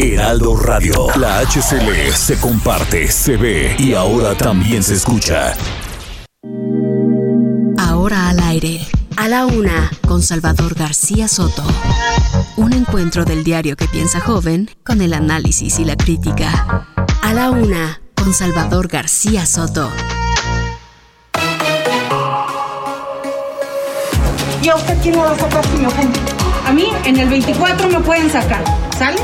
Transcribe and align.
Heraldo 0.00 0.56
Radio. 0.56 1.08
La 1.16 1.40
HCL 1.40 2.12
se 2.14 2.38
comparte, 2.38 3.10
se 3.10 3.36
ve 3.36 3.74
y 3.80 3.94
ahora 3.94 4.36
también 4.36 4.80
se 4.80 4.94
escucha. 4.94 5.54
Ahora 7.76 8.28
al 8.28 8.38
aire. 8.38 8.86
A 9.16 9.26
la 9.26 9.44
una, 9.46 9.90
con 10.06 10.22
Salvador 10.22 10.76
García 10.76 11.26
Soto. 11.26 11.64
Un 12.56 12.74
encuentro 12.74 13.24
del 13.24 13.42
diario 13.42 13.74
que 13.74 13.88
piensa 13.88 14.20
joven 14.20 14.70
con 14.84 15.00
el 15.00 15.12
análisis 15.12 15.80
y 15.80 15.84
la 15.84 15.96
crítica. 15.96 16.86
A 17.20 17.34
la 17.34 17.50
una, 17.50 18.00
con 18.14 18.32
Salvador 18.32 18.86
García 18.86 19.46
Soto. 19.46 19.90
¿Y 24.62 24.68
a 24.68 24.76
usted 24.76 24.96
quién 25.02 25.16
me 25.16 25.22
va 25.22 25.32
a 25.32 25.38
sacar 25.38 25.66
si 25.66 25.76
me 25.76 25.88
ofende? 25.88 26.20
A 26.64 26.72
mí 26.72 26.86
en 27.04 27.16
el 27.18 27.28
24 27.28 27.88
me 27.88 27.98
pueden 27.98 28.30
sacar, 28.30 28.62
¿sale? 28.96 29.18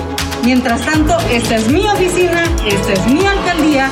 Mientras 0.44 0.82
tanto, 0.82 1.18
esta 1.30 1.56
es 1.56 1.68
mi 1.68 1.88
oficina, 1.88 2.44
esta 2.66 2.92
es 2.92 3.06
mi 3.06 3.26
alcaldía. 3.26 3.90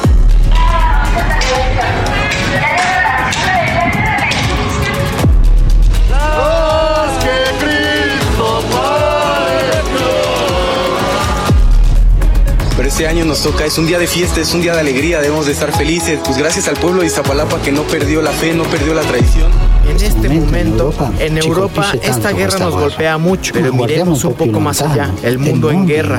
Pero 12.83 12.91
este 12.91 13.07
año 13.07 13.25
nos 13.25 13.45
toca, 13.45 13.65
es 13.65 13.79
un 13.79 13.87
día 13.87 13.97
de 13.97 14.09
fiesta, 14.09 14.41
es 14.41 14.53
un 14.55 14.61
día 14.61 14.75
de 14.75 14.81
alegría, 14.81 15.21
debemos 15.21 15.47
de 15.47 15.53
estar 15.53 15.71
felices. 15.71 16.19
Pues 16.25 16.37
gracias 16.37 16.67
al 16.67 16.75
pueblo 16.75 17.03
de 17.03 17.07
Iztapalapa 17.07 17.63
que 17.63 17.71
no 17.71 17.85
perdió 17.85 18.21
la 18.23 18.33
fe, 18.33 18.55
no 18.55 18.65
perdió 18.65 18.93
la 18.93 19.03
tradición. 19.03 19.53
En 19.89 19.97
este 19.99 20.29
momento, 20.29 20.93
en 21.21 21.39
Europa, 21.39 21.93
esta 22.03 22.33
guerra 22.33 22.59
nos 22.59 22.75
golpea 22.75 23.19
mucho, 23.19 23.53
pero 23.55 23.73
miremos 23.73 24.25
un 24.25 24.35
poco 24.35 24.59
más 24.59 24.83
allá, 24.83 25.13
el 25.23 25.39
mundo 25.39 25.71
en 25.71 25.87
guerra. 25.87 26.19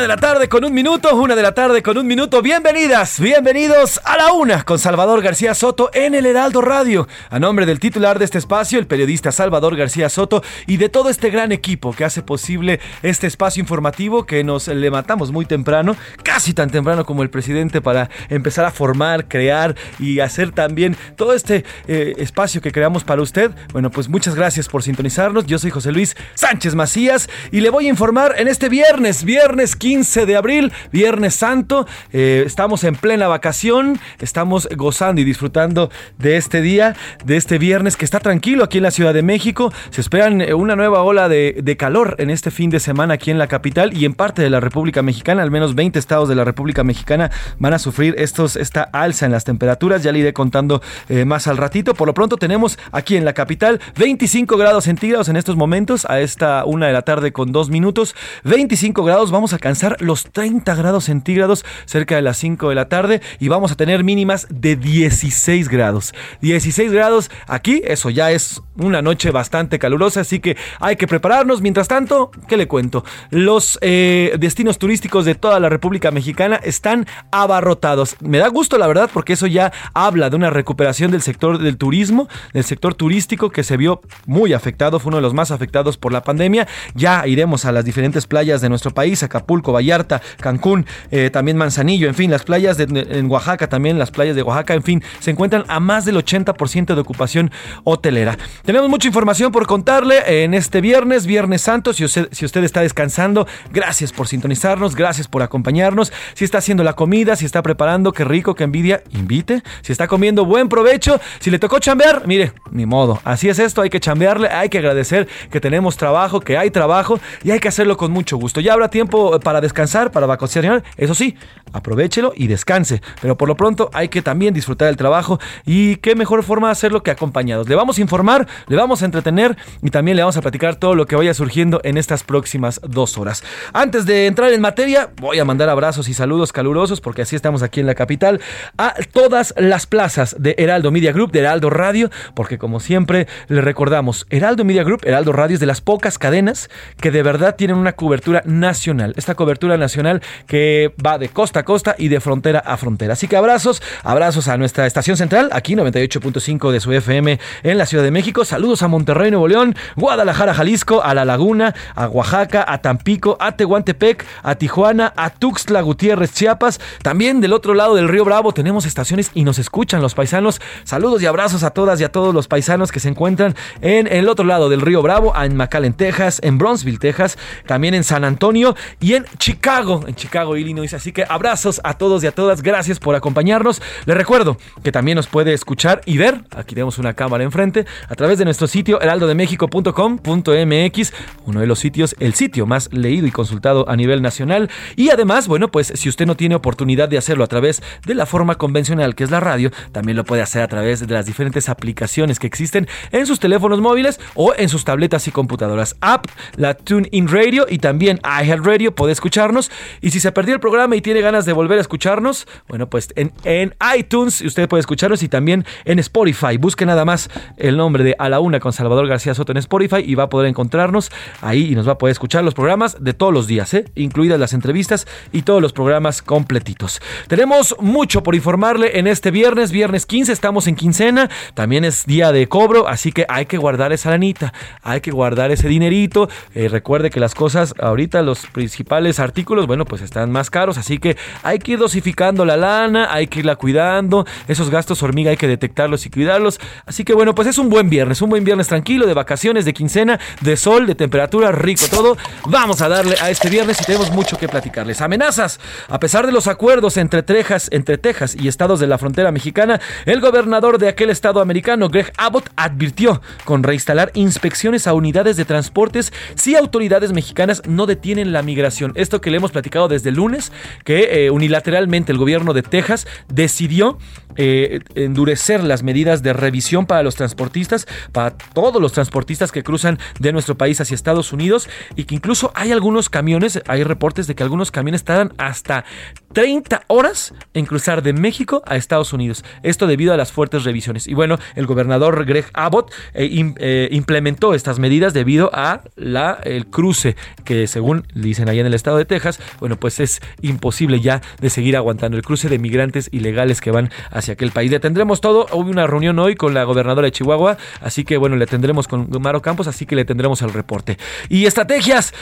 De 0.00 0.06
la 0.06 0.16
tarde 0.16 0.48
con 0.48 0.64
un 0.64 0.72
minuto, 0.72 1.12
una 1.16 1.34
de 1.34 1.42
la 1.42 1.54
tarde 1.54 1.82
con 1.82 1.98
un 1.98 2.06
minuto. 2.06 2.40
Bienvenidas, 2.40 3.18
bienvenidos 3.18 4.00
a 4.04 4.16
la 4.16 4.32
una 4.32 4.62
con 4.62 4.78
Salvador 4.78 5.22
García 5.22 5.54
Soto 5.54 5.90
en 5.92 6.14
el 6.14 6.24
Heraldo 6.24 6.60
Radio. 6.60 7.08
A 7.30 7.40
nombre 7.40 7.66
del 7.66 7.80
titular 7.80 8.20
de 8.20 8.24
este 8.24 8.38
espacio, 8.38 8.78
el 8.78 8.86
periodista 8.86 9.32
Salvador 9.32 9.76
García 9.76 10.08
Soto, 10.08 10.44
y 10.68 10.76
de 10.76 10.88
todo 10.88 11.10
este 11.10 11.30
gran 11.30 11.50
equipo 11.50 11.92
que 11.92 12.04
hace 12.04 12.22
posible 12.22 12.78
este 13.02 13.26
espacio 13.26 13.60
informativo 13.60 14.24
que 14.24 14.44
nos 14.44 14.68
levantamos 14.68 15.32
muy 15.32 15.46
temprano, 15.46 15.96
casi 16.22 16.54
tan 16.54 16.70
temprano 16.70 17.04
como 17.04 17.24
el 17.24 17.30
presidente, 17.30 17.80
para 17.80 18.08
empezar 18.28 18.66
a 18.66 18.70
formar, 18.70 19.26
crear 19.26 19.74
y 19.98 20.20
hacer 20.20 20.52
también 20.52 20.96
todo 21.16 21.34
este 21.34 21.64
eh, 21.88 22.14
espacio 22.18 22.60
que 22.60 22.70
creamos 22.70 23.02
para 23.02 23.20
usted. 23.20 23.50
Bueno, 23.72 23.90
pues 23.90 24.08
muchas 24.08 24.36
gracias 24.36 24.68
por 24.68 24.84
sintonizarnos. 24.84 25.46
Yo 25.46 25.58
soy 25.58 25.70
José 25.72 25.90
Luis 25.90 26.16
Sánchez 26.34 26.76
Macías 26.76 27.28
y 27.50 27.62
le 27.62 27.70
voy 27.70 27.86
a 27.86 27.90
informar 27.90 28.36
en 28.38 28.46
este 28.46 28.68
viernes, 28.68 29.24
viernes 29.24 29.74
15 29.74 29.87
de 29.88 30.36
abril, 30.36 30.70
Viernes 30.92 31.34
Santo. 31.34 31.86
Eh, 32.12 32.42
estamos 32.44 32.84
en 32.84 32.94
plena 32.94 33.26
vacación, 33.26 33.98
estamos 34.20 34.68
gozando 34.76 35.22
y 35.22 35.24
disfrutando 35.24 35.90
de 36.18 36.36
este 36.36 36.60
día, 36.60 36.94
de 37.24 37.38
este 37.38 37.56
viernes 37.56 37.96
que 37.96 38.04
está 38.04 38.20
tranquilo 38.20 38.64
aquí 38.64 38.76
en 38.78 38.82
la 38.82 38.90
Ciudad 38.90 39.14
de 39.14 39.22
México. 39.22 39.72
Se 39.88 40.02
esperan 40.02 40.42
eh, 40.42 40.52
una 40.52 40.76
nueva 40.76 41.02
ola 41.02 41.30
de, 41.30 41.76
calor 41.78 42.16
en 42.18 42.28
este 42.28 42.50
fin 42.50 42.68
de 42.68 42.80
semana 42.80 43.14
aquí 43.14 43.30
en 43.30 43.38
la 43.38 43.46
capital 43.46 43.96
y 43.96 44.04
en 44.04 44.12
parte 44.12 44.42
de 44.42 44.50
la 44.50 44.60
República 44.60 45.00
Mexicana. 45.00 45.42
Al 45.42 45.50
menos 45.50 45.74
20 45.74 45.98
estados 45.98 46.28
de 46.28 46.34
la 46.34 46.44
República 46.44 46.84
Mexicana 46.84 47.30
van 47.58 47.72
a 47.72 47.78
sufrir 47.78 48.14
estos, 48.18 48.56
esta 48.56 48.82
alza 48.82 49.24
en 49.24 49.32
las 49.32 49.44
temperaturas. 49.44 50.02
Ya 50.02 50.12
le 50.12 50.18
iré 50.18 50.34
contando 50.34 50.82
eh, 51.08 51.24
más 51.24 51.46
al 51.46 51.56
ratito. 51.56 51.94
Por 51.94 52.08
lo 52.08 52.12
pronto 52.12 52.36
tenemos 52.36 52.78
aquí 52.92 53.16
en 53.16 53.24
la 53.24 53.32
capital 53.32 53.80
25 53.96 54.58
grados 54.58 54.84
centígrados 54.84 55.30
en 55.30 55.36
estos 55.36 55.56
momentos, 55.56 56.04
a 56.04 56.20
esta 56.20 56.66
una 56.66 56.88
de 56.88 56.92
la 56.92 57.02
tarde 57.02 57.32
con 57.32 57.52
dos 57.52 57.70
minutos. 57.70 58.14
25 58.44 59.02
grados, 59.02 59.30
vamos 59.30 59.54
a 59.54 59.58
alcanzar 59.78 60.02
los 60.02 60.24
30 60.24 60.74
grados 60.74 61.04
centígrados 61.04 61.64
cerca 61.84 62.16
de 62.16 62.22
las 62.22 62.36
5 62.38 62.68
de 62.68 62.74
la 62.74 62.88
tarde 62.88 63.20
y 63.38 63.48
vamos 63.48 63.70
a 63.70 63.76
tener 63.76 64.02
mínimas 64.02 64.48
de 64.50 64.74
16 64.74 65.68
grados. 65.68 66.14
16 66.40 66.90
grados 66.90 67.30
aquí, 67.46 67.80
eso 67.84 68.10
ya 68.10 68.32
es 68.32 68.60
una 68.76 69.02
noche 69.02 69.30
bastante 69.30 69.78
calurosa, 69.78 70.20
así 70.20 70.40
que 70.40 70.56
hay 70.80 70.96
que 70.96 71.06
prepararnos. 71.06 71.60
Mientras 71.60 71.86
tanto, 71.86 72.30
¿qué 72.48 72.56
le 72.56 72.66
cuento? 72.66 73.04
Los 73.30 73.78
eh, 73.80 74.34
destinos 74.38 74.78
turísticos 74.78 75.24
de 75.24 75.34
toda 75.34 75.60
la 75.60 75.68
República 75.68 76.10
Mexicana 76.10 76.56
están 76.56 77.06
abarrotados. 77.30 78.16
Me 78.20 78.38
da 78.38 78.48
gusto, 78.48 78.78
la 78.78 78.86
verdad, 78.86 79.10
porque 79.12 79.34
eso 79.34 79.46
ya 79.46 79.72
habla 79.94 80.30
de 80.30 80.36
una 80.36 80.50
recuperación 80.50 81.12
del 81.12 81.22
sector 81.22 81.58
del 81.58 81.76
turismo, 81.76 82.28
del 82.52 82.64
sector 82.64 82.94
turístico 82.94 83.50
que 83.50 83.62
se 83.62 83.76
vio 83.76 84.00
muy 84.26 84.52
afectado, 84.54 84.98
fue 84.98 85.10
uno 85.10 85.18
de 85.18 85.22
los 85.22 85.34
más 85.34 85.50
afectados 85.50 85.96
por 85.98 86.12
la 86.12 86.24
pandemia. 86.24 86.66
Ya 86.94 87.26
iremos 87.26 87.64
a 87.64 87.72
las 87.72 87.84
diferentes 87.84 88.26
playas 88.26 88.60
de 88.60 88.68
nuestro 88.68 88.92
país, 88.92 89.22
Acapulco, 89.22 89.67
Vallarta, 89.72 90.22
Cancún, 90.40 90.86
eh, 91.10 91.30
también 91.30 91.56
Manzanillo, 91.56 92.08
en 92.08 92.14
fin, 92.14 92.30
las 92.30 92.42
playas 92.42 92.76
de, 92.76 92.84
en 92.84 93.30
Oaxaca 93.30 93.68
también, 93.68 93.98
las 93.98 94.10
playas 94.10 94.36
de 94.36 94.42
Oaxaca, 94.42 94.74
en 94.74 94.82
fin, 94.82 95.02
se 95.20 95.30
encuentran 95.30 95.64
a 95.68 95.80
más 95.80 96.04
del 96.04 96.16
80% 96.16 96.94
de 96.94 97.00
ocupación 97.00 97.50
hotelera. 97.84 98.36
Tenemos 98.64 98.88
mucha 98.88 99.08
información 99.08 99.52
por 99.52 99.66
contarle 99.66 100.44
en 100.44 100.54
este 100.54 100.80
viernes, 100.80 101.26
Viernes 101.26 101.62
Santo, 101.62 101.92
si 101.92 102.04
usted, 102.04 102.28
si 102.32 102.44
usted 102.44 102.64
está 102.64 102.80
descansando, 102.80 103.46
gracias 103.72 104.12
por 104.12 104.28
sintonizarnos, 104.28 104.94
gracias 104.94 105.28
por 105.28 105.42
acompañarnos, 105.42 106.12
si 106.34 106.44
está 106.44 106.58
haciendo 106.58 106.84
la 106.84 106.94
comida, 106.94 107.36
si 107.36 107.44
está 107.44 107.62
preparando, 107.62 108.12
qué 108.12 108.24
rico, 108.24 108.54
qué 108.54 108.64
envidia, 108.64 109.02
invite, 109.12 109.62
si 109.82 109.92
está 109.92 110.06
comiendo, 110.06 110.44
buen 110.44 110.68
provecho, 110.68 111.20
si 111.38 111.50
le 111.50 111.58
tocó 111.58 111.78
chambear, 111.78 112.26
mire, 112.26 112.52
ni 112.70 112.86
modo, 112.86 113.20
así 113.24 113.48
es 113.48 113.58
esto, 113.58 113.82
hay 113.82 113.90
que 113.90 114.00
chambearle, 114.00 114.48
hay 114.48 114.68
que 114.68 114.78
agradecer 114.78 115.28
que 115.50 115.60
tenemos 115.60 115.96
trabajo, 115.96 116.40
que 116.40 116.56
hay 116.56 116.70
trabajo 116.70 117.20
y 117.42 117.50
hay 117.50 117.60
que 117.60 117.68
hacerlo 117.68 117.96
con 117.96 118.10
mucho 118.12 118.36
gusto. 118.36 118.60
Ya 118.60 118.72
habrá 118.72 118.88
tiempo 118.88 119.38
para 119.40 119.57
descansar, 119.60 120.10
para 120.10 120.26
vacacionar, 120.26 120.84
eso 120.96 121.14
sí, 121.14 121.36
aprovechelo 121.72 122.32
y 122.34 122.46
descanse, 122.46 123.02
pero 123.20 123.36
por 123.36 123.48
lo 123.48 123.56
pronto 123.56 123.90
hay 123.92 124.08
que 124.08 124.22
también 124.22 124.54
disfrutar 124.54 124.86
del 124.86 124.96
trabajo 124.96 125.38
y 125.64 125.96
qué 125.96 126.14
mejor 126.14 126.42
forma 126.42 126.68
de 126.68 126.72
hacerlo 126.72 127.02
que 127.02 127.10
acompañados. 127.10 127.68
Le 127.68 127.74
vamos 127.74 127.98
a 127.98 128.00
informar, 128.00 128.46
le 128.66 128.76
vamos 128.76 129.02
a 129.02 129.04
entretener 129.04 129.56
y 129.82 129.90
también 129.90 130.16
le 130.16 130.22
vamos 130.22 130.36
a 130.36 130.42
platicar 130.42 130.76
todo 130.76 130.94
lo 130.94 131.06
que 131.06 131.16
vaya 131.16 131.34
surgiendo 131.34 131.80
en 131.84 131.96
estas 131.96 132.24
próximas 132.24 132.80
dos 132.86 133.18
horas. 133.18 133.42
Antes 133.72 134.06
de 134.06 134.26
entrar 134.26 134.52
en 134.52 134.60
materia, 134.60 135.10
voy 135.16 135.38
a 135.38 135.44
mandar 135.44 135.68
abrazos 135.68 136.08
y 136.08 136.14
saludos 136.14 136.52
calurosos, 136.52 137.00
porque 137.00 137.22
así 137.22 137.36
estamos 137.36 137.62
aquí 137.62 137.80
en 137.80 137.86
la 137.86 137.94
capital, 137.94 138.40
a 138.76 138.94
todas 139.12 139.54
las 139.56 139.86
plazas 139.86 140.36
de 140.38 140.54
Heraldo 140.58 140.90
Media 140.90 141.12
Group, 141.12 141.32
de 141.32 141.40
Heraldo 141.40 141.70
Radio, 141.70 142.10
porque 142.34 142.58
como 142.58 142.80
siempre 142.80 143.26
le 143.48 143.60
recordamos, 143.60 144.26
Heraldo 144.30 144.64
Media 144.64 144.84
Group, 144.84 145.00
Heraldo 145.04 145.32
Radio 145.32 145.54
es 145.54 145.60
de 145.60 145.66
las 145.66 145.80
pocas 145.80 146.18
cadenas 146.18 146.70
que 147.00 147.10
de 147.10 147.22
verdad 147.22 147.56
tienen 147.56 147.76
una 147.76 147.92
cobertura 147.92 148.42
nacional. 148.44 149.14
Esta 149.16 149.34
cobertura 149.34 149.47
nacional 149.78 150.22
que 150.46 150.92
va 151.04 151.18
de 151.18 151.28
costa 151.28 151.60
a 151.60 151.64
costa 151.64 151.94
y 151.98 152.08
de 152.08 152.20
frontera 152.20 152.58
a 152.60 152.76
frontera. 152.76 153.14
Así 153.14 153.28
que 153.28 153.36
abrazos, 153.36 153.82
abrazos 154.02 154.48
a 154.48 154.56
nuestra 154.56 154.86
estación 154.86 155.16
central, 155.16 155.48
aquí 155.52 155.74
98.5 155.74 156.70
de 156.70 156.80
su 156.80 156.92
FM 156.92 157.38
en 157.62 157.78
la 157.78 157.86
Ciudad 157.86 158.04
de 158.04 158.10
México. 158.10 158.44
Saludos 158.44 158.82
a 158.82 158.88
Monterrey, 158.88 159.30
Nuevo 159.30 159.48
León, 159.48 159.74
Guadalajara, 159.96 160.54
Jalisco, 160.54 161.02
a 161.02 161.14
La 161.14 161.24
Laguna, 161.24 161.74
a 161.94 162.08
Oaxaca, 162.08 162.64
a 162.66 162.78
Tampico, 162.78 163.36
a 163.40 163.52
Tehuantepec, 163.52 164.24
a 164.42 164.54
Tijuana, 164.56 165.12
a 165.16 165.30
Tuxtla 165.30 165.80
Gutiérrez, 165.80 166.32
Chiapas. 166.32 166.80
También 167.02 167.40
del 167.40 167.52
otro 167.52 167.74
lado 167.74 167.94
del 167.94 168.08
río 168.08 168.24
Bravo 168.24 168.52
tenemos 168.52 168.86
estaciones 168.86 169.30
y 169.34 169.44
nos 169.44 169.58
escuchan 169.58 170.02
los 170.02 170.14
paisanos. 170.14 170.60
Saludos 170.84 171.22
y 171.22 171.26
abrazos 171.26 171.62
a 171.62 171.70
todas 171.70 172.00
y 172.00 172.04
a 172.04 172.12
todos 172.12 172.34
los 172.34 172.48
paisanos 172.48 172.92
que 172.92 173.00
se 173.00 173.08
encuentran 173.08 173.54
en 173.80 174.06
el 174.06 174.28
otro 174.28 174.44
lado 174.44 174.68
del 174.68 174.80
río 174.80 175.02
Bravo, 175.02 175.32
en 175.36 175.56
McAllen, 175.56 175.94
Texas, 175.94 176.40
en 176.42 176.58
Bronzeville, 176.58 176.98
Texas, 176.98 177.38
también 177.66 177.94
en 177.94 178.04
San 178.04 178.24
Antonio 178.24 178.76
y 179.00 179.14
en 179.14 179.24
Chicago, 179.38 180.04
en 180.06 180.14
Chicago, 180.14 180.56
Illinois. 180.56 180.92
Así 180.94 181.12
que 181.12 181.24
abrazos 181.28 181.80
a 181.84 181.94
todos 181.94 182.24
y 182.24 182.26
a 182.26 182.32
todas. 182.32 182.62
Gracias 182.62 182.98
por 182.98 183.14
acompañarnos. 183.14 183.80
Les 184.04 184.16
recuerdo 184.16 184.56
que 184.82 184.92
también 184.92 185.16
nos 185.16 185.26
puede 185.26 185.52
escuchar 185.52 186.00
y 186.04 186.18
ver. 186.18 186.42
Aquí 186.56 186.74
tenemos 186.74 186.98
una 186.98 187.14
cámara 187.14 187.44
enfrente 187.44 187.86
a 188.08 188.14
través 188.14 188.38
de 188.38 188.44
nuestro 188.44 188.66
sitio 188.66 189.00
heraldodemexico.com.mx, 189.00 191.12
uno 191.46 191.60
de 191.60 191.66
los 191.66 191.78
sitios, 191.78 192.16
el 192.18 192.34
sitio 192.34 192.66
más 192.66 192.92
leído 192.92 193.26
y 193.26 193.30
consultado 193.30 193.88
a 193.88 193.96
nivel 193.96 194.22
nacional. 194.22 194.70
Y 194.96 195.10
además, 195.10 195.48
bueno, 195.48 195.70
pues 195.70 195.92
si 195.94 196.08
usted 196.08 196.26
no 196.26 196.36
tiene 196.36 196.54
oportunidad 196.54 197.08
de 197.08 197.18
hacerlo 197.18 197.44
a 197.44 197.48
través 197.48 197.82
de 198.04 198.14
la 198.14 198.26
forma 198.26 198.56
convencional 198.56 199.14
que 199.14 199.24
es 199.24 199.30
la 199.30 199.40
radio, 199.40 199.70
también 199.92 200.16
lo 200.16 200.24
puede 200.24 200.42
hacer 200.42 200.62
a 200.62 200.68
través 200.68 201.06
de 201.06 201.14
las 201.14 201.26
diferentes 201.26 201.68
aplicaciones 201.68 202.38
que 202.38 202.46
existen 202.46 202.88
en 203.12 203.26
sus 203.26 203.38
teléfonos 203.38 203.80
móviles 203.80 204.20
o 204.34 204.54
en 204.56 204.68
sus 204.68 204.84
tabletas 204.84 205.28
y 205.28 205.30
computadoras. 205.30 205.96
App, 206.00 206.26
la 206.56 206.74
TuneIn 206.74 207.28
Radio 207.28 207.66
y 207.68 207.78
también 207.78 208.20
iHeartRadio 208.24 208.94
puede 208.94 209.12
escucharnos. 209.28 209.70
Y 210.00 210.10
si 210.10 210.20
se 210.20 210.32
perdió 210.32 210.54
el 210.54 210.60
programa 210.60 210.96
y 210.96 211.02
tiene 211.02 211.20
ganas 211.20 211.44
de 211.44 211.52
volver 211.52 211.78
a 211.78 211.80
escucharnos, 211.82 212.46
bueno, 212.66 212.88
pues 212.88 213.08
en, 213.14 213.32
en 213.44 213.74
iTunes 213.96 214.40
usted 214.40 214.68
puede 214.68 214.80
escucharnos 214.80 215.22
y 215.22 215.28
también 215.28 215.66
en 215.84 215.98
Spotify. 215.98 216.56
Busque 216.56 216.86
nada 216.86 217.04
más 217.04 217.28
el 217.58 217.76
nombre 217.76 218.04
de 218.04 218.16
A 218.18 218.28
la 218.28 218.40
Una 218.40 218.58
con 218.58 218.72
Salvador 218.72 219.06
García 219.06 219.34
Soto 219.34 219.52
en 219.52 219.58
Spotify 219.58 220.02
y 220.04 220.14
va 220.14 220.24
a 220.24 220.28
poder 220.28 220.48
encontrarnos 220.48 221.10
ahí 221.42 221.72
y 221.72 221.74
nos 221.74 221.86
va 221.86 221.92
a 221.92 221.98
poder 221.98 222.12
escuchar 222.12 222.42
los 222.42 222.54
programas 222.54 222.96
de 223.00 223.12
todos 223.12 223.32
los 223.32 223.46
días, 223.46 223.74
¿eh? 223.74 223.84
incluidas 223.94 224.40
las 224.40 224.54
entrevistas 224.54 225.06
y 225.32 225.42
todos 225.42 225.60
los 225.60 225.72
programas 225.72 226.22
completitos. 226.22 227.00
Tenemos 227.26 227.76
mucho 227.80 228.22
por 228.22 228.34
informarle 228.34 228.98
en 228.98 229.06
este 229.06 229.30
viernes, 229.30 229.72
viernes 229.72 230.06
15, 230.06 230.32
estamos 230.32 230.66
en 230.66 230.74
quincena, 230.74 231.28
también 231.54 231.84
es 231.84 232.06
día 232.06 232.32
de 232.32 232.48
cobro, 232.48 232.88
así 232.88 233.12
que 233.12 233.26
hay 233.28 233.46
que 233.46 233.58
guardar 233.58 233.92
esa 233.92 234.10
lanita, 234.10 234.54
hay 234.82 235.00
que 235.00 235.10
guardar 235.10 235.50
ese 235.50 235.68
dinerito. 235.68 236.28
Eh, 236.54 236.68
recuerde 236.68 237.10
que 237.10 237.20
las 237.20 237.34
cosas 237.34 237.74
ahorita, 237.78 238.22
los 238.22 238.46
principales 238.46 239.17
artículos, 239.20 239.66
bueno, 239.66 239.84
pues 239.84 240.02
están 240.02 240.30
más 240.30 240.50
caros, 240.50 240.78
así 240.78 240.98
que 240.98 241.16
hay 241.42 241.58
que 241.58 241.72
ir 241.72 241.78
dosificando 241.78 242.44
la 242.44 242.56
lana, 242.56 243.12
hay 243.12 243.26
que 243.26 243.40
irla 243.40 243.56
cuidando, 243.56 244.26
esos 244.46 244.70
gastos 244.70 245.02
hormiga 245.02 245.30
hay 245.30 245.36
que 245.36 245.48
detectarlos 245.48 246.06
y 246.06 246.10
cuidarlos. 246.10 246.60
Así 246.86 247.04
que 247.04 247.14
bueno, 247.14 247.34
pues 247.34 247.48
es 247.48 247.58
un 247.58 247.68
buen 247.68 247.90
viernes, 247.90 248.22
un 248.22 248.30
buen 248.30 248.44
viernes 248.44 248.68
tranquilo, 248.68 249.06
de 249.06 249.14
vacaciones, 249.14 249.64
de 249.64 249.72
quincena, 249.72 250.18
de 250.40 250.56
sol, 250.56 250.86
de 250.86 250.94
temperatura, 250.94 251.52
rico 251.52 251.86
todo. 251.90 252.16
Vamos 252.46 252.80
a 252.80 252.88
darle 252.88 253.16
a 253.20 253.30
este 253.30 253.48
viernes 253.48 253.80
y 253.80 253.84
tenemos 253.84 254.10
mucho 254.10 254.38
que 254.38 254.48
platicarles. 254.48 255.00
Amenazas. 255.00 255.60
A 255.88 255.98
pesar 255.98 256.26
de 256.26 256.32
los 256.32 256.46
acuerdos 256.46 256.96
entre 256.96 257.22
Texas, 257.22 257.68
entre 257.72 257.98
Texas 257.98 258.36
y 258.38 258.48
estados 258.48 258.80
de 258.80 258.86
la 258.86 258.98
frontera 258.98 259.32
mexicana, 259.32 259.80
el 260.06 260.20
gobernador 260.20 260.78
de 260.78 260.88
aquel 260.88 261.10
estado 261.10 261.40
americano, 261.40 261.88
Greg 261.88 262.12
Abbott, 262.16 262.50
advirtió 262.56 263.22
con 263.44 263.62
reinstalar 263.62 264.10
inspecciones 264.14 264.86
a 264.86 264.94
unidades 264.94 265.36
de 265.36 265.44
transportes 265.44 266.12
si 266.34 266.56
autoridades 266.56 267.12
mexicanas 267.12 267.62
no 267.66 267.86
detienen 267.86 268.32
la 268.32 268.42
migración. 268.42 268.92
Esto 269.08 269.22
que 269.22 269.30
le 269.30 269.38
hemos 269.38 269.52
platicado 269.52 269.88
desde 269.88 270.10
el 270.10 270.16
lunes, 270.16 270.52
que 270.84 271.24
eh, 271.24 271.30
unilateralmente 271.30 272.12
el 272.12 272.18
gobierno 272.18 272.52
de 272.52 272.60
Texas 272.60 273.06
decidió 273.32 273.96
eh, 274.36 274.80
endurecer 274.94 275.64
las 275.64 275.82
medidas 275.82 276.22
de 276.22 276.34
revisión 276.34 276.84
para 276.84 277.02
los 277.02 277.14
transportistas, 277.14 277.88
para 278.12 278.36
todos 278.36 278.82
los 278.82 278.92
transportistas 278.92 279.50
que 279.50 279.62
cruzan 279.62 279.98
de 280.20 280.30
nuestro 280.32 280.58
país 280.58 280.80
hacia 280.82 280.94
Estados 280.94 281.32
Unidos 281.32 281.70
y 281.96 282.04
que 282.04 282.14
incluso 282.14 282.52
hay 282.54 282.70
algunos 282.70 283.08
camiones, 283.08 283.60
hay 283.66 283.82
reportes 283.82 284.26
de 284.26 284.34
que 284.34 284.42
algunos 284.42 284.70
camiones 284.70 285.04
tardan 285.04 285.32
hasta 285.38 285.86
30 286.34 286.82
horas 286.86 287.34
en 287.54 287.64
cruzar 287.64 288.02
de 288.02 288.12
México 288.12 288.62
a 288.66 288.76
Estados 288.76 289.12
Unidos. 289.12 289.44
Esto 289.62 289.86
debido 289.86 290.12
a 290.12 290.16
las 290.16 290.32
fuertes 290.32 290.64
revisiones. 290.64 291.06
Y 291.08 291.14
bueno, 291.14 291.38
el 291.54 291.66
gobernador 291.66 292.26
Greg 292.26 292.44
Abbott 292.52 292.92
eh, 293.14 293.88
implementó 293.90 294.54
estas 294.54 294.78
medidas 294.78 295.14
debido 295.14 295.50
a 295.54 295.82
la, 295.96 296.38
el 296.44 296.66
cruce 296.66 297.16
que 297.44 297.66
según 297.66 298.06
dicen 298.14 298.48
allá 298.48 298.60
en 298.60 298.66
el 298.66 298.74
estado 298.74 298.87
de 298.96 299.04
Texas, 299.04 299.40
bueno, 299.60 299.76
pues 299.76 300.00
es 300.00 300.20
imposible 300.40 301.00
ya 301.00 301.20
de 301.40 301.50
seguir 301.50 301.76
aguantando 301.76 302.16
el 302.16 302.22
cruce 302.22 302.48
de 302.48 302.58
migrantes 302.58 303.08
ilegales 303.12 303.60
que 303.60 303.70
van 303.70 303.90
hacia 304.10 304.34
aquel 304.34 304.50
país. 304.50 304.70
Le 304.70 304.80
tendremos 304.80 305.20
todo. 305.20 305.46
Hubo 305.52 305.70
una 305.70 305.86
reunión 305.86 306.18
hoy 306.18 306.34
con 306.34 306.54
la 306.54 306.64
gobernadora 306.64 307.06
de 307.06 307.12
Chihuahua, 307.12 307.56
así 307.80 308.04
que 308.04 308.16
bueno, 308.16 308.36
le 308.36 308.46
tendremos 308.46 308.88
con 308.88 309.08
Maro 309.20 309.42
Campos, 309.42 309.66
así 309.66 309.86
que 309.86 309.96
le 309.96 310.04
tendremos 310.04 310.42
el 310.42 310.52
reporte. 310.52 310.98
Y 311.28 311.46
estrategias. 311.46 312.12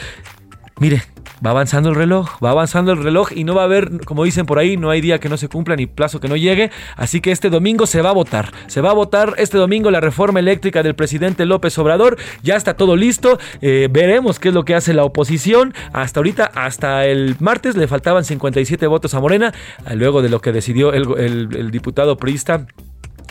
Mire, 0.79 1.03
va 1.45 1.53
avanzando 1.53 1.89
el 1.89 1.95
reloj, 1.95 2.29
va 2.45 2.51
avanzando 2.51 2.93
el 2.93 3.03
reloj 3.03 3.31
y 3.35 3.45
no 3.45 3.55
va 3.55 3.63
a 3.63 3.65
haber, 3.65 4.05
como 4.05 4.25
dicen 4.25 4.45
por 4.45 4.59
ahí, 4.59 4.77
no 4.77 4.91
hay 4.91 5.01
día 5.01 5.19
que 5.19 5.31
no 5.31 5.39
se 5.39 5.49
cumpla 5.49 5.75
ni 5.75 5.87
plazo 5.87 6.21
que 6.21 6.29
no 6.29 6.37
llegue. 6.37 6.71
Así 6.97 7.23
que 7.23 7.33
este 7.33 7.49
domingo 7.49 7.87
se 7.87 8.03
va 8.03 8.11
a 8.11 8.13
votar. 8.13 8.53
Se 8.67 8.83
va 8.83 8.91
a 8.91 8.93
votar 8.93 9.33
este 9.39 9.57
domingo 9.57 9.91
la 9.91 10.03
reforma 10.03 10.39
eléctrica 10.39 10.83
del 10.83 10.95
presidente 10.95 11.47
López 11.47 11.79
Obrador. 11.79 12.19
Ya 12.43 12.57
está 12.57 12.75
todo 12.75 12.95
listo. 12.95 13.39
Eh, 13.63 13.89
veremos 13.91 14.39
qué 14.39 14.49
es 14.49 14.55
lo 14.55 14.67
que 14.67 14.75
hace 14.75 14.93
la 14.93 15.05
oposición. 15.05 15.73
Hasta 15.95 16.21
ahorita, 16.21 16.45
hasta 16.55 17.07
el 17.07 17.37
martes, 17.41 17.75
le 17.75 17.89
faltaban 17.89 18.27
57 18.27 18.87
votos 18.87 19.15
a 19.15 19.21
Morena. 19.21 19.55
Luego 19.95 20.21
de 20.21 20.29
lo 20.29 20.43
que 20.43 20.53
decidió 20.53 20.93
el, 20.93 21.07
el 21.19 21.71
diputado 21.71 22.19
priista 22.19 22.67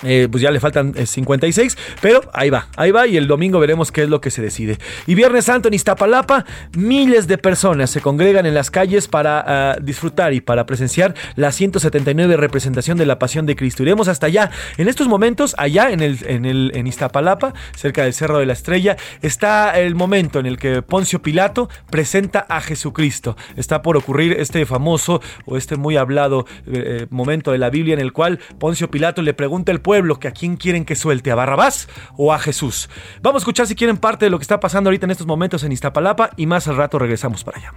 eh, 0.04 0.28
pues 0.30 0.42
ya 0.42 0.52
le 0.52 0.60
faltan 0.60 0.94
56, 0.94 1.74
eh, 1.74 1.78
pero 2.02 2.22
ahí 2.34 2.50
va, 2.50 2.68
ahí 2.76 2.92
va 2.92 3.08
y 3.08 3.18
el 3.18 3.28
domingo 3.28 3.60
veremos 3.60 3.92
qué 3.92 4.04
es 4.04 4.10
lo 4.10 4.22
que 4.22 4.32
se 4.32 4.42
decide. 4.42 4.78
Y 5.08 5.16
Viernes 5.16 5.46
Santo 5.46 5.68
en 5.68 5.74
Iztapalapa, 5.74 6.46
miles 6.76 7.28
de 7.28 7.38
personas 7.38 7.90
se 7.90 8.02
congregan 8.02 8.46
en 8.46 8.54
las 8.54 8.72
calles 8.72 9.08
para 9.08 9.44
ah, 9.72 9.78
disfrutar 9.82 10.34
y 10.34 10.42
para 10.42 10.66
presenciar 10.66 11.16
la 11.36 11.52
179 11.52 12.38
representación 12.38 12.98
de 12.98 13.06
la 13.06 13.20
Pasión 13.20 13.46
de 13.46 13.56
Cristo. 13.56 13.84
Iremos 13.84 14.08
hasta 14.08 14.28
allá. 14.28 14.52
En 14.78 14.88
estos 14.88 15.08
momentos, 15.08 15.56
allá 15.58 15.92
en, 15.92 16.02
el, 16.02 16.20
en, 16.28 16.46
el, 16.46 16.72
en 16.76 16.88
Iztapalapa, 16.88 17.54
cerca 17.76 18.04
del 18.04 18.14
Cerro 18.14 18.40
de 18.40 18.46
la 18.46 18.54
Estrella, 18.54 18.98
está 19.22 19.80
el 19.80 19.96
momento 19.96 20.40
en 20.40 20.46
el 20.46 20.58
que 20.58 20.82
Poncio 20.82 21.22
Pilato 21.22 21.70
presenta 21.90 22.46
a 22.50 22.62
Jesucristo. 22.62 23.38
Está 23.56 23.82
por 23.82 23.98
ocurrir 23.98 24.34
este 24.40 24.66
famoso 24.66 25.22
o 25.46 25.58
este 25.58 25.76
muy 25.76 25.98
hablado 25.98 26.46
eh, 26.68 27.08
momento 27.10 27.52
de 27.52 27.58
la 27.58 27.70
Biblia 27.70 27.94
en 27.94 28.02
el 28.02 28.14
cual 28.14 28.40
Poncio 28.60 28.90
Pilato 28.90 29.22
le 29.22 29.34
pregunta 29.34 29.72
al 29.72 29.82
pueblo 29.86 30.20
que 30.20 30.28
a 30.28 30.32
quién 30.32 30.58
quieren 30.58 30.84
que 30.84 30.96
suelte, 30.96 31.30
a 31.30 31.36
Barrabás 31.36 31.88
o 32.18 32.34
a 32.34 32.40
Jesús. 32.40 32.90
Vamos 33.22 33.42
a 33.42 33.44
escuchar 33.44 33.68
si 33.68 33.76
quieren 33.76 33.98
parte 33.98 34.26
de 34.26 34.32
lo 34.32 34.40
que 34.40 34.42
está 34.42 34.60
pasando 34.60 34.90
ahorita 34.90 35.06
en 35.06 35.12
estos 35.12 35.28
momentos 35.28 35.64
en 35.64 35.72
Iztapalapa 35.72 36.32
y 36.38 36.48
más 36.48 36.68
al 36.68 36.76
rato 36.76 36.98
regresamos 36.98 37.44
para 37.44 37.60
allá. 37.60 37.72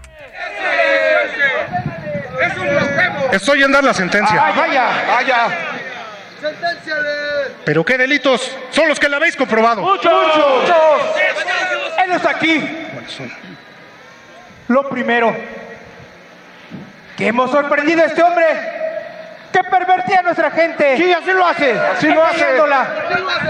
Estoy 3.30 3.62
en 3.62 3.72
dar 3.72 3.84
la 3.84 3.92
sentencia. 3.92 4.42
Ah, 4.42 4.54
vaya, 4.56 5.04
vaya. 5.06 5.48
¿Pero 7.66 7.84
qué 7.84 7.98
delitos 7.98 8.56
son 8.70 8.88
los 8.88 8.98
que 8.98 9.06
la 9.10 9.18
habéis 9.18 9.36
comprobado? 9.36 9.82
Muchos. 9.82 10.10
Muchos. 10.10 10.76
Él 12.06 12.12
está 12.12 12.30
aquí. 12.30 12.64
Lo 14.68 14.88
primero, 14.88 15.36
que 17.18 17.26
hemos 17.26 17.50
sorprendido 17.50 18.02
a 18.02 18.06
este 18.06 18.22
hombre 18.22 18.77
que 19.52 19.60
pervertía 19.64 20.20
a 20.20 20.22
nuestra 20.22 20.50
gente. 20.50 20.96
Sí, 20.96 21.12
así 21.12 21.30
lo 21.32 21.46
hace. 21.46 21.72
Así 21.72 22.06
lo 22.08 22.24
hace. 22.24 22.44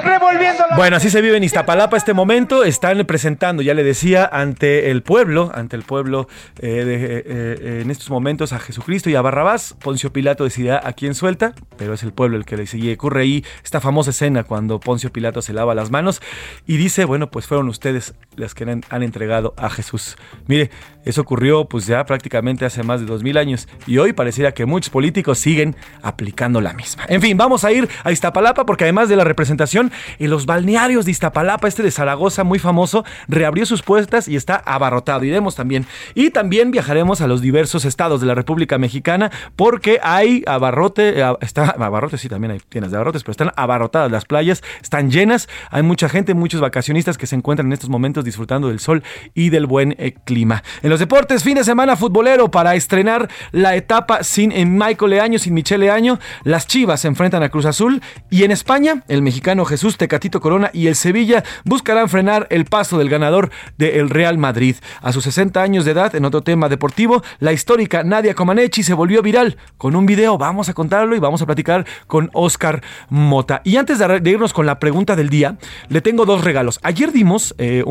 Revolviéndola. 0.02 0.76
Bueno, 0.76 0.96
así 0.96 1.10
se 1.10 1.20
vive 1.20 1.36
en 1.36 1.44
Iztapalapa 1.44 1.96
este 1.96 2.14
momento. 2.14 2.64
Están 2.64 3.04
presentando, 3.06 3.62
ya 3.62 3.74
le 3.74 3.84
decía, 3.84 4.28
ante 4.30 4.90
el 4.90 5.02
pueblo, 5.02 5.50
ante 5.54 5.76
el 5.76 5.82
pueblo 5.82 6.28
eh, 6.60 6.84
de, 6.84 6.94
eh, 6.94 7.22
eh, 7.26 7.80
en 7.82 7.90
estos 7.90 8.10
momentos 8.10 8.52
a 8.52 8.58
Jesucristo 8.58 9.10
y 9.10 9.14
a 9.14 9.22
Barrabás. 9.22 9.74
Poncio 9.80 10.12
Pilato 10.12 10.44
decidirá 10.44 10.80
a 10.82 10.92
quién 10.92 11.14
suelta, 11.14 11.54
pero 11.76 11.94
es 11.94 12.02
el 12.02 12.12
pueblo 12.12 12.36
el 12.36 12.44
que 12.44 12.56
le 12.56 12.66
sigue. 12.66 12.94
Ocurre 12.94 13.22
ahí 13.22 13.44
esta 13.64 13.80
famosa 13.80 14.10
escena 14.10 14.44
cuando 14.44 14.80
Poncio 14.80 15.12
Pilato 15.12 15.42
se 15.42 15.52
lava 15.52 15.74
las 15.74 15.90
manos 15.90 16.20
y 16.66 16.76
dice, 16.76 17.04
bueno, 17.04 17.30
pues 17.30 17.46
fueron 17.46 17.68
ustedes 17.68 18.14
las 18.36 18.54
que 18.54 18.64
han, 18.64 18.82
han 18.90 19.02
entregado 19.02 19.54
a 19.56 19.70
Jesús. 19.70 20.16
Mire, 20.46 20.70
eso 21.08 21.22
ocurrió 21.22 21.64
pues 21.64 21.86
ya 21.86 22.04
prácticamente 22.04 22.66
hace 22.66 22.82
más 22.82 23.00
de 23.00 23.06
dos 23.06 23.22
mil 23.22 23.38
años 23.38 23.66
y 23.86 23.96
hoy 23.96 24.12
pareciera 24.12 24.52
que 24.52 24.66
muchos 24.66 24.90
políticos 24.90 25.38
siguen 25.38 25.74
aplicando 26.02 26.60
la 26.60 26.74
misma. 26.74 27.04
En 27.08 27.22
fin, 27.22 27.36
vamos 27.38 27.64
a 27.64 27.72
ir 27.72 27.88
a 28.04 28.12
Iztapalapa 28.12 28.66
porque 28.66 28.84
además 28.84 29.08
de 29.08 29.16
la 29.16 29.24
representación, 29.24 29.90
en 30.18 30.28
los 30.28 30.44
balnearios 30.44 31.06
de 31.06 31.12
Iztapalapa, 31.12 31.66
este 31.66 31.82
de 31.82 31.90
Zaragoza 31.90 32.44
muy 32.44 32.58
famoso, 32.58 33.06
reabrió 33.26 33.64
sus 33.64 33.80
puertas 33.80 34.28
y 34.28 34.36
está 34.36 34.56
abarrotado. 34.56 35.24
Iremos 35.24 35.54
también. 35.54 35.86
Y 36.14 36.28
también 36.28 36.70
viajaremos 36.70 37.22
a 37.22 37.26
los 37.26 37.40
diversos 37.40 37.86
estados 37.86 38.20
de 38.20 38.26
la 38.26 38.34
República 38.34 38.76
Mexicana 38.76 39.30
porque 39.56 40.00
hay 40.02 40.42
abarrote, 40.46 41.20
eh, 41.20 41.36
está 41.40 41.70
abarrote, 41.70 42.18
sí, 42.18 42.28
también 42.28 42.50
hay 42.50 42.60
tiendas 42.68 42.90
de 42.90 42.98
abarrotes, 42.98 43.22
pero 43.22 43.32
están 43.32 43.52
abarrotadas 43.56 44.10
las 44.12 44.26
playas, 44.26 44.62
están 44.82 45.10
llenas, 45.10 45.48
hay 45.70 45.82
mucha 45.82 46.10
gente, 46.10 46.34
muchos 46.34 46.60
vacacionistas 46.60 47.16
que 47.16 47.26
se 47.26 47.34
encuentran 47.34 47.68
en 47.68 47.72
estos 47.72 47.88
momentos 47.88 48.26
disfrutando 48.26 48.68
del 48.68 48.80
sol 48.80 49.02
y 49.32 49.48
del 49.48 49.64
buen 49.64 49.94
eh, 49.98 50.14
clima. 50.24 50.62
Deportes, 50.98 51.44
fin 51.44 51.54
de 51.54 51.64
semana 51.64 51.96
futbolero 51.96 52.50
para 52.50 52.74
estrenar 52.74 53.28
la 53.52 53.76
etapa 53.76 54.22
sin 54.22 54.52
Michael 54.78 55.10
Leaño, 55.10 55.38
sin 55.38 55.54
Michelle 55.54 55.84
Leaño, 55.84 56.18
las 56.44 56.66
Chivas 56.66 57.00
se 57.00 57.08
enfrentan 57.08 57.42
a 57.42 57.48
Cruz 57.48 57.66
Azul 57.66 58.02
y 58.30 58.44
en 58.44 58.50
España, 58.50 59.02
el 59.08 59.22
mexicano 59.22 59.64
Jesús 59.64 59.96
Tecatito 59.96 60.40
Corona 60.40 60.70
y 60.72 60.86
el 60.86 60.96
Sevilla 60.96 61.44
buscarán 61.64 62.08
frenar 62.08 62.46
el 62.50 62.64
paso 62.64 62.98
del 62.98 63.08
ganador 63.08 63.50
del 63.76 64.10
Real 64.10 64.38
Madrid. 64.38 64.76
A 65.02 65.12
sus 65.12 65.24
60 65.24 65.62
años 65.62 65.84
de 65.84 65.92
edad, 65.92 66.14
en 66.14 66.24
otro 66.24 66.42
tema 66.42 66.68
deportivo, 66.68 67.22
la 67.38 67.52
histórica 67.52 68.02
Nadia 68.04 68.34
Comaneci 68.34 68.82
se 68.82 68.94
volvió 68.94 69.22
viral 69.22 69.56
con 69.76 69.96
un 69.96 70.06
video. 70.06 70.38
Vamos 70.38 70.68
a 70.68 70.74
contarlo 70.74 71.16
y 71.16 71.18
vamos 71.18 71.42
a 71.42 71.46
platicar 71.46 71.86
con 72.06 72.30
Oscar 72.32 72.82
Mota. 73.08 73.60
Y 73.64 73.76
antes 73.76 73.98
de 73.98 74.30
irnos 74.30 74.52
con 74.52 74.66
la 74.66 74.78
pregunta 74.78 75.16
del 75.16 75.28
día, 75.28 75.56
le 75.88 76.00
tengo 76.00 76.24
dos 76.24 76.44
regalos. 76.44 76.80
Ayer 76.82 77.12
dimos 77.12 77.54
eh, 77.58 77.84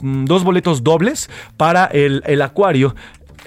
dos 0.00 0.44
boletos 0.44 0.84
dobles 0.84 1.30
para 1.56 1.86
el 1.86 2.33
acuario 2.42 2.94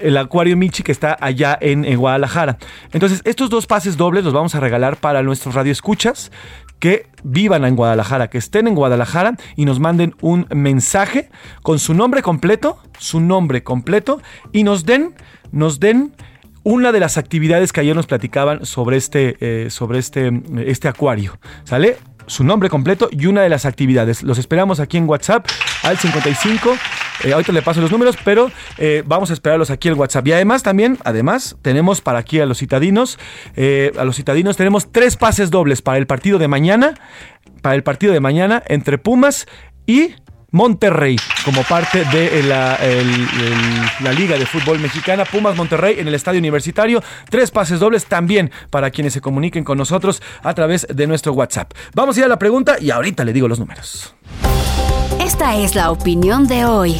el 0.00 0.16
Acuario 0.16 0.56
Michi 0.56 0.84
que 0.84 0.92
está 0.92 1.16
allá 1.20 1.58
en, 1.60 1.84
en, 1.84 1.98
Guadalajara. 1.98 2.58
Entonces, 2.92 3.20
estos 3.24 3.50
dos 3.50 3.66
pases 3.66 3.96
dobles 3.96 4.24
los 4.24 4.32
vamos 4.32 4.54
a 4.54 4.60
regalar 4.60 4.96
para 4.96 5.24
nuestros 5.24 5.56
radioescuchas 5.56 6.30
que 6.78 7.06
vivan 7.24 7.64
en 7.64 7.74
Guadalajara, 7.74 8.28
que 8.28 8.38
estén 8.38 8.68
en 8.68 8.74
Guadalajara 8.74 9.36
y 9.56 9.64
nos 9.64 9.80
manden 9.80 10.14
un 10.20 10.46
mensaje 10.54 11.30
con 11.62 11.78
su 11.78 11.94
nombre 11.94 12.22
completo, 12.22 12.78
su 12.98 13.20
nombre 13.20 13.62
completo 13.62 14.20
y 14.52 14.62
nos 14.62 14.84
den, 14.84 15.14
nos 15.50 15.80
den 15.80 16.14
una 16.62 16.92
de 16.92 17.00
las 17.00 17.18
actividades 17.18 17.72
que 17.72 17.80
ayer 17.80 17.96
nos 17.96 18.06
platicaban 18.06 18.64
sobre 18.64 18.96
este, 18.96 19.36
eh, 19.40 19.70
sobre 19.70 19.98
este, 19.98 20.42
este 20.66 20.88
acuario. 20.88 21.38
¿Sale? 21.64 21.96
su 22.28 22.44
nombre 22.44 22.68
completo 22.68 23.08
y 23.10 23.24
una 23.24 23.40
de 23.42 23.48
las 23.48 23.64
actividades. 23.64 24.22
Los 24.22 24.36
esperamos 24.38 24.80
aquí 24.80 24.98
en 24.98 25.08
WhatsApp 25.08 25.46
al 25.82 25.96
55. 25.96 26.76
Eh, 27.24 27.32
ahorita 27.32 27.52
le 27.52 27.62
paso 27.62 27.80
los 27.80 27.90
números, 27.90 28.16
pero 28.24 28.50
eh, 28.76 29.02
vamos 29.06 29.30
a 29.30 29.32
esperarlos 29.32 29.70
aquí 29.70 29.88
en 29.88 29.98
WhatsApp. 29.98 30.26
Y 30.28 30.32
además 30.32 30.62
también, 30.62 30.98
además, 31.04 31.56
tenemos 31.62 32.00
para 32.00 32.18
aquí 32.18 32.40
a 32.40 32.46
los 32.46 32.58
citadinos, 32.58 33.18
eh, 33.56 33.92
a 33.98 34.04
los 34.04 34.16
citadinos 34.16 34.56
tenemos 34.56 34.92
tres 34.92 35.16
pases 35.16 35.50
dobles 35.50 35.82
para 35.82 35.98
el 35.98 36.06
partido 36.06 36.38
de 36.38 36.48
mañana, 36.48 36.94
para 37.62 37.74
el 37.74 37.82
partido 37.82 38.12
de 38.12 38.20
mañana 38.20 38.62
entre 38.66 38.98
Pumas 38.98 39.46
y 39.86 40.14
Monterrey, 40.50 41.16
como 41.44 41.62
parte 41.62 42.04
de 42.06 42.42
la, 42.42 42.78
la, 44.00 44.12
Liga 44.12 44.38
de 44.38 44.46
Fútbol 44.46 44.78
Mexicana, 44.78 45.26
Pumas 45.26 45.54
Monterrey 45.54 45.96
en 45.98 46.08
el 46.08 46.14
Estadio 46.14 46.38
Universitario. 46.38 47.02
Tres 47.28 47.50
pases 47.50 47.80
dobles 47.80 48.06
también 48.06 48.50
para 48.70 48.90
quienes 48.90 49.12
se 49.12 49.20
comuniquen 49.20 49.62
con 49.62 49.76
nosotros 49.76 50.22
a 50.42 50.54
través 50.54 50.86
de 50.88 51.06
nuestro 51.06 51.34
WhatsApp. 51.34 51.72
Vamos 51.94 52.16
a 52.16 52.20
ir 52.20 52.24
a 52.24 52.28
la 52.28 52.38
pregunta 52.38 52.76
y 52.80 52.90
ahorita 52.90 53.24
le 53.24 53.34
digo 53.34 53.46
los 53.46 53.58
números. 53.58 54.14
Esta 55.28 55.56
es 55.56 55.74
la 55.74 55.90
opinión 55.90 56.46
de 56.46 56.64
hoy. 56.64 56.96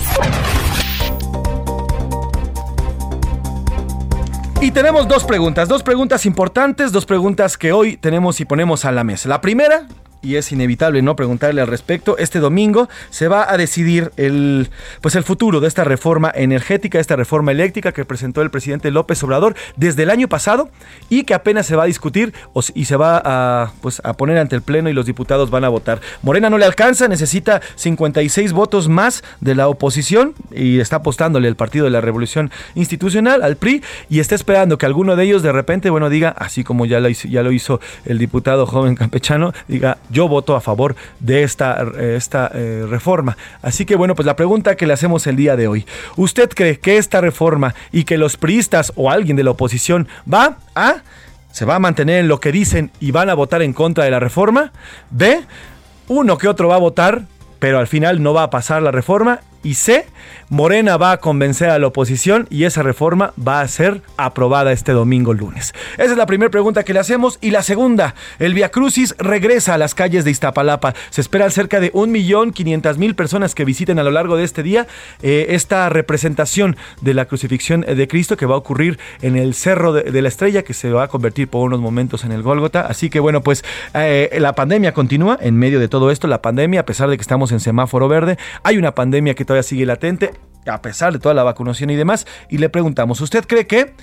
Y 4.61 4.71
tenemos 4.71 5.09
dos 5.09 5.25
preguntas, 5.25 5.67
dos 5.67 5.83
preguntas 5.83 6.27
importantes, 6.27 6.93
dos 6.93 7.07
preguntas 7.07 7.57
que 7.57 7.73
hoy 7.73 7.97
tenemos 7.97 8.39
y 8.43 8.45
ponemos 8.45 8.85
a 8.85 8.93
la 8.93 9.03
mesa. 9.03 9.31
La 9.31 9.41
primera, 9.41 9.87
y 10.23 10.37
es 10.37 10.51
inevitable 10.53 11.03
no 11.03 11.17
preguntarle 11.17 11.61
al 11.61 11.67
respecto, 11.69 12.19
este 12.19 12.41
domingo 12.41 12.89
se 13.11 13.29
va 13.29 13.51
a 13.51 13.57
decidir 13.57 14.13
el, 14.17 14.69
pues 15.01 15.15
el 15.15 15.25
futuro 15.25 15.61
de 15.61 15.69
esta 15.69 15.85
reforma 15.85 16.33
energética, 16.35 16.99
esta 16.99 17.17
reforma 17.17 17.53
eléctrica 17.53 17.93
que 17.93 18.05
presentó 18.05 18.43
el 18.43 18.51
presidente 18.51 18.91
López 18.91 19.23
Obrador 19.23 19.55
desde 19.77 20.03
el 20.03 20.11
año 20.11 20.29
pasado 20.29 20.71
y 21.09 21.25
que 21.25 21.35
apenas 21.35 21.67
se 21.67 21.77
va 21.77 21.85
a 21.85 21.87
discutir 21.87 22.33
y 22.75 22.85
se 22.87 22.97
va 22.97 23.23
a, 23.25 23.73
pues, 23.81 24.01
a 24.05 24.15
poner 24.15 24.39
ante 24.39 24.57
el 24.57 24.63
Pleno 24.63 24.89
y 24.89 24.93
los 24.93 25.07
diputados 25.07 25.51
van 25.51 25.65
a 25.65 25.69
votar. 25.69 26.01
Morena 26.23 26.51
no 26.51 26.59
le 26.59 26.65
alcanza, 26.65 27.09
necesita 27.09 27.61
56 27.77 28.53
votos 28.53 28.89
más 28.89 29.23
de 29.41 29.55
la 29.55 29.69
oposición 29.69 30.35
y 30.51 30.81
está 30.81 30.97
apostándole 30.97 31.49
el 31.49 31.57
Partido 31.57 31.85
de 31.85 31.91
la 31.91 32.01
Revolución 32.01 32.51
Institucional, 32.75 33.43
al 33.43 33.57
PRI, 33.57 33.83
y 34.09 34.21
está 34.21 34.35
esperando 34.35 34.79
que 34.79 34.87
alguno 34.87 35.17
de 35.17 35.25
ellos 35.25 35.43
de 35.43 35.53
repente, 35.53 35.91
bueno, 35.91 36.11
diga, 36.11 36.31
así 36.31 36.65
como 36.65 36.87
ya 36.87 37.01
lo 37.01 37.09
ya 37.09 37.43
lo 37.43 37.53
hizo 37.53 37.81
el 38.05 38.19
diputado 38.19 38.67
joven 38.67 38.95
campechano, 38.95 39.53
diga, 39.67 39.99
yo 40.11 40.29
voto 40.29 40.57
a 40.57 40.61
favor 40.61 40.97
de 41.21 41.43
esta, 41.43 41.85
esta 41.99 42.51
eh, 42.55 42.87
reforma. 42.89 43.37
Así 43.63 43.85
que 43.85 43.97
bueno, 43.97 44.15
pues 44.15 44.27
la 44.27 44.37
pregunta 44.37 44.77
que 44.77 44.87
le 44.87 44.93
hacemos 44.93 45.27
el 45.27 45.37
día 45.37 45.57
de 45.57 45.69
hoy, 45.69 45.87
¿usted 46.17 46.49
cree 46.51 46.79
que 46.79 46.97
esta 46.97 47.21
reforma 47.21 47.75
y 47.93 48.05
que 48.05 48.19
los 48.19 48.37
priistas 48.37 48.93
o 48.97 49.11
alguien 49.11 49.37
de 49.37 49.45
la 49.45 49.51
oposición 49.51 50.09
va 50.33 50.59
a... 50.75 51.03
¿Se 51.51 51.65
va 51.65 51.77
a 51.77 51.79
mantener 51.81 52.21
en 52.21 52.29
lo 52.29 52.41
que 52.41 52.53
dicen 52.53 52.93
y 53.01 53.11
van 53.11 53.31
a 53.31 53.35
votar 53.35 53.63
en 53.63 53.73
contra 53.73 54.05
de 54.05 54.11
la 54.11 54.21
reforma? 54.21 54.71
¿B? 55.11 55.41
Uno 56.07 56.39
que 56.39 56.47
otro 56.47 56.69
va 56.69 56.77
a 56.77 56.79
votar, 56.79 57.23
pero 57.59 57.79
al 57.79 57.87
final 57.87 58.23
no 58.23 58.33
va 58.35 58.45
a 58.45 58.51
pasar 58.51 58.83
la 58.83 58.93
reforma. 58.93 59.41
Y 59.63 59.75
C, 59.75 60.07
Morena 60.51 60.97
va 60.97 61.13
a 61.13 61.17
convencer 61.19 61.69
a 61.71 61.79
la 61.79 61.89
oposición 61.89 62.47
y 62.49 62.65
esa 62.65 62.83
reforma 62.83 63.33
va 63.37 63.61
a 63.61 63.69
ser 63.69 64.03
aprobada 64.17 64.73
este 64.73 64.93
domingo 64.93 65.35
lunes. 65.35 65.75
Esa 65.95 66.13
es 66.13 66.17
la 66.17 66.27
primera 66.27 66.51
pregunta 66.51 66.85
que 66.85 66.93
le 66.93 67.01
hacemos. 67.01 67.39
Y 67.41 67.51
la 67.51 67.63
segunda, 67.63 68.15
el 68.39 68.55
Via 68.55 68.71
Crucis 68.71 69.15
regresa 69.19 69.75
a 69.75 69.79
las 69.79 69.95
calles 69.95 70.25
de 70.25 70.31
Iztapalapa. 70.31 70.95
Se 71.11 71.21
esperan 71.21 71.51
cerca 71.51 71.81
de 71.81 71.93
1.500.000 71.93 73.15
personas 73.15 73.55
que 73.55 73.65
visiten 73.65 73.99
a 73.99 74.05
lo 74.05 74.11
largo 74.11 74.37
de 74.37 74.45
este 74.45 74.63
día 74.63 74.87
eh, 75.23 75.47
esta 75.51 75.89
representación 75.89 76.77
de 77.01 77.15
la 77.15 77.27
crucifixión 77.27 77.83
de 77.83 78.09
Cristo 78.09 78.37
que 78.37 78.47
va 78.47 78.55
a 78.55 78.59
ocurrir 78.59 78.99
en 79.23 79.37
el 79.37 79.55
Cerro 79.55 79.93
de, 79.93 80.23
la 80.23 80.29
Estrella, 80.29 80.63
que 80.63 80.75
se 80.75 80.91
va 80.91 81.05
a 81.05 81.09
convertir 81.09 81.49
por 81.49 81.67
unos 81.67 81.81
momentos 81.81 82.25
en 82.25 82.33
el 82.33 82.43
Gólgota. 82.43 82.83
Así 82.83 83.11
que 83.11 83.21
bueno, 83.21 83.43
pues 83.43 83.65
eh, 83.95 84.37
la 84.39 84.55
pandemia 84.55 84.95
continúa 84.95 85.39
en 85.41 85.57
medio 85.57 85.81
de 85.81 85.89
todo 85.89 86.11
esto. 86.11 86.27
La 86.27 86.43
pandemia, 86.43 86.81
a 86.81 86.87
pesar 86.87 87.11
de 87.11 87.17
que 87.17 87.23
estamos 87.23 87.53
en 87.53 87.61
semáforo 87.61 88.09
verde, 88.09 88.39
hay 88.63 88.79
una 88.79 88.95
pandemia 88.95 89.35
que 89.35 89.45
todavía 89.49 89.63
sigue 89.63 89.87
latente 89.87 90.33
a 90.67 90.83
pesar 90.83 91.15
de 91.15 91.19
toda 91.19 91.35
la 91.35 91.43
vacunación 91.43 91.89
y 91.89 91.97
demás. 91.97 92.27
Y 92.51 92.59
le 92.59 92.69
preguntamos, 92.69 93.23
¿usted 93.23 93.47
cree 93.47 93.67
que 93.67 93.95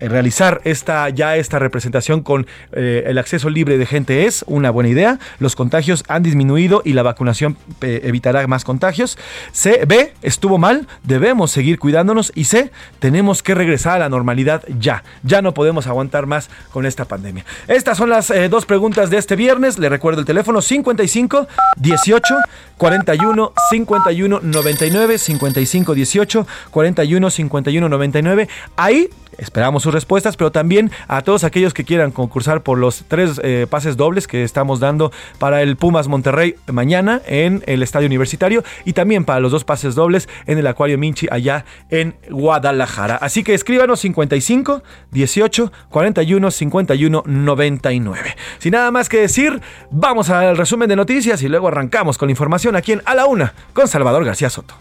realizar 0.00 0.60
esta, 0.64 1.08
ya 1.08 1.36
esta 1.36 1.58
representación 1.58 2.22
con 2.22 2.46
eh, 2.72 3.04
el 3.06 3.18
acceso 3.18 3.48
libre 3.48 3.78
de 3.78 3.86
gente 3.86 4.26
es 4.26 4.44
una 4.46 4.70
buena 4.70 4.90
idea. 4.90 5.18
Los 5.38 5.56
contagios 5.56 6.04
han 6.08 6.22
disminuido 6.22 6.82
y 6.84 6.92
la 6.92 7.02
vacunación 7.02 7.56
eh, 7.80 8.00
evitará 8.04 8.46
más 8.46 8.64
contagios. 8.64 9.18
C, 9.52 9.84
B, 9.86 10.12
estuvo 10.22 10.58
mal, 10.58 10.86
debemos 11.02 11.50
seguir 11.50 11.78
cuidándonos. 11.78 12.32
Y 12.34 12.44
C, 12.44 12.70
tenemos 12.98 13.42
que 13.42 13.54
regresar 13.54 13.96
a 13.96 13.98
la 14.00 14.08
normalidad 14.08 14.62
ya. 14.78 15.02
Ya 15.22 15.42
no 15.42 15.54
podemos 15.54 15.86
aguantar 15.86 16.26
más 16.26 16.50
con 16.70 16.86
esta 16.86 17.06
pandemia. 17.06 17.44
Estas 17.68 17.96
son 17.96 18.10
las 18.10 18.30
eh, 18.30 18.48
dos 18.48 18.66
preguntas 18.66 19.10
de 19.10 19.16
este 19.16 19.36
viernes. 19.36 19.78
Le 19.78 19.88
recuerdo 19.88 20.20
el 20.20 20.26
teléfono 20.26 20.60
55 20.60 21.46
18 21.76 22.36
41 22.76 23.52
51 23.70 24.40
99 24.42 25.18
55 25.18 25.94
18 25.94 26.46
41 26.70 27.30
51 27.30 27.88
99. 27.88 28.48
Ahí 28.76 29.08
Esperamos 29.38 29.82
sus 29.82 29.92
respuestas, 29.92 30.36
pero 30.36 30.52
también 30.52 30.90
a 31.08 31.22
todos 31.22 31.44
aquellos 31.44 31.74
que 31.74 31.84
quieran 31.84 32.10
concursar 32.10 32.62
por 32.62 32.78
los 32.78 33.04
tres 33.08 33.40
eh, 33.42 33.66
pases 33.68 33.96
dobles 33.96 34.26
que 34.26 34.44
estamos 34.44 34.80
dando 34.80 35.12
para 35.38 35.62
el 35.62 35.76
Pumas 35.76 36.08
Monterrey 36.08 36.56
mañana 36.72 37.20
en 37.26 37.62
el 37.66 37.82
Estadio 37.82 38.06
Universitario 38.06 38.64
y 38.84 38.92
también 38.92 39.24
para 39.24 39.40
los 39.40 39.52
dos 39.52 39.64
pases 39.64 39.94
dobles 39.94 40.28
en 40.46 40.58
el 40.58 40.66
Acuario 40.66 40.98
Minchi 40.98 41.26
allá 41.30 41.64
en 41.90 42.16
Guadalajara. 42.30 43.16
Así 43.16 43.44
que 43.44 43.54
escríbanos 43.54 44.00
55 44.00 44.82
18 45.10 45.72
41 45.90 46.50
51 46.50 47.22
99. 47.26 48.36
Sin 48.58 48.72
nada 48.72 48.90
más 48.90 49.08
que 49.08 49.20
decir, 49.20 49.60
vamos 49.90 50.30
al 50.30 50.56
resumen 50.56 50.88
de 50.88 50.96
noticias 50.96 51.42
y 51.42 51.48
luego 51.48 51.68
arrancamos 51.68 52.18
con 52.18 52.28
la 52.28 52.32
información 52.32 52.76
aquí 52.76 52.92
en 52.92 53.02
A 53.04 53.14
la 53.14 53.26
Una 53.26 53.54
con 53.72 53.88
Salvador 53.88 54.24
García 54.24 54.50
Soto. 54.50 54.74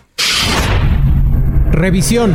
Revisión. 1.72 2.34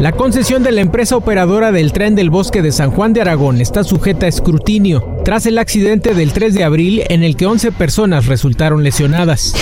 La 0.00 0.12
concesión 0.12 0.62
de 0.62 0.70
la 0.70 0.80
empresa 0.80 1.16
operadora 1.16 1.72
del 1.72 1.92
tren 1.92 2.14
del 2.14 2.30
bosque 2.30 2.62
de 2.62 2.70
San 2.70 2.92
Juan 2.92 3.12
de 3.12 3.20
Aragón 3.20 3.60
está 3.60 3.82
sujeta 3.82 4.26
a 4.26 4.28
escrutinio 4.28 5.04
tras 5.24 5.44
el 5.46 5.58
accidente 5.58 6.14
del 6.14 6.32
3 6.32 6.54
de 6.54 6.62
abril 6.62 7.02
en 7.08 7.24
el 7.24 7.34
que 7.34 7.46
11 7.46 7.72
personas 7.72 8.26
resultaron 8.26 8.84
lesionadas. 8.84 9.54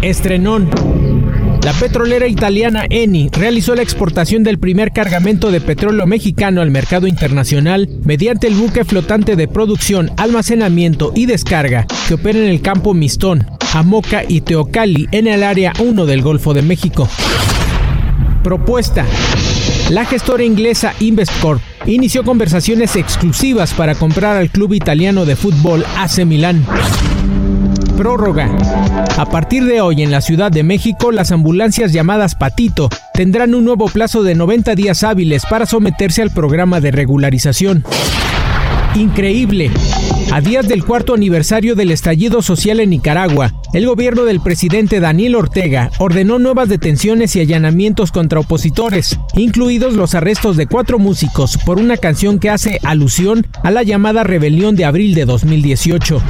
Estrenón. 0.00 0.70
La 1.62 1.74
petrolera 1.74 2.26
italiana 2.26 2.86
Eni 2.88 3.28
realizó 3.30 3.74
la 3.74 3.82
exportación 3.82 4.44
del 4.44 4.58
primer 4.58 4.92
cargamento 4.92 5.50
de 5.50 5.60
petróleo 5.60 6.06
mexicano 6.06 6.62
al 6.62 6.70
mercado 6.70 7.06
internacional 7.06 7.90
mediante 8.04 8.46
el 8.46 8.54
buque 8.54 8.84
flotante 8.86 9.36
de 9.36 9.46
producción, 9.46 10.10
almacenamiento 10.16 11.12
y 11.14 11.26
descarga 11.26 11.86
que 12.08 12.14
opera 12.14 12.38
en 12.38 12.48
el 12.48 12.62
campo 12.62 12.94
Mistón, 12.94 13.46
Amoca 13.74 14.22
y 14.26 14.40
Teocali 14.40 15.06
en 15.12 15.26
el 15.26 15.42
área 15.42 15.74
1 15.78 16.06
del 16.06 16.22
Golfo 16.22 16.54
de 16.54 16.62
México. 16.62 17.08
Propuesta. 18.42 19.06
La 19.90 20.04
gestora 20.04 20.42
inglesa 20.42 20.94
Investcorp 21.00 21.60
inició 21.86 22.24
conversaciones 22.24 22.96
exclusivas 22.96 23.72
para 23.74 23.94
comprar 23.94 24.36
al 24.36 24.50
club 24.50 24.74
italiano 24.74 25.24
de 25.24 25.36
fútbol 25.36 25.84
AC 25.96 26.24
Milán. 26.26 26.64
Prórroga. 27.96 28.50
A 29.16 29.26
partir 29.26 29.64
de 29.64 29.80
hoy 29.80 30.02
en 30.02 30.10
la 30.10 30.20
Ciudad 30.20 30.50
de 30.50 30.62
México, 30.62 31.12
las 31.12 31.30
ambulancias 31.30 31.92
llamadas 31.92 32.34
Patito 32.34 32.88
tendrán 33.14 33.54
un 33.54 33.64
nuevo 33.64 33.86
plazo 33.86 34.22
de 34.22 34.34
90 34.34 34.74
días 34.74 35.04
hábiles 35.04 35.44
para 35.48 35.66
someterse 35.66 36.22
al 36.22 36.30
programa 36.30 36.80
de 36.80 36.90
regularización. 36.90 37.84
Increíble. 38.94 39.70
A 40.32 40.42
días 40.42 40.68
del 40.68 40.84
cuarto 40.84 41.14
aniversario 41.14 41.74
del 41.74 41.90
estallido 41.90 42.42
social 42.42 42.78
en 42.78 42.90
Nicaragua, 42.90 43.52
el 43.72 43.86
gobierno 43.86 44.24
del 44.24 44.40
presidente 44.40 45.00
Daniel 45.00 45.34
Ortega 45.34 45.90
ordenó 45.98 46.38
nuevas 46.38 46.68
detenciones 46.68 47.34
y 47.34 47.40
allanamientos 47.40 48.12
contra 48.12 48.40
opositores, 48.40 49.18
incluidos 49.34 49.94
los 49.94 50.14
arrestos 50.14 50.58
de 50.58 50.66
cuatro 50.66 50.98
músicos 50.98 51.56
por 51.64 51.78
una 51.78 51.96
canción 51.96 52.38
que 52.38 52.50
hace 52.50 52.80
alusión 52.84 53.46
a 53.62 53.70
la 53.70 53.82
llamada 53.82 54.24
rebelión 54.24 54.76
de 54.76 54.84
abril 54.84 55.14
de 55.14 55.24
2018. 55.24 56.22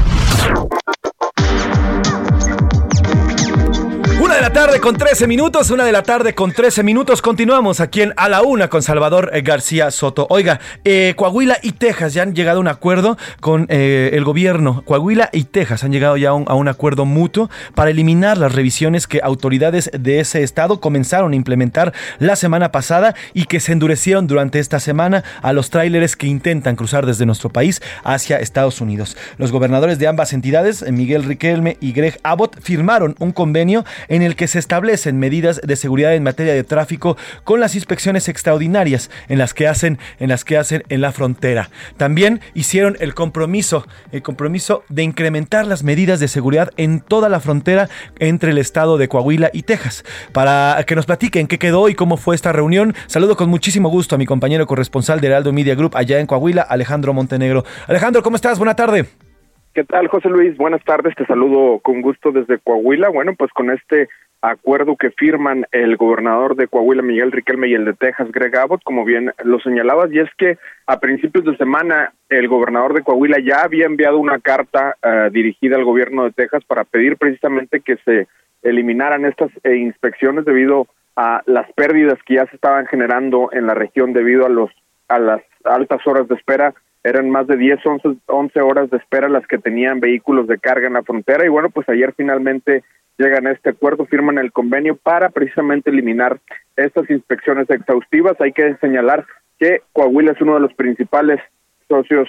Una 4.32 4.38
de 4.38 4.48
la 4.48 4.52
tarde 4.54 4.80
con 4.80 4.96
13 4.96 5.26
minutos, 5.26 5.70
una 5.70 5.84
de 5.84 5.92
la 5.92 6.02
tarde 6.02 6.34
con 6.34 6.52
13 6.52 6.82
minutos. 6.82 7.20
Continuamos 7.20 7.80
aquí 7.80 8.00
en 8.00 8.14
A 8.16 8.30
la 8.30 8.40
Una 8.40 8.68
con 8.68 8.82
Salvador 8.82 9.30
eh, 9.34 9.42
García 9.42 9.90
Soto. 9.90 10.26
Oiga, 10.30 10.58
eh, 10.84 11.12
Coahuila 11.18 11.58
y 11.62 11.72
Texas 11.72 12.14
ya 12.14 12.22
han 12.22 12.34
llegado 12.34 12.56
a 12.56 12.60
un 12.62 12.68
acuerdo 12.68 13.18
con 13.40 13.66
eh, 13.68 14.08
el 14.14 14.24
gobierno. 14.24 14.84
Coahuila 14.86 15.28
y 15.34 15.44
Texas 15.44 15.84
han 15.84 15.92
llegado 15.92 16.16
ya 16.16 16.30
a 16.30 16.32
un, 16.32 16.68
acuerdo 16.68 17.04
mutuo 17.04 17.50
para 17.74 17.90
eliminar 17.90 18.38
las 18.38 18.54
revisiones 18.54 19.06
que 19.06 19.20
autoridades 19.22 19.90
de 19.92 20.20
ese 20.20 20.42
estado 20.42 20.80
comenzaron 20.80 21.34
a 21.34 21.36
implementar 21.36 21.92
la 22.18 22.34
semana 22.34 22.72
pasada 22.72 23.14
y 23.34 23.44
que 23.44 23.60
se 23.60 23.72
endurecieron 23.72 24.28
durante 24.28 24.60
esta 24.60 24.80
semana 24.80 25.24
a 25.42 25.52
los 25.52 25.68
tráileres 25.68 26.16
que 26.16 26.26
intentan 26.26 26.74
cruzar 26.74 27.04
desde 27.04 27.26
nuestro 27.26 27.50
país 27.50 27.82
hacia 28.02 28.38
Estados 28.38 28.80
Unidos. 28.80 29.14
Los 29.36 29.52
gobernadores 29.52 29.98
de 29.98 30.06
ambas 30.06 30.32
entidades, 30.32 30.90
Miguel 30.90 31.24
Riquelme 31.24 31.76
y 31.80 31.92
Greg 31.92 32.18
Abbott, 32.22 32.58
firmaron 32.62 33.14
un 33.18 33.32
convenio 33.32 33.84
en 34.08 34.21
el 34.22 34.36
que 34.36 34.48
se 34.48 34.58
establecen 34.58 35.18
medidas 35.18 35.60
de 35.62 35.76
seguridad 35.76 36.14
en 36.14 36.22
materia 36.22 36.54
de 36.54 36.64
tráfico 36.64 37.16
con 37.44 37.60
las 37.60 37.74
inspecciones 37.74 38.28
extraordinarias 38.28 39.10
en 39.28 39.38
las 39.38 39.54
que 39.54 39.68
hacen 39.68 39.98
en 40.18 40.28
las 40.28 40.44
que 40.44 40.56
hacen 40.56 40.82
en 40.88 41.00
la 41.00 41.12
frontera. 41.12 41.70
También 41.96 42.40
hicieron 42.54 42.96
el 43.00 43.14
compromiso, 43.14 43.86
el 44.12 44.22
compromiso 44.22 44.84
de 44.88 45.02
incrementar 45.02 45.66
las 45.66 45.82
medidas 45.82 46.20
de 46.20 46.28
seguridad 46.28 46.70
en 46.76 47.00
toda 47.00 47.28
la 47.28 47.40
frontera 47.40 47.88
entre 48.18 48.50
el 48.50 48.58
estado 48.58 48.98
de 48.98 49.08
Coahuila 49.08 49.50
y 49.52 49.62
Texas. 49.62 50.04
Para 50.32 50.82
que 50.86 50.96
nos 50.96 51.06
platiquen 51.06 51.46
qué 51.46 51.58
quedó 51.58 51.88
y 51.88 51.94
cómo 51.94 52.16
fue 52.16 52.34
esta 52.34 52.52
reunión, 52.52 52.94
saludo 53.06 53.36
con 53.36 53.48
muchísimo 53.48 53.88
gusto 53.88 54.14
a 54.14 54.18
mi 54.18 54.26
compañero 54.26 54.66
corresponsal 54.66 55.20
de 55.20 55.28
Heraldo 55.28 55.52
Media 55.52 55.74
Group 55.74 55.96
allá 55.96 56.18
en 56.18 56.26
Coahuila, 56.26 56.62
Alejandro 56.62 57.12
Montenegro. 57.12 57.64
Alejandro, 57.86 58.22
¿cómo 58.22 58.36
estás? 58.36 58.58
Buena 58.58 58.76
tarde. 58.76 59.31
¿Qué 59.74 59.84
tal, 59.84 60.08
José 60.08 60.28
Luis? 60.28 60.54
Buenas 60.58 60.84
tardes, 60.84 61.14
te 61.14 61.24
saludo 61.24 61.78
con 61.78 62.02
gusto 62.02 62.30
desde 62.30 62.58
Coahuila. 62.58 63.08
Bueno, 63.08 63.34
pues 63.34 63.50
con 63.52 63.70
este 63.70 64.10
acuerdo 64.42 64.96
que 64.96 65.10
firman 65.12 65.64
el 65.72 65.96
gobernador 65.96 66.56
de 66.56 66.68
Coahuila, 66.68 67.00
Miguel 67.00 67.32
Riquelme, 67.32 67.68
y 67.68 67.74
el 67.74 67.86
de 67.86 67.94
Texas, 67.94 68.30
Greg 68.30 68.54
Abbott, 68.54 68.82
como 68.82 69.06
bien 69.06 69.32
lo 69.44 69.60
señalabas, 69.60 70.12
y 70.12 70.18
es 70.18 70.28
que 70.36 70.58
a 70.86 71.00
principios 71.00 71.46
de 71.46 71.56
semana 71.56 72.12
el 72.28 72.48
gobernador 72.48 72.92
de 72.92 73.02
Coahuila 73.02 73.38
ya 73.38 73.62
había 73.62 73.86
enviado 73.86 74.18
una 74.18 74.40
carta 74.40 74.96
eh, 75.02 75.30
dirigida 75.32 75.76
al 75.76 75.84
gobierno 75.84 76.24
de 76.24 76.32
Texas 76.32 76.62
para 76.66 76.84
pedir 76.84 77.16
precisamente 77.16 77.80
que 77.80 77.96
se 78.04 78.28
eliminaran 78.60 79.24
estas 79.24 79.50
eh, 79.64 79.76
inspecciones 79.76 80.44
debido 80.44 80.86
a 81.16 81.40
las 81.46 81.72
pérdidas 81.72 82.18
que 82.26 82.34
ya 82.34 82.46
se 82.46 82.56
estaban 82.56 82.84
generando 82.88 83.48
en 83.52 83.66
la 83.66 83.74
región 83.74 84.12
debido 84.12 84.44
a 84.44 84.50
los 84.50 84.70
a 85.08 85.18
las 85.18 85.42
altas 85.64 86.06
horas 86.06 86.28
de 86.28 86.34
espera 86.34 86.74
eran 87.04 87.30
más 87.30 87.46
de 87.46 87.56
10, 87.56 87.84
11, 87.84 88.08
11 88.26 88.60
horas 88.60 88.90
de 88.90 88.98
espera 88.98 89.28
las 89.28 89.46
que 89.46 89.58
tenían 89.58 90.00
vehículos 90.00 90.46
de 90.46 90.58
carga 90.58 90.86
en 90.86 90.94
la 90.94 91.02
frontera 91.02 91.44
y 91.44 91.48
bueno, 91.48 91.70
pues 91.70 91.88
ayer 91.88 92.14
finalmente 92.16 92.84
llegan 93.18 93.46
a 93.46 93.52
este 93.52 93.70
acuerdo, 93.70 94.06
firman 94.06 94.38
el 94.38 94.52
convenio 94.52 94.96
para 94.96 95.30
precisamente 95.30 95.90
eliminar 95.90 96.40
estas 96.76 97.08
inspecciones 97.10 97.68
exhaustivas. 97.70 98.40
Hay 98.40 98.52
que 98.52 98.76
señalar 98.76 99.26
que 99.58 99.82
Coahuila 99.92 100.32
es 100.32 100.40
uno 100.40 100.54
de 100.54 100.60
los 100.60 100.74
principales 100.74 101.40
socios 101.88 102.28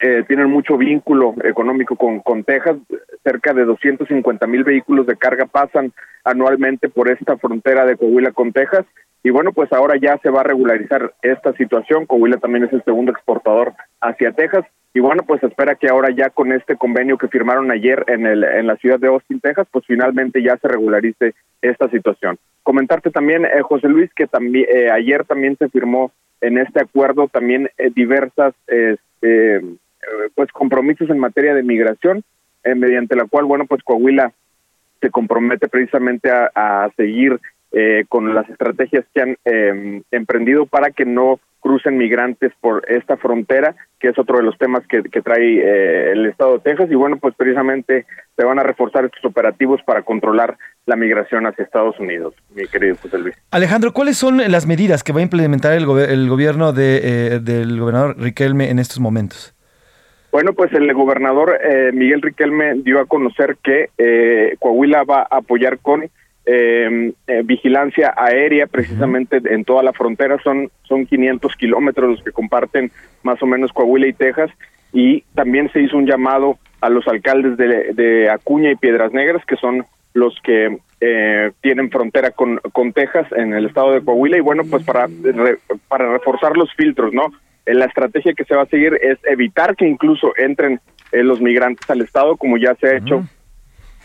eh, 0.00 0.24
tienen 0.26 0.50
mucho 0.50 0.76
vínculo 0.76 1.34
económico 1.44 1.96
con, 1.96 2.20
con 2.20 2.44
Texas. 2.44 2.76
Cerca 3.22 3.54
de 3.54 3.64
250 3.64 4.46
mil 4.46 4.64
vehículos 4.64 5.06
de 5.06 5.16
carga 5.16 5.46
pasan 5.46 5.92
anualmente 6.24 6.88
por 6.88 7.10
esta 7.10 7.36
frontera 7.38 7.86
de 7.86 7.96
Coahuila 7.96 8.32
con 8.32 8.52
Texas. 8.52 8.84
Y 9.22 9.30
bueno, 9.30 9.52
pues 9.52 9.72
ahora 9.72 9.96
ya 9.96 10.18
se 10.18 10.30
va 10.30 10.40
a 10.40 10.44
regularizar 10.44 11.14
esta 11.22 11.54
situación. 11.54 12.06
Coahuila 12.06 12.36
también 12.38 12.64
es 12.64 12.72
el 12.72 12.84
segundo 12.84 13.12
exportador 13.12 13.72
hacia 14.04 14.32
Texas. 14.32 14.64
Y 14.96 15.00
bueno, 15.00 15.24
pues 15.26 15.42
espera 15.42 15.74
que 15.74 15.88
ahora 15.88 16.10
ya 16.14 16.30
con 16.30 16.52
este 16.52 16.76
convenio 16.76 17.18
que 17.18 17.26
firmaron 17.26 17.70
ayer 17.72 18.04
en, 18.06 18.26
el, 18.26 18.44
en 18.44 18.68
la 18.68 18.76
ciudad 18.76 19.00
de 19.00 19.08
Austin, 19.08 19.40
Texas, 19.40 19.66
pues 19.72 19.84
finalmente 19.86 20.40
ya 20.40 20.56
se 20.58 20.68
regularice 20.68 21.34
esta 21.60 21.88
situación. 21.88 22.38
Comentarte 22.62 23.10
también, 23.10 23.44
eh, 23.44 23.62
José 23.62 23.88
Luis, 23.88 24.12
que 24.14 24.28
también 24.28 24.66
eh, 24.72 24.90
ayer 24.92 25.24
también 25.24 25.56
se 25.56 25.68
firmó 25.68 26.12
en 26.40 26.58
este 26.58 26.80
acuerdo 26.80 27.26
también 27.26 27.70
eh, 27.76 27.90
diversas 27.92 28.54
este, 28.66 29.62
pues 30.34 30.52
compromisos 30.52 31.08
en 31.10 31.18
materia 31.18 31.54
de 31.54 31.62
migración, 31.62 32.22
mediante 32.62 33.16
la 33.16 33.24
cual, 33.24 33.46
bueno, 33.46 33.64
pues 33.66 33.82
Coahuila 33.82 34.32
se 35.00 35.10
compromete 35.10 35.68
precisamente 35.68 36.30
a 36.30 36.90
seguir 36.96 37.40
eh, 37.76 38.04
con 38.08 38.32
las 38.34 38.48
estrategias 38.48 39.04
que 39.12 39.20
han 39.20 39.36
em, 39.44 40.02
emprendido 40.12 40.64
para 40.64 40.90
que 40.90 41.04
no 41.04 41.40
crucen 41.58 41.96
migrantes 41.96 42.52
por 42.60 42.84
esta 42.88 43.16
frontera, 43.16 43.74
que 43.98 44.08
es 44.08 44.18
otro 44.18 44.36
de 44.36 44.44
los 44.44 44.56
temas 44.58 44.86
que, 44.86 45.02
trae 45.22 45.58
eh, 45.58 46.12
el 46.12 46.26
Estado 46.26 46.52
de 46.52 46.58
Texas. 46.60 46.88
Y 46.90 46.94
bueno, 46.94 47.16
pues 47.16 47.34
precisamente 47.34 48.06
se 48.36 48.44
van 48.44 48.60
a 48.60 48.62
reforzar 48.62 49.06
estos 49.06 49.24
operativos 49.24 49.80
para 49.84 50.02
controlar 50.02 50.56
la 50.86 50.94
migración 50.94 51.46
hacia 51.46 51.64
Estados 51.64 51.98
Unidos, 51.98 52.34
mi 52.54 52.64
querido 52.66 52.94
José 53.02 53.18
Luis. 53.18 53.34
Alejandro, 53.50 53.92
¿cuáles 53.92 54.18
son 54.18 54.36
las 54.36 54.66
medidas 54.66 55.02
que 55.02 55.12
va 55.12 55.18
a 55.20 55.22
implementar 55.22 55.72
el, 55.72 55.88
el 55.88 56.28
gobierno 56.28 56.72
de, 56.72 57.00
eh, 57.02 57.40
del 57.40 57.80
gobernador 57.80 58.20
Riquelme 58.20 58.70
en 58.70 58.78
estos 58.78 59.00
momentos? 59.00 59.52
Bueno, 60.30 60.52
pues 60.52 60.72
el 60.74 60.92
gobernador 60.92 61.58
Miguel 61.92 62.20
Riquelme 62.20 62.74
dio 62.82 63.00
a 63.00 63.06
conocer 63.06 63.56
que 63.62 63.88
Coahuila 64.58 65.04
va 65.04 65.20
a 65.22 65.38
apoyar 65.38 65.78
con 65.78 66.10
Em, 66.46 67.14
eh, 67.26 67.40
vigilancia 67.42 68.12
aérea 68.14 68.66
precisamente 68.66 69.40
en 69.46 69.64
toda 69.64 69.82
la 69.82 69.94
frontera. 69.94 70.38
Son, 70.44 70.70
son 70.82 71.06
500 71.06 71.56
kilómetros 71.56 72.10
los 72.10 72.22
que 72.22 72.32
comparten 72.32 72.90
más 73.22 73.42
o 73.42 73.46
menos 73.46 73.72
Coahuila 73.72 74.08
y 74.08 74.12
Texas. 74.12 74.50
Y 74.92 75.22
también 75.34 75.70
se 75.72 75.80
hizo 75.80 75.96
un 75.96 76.06
llamado 76.06 76.58
a 76.82 76.90
los 76.90 77.08
alcaldes 77.08 77.56
de, 77.56 78.28
Acuña 78.28 78.70
y 78.70 78.76
Piedras 78.76 79.12
Negras, 79.12 79.42
que 79.46 79.56
son 79.56 79.86
los 80.12 80.38
que 80.42 80.76
eh, 81.00 81.50
tienen 81.62 81.90
frontera 81.90 82.30
con, 82.30 82.60
con 82.72 82.92
Texas 82.92 83.26
en 83.32 83.54
el 83.54 83.64
estado 83.64 83.92
de 83.92 84.02
Coahuila. 84.02 84.36
Y 84.36 84.40
bueno, 84.40 84.64
pues 84.70 84.84
para, 84.84 85.08
para 85.88 86.12
reforzar 86.12 86.58
los 86.58 86.72
filtros, 86.74 87.14
¿no? 87.14 87.32
La 87.64 87.86
estrategia 87.86 88.34
que 88.34 88.44
se 88.44 88.54
va 88.54 88.64
a 88.64 88.66
seguir 88.66 88.98
es 89.00 89.18
evitar 89.24 89.76
que 89.76 89.88
incluso 89.88 90.34
entren 90.36 90.78
eh, 91.10 91.22
los 91.22 91.40
migrantes 91.40 91.88
al 91.88 92.02
estado, 92.02 92.36
como 92.36 92.58
ya 92.58 92.74
se 92.74 92.88
ha 92.88 92.96
hecho 92.98 93.24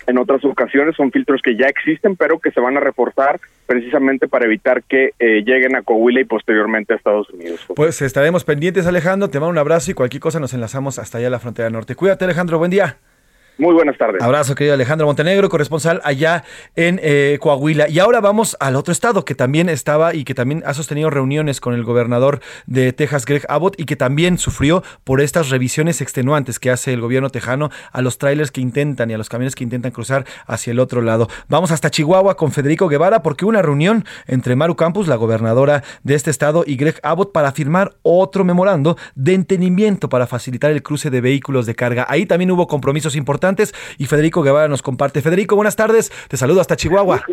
en 0.09 0.17
otras 0.17 0.43
ocasiones. 0.43 0.95
Son 0.95 1.11
filtros 1.11 1.41
que 1.41 1.55
ya 1.55 1.67
existen, 1.67 2.15
pero 2.15 2.39
que 2.39 2.51
se 2.51 2.59
van 2.59 2.77
a 2.77 2.79
reforzar 2.79 3.39
precisamente 3.65 4.27
para 4.27 4.45
evitar 4.45 4.83
que 4.83 5.11
eh, 5.19 5.43
lleguen 5.45 5.75
a 5.75 5.83
Coahuila 5.83 6.21
y 6.21 6.25
posteriormente 6.25 6.93
a 6.93 6.97
Estados 6.97 7.29
Unidos. 7.29 7.65
Pues 7.75 8.01
estaremos 8.01 8.43
pendientes, 8.43 8.87
Alejandro. 8.87 9.29
Te 9.29 9.39
mando 9.39 9.51
un 9.51 9.57
abrazo 9.57 9.91
y 9.91 9.93
cualquier 9.93 10.21
cosa 10.21 10.39
nos 10.39 10.53
enlazamos 10.53 10.99
hasta 10.99 11.19
allá 11.19 11.27
a 11.27 11.31
la 11.31 11.39
frontera 11.39 11.69
norte. 11.69 11.95
Cuídate, 11.95 12.25
Alejandro. 12.25 12.57
Buen 12.57 12.71
día. 12.71 12.97
Muy 13.59 13.73
buenas 13.73 13.97
tardes. 13.97 14.23
Abrazo, 14.23 14.55
querido 14.55 14.73
Alejandro 14.73 15.05
Montenegro, 15.05 15.49
corresponsal 15.49 15.99
allá 16.05 16.45
en 16.77 16.97
eh, 17.03 17.37
Coahuila. 17.41 17.89
Y 17.89 17.99
ahora 17.99 18.21
vamos 18.21 18.55
al 18.61 18.77
otro 18.77 18.93
estado 18.93 19.25
que 19.25 19.35
también 19.35 19.67
estaba 19.67 20.15
y 20.15 20.23
que 20.23 20.33
también 20.33 20.63
ha 20.65 20.73
sostenido 20.73 21.09
reuniones 21.09 21.59
con 21.59 21.73
el 21.73 21.83
gobernador 21.83 22.39
de 22.67 22.93
Texas, 22.93 23.25
Greg 23.25 23.43
Abbott, 23.49 23.77
y 23.77 23.83
que 23.83 23.97
también 23.97 24.37
sufrió 24.37 24.81
por 25.03 25.19
estas 25.19 25.49
revisiones 25.49 25.99
extenuantes 25.99 26.57
que 26.57 26.71
hace 26.71 26.93
el 26.93 27.01
gobierno 27.01 27.31
tejano 27.31 27.69
a 27.91 28.01
los 28.01 28.17
trailers 28.17 28.49
que 28.49 28.61
intentan 28.61 29.11
y 29.11 29.13
a 29.13 29.17
los 29.17 29.27
camiones 29.27 29.55
que 29.55 29.65
intentan 29.65 29.91
cruzar 29.91 30.23
hacia 30.47 30.71
el 30.71 30.79
otro 30.79 31.01
lado. 31.01 31.27
Vamos 31.49 31.71
hasta 31.71 31.91
Chihuahua 31.91 32.37
con 32.37 32.53
Federico 32.53 32.87
Guevara 32.87 33.23
porque 33.23 33.43
una 33.43 33.61
reunión 33.61 34.05
entre 34.25 34.55
Maru 34.55 34.77
Campus, 34.77 35.09
la 35.09 35.17
gobernadora 35.17 35.83
de 36.03 36.15
este 36.15 36.31
estado, 36.31 36.63
y 36.65 36.77
Greg 36.77 36.95
Abbott 37.03 37.33
para 37.33 37.51
firmar 37.51 37.91
otro 38.03 38.45
memorando 38.45 38.95
de 39.15 39.33
entendimiento 39.33 40.07
para 40.07 40.27
facilitar 40.27 40.71
el 40.71 40.81
cruce 40.81 41.09
de 41.09 41.19
vehículos 41.19 41.65
de 41.65 41.75
carga. 41.75 42.05
Ahí 42.07 42.25
también 42.25 42.51
hubo 42.51 42.65
compromisos 42.65 43.17
importantes 43.17 43.48
y 43.97 44.05
Federico 44.05 44.41
Guevara 44.41 44.67
nos 44.67 44.81
comparte. 44.81 45.21
Federico, 45.21 45.55
buenas 45.55 45.75
tardes, 45.75 46.11
te 46.27 46.37
saludo 46.37 46.61
hasta 46.61 46.75
Chihuahua. 46.75 47.23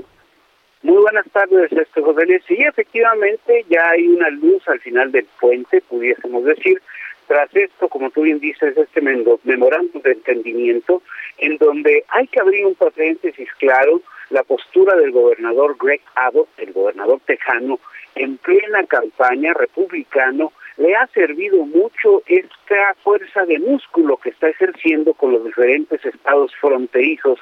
Muy 0.83 0.98
buenas 0.98 1.26
tardes, 1.33 1.72
este 1.72 2.00
José 2.00 2.26
Luis. 2.26 2.42
Sí, 2.46 2.57
efectivamente, 2.61 3.64
ya 3.68 3.90
hay 3.90 4.07
una 4.07 4.31
luz 4.31 4.62
al 4.68 4.81
final 4.81 5.11
del 5.11 5.26
puente, 5.40 5.81
pudiésemos 5.83 6.44
decir. 6.44 6.81
Tras 7.26 7.55
esto, 7.57 7.88
como 7.88 8.11
tú 8.11 8.22
bien 8.22 8.38
dices, 8.38 8.76
este 8.76 9.00
memorándum 9.00 10.00
de 10.02 10.12
entendimiento, 10.12 11.02
en 11.38 11.57
donde 11.57 12.05
hay 12.09 12.29
que 12.29 12.40
abrir 12.40 12.64
un 12.64 12.76
paréntesis 12.76 13.48
claro, 13.59 14.00
la 14.31 14.44
postura 14.44 14.96
del 14.96 15.11
gobernador 15.11 15.76
Greg 15.81 16.00
Abbott, 16.14 16.48
el 16.59 16.72
gobernador 16.72 17.20
tejano, 17.26 17.81
en 18.14 18.37
plena 18.38 18.85
campaña 18.87 19.55
republicano, 19.55 20.52
le 20.77 20.95
ha 20.95 21.07
servido 21.09 21.65
mucho 21.65 22.23
esta 22.27 22.95
fuerza 23.03 23.45
de 23.47 23.59
músculo 23.59 24.17
que 24.19 24.31
está 24.31 24.49
ejerciendo 24.49 25.15
con 25.15 25.33
los 25.33 25.45
diferentes 25.45 26.05
estados 26.05 26.55
fronterizos 26.61 27.39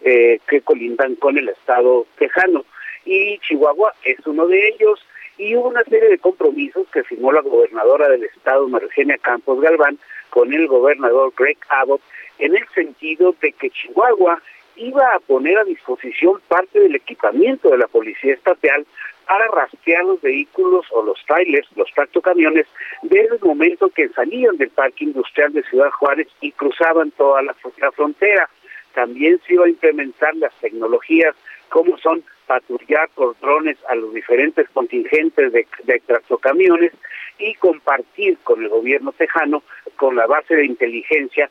eh, 0.00 0.40
que 0.48 0.60
colindan 0.62 1.14
con 1.16 1.38
el 1.38 1.48
estado 1.48 2.06
tejano. 2.18 2.64
Y 3.04 3.38
Chihuahua 3.38 3.94
es 4.04 4.18
uno 4.26 4.46
de 4.48 4.68
ellos 4.68 5.04
y 5.38 5.56
hubo 5.56 5.68
una 5.68 5.84
serie 5.84 6.08
de 6.08 6.18
compromisos 6.18 6.86
que 6.92 7.04
firmó 7.04 7.32
la 7.32 7.40
gobernadora 7.40 8.08
del 8.08 8.24
estado, 8.24 8.68
Margenia 8.68 9.18
Campos 9.18 9.60
Galván, 9.60 9.98
con 10.30 10.52
el 10.52 10.66
gobernador 10.66 11.32
Greg 11.36 11.58
Abbott, 11.68 12.00
en 12.38 12.56
el 12.56 12.66
sentido 12.74 13.34
de 13.40 13.52
que 13.52 13.70
Chihuahua 13.70 14.42
iba 14.76 15.14
a 15.14 15.20
poner 15.20 15.58
a 15.58 15.64
disposición 15.64 16.40
parte 16.48 16.80
del 16.80 16.94
equipamiento 16.94 17.70
de 17.70 17.78
la 17.78 17.86
Policía 17.86 18.34
Estatal 18.34 18.86
para 19.26 19.48
rastrear 19.48 20.04
los 20.04 20.20
vehículos 20.20 20.86
o 20.90 21.02
los 21.02 21.18
trailers, 21.26 21.68
los 21.76 21.90
tractocamiones, 21.92 22.66
desde 23.02 23.36
el 23.36 23.40
momento 23.40 23.88
que 23.90 24.08
salían 24.10 24.56
del 24.56 24.70
parque 24.70 25.04
industrial 25.04 25.52
de 25.52 25.62
Ciudad 25.64 25.90
Juárez 25.90 26.28
y 26.40 26.52
cruzaban 26.52 27.10
toda 27.12 27.42
la, 27.42 27.54
frontera. 27.94 28.48
también 28.94 29.40
se 29.46 29.54
iba 29.54 29.64
a 29.64 29.68
implementar 29.68 30.34
las 30.36 30.52
tecnologías 30.60 31.34
como 31.68 31.96
son 31.98 32.22
patrullar 32.46 33.08
por 33.14 33.38
drones 33.40 33.78
a 33.88 33.94
los 33.94 34.12
diferentes 34.12 34.68
contingentes 34.70 35.52
de 35.52 36.02
tractocamiones 36.06 36.92
y 37.38 37.54
compartir 37.54 38.38
con 38.44 38.62
el 38.62 38.68
gobierno 38.68 39.12
tejano, 39.12 39.62
con 39.96 40.16
la 40.16 40.26
base 40.26 40.54
de 40.54 40.66
inteligencia 40.66 41.48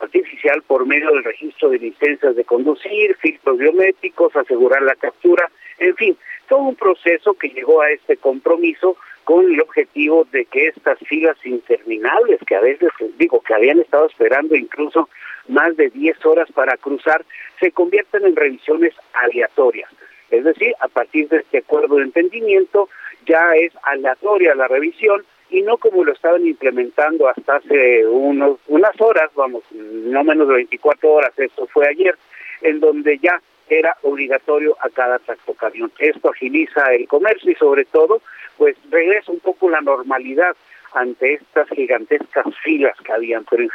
artificial 0.00 0.62
por 0.62 0.86
medio 0.86 1.10
del 1.10 1.24
registro 1.24 1.70
de 1.70 1.78
licencias 1.78 2.36
de 2.36 2.44
conducir, 2.44 3.16
filtros 3.16 3.58
biométricos, 3.58 4.34
asegurar 4.36 4.82
la 4.82 4.94
captura, 4.94 5.50
en 5.78 5.94
fin, 5.96 6.16
todo 6.48 6.60
un 6.60 6.76
proceso 6.76 7.34
que 7.34 7.48
llegó 7.48 7.80
a 7.80 7.90
este 7.90 8.16
compromiso 8.16 8.96
con 9.24 9.46
el 9.46 9.60
objetivo 9.60 10.26
de 10.30 10.44
que 10.44 10.68
estas 10.68 10.98
filas 11.00 11.36
interminables 11.44 12.40
que 12.46 12.54
a 12.54 12.60
veces 12.60 12.90
digo 13.16 13.40
que 13.40 13.54
habían 13.54 13.80
estado 13.80 14.06
esperando 14.06 14.54
incluso 14.54 15.08
más 15.48 15.76
de 15.76 15.88
10 15.90 16.24
horas 16.26 16.50
para 16.52 16.76
cruzar 16.76 17.24
se 17.58 17.72
conviertan 17.72 18.24
en 18.24 18.36
revisiones 18.36 18.94
aleatorias. 19.14 19.90
Es 20.30 20.44
decir, 20.44 20.74
a 20.80 20.88
partir 20.88 21.28
de 21.28 21.38
este 21.38 21.58
acuerdo 21.58 21.96
de 21.96 22.04
entendimiento 22.04 22.88
ya 23.26 23.52
es 23.54 23.72
aleatoria 23.82 24.54
la 24.54 24.68
revisión 24.68 25.24
y 25.50 25.62
no 25.62 25.76
como 25.78 26.04
lo 26.04 26.12
estaban 26.12 26.46
implementando 26.46 27.28
hasta 27.28 27.56
hace 27.56 28.06
unos, 28.06 28.58
unas 28.68 29.00
horas, 29.00 29.30
vamos, 29.34 29.62
no 29.72 30.24
menos 30.24 30.48
de 30.48 30.54
24 30.54 31.12
horas, 31.12 31.32
esto 31.38 31.66
fue 31.66 31.88
ayer, 31.88 32.16
en 32.62 32.80
donde 32.80 33.18
ya 33.18 33.40
era 33.68 33.96
obligatorio 34.02 34.76
a 34.80 34.90
cada 34.90 35.18
tractocamión. 35.18 35.90
Esto 35.98 36.30
agiliza 36.30 36.92
el 36.94 37.08
comercio 37.08 37.50
y 37.50 37.54
sobre 37.54 37.84
todo, 37.84 38.20
pues 38.56 38.76
regresa 38.90 39.32
un 39.32 39.40
poco 39.40 39.70
la 39.70 39.80
normalidad 39.80 40.56
ante 40.92 41.34
estas 41.34 41.68
gigantescas 41.70 42.46
filas 42.62 42.96
que 43.00 43.12
habían, 43.12 43.44
pero 43.50 43.66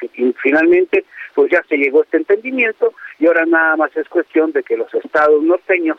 finalmente 0.42 1.06
pues 1.36 1.52
ya 1.52 1.62
se 1.64 1.78
llegó 1.78 2.00
a 2.00 2.04
este 2.04 2.18
entendimiento 2.18 2.94
y 3.20 3.28
ahora 3.28 3.46
nada 3.46 3.76
más 3.76 3.96
es 3.98 4.08
cuestión 4.08 4.54
de 4.54 4.64
que 4.64 4.78
los 4.78 4.94
estados 4.94 5.44
norteños 5.44 5.98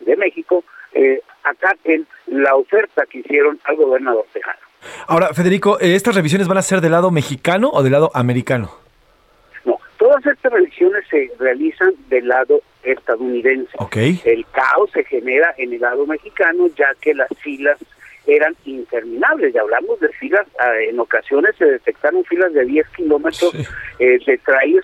de 0.00 0.16
México 0.16 0.64
eh, 0.94 1.20
acaten 1.44 2.06
la 2.26 2.54
oferta 2.54 3.04
que 3.06 3.18
hicieron 3.18 3.60
al 3.64 3.76
gobernador 3.76 4.24
tejano. 4.32 4.71
Ahora, 5.06 5.32
Federico, 5.34 5.78
eh, 5.80 5.94
¿estas 5.94 6.14
revisiones 6.14 6.48
van 6.48 6.58
a 6.58 6.62
ser 6.62 6.80
del 6.80 6.92
lado 6.92 7.10
mexicano 7.10 7.70
o 7.72 7.82
del 7.82 7.92
lado 7.92 8.10
americano? 8.14 8.70
No, 9.64 9.78
todas 9.96 10.24
estas 10.26 10.52
revisiones 10.52 11.04
se 11.10 11.30
realizan 11.38 11.94
del 12.08 12.28
lado 12.28 12.60
estadounidense. 12.82 13.72
Okay. 13.78 14.20
El 14.24 14.44
caos 14.52 14.90
se 14.92 15.04
genera 15.04 15.54
en 15.58 15.72
el 15.72 15.80
lado 15.80 16.06
mexicano 16.06 16.66
ya 16.76 16.88
que 17.00 17.14
las 17.14 17.28
filas 17.40 17.78
eran 18.26 18.54
interminables. 18.64 19.52
Ya 19.52 19.62
hablamos 19.62 19.98
de 20.00 20.08
filas, 20.10 20.46
ah, 20.58 20.74
en 20.88 20.98
ocasiones 21.00 21.54
se 21.56 21.64
detectaron 21.64 22.24
filas 22.24 22.52
de 22.52 22.64
10 22.64 22.88
kilómetros 22.90 23.52
eh, 23.98 24.18
de 24.24 24.40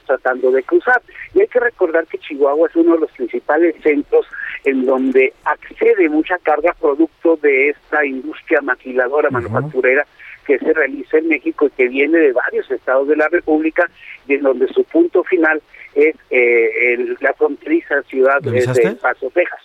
tratando 0.07 0.51
de 0.51 0.63
cruzar. 0.63 1.01
Y 1.35 1.41
hay 1.41 1.47
que 1.47 1.61
recordar 1.61 2.07
que 2.07 2.19
Chihuahua 2.19 2.69
es 2.69 2.77
uno 2.77 2.95
de 2.95 3.01
los 3.01 3.13
principales 3.13 3.77
centros 3.83 4.27
en 4.65 4.87
donde 4.87 5.33
accede 5.45 6.09
mucha 6.09 6.39
carga 6.39 6.75
producto 6.81 7.37
de 7.37 7.71
esta 7.71 8.05
industria 8.05 8.61
maquiladora, 8.61 9.31
manufacturera 9.31 10.07
que 10.47 10.59
se 10.59 10.73
realiza 10.73 11.19
en 11.19 11.29
México 11.29 11.67
y 11.67 11.71
que 11.71 11.89
viene 11.89 12.19
de 12.19 12.33
varios 12.33 12.71
estados 12.71 13.07
de 13.09 13.17
la 13.17 13.29
República 13.29 13.89
y 14.27 14.35
en 14.35 14.43
donde 14.43 14.67
su 14.69 14.83
punto 14.85 15.23
final 15.25 15.61
es 15.95 16.17
eh, 16.31 17.17
la 17.21 17.35
fronteriza 17.35 18.03
ciudad 18.03 18.41
de 18.41 18.97
Paso, 19.01 19.31
Texas. 19.31 19.61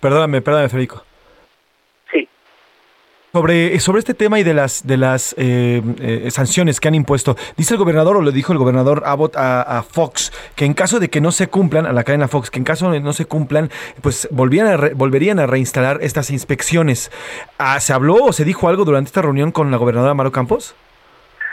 Perdóname, 0.00 0.40
perdóname, 0.40 0.68
Federico. 0.68 1.04
Sobre, 3.36 3.78
sobre 3.80 3.98
este 3.98 4.14
tema 4.14 4.40
y 4.40 4.44
de 4.44 4.54
las 4.54 4.86
de 4.86 4.96
las 4.96 5.34
eh, 5.36 5.82
eh, 6.00 6.30
sanciones 6.30 6.80
que 6.80 6.88
han 6.88 6.94
impuesto, 6.94 7.36
dice 7.58 7.74
el 7.74 7.78
gobernador 7.78 8.16
o 8.16 8.22
le 8.22 8.32
dijo 8.32 8.54
el 8.54 8.58
gobernador 8.58 9.02
Abbott 9.04 9.36
a, 9.36 9.82
Fox 9.82 10.32
que 10.56 10.64
en 10.64 10.72
caso 10.72 11.00
de 11.00 11.10
que 11.10 11.20
no 11.20 11.30
se 11.30 11.48
cumplan, 11.48 11.84
a 11.84 11.92
la 11.92 12.02
cadena 12.02 12.28
Fox, 12.28 12.50
que 12.50 12.58
en 12.58 12.64
caso 12.64 12.90
de 12.90 12.98
no 13.00 13.12
se 13.12 13.26
cumplan, 13.26 13.68
pues 14.00 14.26
volvían 14.30 14.68
a 14.68 14.88
volverían 14.94 15.38
a 15.38 15.46
reinstalar 15.46 15.98
estas 16.00 16.30
inspecciones. 16.30 17.10
Ah, 17.58 17.78
¿Se 17.78 17.92
habló 17.92 18.14
o 18.24 18.32
se 18.32 18.46
dijo 18.46 18.70
algo 18.70 18.86
durante 18.86 19.08
esta 19.08 19.20
reunión 19.20 19.52
con 19.52 19.70
la 19.70 19.76
gobernadora 19.76 20.14
Maro 20.14 20.32
Campos? 20.32 20.74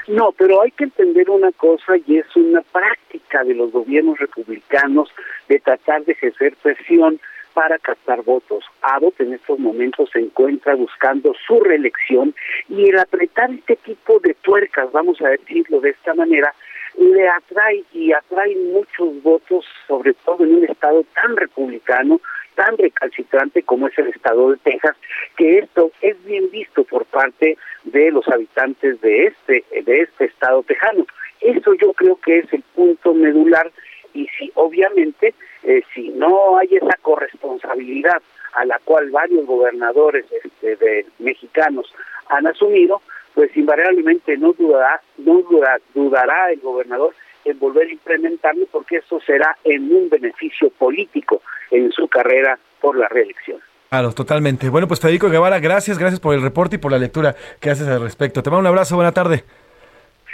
No, 0.08 0.32
pero 0.38 0.62
hay 0.62 0.72
que 0.72 0.86
entender 0.86 1.30
una 1.30 1.52
cosa 1.52 1.98
y 2.08 2.16
es 2.18 2.34
una 2.38 2.62
práctica 2.62 3.44
de 3.44 3.56
los 3.56 3.74
gobiernos 3.74 4.18
republicanos 4.20 5.10
de 5.50 5.60
tratar 5.60 6.06
de 6.06 6.14
ejercer 6.14 6.56
presión 6.64 7.20
para 7.54 7.78
captar 7.80 8.24
votos. 8.24 8.64
Abbott 8.82 9.20
en 9.22 9.34
estos 9.34 9.60
momentos 9.60 10.10
se 10.12 10.20
encuentra 10.20 10.76
buscando 10.76 11.34
su 11.48 11.60
reelección 11.60 12.36
y 12.70 12.90
el 12.90 13.00
apretar 13.00 13.52
este 13.52 13.76
tipo 13.78 14.20
de 14.20 14.34
tuercas, 14.36 14.92
vamos 14.92 15.22
a 15.22 15.30
decirlo 15.30 15.80
de 15.82 15.92
esta 15.92 16.14
manera, 16.14 16.54
le 16.98 17.28
atrae 17.28 17.84
y 17.94 18.12
atrae 18.12 18.56
muchos 18.56 19.22
votos, 19.24 19.66
sobre 19.88 20.14
todo 20.26 20.44
en 20.44 20.56
un 20.56 20.64
estado 20.66 21.04
tan 21.16 21.36
republicano, 21.36 22.20
tan 22.56 22.78
recalcitrante 22.78 23.64
como 23.64 23.88
es 23.88 23.98
el 23.98 24.10
estado 24.10 24.52
de 24.52 24.58
Texas, 24.58 24.96
que 25.38 25.60
esto 25.60 25.92
es 26.02 26.24
bien 26.26 26.50
visto 26.52 26.84
por 26.84 27.06
parte 27.06 27.58
de 27.84 28.12
los 28.12 28.28
habitantes 28.28 29.02
de 29.02 29.26
este 29.26 29.64
de 29.72 30.02
este 30.02 30.26
estado 30.26 30.62
tejano. 30.64 31.06
Eso 31.42 31.74
yo 31.74 31.94
creo 31.94 32.16
que 32.18 32.40
es 32.40 32.54
el 32.54 32.62
punto 32.76 33.14
medular 33.14 33.72
y 34.14 34.28
sí, 34.38 34.52
obviamente 34.56 35.34
eh, 35.64 35.84
si 35.94 36.10
no 36.10 36.58
hay 36.58 36.76
esa 36.76 36.98
corresponsabilidad 37.02 38.22
a 38.54 38.66
la 38.66 38.80
cual 38.84 39.10
varios 39.10 39.46
gobernadores 39.46 40.26
este, 40.44 40.76
de 40.76 41.06
mexicanos 41.20 41.94
han 42.30 42.48
asumido, 42.48 43.02
pues 43.34 43.56
invariablemente 43.58 44.38
no 44.38 44.54
dudará, 44.54 45.02
no 45.18 45.42
dudará 45.94 46.52
el 46.52 46.60
gobernador 46.60 47.14
en 47.46 47.60
volver 47.60 47.88
a 47.88 47.92
implementarlo 47.92 48.66
porque 48.72 48.98
eso 48.98 49.20
será 49.26 49.58
en 49.64 49.92
un 49.94 50.10
beneficio 50.10 50.70
político 50.70 51.42
en 51.72 51.92
su 51.92 52.08
carrera 52.08 52.58
por 52.80 52.96
la 52.96 53.08
reelección. 53.08 53.60
Claro, 53.90 54.12
totalmente. 54.12 54.70
Bueno, 54.70 54.88
pues 54.88 55.00
Federico 55.00 55.30
Guevara, 55.30 55.60
gracias, 55.60 56.00
gracias 56.00 56.20
por 56.20 56.34
el 56.34 56.42
reporte 56.42 56.78
y 56.78 56.80
por 56.80 56.92
la 56.92 56.98
lectura 56.98 57.36
que 57.60 57.70
haces 57.70 57.88
al 57.88 58.02
respecto. 58.02 58.42
Te 58.42 58.50
mando 58.50 58.62
un 58.62 58.68
abrazo, 58.68 58.96
buena 58.96 59.12
tarde. 59.12 59.44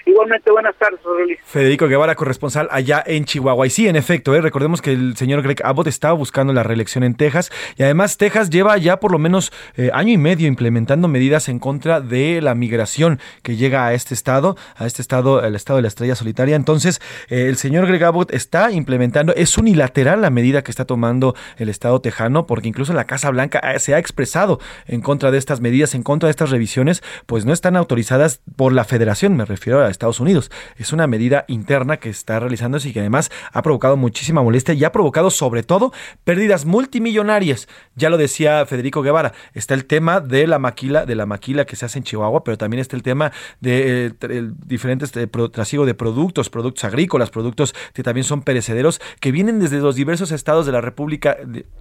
Igualmente, 0.10 0.50
buenas 0.50 0.76
tardes, 0.76 1.00
Federico 1.46 1.88
Guevara, 1.88 2.16
corresponsal 2.16 2.68
allá 2.72 3.04
en 3.06 3.26
Chihuahua. 3.26 3.68
Y 3.68 3.70
sí, 3.70 3.88
en 3.88 3.96
efecto, 3.96 4.34
¿eh? 4.34 4.42
recordemos 4.42 4.82
que 4.82 4.92
el 4.92 5.16
señor 5.16 5.44
Greg 5.44 5.64
Abbott 5.64 5.86
estaba 5.86 6.16
buscando 6.16 6.52
la 6.52 6.64
reelección 6.64 7.04
en 7.04 7.14
Texas 7.14 7.52
y 7.78 7.84
además 7.84 8.18
Texas 8.18 8.50
lleva 8.50 8.76
ya 8.78 9.00
por 9.00 9.12
lo 9.12 9.20
menos 9.20 9.52
eh, 9.78 9.92
año 9.94 10.12
y 10.12 10.18
medio 10.18 10.48
implementando 10.48 11.08
medidas 11.08 11.48
en 11.48 11.60
contra 11.60 12.02
de 12.02 12.42
la 12.42 12.56
migración 12.56 13.20
que 13.44 13.56
llega 13.56 13.86
a 13.86 13.94
este 13.94 14.16
estado, 14.16 14.58
a 14.76 14.88
este 14.88 15.04
estado, 15.04 15.44
el 15.46 15.56
estado 15.56 15.78
de 15.78 15.84
la 15.84 15.90
estrella 15.90 16.16
solitaria. 16.16 16.56
Entonces, 16.56 17.02
eh, 17.28 17.46
el 17.48 17.58
señor 17.58 17.86
Greg 17.86 18.04
Abbott 18.04 18.34
está 18.34 18.72
implementando, 18.72 19.36
es 19.36 19.60
unilateral 19.60 20.24
la 20.24 20.32
medida 20.32 20.64
que 20.64 20.72
está 20.72 20.86
tomando 20.86 21.36
el 21.58 21.70
estado 21.70 22.02
tejano, 22.02 22.48
porque 22.48 22.68
incluso 22.68 22.94
la 22.94 23.06
Casa 23.06 23.30
Blanca 23.30 23.78
se 23.78 23.94
ha 23.94 24.00
expresado 24.00 24.60
en 24.88 25.02
contra 25.02 25.30
de 25.30 25.38
estas 25.38 25.62
medidas, 25.62 25.94
en 25.94 26.02
contra 26.02 26.28
de 26.28 26.32
estas 26.32 26.50
revisiones, 26.50 27.04
pues 27.28 27.46
no 27.46 27.54
están 27.54 27.76
autorizadas 27.76 28.42
por 28.56 28.74
la 28.74 28.86
federación, 28.86 29.38
me 29.38 29.46
refiero 29.46 29.86
a 29.86 29.99
Estados 30.00 30.22
Unidos. 30.22 30.50
Es 30.78 30.94
una 30.94 31.08
medida 31.08 31.44
interna 31.50 31.98
que 31.98 32.10
está 32.10 32.40
realizándose 32.40 32.90
y 32.90 32.94
que 32.94 33.02
además 33.02 33.30
ha 33.52 33.62
provocado 33.62 33.98
muchísima 33.98 34.42
molestia 34.42 34.74
y 34.74 34.86
ha 34.86 34.94
provocado 34.94 35.30
sobre 35.30 35.62
todo 35.62 35.92
pérdidas 36.24 36.66
multimillonarias. 36.66 37.68
Ya 37.96 38.10
lo 38.10 38.18
decía 38.18 38.66
Federico 38.66 39.02
Guevara, 39.02 39.34
está 39.54 39.74
el 39.74 39.86
tema 39.86 40.22
de 40.22 40.48
la 40.48 40.58
maquila, 40.58 41.06
de 41.06 41.16
la 41.16 41.26
maquila 41.26 41.66
que 41.66 41.76
se 41.76 41.86
hace 41.86 42.00
en 42.00 42.06
Chihuahua, 42.06 42.46
pero 42.46 42.58
también 42.58 42.80
está 42.80 42.96
el 42.96 43.04
tema 43.04 43.34
de 43.60 44.14
eh, 44.22 44.52
diferentes 44.66 45.16
eh, 45.18 45.28
trasiego 45.52 45.86
de 45.86 45.94
productos, 45.94 46.50
productos 46.50 46.86
agrícolas, 46.86 47.30
productos 47.30 47.76
que 47.94 48.02
también 48.02 48.24
son 48.24 48.42
perecederos, 48.42 49.02
que 49.20 49.34
vienen 49.34 49.60
desde 49.60 49.80
los 49.80 49.96
diversos 49.96 50.32
estados 50.32 50.66
de 50.66 50.72
la 50.72 50.80
República, 50.80 51.38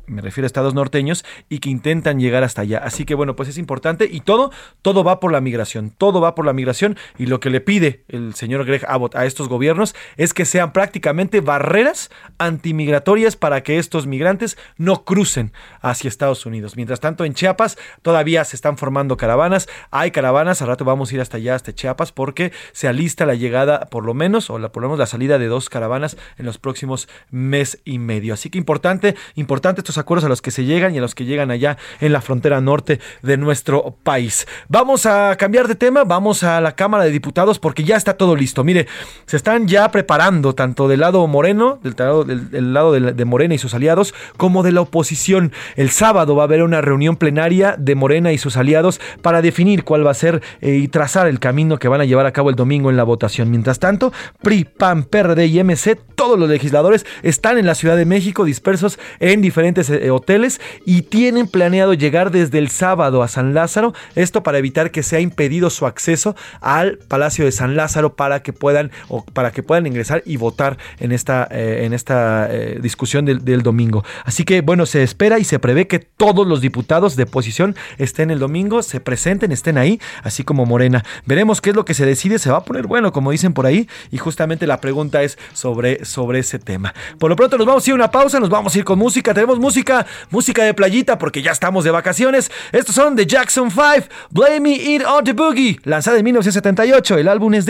me 0.06 0.22
refiero 0.22 0.46
a 0.46 0.48
estados 0.48 0.74
norteños, 0.74 1.24
y 1.48 1.60
que 1.60 1.70
intentan 1.70 2.18
llegar 2.18 2.42
hasta 2.42 2.62
allá. 2.62 2.78
Así 2.78 3.04
que 3.04 3.14
bueno, 3.14 3.36
pues 3.36 3.48
es 3.48 3.58
importante 3.58 4.08
y 4.10 4.20
todo, 4.20 4.50
todo 4.82 5.04
va 5.04 5.20
por 5.20 5.30
la 5.30 5.40
migración, 5.40 5.90
todo 5.96 6.20
va 6.20 6.34
por 6.34 6.44
la 6.44 6.52
migración 6.52 6.96
y 7.16 7.26
lo 7.26 7.38
que 7.38 7.50
le 7.50 7.60
pide 7.60 8.04
el 8.08 8.34
señor 8.34 8.64
Greg 8.64 8.84
Abbott 8.88 9.14
a 9.14 9.26
estos 9.26 9.48
gobiernos 9.48 9.94
es 10.16 10.34
que 10.34 10.44
sean 10.44 10.72
prácticamente 10.72 11.40
barreras 11.40 12.10
antimigratorias 12.38 13.36
para 13.36 13.62
que 13.62 13.78
estos 13.78 14.06
migrantes 14.06 14.56
no 14.76 15.04
crucen 15.04 15.52
hacia 15.80 16.08
Estados 16.08 16.46
Unidos. 16.46 16.76
Mientras 16.76 17.00
tanto, 17.00 17.24
en 17.24 17.34
Chiapas 17.34 17.78
todavía 18.02 18.44
se 18.44 18.56
están 18.56 18.78
formando 18.78 19.16
caravanas. 19.16 19.68
Hay 19.90 20.10
caravanas, 20.10 20.62
al 20.62 20.68
rato 20.68 20.84
vamos 20.84 21.10
a 21.10 21.14
ir 21.14 21.20
hasta 21.20 21.36
allá, 21.36 21.54
hasta 21.54 21.74
Chiapas, 21.74 22.12
porque 22.12 22.52
se 22.72 22.88
alista 22.88 23.26
la 23.26 23.34
llegada, 23.34 23.86
por 23.86 24.04
lo 24.04 24.14
menos, 24.14 24.50
o 24.50 24.58
la, 24.58 24.72
por 24.72 24.82
lo 24.82 24.88
menos 24.88 24.98
la 24.98 25.06
salida 25.06 25.38
de 25.38 25.46
dos 25.46 25.68
caravanas 25.68 26.16
en 26.38 26.46
los 26.46 26.58
próximos 26.58 27.08
mes 27.30 27.78
y 27.84 27.98
medio. 27.98 28.34
Así 28.34 28.50
que 28.50 28.58
importante, 28.58 29.16
importante 29.34 29.80
estos 29.80 29.98
acuerdos 29.98 30.24
a 30.24 30.28
los 30.28 30.42
que 30.42 30.50
se 30.50 30.64
llegan 30.64 30.94
y 30.94 30.98
a 30.98 31.00
los 31.02 31.14
que 31.14 31.24
llegan 31.24 31.50
allá 31.50 31.76
en 32.00 32.12
la 32.12 32.22
frontera 32.22 32.60
norte 32.60 33.00
de 33.22 33.36
nuestro 33.36 33.96
país. 34.02 34.46
Vamos 34.68 35.04
a 35.04 35.36
cambiar 35.36 35.68
de 35.68 35.74
tema, 35.74 36.04
vamos 36.04 36.42
a 36.42 36.60
la 36.60 36.74
Cámara 36.74 37.04
de 37.04 37.10
Diputados 37.10 37.58
porque 37.58 37.84
ya 37.84 37.97
está 37.98 38.14
todo 38.14 38.36
listo. 38.36 38.64
Mire, 38.64 38.86
se 39.26 39.36
están 39.36 39.68
ya 39.68 39.90
preparando 39.90 40.54
tanto 40.54 40.88
del 40.88 41.00
lado 41.00 41.26
moreno, 41.26 41.78
del 41.82 41.94
lado, 41.96 42.24
del, 42.24 42.72
lado 42.72 42.92
de, 42.92 43.24
Morena 43.24 43.54
y 43.54 43.58
sus 43.58 43.74
aliados, 43.74 44.14
como 44.36 44.62
de 44.62 44.72
la 44.72 44.80
oposición. 44.80 45.52
El 45.76 45.90
sábado 45.90 46.34
va 46.34 46.44
a 46.44 46.46
haber 46.46 46.62
una 46.62 46.80
reunión 46.80 47.16
plenaria 47.16 47.76
de 47.78 47.94
Morena 47.94 48.32
y 48.32 48.38
sus 48.38 48.56
aliados 48.56 49.00
para 49.22 49.42
definir 49.42 49.84
cuál 49.84 50.06
va 50.06 50.12
a 50.12 50.14
ser 50.14 50.42
eh, 50.60 50.76
y 50.76 50.88
trazar 50.88 51.26
el 51.26 51.40
camino 51.40 51.78
que 51.78 51.88
van 51.88 52.00
a 52.00 52.04
llevar 52.04 52.26
a 52.26 52.32
cabo 52.32 52.50
el 52.50 52.56
domingo 52.56 52.90
en 52.90 52.96
la 52.96 53.04
votación. 53.04 53.50
Mientras 53.50 53.78
tanto, 53.78 54.12
PRI, 54.42 54.64
PAN, 54.64 55.04
PRD 55.04 55.46
y 55.46 55.62
MC, 55.62 55.98
todos 56.14 56.38
los 56.38 56.48
legisladores 56.48 57.04
están 57.22 57.58
en 57.58 57.66
la 57.66 57.74
Ciudad 57.74 57.96
de 57.96 58.04
México 58.04 58.44
dispersos 58.44 58.98
en 59.20 59.40
diferentes 59.42 59.90
eh, 59.90 60.10
hoteles 60.10 60.60
y 60.84 61.02
tienen 61.02 61.46
planeado 61.48 61.94
llegar 61.94 62.30
desde 62.30 62.58
el 62.58 62.68
sábado 62.68 63.22
a 63.22 63.28
San 63.28 63.54
Lázaro, 63.54 63.94
esto 64.14 64.42
para 64.42 64.58
evitar 64.58 64.90
que 64.90 65.02
sea 65.02 65.20
impedido 65.20 65.70
su 65.70 65.86
acceso 65.86 66.36
al 66.60 66.98
Palacio 67.08 67.44
de 67.44 67.52
San 67.52 67.76
Lázaro 67.76 67.87
para 68.14 68.42
que 68.42 68.52
puedan 68.52 68.90
o 69.08 69.24
para 69.24 69.50
que 69.50 69.62
puedan 69.62 69.86
ingresar 69.86 70.22
y 70.24 70.36
votar 70.36 70.78
en 70.98 71.12
esta, 71.12 71.48
eh, 71.50 71.84
en 71.84 71.92
esta 71.92 72.48
eh, 72.50 72.78
discusión 72.80 73.24
del, 73.24 73.44
del, 73.44 73.62
domingo. 73.62 74.04
Así 74.24 74.44
que 74.44 74.60
bueno, 74.60 74.86
se 74.86 75.02
espera 75.02 75.38
y 75.38 75.44
se 75.44 75.58
prevé 75.58 75.86
que 75.86 75.98
todos 75.98 76.46
los 76.46 76.60
diputados 76.60 77.16
de 77.16 77.24
oposición 77.24 77.76
estén 77.98 78.30
el 78.30 78.38
domingo, 78.38 78.82
se 78.82 79.00
presenten, 79.00 79.52
estén 79.52 79.78
ahí, 79.78 80.00
así 80.22 80.44
como 80.44 80.66
Morena. 80.66 81.04
Veremos 81.26 81.60
qué 81.60 81.70
es 81.70 81.76
lo 81.76 81.84
que 81.84 81.94
se 81.94 82.06
decide, 82.06 82.38
se 82.38 82.50
va 82.50 82.58
a 82.58 82.64
poner 82.64 82.86
bueno, 82.86 83.12
como 83.12 83.30
dicen 83.30 83.52
por 83.52 83.66
ahí, 83.66 83.88
y 84.10 84.18
justamente 84.18 84.66
la 84.66 84.80
pregunta 84.80 85.22
es 85.22 85.38
sobre, 85.52 86.04
sobre 86.04 86.40
ese 86.40 86.58
tema. 86.58 86.94
Por 87.18 87.30
lo 87.30 87.36
pronto 87.36 87.58
nos 87.58 87.66
vamos 87.66 87.86
a 87.86 87.90
ir 87.90 87.92
a 87.92 87.94
una 87.96 88.10
pausa, 88.10 88.40
nos 88.40 88.50
vamos 88.50 88.74
a 88.74 88.78
ir 88.78 88.84
con 88.84 88.98
música, 88.98 89.34
tenemos 89.34 89.58
música, 89.58 90.06
música 90.30 90.64
de 90.64 90.74
playita 90.74 91.18
porque 91.18 91.42
ya 91.42 91.52
estamos 91.52 91.84
de 91.84 91.90
vacaciones. 91.90 92.50
Estos 92.72 92.94
son 92.94 93.16
de 93.16 93.26
Jackson 93.26 93.70
5, 93.70 94.08
Blame 94.30 94.60
Me 94.60 94.74
It 94.74 95.02
on 95.04 95.24
the 95.24 95.32
Boogie, 95.32 95.78
lanzada 95.84 96.18
en 96.18 96.24
1978, 96.24 97.18
el 97.18 97.28
álbum 97.28 97.54
es 97.54 97.66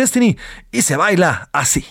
Y 0.70 0.82
se 0.82 0.96
baila 0.96 1.48
así. 1.52 1.84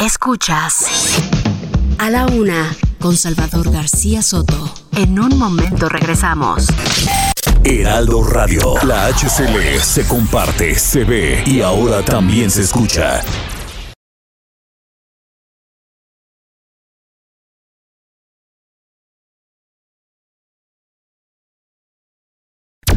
Escuchas 0.00 0.84
a 1.98 2.10
la 2.10 2.26
una 2.26 2.70
con 3.00 3.16
Salvador 3.16 3.72
García 3.72 4.20
Soto. 4.20 4.70
En 4.94 5.18
un 5.18 5.38
momento 5.38 5.88
regresamos. 5.88 6.66
Heraldo 7.64 8.22
Radio, 8.22 8.74
la 8.82 9.06
HCL 9.06 9.80
se 9.80 10.06
comparte, 10.06 10.78
se 10.78 11.04
ve 11.04 11.42
y 11.46 11.62
ahora 11.62 12.04
también 12.04 12.50
se 12.50 12.62
escucha. 12.62 13.22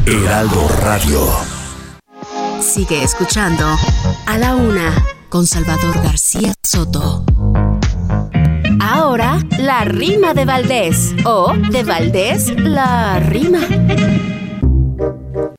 Heraldo 0.04 0.68
Radio. 0.82 1.26
Sigue 2.60 3.02
escuchando 3.02 3.64
a 4.26 4.36
la 4.36 4.54
una 4.54 4.92
con 5.30 5.46
Salvador 5.46 6.02
García 6.02 6.52
Soto. 6.62 7.24
Ahora, 8.80 9.38
la 9.58 9.84
rima 9.84 10.34
de 10.34 10.44
Valdés 10.44 11.14
o 11.24 11.54
de 11.70 11.84
Valdés 11.84 12.52
la 12.58 13.20
rima. 13.20 13.60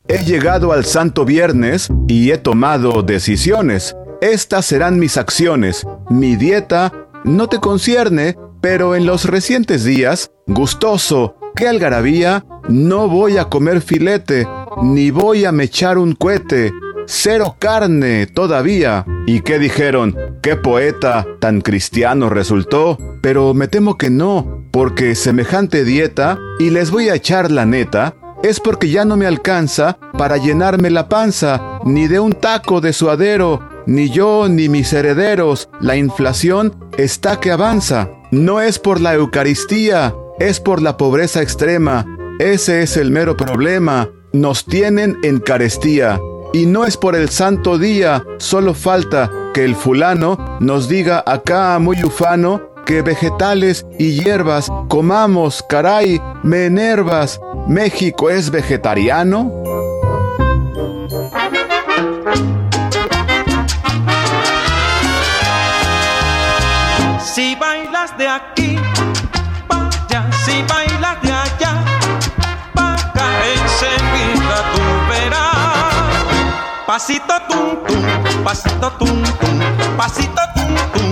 He 0.06 0.24
llegado 0.24 0.72
al 0.72 0.84
Santo 0.84 1.24
Viernes 1.24 1.88
y 2.06 2.30
he 2.30 2.38
tomado 2.38 3.02
decisiones. 3.02 3.96
Estas 4.20 4.66
serán 4.66 4.98
mis 4.98 5.16
acciones. 5.16 5.86
Mi 6.10 6.36
dieta 6.36 6.92
no 7.24 7.48
te 7.48 7.58
concierne, 7.58 8.36
pero 8.60 8.94
en 8.94 9.06
los 9.06 9.24
recientes 9.24 9.84
días, 9.84 10.30
gustoso, 10.46 11.36
qué 11.56 11.66
algarabía, 11.66 12.44
no 12.68 13.08
voy 13.08 13.38
a 13.38 13.46
comer 13.46 13.80
filete, 13.80 14.46
ni 14.82 15.10
voy 15.10 15.46
a 15.46 15.52
mechar 15.52 15.96
un 15.96 16.14
cohete 16.14 16.72
cero 17.12 17.56
carne 17.58 18.26
todavía. 18.26 19.04
¿Y 19.26 19.40
qué 19.40 19.58
dijeron? 19.58 20.16
¿Qué 20.42 20.56
poeta 20.56 21.26
tan 21.40 21.60
cristiano 21.60 22.30
resultó? 22.30 22.98
Pero 23.20 23.54
me 23.54 23.68
temo 23.68 23.98
que 23.98 24.10
no, 24.10 24.64
porque 24.70 25.14
semejante 25.14 25.84
dieta, 25.84 26.38
y 26.58 26.70
les 26.70 26.90
voy 26.90 27.10
a 27.10 27.14
echar 27.14 27.50
la 27.50 27.66
neta, 27.66 28.14
es 28.42 28.58
porque 28.58 28.90
ya 28.90 29.04
no 29.04 29.16
me 29.16 29.26
alcanza 29.26 29.98
para 30.18 30.38
llenarme 30.38 30.90
la 30.90 31.08
panza, 31.08 31.78
ni 31.84 32.08
de 32.08 32.18
un 32.18 32.32
taco 32.32 32.80
de 32.80 32.92
suadero, 32.92 33.60
ni 33.86 34.08
yo 34.10 34.48
ni 34.48 34.68
mis 34.68 34.92
herederos. 34.92 35.68
La 35.80 35.96
inflación 35.96 36.74
está 36.96 37.38
que 37.38 37.52
avanza. 37.52 38.10
No 38.30 38.60
es 38.60 38.78
por 38.78 39.00
la 39.00 39.14
Eucaristía, 39.14 40.14
es 40.40 40.60
por 40.60 40.80
la 40.80 40.96
pobreza 40.96 41.42
extrema. 41.42 42.06
Ese 42.38 42.82
es 42.82 42.96
el 42.96 43.10
mero 43.10 43.36
problema. 43.36 44.08
Nos 44.32 44.64
tienen 44.64 45.18
en 45.22 45.38
carestía. 45.38 46.18
Y 46.52 46.66
no 46.66 46.84
es 46.84 46.96
por 46.96 47.16
el 47.16 47.30
santo 47.30 47.78
día, 47.78 48.24
solo 48.38 48.74
falta 48.74 49.30
que 49.54 49.64
el 49.64 49.74
fulano 49.74 50.58
nos 50.60 50.88
diga 50.88 51.22
acá 51.26 51.78
muy 51.78 52.02
ufano 52.04 52.72
que 52.84 53.02
vegetales 53.02 53.86
y 53.98 54.20
hierbas 54.20 54.70
comamos, 54.88 55.64
caray, 55.68 56.20
me 56.42 56.66
enervas. 56.66 57.40
¿México 57.68 58.28
es 58.28 58.50
vegetariano? 58.50 59.50
Si 67.20 67.54
bailas 67.54 68.18
de 68.18 68.28
aquí, 68.28 68.71
Pasito 77.02 77.34
tum 77.48 77.74
tum, 77.82 78.02
pasito 78.44 78.88
tum 78.96 79.22
tum, 79.40 79.58
pasito 79.98 80.42
tum 80.54 80.70
tum. 80.94 81.10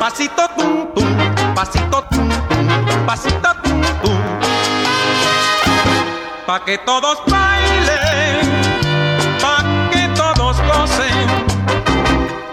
Pasito 0.00 0.48
tum 0.56 0.86
tum, 0.90 1.10
pasito 1.54 2.02
tum 2.10 2.28
tum, 2.48 2.66
pasito 3.06 3.50
tum 3.62 3.80
tum. 4.02 4.18
Pa 6.44 6.58
que 6.64 6.76
todos 6.78 7.22
bailen, 7.30 8.82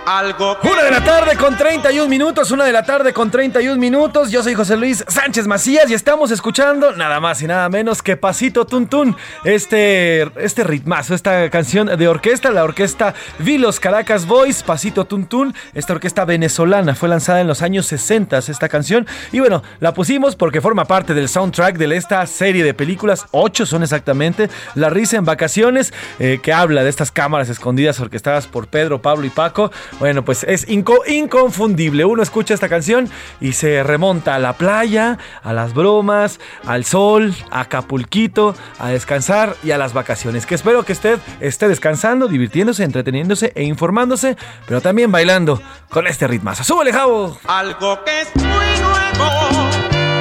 algo 0.05 0.57
Una 0.63 0.83
de 0.83 0.91
la 0.91 1.03
tarde 1.03 1.35
con 1.35 1.55
31 1.55 2.07
minutos, 2.07 2.51
una 2.51 2.65
de 2.65 2.71
la 2.71 2.83
tarde 2.83 3.13
con 3.13 3.29
31 3.29 3.77
minutos. 3.77 4.31
Yo 4.31 4.41
soy 4.43 4.55
José 4.55 4.77
Luis 4.77 5.03
Sánchez 5.07 5.47
Macías 5.47 5.89
y 5.89 5.93
estamos 5.93 6.31
escuchando 6.31 6.93
nada 6.93 7.19
más 7.19 7.41
y 7.41 7.47
nada 7.47 7.69
menos 7.69 8.01
que 8.01 8.17
Pasito 8.17 8.65
Tuntún, 8.65 9.15
este, 9.43 10.23
este 10.43 10.63
ritmazo, 10.63 11.13
esta 11.13 11.49
canción 11.49 11.87
de 11.87 12.07
orquesta, 12.07 12.51
la 12.51 12.63
orquesta 12.63 13.13
Vilos 13.39 13.79
Caracas 13.79 14.25
Boys, 14.25 14.63
Pasito 14.63 15.05
Tuntún, 15.05 15.53
esta 15.73 15.93
orquesta 15.93 16.25
venezolana 16.25 16.95
fue 16.95 17.09
lanzada 17.09 17.41
en 17.41 17.47
los 17.47 17.61
años 17.61 17.85
60 17.87 18.31
esta 18.37 18.69
canción 18.69 19.07
y 19.31 19.39
bueno, 19.39 19.63
la 19.79 19.93
pusimos 19.93 20.35
porque 20.35 20.61
forma 20.61 20.85
parte 20.85 21.13
del 21.13 21.29
soundtrack 21.29 21.77
de 21.77 21.95
esta 21.95 22.25
serie 22.25 22.63
de 22.63 22.73
películas, 22.73 23.25
ocho 23.31 23.65
son 23.65 23.83
exactamente, 23.83 24.49
La 24.75 24.89
risa 24.89 25.17
en 25.17 25.25
vacaciones, 25.25 25.93
eh, 26.19 26.39
que 26.41 26.53
habla 26.53 26.83
de 26.83 26.89
estas 26.89 27.11
cámaras 27.11 27.49
escondidas 27.49 27.99
orquestadas 27.99 28.47
por 28.47 28.67
Pedro, 28.67 29.01
Pablo 29.01 29.25
y 29.25 29.29
Paco. 29.29 29.71
Bueno, 29.99 30.23
pues 30.23 30.43
es 30.43 30.67
inconfundible. 30.67 32.05
Uno 32.05 32.23
escucha 32.23 32.53
esta 32.53 32.69
canción 32.69 33.09
y 33.39 33.53
se 33.53 33.83
remonta 33.83 34.35
a 34.35 34.39
la 34.39 34.53
playa, 34.53 35.17
a 35.43 35.53
las 35.53 35.73
bromas, 35.73 36.39
al 36.65 36.85
sol, 36.85 37.33
a 37.51 37.61
Acapulquito, 37.61 38.55
a 38.79 38.89
descansar 38.89 39.55
y 39.63 39.71
a 39.71 39.77
las 39.77 39.93
vacaciones. 39.93 40.45
Que 40.45 40.55
espero 40.55 40.83
que 40.83 40.93
usted 40.93 41.19
esté 41.39 41.67
descansando, 41.67 42.27
divirtiéndose, 42.27 42.83
entreteniéndose 42.83 43.51
e 43.55 43.63
informándose, 43.63 44.37
pero 44.67 44.81
también 44.81 45.11
bailando 45.11 45.61
con 45.89 46.07
este 46.07 46.27
ritmazo. 46.27 46.63
¡Súbele, 46.63 46.91
Javo! 46.93 47.37
Algo 47.47 48.03
que 48.03 48.21
es 48.21 48.35
muy 48.35 48.45
nuevo 48.45 49.69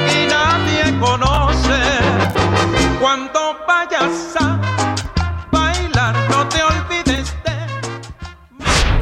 y 0.07 0.27
nadie 0.27 0.99
conoce. 0.99 1.41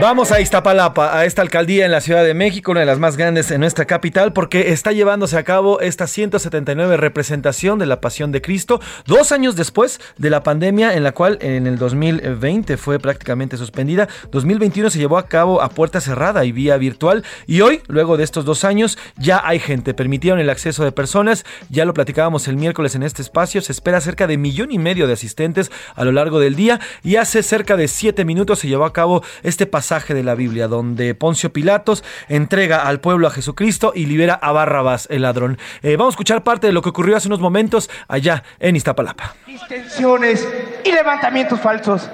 Vamos 0.00 0.32
a 0.32 0.40
Iztapalapa, 0.40 1.16
a 1.16 1.24
esta 1.24 1.40
alcaldía 1.40 1.86
en 1.86 1.92
la 1.92 2.00
Ciudad 2.00 2.24
de 2.24 2.34
México, 2.34 2.72
una 2.72 2.80
de 2.80 2.86
las 2.86 2.98
más 2.98 3.16
grandes 3.16 3.50
en 3.50 3.60
nuestra 3.60 3.86
capital, 3.86 4.32
porque 4.32 4.72
está 4.72 4.92
llevándose 4.92 5.38
a 5.38 5.44
cabo 5.44 5.80
esta 5.80 6.06
179 6.06 6.96
representación 6.96 7.78
de 7.78 7.86
la 7.86 8.00
Pasión 8.00 8.32
de 8.32 8.42
Cristo, 8.42 8.80
dos 9.06 9.32
años 9.32 9.56
después 9.56 10.00
de 10.18 10.30
la 10.30 10.42
pandemia 10.42 10.94
en 10.94 11.04
la 11.04 11.12
cual 11.12 11.38
en 11.40 11.66
el 11.66 11.78
2020 11.78 12.76
fue 12.76 12.98
prácticamente 12.98 13.56
suspendida. 13.56 14.08
2021 14.30 14.90
se 14.90 14.98
llevó 14.98 15.16
a 15.16 15.26
cabo 15.26 15.62
a 15.62 15.70
puerta 15.70 16.00
cerrada 16.00 16.44
y 16.44 16.52
vía 16.52 16.76
virtual 16.76 17.24
y 17.46 17.60
hoy, 17.62 17.80
luego 17.86 18.16
de 18.16 18.24
estos 18.24 18.44
dos 18.44 18.64
años, 18.64 18.98
ya 19.16 19.40
hay 19.44 19.58
gente. 19.58 19.94
Permitieron 19.94 20.40
el 20.40 20.50
acceso 20.50 20.84
de 20.84 20.92
personas, 20.92 21.46
ya 21.70 21.84
lo 21.84 21.94
platicábamos 21.94 22.46
el 22.48 22.56
miércoles 22.56 22.94
en 22.94 23.04
este 23.04 23.22
espacio, 23.22 23.62
se 23.62 23.72
espera 23.72 24.00
cerca 24.00 24.26
de 24.26 24.36
millón 24.36 24.72
y 24.72 24.78
medio 24.78 25.06
de 25.06 25.14
asistentes 25.14 25.70
a 25.94 26.04
lo 26.04 26.12
largo 26.12 26.40
del 26.40 26.56
día 26.56 26.80
y 27.02 27.16
hace 27.16 27.42
cerca 27.42 27.76
de 27.76 27.88
siete 27.88 28.24
minutos 28.24 28.58
se 28.58 28.68
llevó 28.68 28.84
a 28.84 28.92
cabo 28.92 29.22
este 29.42 29.66
pasaje 29.84 30.14
de 30.14 30.22
la 30.22 30.34
Biblia, 30.34 30.66
donde 30.66 31.14
Poncio 31.14 31.52
Pilatos 31.52 32.02
entrega 32.28 32.86
al 32.86 33.00
pueblo 33.00 33.26
a 33.26 33.30
Jesucristo 33.30 33.92
y 33.94 34.06
libera 34.06 34.32
a 34.32 34.50
Barrabás, 34.50 35.06
el 35.10 35.20
ladrón. 35.20 35.58
Eh, 35.82 35.96
vamos 35.96 36.12
a 36.12 36.14
escuchar 36.14 36.42
parte 36.42 36.68
de 36.68 36.72
lo 36.72 36.80
que 36.80 36.88
ocurrió 36.88 37.18
hace 37.18 37.28
unos 37.28 37.40
momentos 37.40 37.90
allá 38.08 38.42
en 38.60 38.76
Iztapalapa. 38.76 39.34
Distensiones 39.46 40.48
y 40.84 40.90
levantamientos 40.90 41.60
falsos, 41.60 42.08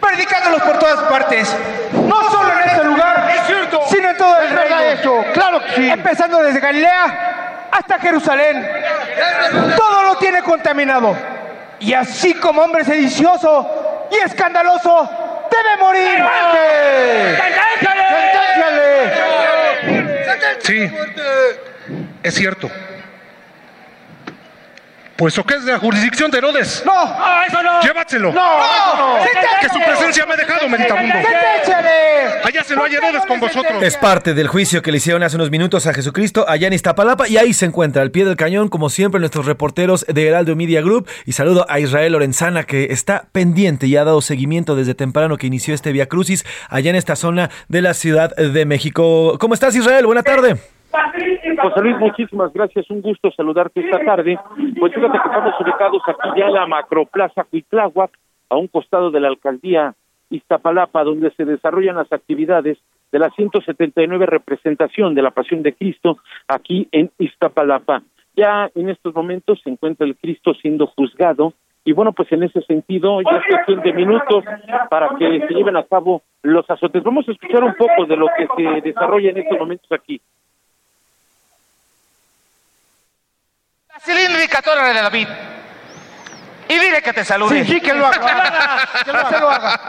predicándolos 0.00 0.62
por 0.62 0.78
todas 0.78 1.00
partes, 1.10 1.52
no 1.94 2.30
solo 2.30 2.52
en 2.52 2.70
este 2.70 2.84
lugar, 2.84 3.28
sino 3.88 4.10
en 4.10 4.16
todo 4.16 4.40
el 4.40 4.50
reino. 4.50 4.78
Eso, 4.78 5.24
claro 5.34 5.60
que 5.64 5.74
sí. 5.74 5.90
Empezando 5.90 6.40
desde 6.44 6.60
Galilea 6.60 7.68
hasta 7.72 7.98
Jerusalén, 7.98 8.64
todo 9.76 10.02
lo 10.04 10.16
tiene 10.18 10.42
contaminado. 10.42 11.16
Y 11.80 11.92
así 11.92 12.34
como 12.34 12.62
hombre 12.62 12.84
sedicioso 12.84 14.06
y 14.12 14.14
escandaloso, 14.24 15.29
debe 15.50 15.76
morir. 15.80 16.24
Sí, 20.62 20.88
es 22.22 22.34
cierto. 22.34 22.70
Pues 25.20 25.36
o 25.36 25.44
qué 25.44 25.56
es 25.56 25.66
de 25.66 25.72
la 25.72 25.78
jurisdicción 25.78 26.30
de 26.30 26.38
Herodes. 26.38 26.82
No, 26.86 26.94
eso 27.46 27.62
no. 27.62 27.82
Llévatselo. 27.82 28.32
No, 28.32 28.56
no. 28.96 29.22
Que 29.60 29.68
su 29.68 29.78
presencia 29.78 30.24
me 30.24 30.32
ha 30.32 30.36
dejado, 30.38 30.66
meditabundo. 30.66 31.14
Allá 32.42 32.64
se 32.64 32.74
lo 32.74 32.84
hay 32.84 32.94
Herodes 32.94 33.26
con 33.26 33.38
vosotros. 33.38 33.82
Es 33.82 33.98
parte 33.98 34.32
del 34.32 34.48
juicio 34.48 34.80
que 34.80 34.90
le 34.90 34.96
hicieron 34.96 35.22
hace 35.22 35.36
unos 35.36 35.50
minutos 35.50 35.86
a 35.86 35.92
Jesucristo 35.92 36.46
allá 36.48 36.68
en 36.68 36.72
Iztapalapa 36.72 37.28
y 37.28 37.36
ahí 37.36 37.52
se 37.52 37.66
encuentra 37.66 38.00
al 38.00 38.10
pie 38.10 38.24
del 38.24 38.36
cañón, 38.36 38.70
como 38.70 38.88
siempre, 38.88 39.20
nuestros 39.20 39.44
reporteros 39.44 40.06
de 40.08 40.26
Heraldo 40.26 40.56
Media 40.56 40.80
Group. 40.80 41.06
Y 41.26 41.32
saludo 41.32 41.66
a 41.68 41.80
Israel 41.80 42.12
Lorenzana, 42.12 42.64
que 42.64 42.84
está 42.84 43.26
pendiente 43.30 43.88
y 43.88 43.98
ha 43.98 44.04
dado 44.04 44.22
seguimiento 44.22 44.74
desde 44.74 44.94
temprano 44.94 45.36
que 45.36 45.48
inició 45.48 45.74
este 45.74 45.92
Via 45.92 46.06
Crucis 46.06 46.46
allá 46.70 46.88
en 46.88 46.96
esta 46.96 47.14
zona 47.14 47.50
de 47.68 47.82
la 47.82 47.92
Ciudad 47.92 48.34
de 48.36 48.64
México. 48.64 49.36
¿Cómo 49.38 49.52
estás, 49.52 49.76
Israel? 49.76 50.06
Buena 50.06 50.22
tarde. 50.22 50.56
José 51.60 51.80
Luis, 51.82 51.98
muchísimas 51.98 52.52
gracias. 52.52 52.90
Un 52.90 53.00
gusto 53.00 53.30
saludarte 53.32 53.80
esta 53.80 54.00
tarde. 54.04 54.38
Pues 54.78 54.94
fíjate 54.94 55.18
que 55.18 55.28
estamos 55.28 55.54
ubicados 55.60 56.02
aquí 56.06 56.28
ya 56.38 56.46
en 56.46 56.54
la 56.54 56.66
Macroplaza 56.66 57.44
Cuitláhuac, 57.44 58.10
a 58.48 58.56
un 58.56 58.66
costado 58.68 59.10
de 59.10 59.20
la 59.20 59.28
alcaldía 59.28 59.94
Iztapalapa, 60.30 61.04
donde 61.04 61.30
se 61.32 61.44
desarrollan 61.44 61.96
las 61.96 62.12
actividades 62.12 62.78
de 63.12 63.18
la 63.18 63.30
179 63.30 64.26
representación 64.26 65.14
de 65.14 65.22
la 65.22 65.30
Pasión 65.30 65.62
de 65.62 65.74
Cristo 65.74 66.18
aquí 66.48 66.88
en 66.92 67.10
Iztapalapa. 67.18 68.02
Ya 68.36 68.70
en 68.74 68.88
estos 68.88 69.14
momentos 69.14 69.60
se 69.62 69.70
encuentra 69.70 70.06
el 70.06 70.16
Cristo 70.16 70.54
siendo 70.54 70.86
juzgado 70.86 71.52
y 71.84 71.92
bueno, 71.92 72.12
pues 72.12 72.30
en 72.32 72.42
ese 72.42 72.60
sentido 72.62 73.20
ya 73.22 73.38
es 73.38 73.44
cuestión 73.48 73.80
de 73.80 73.92
minutos 73.92 74.44
para 74.90 75.08
que 75.18 75.40
se 75.48 75.54
lleven 75.54 75.76
a 75.76 75.84
cabo 75.84 76.22
los 76.42 76.68
azotes. 76.70 77.02
Vamos 77.02 77.28
a 77.28 77.32
escuchar 77.32 77.64
un 77.64 77.74
poco 77.74 78.06
de 78.06 78.16
lo 78.16 78.26
que 78.36 78.46
se 78.56 78.80
desarrolla 78.82 79.30
en 79.30 79.38
estos 79.38 79.58
momentos 79.58 79.90
aquí. 79.90 80.20
Cilíndrica 84.02 84.62
torre 84.62 84.88
de 84.88 84.94
David. 84.94 85.28
Y 86.68 86.78
dile 86.78 87.02
que 87.02 87.12
te 87.12 87.24
salude. 87.24 87.64
Sí, 87.64 87.74
sí, 87.74 87.80
que 87.80 87.94
lo 87.94 88.06
haga. 88.06 88.88
Que 89.04 89.12
no 89.12 89.28
se 89.28 89.40
lo 89.40 89.50
haga. 89.50 89.80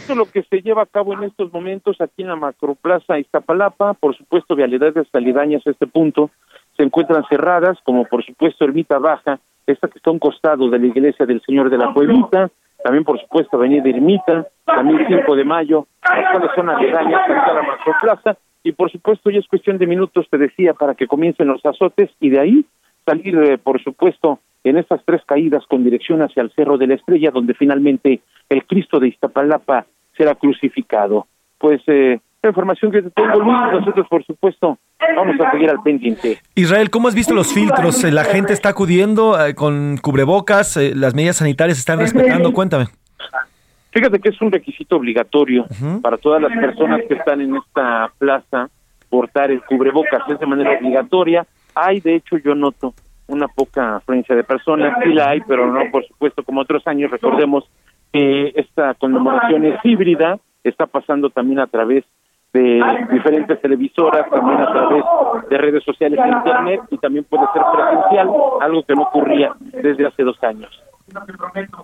Esto 0.00 0.12
es 0.12 0.18
lo 0.18 0.30
que 0.30 0.42
se 0.42 0.60
lleva 0.60 0.82
a 0.82 0.86
cabo 0.86 1.14
en 1.14 1.24
estos 1.24 1.50
momentos 1.52 1.98
aquí 2.00 2.22
en 2.22 2.28
la 2.28 2.36
Macroplaza 2.36 3.18
Iztapalapa, 3.18 3.94
por 3.94 4.14
supuesto 4.14 4.54
vialidades 4.54 5.06
aledañas 5.14 5.66
a 5.66 5.70
este 5.70 5.86
punto 5.86 6.30
se 6.76 6.82
encuentran 6.82 7.24
cerradas, 7.28 7.78
como 7.84 8.04
por 8.04 8.24
supuesto 8.24 8.64
Ermita 8.64 8.98
Baja, 8.98 9.38
esta 9.66 9.88
que 9.88 9.98
está 9.98 10.10
a 10.10 10.12
un 10.12 10.18
costado 10.18 10.68
de 10.68 10.78
la 10.78 10.86
iglesia 10.86 11.24
del 11.26 11.40
Señor 11.42 11.70
de 11.70 11.78
la 11.78 11.92
Pueblita, 11.94 12.50
también 12.84 13.02
por 13.02 13.18
supuesto 13.18 13.56
Avenida 13.56 13.88
Ermita, 13.88 14.46
también 14.66 15.06
5 15.08 15.36
de 15.36 15.44
mayo, 15.44 15.86
las 16.02 16.30
cuales 16.32 16.50
son 16.54 16.68
aledañas 16.68 17.22
a 17.28 17.54
la 17.54 17.62
Macroplaza, 17.62 18.36
y 18.62 18.72
por 18.72 18.92
supuesto 18.92 19.30
ya 19.30 19.38
es 19.38 19.48
cuestión 19.48 19.78
de 19.78 19.86
minutos, 19.86 20.26
te 20.28 20.36
decía, 20.36 20.74
para 20.74 20.94
que 20.94 21.06
comiencen 21.06 21.48
los 21.48 21.64
azotes 21.64 22.10
y 22.20 22.28
de 22.28 22.40
ahí 22.40 22.66
salir, 23.06 23.38
eh, 23.38 23.56
por 23.56 23.82
supuesto, 23.82 24.38
en 24.64 24.76
estas 24.76 25.02
tres 25.06 25.22
caídas 25.24 25.64
con 25.66 25.82
dirección 25.82 26.20
hacia 26.20 26.42
el 26.42 26.52
Cerro 26.52 26.76
de 26.76 26.86
la 26.86 26.96
Estrella, 26.96 27.30
donde 27.30 27.54
finalmente 27.54 28.20
el 28.50 28.66
Cristo 28.66 29.00
de 29.00 29.08
Iztapalapa 29.08 29.86
será 30.14 30.34
crucificado. 30.34 31.26
Pues 31.56 31.80
eh, 31.86 32.20
la 32.44 32.50
información 32.50 32.92
que 32.92 33.02
te 33.02 33.10
tengo, 33.10 33.40
Luis, 33.40 33.56
nosotros 33.72 34.06
por 34.08 34.24
supuesto 34.24 34.78
vamos 35.16 35.36
a 35.40 35.50
seguir 35.50 35.70
al 35.70 35.82
pendiente. 35.82 36.38
Israel, 36.54 36.90
¿cómo 36.90 37.08
has 37.08 37.14
visto 37.14 37.34
los 37.34 37.52
filtros? 37.52 38.04
Eh, 38.04 38.12
¿La 38.12 38.24
gente 38.24 38.52
está 38.52 38.70
acudiendo 38.70 39.38
eh, 39.40 39.54
con 39.54 39.96
cubrebocas? 39.98 40.76
Eh, 40.76 40.92
¿Las 40.94 41.14
medidas 41.14 41.36
sanitarias 41.36 41.78
se 41.78 41.80
están 41.80 41.98
respetando? 41.98 42.52
Cuéntame. 42.52 42.86
Fíjate 43.90 44.18
que 44.18 44.30
es 44.30 44.40
un 44.42 44.50
requisito 44.50 44.96
obligatorio 44.96 45.66
para 46.02 46.16
todas 46.16 46.42
las 46.42 46.52
personas 46.52 47.02
que 47.06 47.14
están 47.14 47.40
en 47.40 47.56
esta 47.56 48.10
plaza 48.18 48.68
portar 49.08 49.52
el 49.52 49.62
cubrebocas, 49.62 50.22
es 50.28 50.40
de 50.40 50.46
manera 50.46 50.76
obligatoria. 50.76 51.46
Hay, 51.76 52.00
de 52.00 52.16
hecho, 52.16 52.36
yo 52.38 52.56
noto 52.56 52.94
una 53.28 53.46
poca 53.46 53.96
afluencia 53.96 54.34
de 54.34 54.42
personas, 54.42 54.98
sí 55.04 55.12
la 55.12 55.30
hay, 55.30 55.40
pero 55.42 55.72
no, 55.72 55.90
por 55.92 56.04
supuesto, 56.06 56.42
como 56.42 56.60
otros 56.60 56.84
años, 56.88 57.10
recordemos 57.10 57.64
que 58.12 58.52
esta 58.56 58.94
conmemoración 58.94 59.64
es 59.64 59.78
híbrida, 59.84 60.38
está 60.64 60.86
pasando 60.86 61.30
también 61.30 61.60
a 61.60 61.66
través 61.68 62.04
de 62.54 62.80
diferentes 63.10 63.60
televisoras, 63.60 64.30
también 64.30 64.60
a 64.60 64.72
través 64.72 65.04
de 65.50 65.58
redes 65.58 65.82
sociales 65.82 66.18
e 66.24 66.28
internet 66.28 66.80
y 66.90 66.98
también 66.98 67.24
puede 67.24 67.44
ser 67.52 67.62
presencial, 67.72 68.30
algo 68.60 68.84
que 68.84 68.94
no 68.94 69.02
ocurría 69.02 69.52
desde 69.60 70.06
hace 70.06 70.22
dos 70.22 70.42
años. 70.44 70.70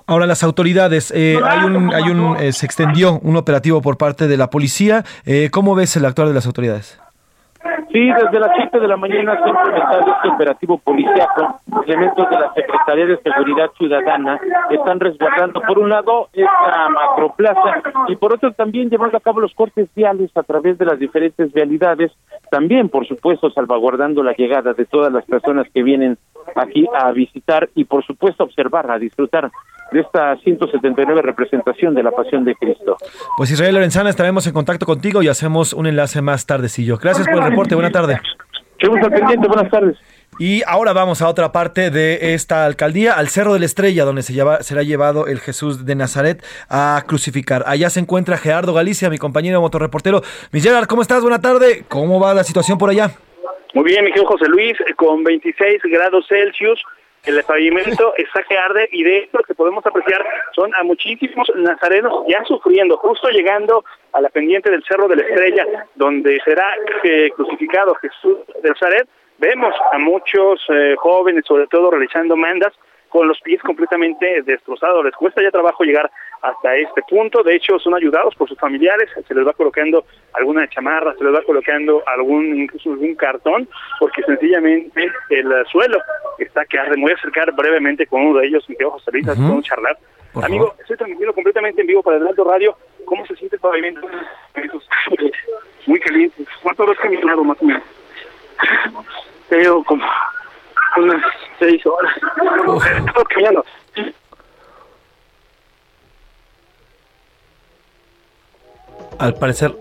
Ahora 0.06 0.26
las 0.26 0.42
autoridades, 0.44 1.12
eh, 1.14 1.38
hay 1.44 1.64
un, 1.64 1.92
hay 1.92 2.04
un, 2.04 2.36
eh, 2.36 2.52
se 2.52 2.66
extendió 2.66 3.18
un 3.18 3.36
operativo 3.36 3.82
por 3.82 3.98
parte 3.98 4.28
de 4.28 4.36
la 4.36 4.48
policía. 4.48 5.04
Eh, 5.26 5.50
¿Cómo 5.50 5.74
ves 5.74 5.96
el 5.96 6.04
actuar 6.04 6.28
de 6.28 6.34
las 6.34 6.46
autoridades? 6.46 7.00
Sí, 7.92 8.08
desde 8.08 8.40
las 8.40 8.52
7 8.56 8.80
de 8.80 8.88
la 8.88 8.96
mañana 8.96 9.36
se 9.36 9.44
ha 9.44 9.48
implementado 9.48 10.12
este 10.14 10.28
operativo 10.28 10.78
policiaco. 10.78 11.60
Elementos 11.84 12.30
de 12.30 12.38
la 12.38 12.52
Secretaría 12.54 13.06
de 13.06 13.18
Seguridad 13.18 13.70
Ciudadana 13.76 14.40
están 14.70 15.00
resguardando, 15.00 15.60
por 15.60 15.78
un 15.78 15.90
lado, 15.90 16.28
esta 16.32 16.88
macroplaza 16.88 17.82
y 18.08 18.16
por 18.16 18.34
otro 18.34 18.52
también 18.52 18.88
llevando 18.88 19.18
a 19.18 19.20
cabo 19.20 19.40
los 19.40 19.52
cortes 19.54 19.88
viales 19.94 20.30
a 20.36 20.42
través 20.42 20.78
de 20.78 20.86
las 20.86 20.98
diferentes 20.98 21.52
vialidades. 21.52 22.12
También, 22.50 22.88
por 22.88 23.06
supuesto, 23.06 23.50
salvaguardando 23.50 24.22
la 24.22 24.32
llegada 24.32 24.72
de 24.72 24.86
todas 24.86 25.12
las 25.12 25.24
personas 25.24 25.66
que 25.74 25.82
vienen 25.82 26.16
aquí 26.54 26.86
a 26.94 27.12
visitar 27.12 27.68
y, 27.74 27.84
por 27.84 28.04
supuesto, 28.04 28.44
observar, 28.44 28.90
a 28.90 28.98
disfrutar 28.98 29.50
de 29.92 30.00
esta 30.00 30.36
179 30.38 31.22
representación 31.22 31.94
de 31.94 32.02
la 32.02 32.10
Pasión 32.10 32.44
de 32.44 32.54
Cristo. 32.54 32.96
Pues 33.36 33.50
Israel 33.50 33.74
Lorenzana, 33.74 34.10
estaremos 34.10 34.46
en 34.46 34.52
contacto 34.52 34.86
contigo 34.86 35.22
y 35.22 35.28
hacemos 35.28 35.72
un 35.72 35.86
enlace 35.86 36.22
más 36.22 36.46
tardecillo. 36.46 36.98
Gracias 36.98 37.26
por 37.28 37.42
el 37.42 37.50
reporte, 37.50 37.74
buena 37.74 37.90
tarde. 37.90 38.20
Quedamos 38.78 39.02
al 39.02 39.12
pendiente, 39.12 39.46
buenas 39.46 39.70
tardes. 39.70 39.96
Y 40.38 40.62
ahora 40.66 40.94
vamos 40.94 41.20
a 41.20 41.28
otra 41.28 41.52
parte 41.52 41.90
de 41.90 42.32
esta 42.34 42.64
alcaldía, 42.64 43.12
al 43.12 43.28
Cerro 43.28 43.52
de 43.52 43.58
la 43.60 43.66
Estrella, 43.66 44.04
donde 44.04 44.22
se 44.22 44.32
lleva, 44.32 44.62
será 44.62 44.82
llevado 44.82 45.26
el 45.26 45.38
Jesús 45.38 45.84
de 45.84 45.94
Nazaret 45.94 46.42
a 46.70 47.02
crucificar. 47.06 47.64
Allá 47.66 47.90
se 47.90 48.00
encuentra 48.00 48.38
Gerardo 48.38 48.72
Galicia, 48.72 49.10
mi 49.10 49.18
compañero 49.18 49.60
motorreportero. 49.60 50.22
Mi 50.50 50.60
Gerard, 50.60 50.86
¿cómo 50.86 51.02
estás? 51.02 51.20
Buena 51.20 51.42
tarde. 51.42 51.84
¿Cómo 51.88 52.20
va 52.20 52.32
la 52.32 52.44
situación 52.44 52.78
por 52.78 52.88
allá? 52.88 53.10
Muy 53.74 53.84
bien, 53.84 54.02
mi 54.02 54.12
querido 54.12 54.28
José 54.28 54.48
Luis, 54.48 54.72
con 54.96 55.22
26 55.22 55.82
grados 55.84 56.26
Celsius, 56.26 56.82
el 57.24 57.42
pavimento 57.44 58.14
está 58.18 58.42
que 58.42 58.56
arde 58.56 58.88
y 58.92 59.02
de 59.02 59.18
esto 59.18 59.38
que 59.46 59.54
podemos 59.54 59.84
apreciar 59.84 60.24
son 60.54 60.70
a 60.74 60.82
muchísimos 60.82 61.50
nazarenos 61.56 62.24
ya 62.28 62.44
sufriendo, 62.44 62.96
justo 62.96 63.28
llegando 63.28 63.84
a 64.12 64.20
la 64.20 64.28
pendiente 64.28 64.70
del 64.70 64.84
Cerro 64.84 65.08
de 65.08 65.16
la 65.16 65.22
Estrella, 65.22 65.66
donde 65.94 66.40
será 66.44 66.74
eh, 67.04 67.30
crucificado 67.36 67.94
Jesús 67.96 68.38
de 68.62 68.70
Nazaret. 68.70 69.08
Vemos 69.38 69.74
a 69.92 69.98
muchos 69.98 70.60
eh, 70.68 70.94
jóvenes, 70.98 71.44
sobre 71.46 71.66
todo, 71.66 71.90
realizando 71.90 72.36
mandas 72.36 72.72
con 73.10 73.28
los 73.28 73.40
pies 73.40 73.60
completamente 73.60 74.42
destrozados. 74.42 75.04
Les 75.04 75.14
cuesta 75.14 75.42
ya 75.42 75.50
trabajo 75.50 75.84
llegar 75.84 76.10
hasta 76.42 76.76
este 76.76 77.02
punto. 77.08 77.42
De 77.42 77.56
hecho, 77.56 77.78
son 77.78 77.94
ayudados 77.94 78.34
por 78.36 78.48
sus 78.48 78.58
familiares. 78.58 79.10
Se 79.26 79.34
les 79.34 79.46
va 79.46 79.52
colocando 79.52 80.04
alguna 80.32 80.68
chamarra, 80.68 81.14
se 81.18 81.24
les 81.24 81.34
va 81.34 81.42
colocando 81.42 82.02
algún 82.06 82.62
incluso 82.62 82.92
algún 82.92 83.14
cartón, 83.16 83.68
porque 83.98 84.22
sencillamente 84.22 85.12
el 85.30 85.52
suelo 85.66 85.98
está 86.38 86.64
que 86.64 86.78
arde. 86.78 86.96
Me 86.96 87.02
voy 87.02 87.12
a 87.12 87.16
acercar 87.16 87.52
brevemente 87.52 88.06
con 88.06 88.22
uno 88.22 88.40
de 88.40 88.46
ellos, 88.46 88.64
mi 88.68 88.76
querido 88.76 88.92
José 88.92 89.10
Luis, 89.12 89.26
uh 89.26 89.32
-huh. 89.32 89.62
charlar. 89.62 89.98
Amigo, 90.42 90.74
estoy 90.78 90.96
transmitiendo 90.96 91.34
completamente 91.34 91.80
en 91.80 91.88
vivo 91.88 92.02
para 92.02 92.16
el 92.16 92.26
Alto 92.26 92.44
Radio. 92.44 92.76
¿Cómo 93.04 93.26
se 93.26 93.34
siente 93.34 93.56
el 93.56 93.60
pavimento? 93.60 94.06
Muy 95.86 95.98
caliente. 95.98 96.44
¿Cuánto 96.62 96.88
has 96.88 96.98
caminado 96.98 97.42
más 97.42 97.60
o 97.60 97.64
menos? 97.64 97.82
Pero 99.48 99.82
como 99.82 100.04
unas 100.96 101.22
seis 101.58 101.84
horas. 101.86 102.12
Caminando. 103.28 103.64
Al 109.18 109.34
parecer, 109.34 109.76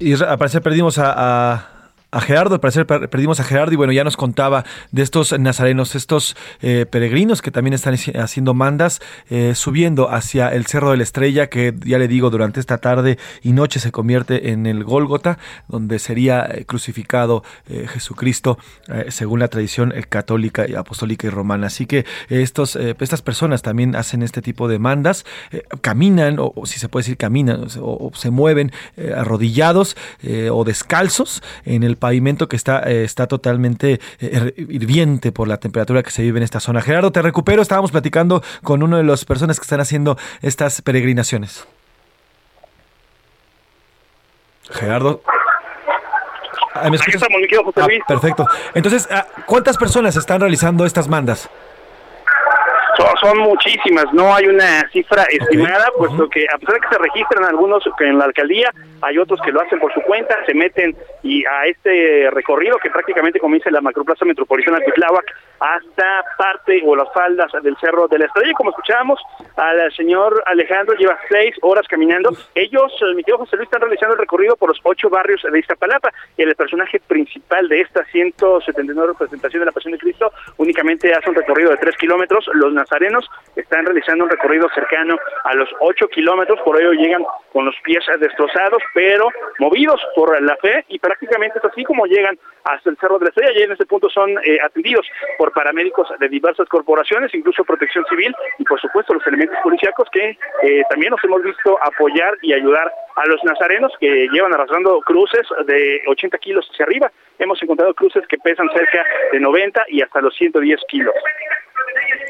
y 0.00 0.20
al 0.20 0.36
parecer 0.36 0.60
perdimos 0.60 0.98
a, 0.98 1.12
a 1.52 1.73
a 2.14 2.20
Gerardo, 2.20 2.54
al 2.54 2.60
parecer 2.60 2.86
perdimos 2.86 3.40
a 3.40 3.44
Gerardo 3.44 3.72
y 3.72 3.76
bueno, 3.76 3.92
ya 3.92 4.04
nos 4.04 4.16
contaba 4.16 4.64
de 4.92 5.02
estos 5.02 5.36
nazarenos, 5.38 5.96
estos 5.96 6.36
eh, 6.62 6.86
peregrinos 6.88 7.42
que 7.42 7.50
también 7.50 7.74
están 7.74 7.94
haciendo 7.94 8.54
mandas, 8.54 9.00
eh, 9.30 9.54
subiendo 9.56 10.10
hacia 10.10 10.48
el 10.50 10.66
Cerro 10.66 10.92
de 10.92 10.96
la 10.96 11.02
Estrella, 11.02 11.48
que 11.48 11.74
ya 11.84 11.98
le 11.98 12.06
digo, 12.06 12.30
durante 12.30 12.60
esta 12.60 12.78
tarde 12.78 13.18
y 13.42 13.52
noche 13.52 13.80
se 13.80 13.90
convierte 13.90 14.50
en 14.50 14.66
el 14.66 14.84
Gólgota, 14.84 15.38
donde 15.66 15.98
sería 15.98 16.48
crucificado 16.66 17.42
eh, 17.68 17.86
Jesucristo, 17.88 18.58
según 19.08 19.40
la 19.40 19.48
tradición 19.48 19.92
católica, 20.08 20.68
y 20.68 20.74
apostólica 20.74 21.26
y 21.26 21.30
romana. 21.30 21.66
Así 21.66 21.86
que 21.86 22.04
estos, 22.28 22.76
estas 22.76 23.22
personas 23.22 23.62
también 23.62 23.96
hacen 23.96 24.22
este 24.22 24.42
tipo 24.42 24.68
de 24.68 24.78
mandas, 24.78 25.24
caminan, 25.80 26.36
o, 26.38 26.52
si 26.64 26.78
se 26.78 26.88
puede 26.88 27.02
decir 27.02 27.16
caminan, 27.16 27.66
o 27.80 28.10
se 28.14 28.30
mueven 28.30 28.72
arrodillados 29.16 29.96
o 30.50 30.64
descalzos 30.64 31.42
en 31.64 31.82
el 31.82 31.96
pavimento 32.04 32.48
que 32.48 32.56
está, 32.56 32.80
eh, 32.80 33.02
está 33.02 33.26
totalmente 33.26 33.98
eh, 34.20 34.52
hirviente 34.68 35.32
por 35.32 35.48
la 35.48 35.56
temperatura 35.56 36.02
que 36.02 36.10
se 36.10 36.20
vive 36.20 36.38
en 36.38 36.42
esta 36.42 36.60
zona. 36.60 36.82
Gerardo, 36.82 37.10
te 37.10 37.22
recupero. 37.22 37.62
Estábamos 37.62 37.92
platicando 37.92 38.42
con 38.62 38.82
uno 38.82 38.98
de 38.98 39.04
las 39.04 39.24
personas 39.24 39.58
que 39.58 39.62
están 39.62 39.80
haciendo 39.80 40.18
estas 40.42 40.82
peregrinaciones. 40.82 41.66
Gerardo. 44.70 45.22
¿Me 46.82 46.90
mi 46.90 46.98
José 46.98 47.26
ah, 47.80 47.86
perfecto. 48.06 48.46
Entonces, 48.74 49.08
¿cuántas 49.46 49.78
personas 49.78 50.14
están 50.16 50.42
realizando 50.42 50.84
estas 50.84 51.08
mandas? 51.08 51.48
Son, 53.24 53.38
muchísimas, 53.38 54.12
no 54.12 54.34
hay 54.34 54.46
una 54.46 54.86
cifra 54.90 55.22
estimada, 55.24 55.86
puesto 55.96 56.28
que 56.28 56.44
a 56.52 56.58
pesar 56.58 56.74
de 56.74 56.80
que 56.80 56.88
se 56.88 56.98
registran 56.98 57.44
algunos 57.44 57.82
en 58.00 58.18
la 58.18 58.26
alcaldía, 58.26 58.70
hay 59.00 59.16
otros 59.16 59.40
que 59.40 59.50
lo 59.50 59.62
hacen 59.62 59.78
por 59.78 59.94
su 59.94 60.02
cuenta, 60.02 60.36
se 60.44 60.52
meten 60.52 60.94
y 61.22 61.42
a 61.46 61.64
este 61.66 62.28
recorrido 62.30 62.76
que 62.76 62.90
prácticamente 62.90 63.40
comienza 63.40 63.70
en 63.70 63.76
la 63.76 63.80
macroplaza 63.80 64.26
metropolitana 64.26 64.78
de 64.78 64.92
Tláhuac 64.92 65.24
hasta 65.58 66.22
parte 66.36 66.82
o 66.84 66.94
las 66.94 67.10
faldas 67.14 67.50
del 67.62 67.76
Cerro 67.78 68.08
de 68.08 68.18
la 68.18 68.26
Estrella. 68.26 68.52
Como 68.54 68.70
escuchábamos, 68.70 69.18
al 69.56 69.90
señor 69.94 70.42
Alejandro 70.46 70.94
lleva 70.96 71.18
seis 71.28 71.54
horas 71.62 71.86
caminando. 71.88 72.30
Ellos, 72.54 72.92
mi 73.14 73.22
tío 73.22 73.38
José 73.38 73.56
Luis, 73.56 73.68
están 73.68 73.80
realizando 73.80 74.14
el 74.14 74.20
recorrido 74.20 74.56
por 74.56 74.68
los 74.68 74.80
ocho 74.82 75.08
barrios 75.08 75.42
de 75.50 75.58
Iztapalapa 75.58 76.12
y 76.36 76.42
el 76.42 76.54
personaje 76.54 77.00
principal 77.00 77.68
de 77.68 77.80
esta 77.80 78.04
179 78.04 79.12
representación 79.12 79.60
de 79.60 79.66
la 79.66 79.72
Pasión 79.72 79.92
de 79.92 79.98
Cristo 79.98 80.30
únicamente 80.64 81.12
hace 81.12 81.30
un 81.30 81.36
recorrido 81.36 81.70
de 81.70 81.76
tres 81.76 81.96
kilómetros. 81.96 82.48
Los 82.54 82.72
nazarenos 82.72 83.28
están 83.54 83.84
realizando 83.84 84.24
un 84.24 84.30
recorrido 84.30 84.68
cercano 84.74 85.16
a 85.44 85.54
los 85.54 85.68
ocho 85.80 86.08
kilómetros, 86.08 86.58
por 86.64 86.80
ello 86.80 86.92
llegan 86.92 87.22
con 87.52 87.64
los 87.64 87.74
pies 87.84 88.04
destrozados, 88.18 88.82
pero 88.94 89.28
movidos 89.58 90.00
por 90.16 90.40
la 90.42 90.56
fe 90.56 90.84
y 90.88 90.98
prácticamente 90.98 91.58
es 91.58 91.64
así 91.64 91.84
como 91.84 92.06
llegan 92.06 92.36
hasta 92.64 92.90
el 92.90 92.96
Cerro 92.96 93.18
de 93.18 93.26
la 93.26 93.28
Estrella 93.28 93.52
y 93.54 93.62
en 93.62 93.72
ese 93.72 93.86
punto 93.86 94.08
son 94.08 94.30
eh, 94.30 94.58
atendidos 94.64 95.06
por 95.38 95.52
paramédicos 95.52 96.08
de 96.18 96.28
diversas 96.28 96.68
corporaciones, 96.68 97.34
incluso 97.34 97.64
Protección 97.64 98.04
Civil 98.08 98.34
y 98.58 98.64
por 98.64 98.80
supuesto 98.80 99.14
los 99.14 99.26
elementos 99.26 99.58
policíacos 99.62 100.08
que 100.10 100.36
eh, 100.62 100.82
también 100.88 101.10
nos 101.10 101.22
hemos 101.22 101.42
visto 101.42 101.78
apoyar 101.82 102.36
y 102.42 102.52
ayudar 102.52 102.90
a 103.16 103.26
los 103.26 103.42
nazarenos 103.44 103.92
que 104.00 104.28
llevan 104.32 104.54
arrastrando 104.54 104.98
cruces 105.00 105.46
de 105.66 106.02
80 106.08 106.38
kilos 106.38 106.68
hacia 106.72 106.84
arriba. 106.84 107.12
Hemos 107.38 107.62
encontrado 107.62 107.94
cruces 107.94 108.24
que 108.28 108.38
pesan 108.38 108.68
cerca 108.74 109.04
de 109.32 109.40
90 109.40 109.84
y 109.88 110.02
hasta 110.02 110.20
los 110.20 110.34
110 110.36 110.80
kilos. 110.88 111.14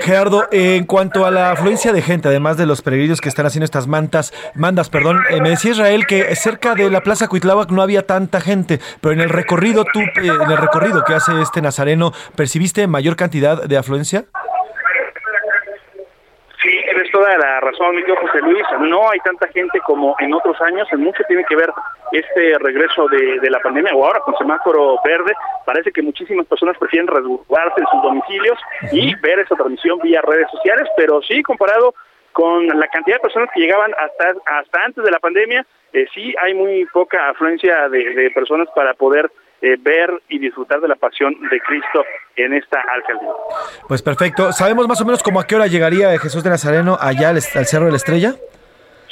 Gerardo, 0.01 0.47
en 0.51 0.85
cuanto 0.85 1.25
a 1.25 1.31
la 1.31 1.53
afluencia 1.53 1.93
de 1.93 2.03
gente, 2.03 2.29
además 2.29 2.57
de 2.57 2.67
los 2.67 2.83
peregrinos 2.83 3.21
que 3.21 3.29
están 3.29 3.47
haciendo 3.47 3.65
estas 3.65 3.87
mantas, 3.87 4.33
mandas, 4.55 4.91
perdón, 4.91 5.21
eh, 5.31 5.41
me 5.41 5.51
decía 5.51 5.71
Israel 5.71 6.07
que 6.07 6.35
cerca 6.35 6.75
de 6.75 6.91
la 6.91 7.01
Plaza 7.01 7.29
Cuitláhuac 7.29 7.71
no 7.71 7.81
había 7.81 8.07
tanta 8.07 8.41
gente, 8.41 8.81
pero 9.01 9.15
en 9.15 9.21
el 9.21 9.31
recorrido, 9.31 9.85
tú, 9.91 10.01
eh, 10.01 10.11
en 10.17 10.51
el 10.51 10.59
recorrido 10.59 11.05
que 11.05 11.15
hace 11.15 11.41
este 11.41 11.63
nazareno, 11.63 12.13
¿percibiste 12.37 12.87
mayor 12.87 13.17
cantidad 13.17 13.63
de 13.63 13.77
afluencia? 13.77 14.25
Toda 17.15 17.39
la 17.39 17.61
razón, 17.61 17.95
mi 17.95 18.03
José 18.03 18.41
Luis. 18.41 18.65
No 18.81 19.09
hay 19.09 19.21
tanta 19.21 19.47
gente 19.47 19.79
como 19.87 20.17
en 20.19 20.35
otros 20.35 20.61
años. 20.63 20.89
En 20.91 20.99
mucho 20.99 21.23
tiene 21.29 21.45
que 21.45 21.55
ver 21.55 21.71
este 22.11 22.59
regreso 22.59 23.07
de, 23.07 23.39
de 23.39 23.51
la 23.51 23.61
pandemia 23.61 23.95
o 23.95 24.05
ahora 24.05 24.19
con 24.19 24.37
semáforo 24.37 24.97
verde. 25.05 25.33
Parece 25.65 25.93
que 25.93 26.03
muchísimas 26.03 26.45
personas 26.47 26.77
prefieren 26.77 27.07
resguardarse 27.07 27.83
en 27.83 27.87
sus 27.87 28.03
domicilios 28.03 28.59
y 28.91 29.15
ver 29.21 29.39
esa 29.39 29.55
transmisión 29.55 30.01
vía 30.01 30.23
redes 30.23 30.51
sociales. 30.51 30.89
Pero 30.97 31.23
sí, 31.23 31.41
comparado 31.45 31.95
con 32.33 32.67
la 32.67 32.89
cantidad 32.89 33.19
de 33.19 33.23
personas 33.23 33.49
que 33.55 33.61
llegaban 33.61 33.95
hasta 33.97 34.35
hasta 34.47 34.85
antes 34.85 35.05
de 35.05 35.11
la 35.13 35.21
pandemia, 35.21 35.65
eh, 35.93 36.07
sí 36.13 36.35
hay 36.43 36.53
muy 36.53 36.85
poca 36.87 37.29
afluencia 37.29 37.89
de, 37.91 38.13
de 38.13 38.31
personas 38.33 38.67
para 38.75 38.93
poder 38.95 39.31
eh, 39.65 39.79
ver 39.81 40.11
y 40.29 40.39
disfrutar 40.39 40.79
de 40.83 40.89
la 40.89 40.95
pasión 40.97 41.33
de 41.51 41.59
Cristo 41.61 42.05
en 42.37 42.53
esta 42.53 42.81
alcaldía. 42.81 43.31
Pues 43.89 44.03
perfecto. 44.03 44.53
¿Sabemos 44.53 44.87
más 44.87 45.01
o 45.01 45.07
menos 45.07 45.23
como 45.23 45.41
a 45.41 45.47
qué 45.47 45.57
hora 45.57 45.67
llegaría 45.67 46.19
Jesús 46.19 46.45
de 46.45 46.51
Nazareno 46.51 46.99
allá 47.01 47.31
al, 47.31 47.37
al 47.37 47.67
Cerro 47.67 47.87
de 47.87 47.93
la 47.93 47.97
Estrella? 47.97 48.35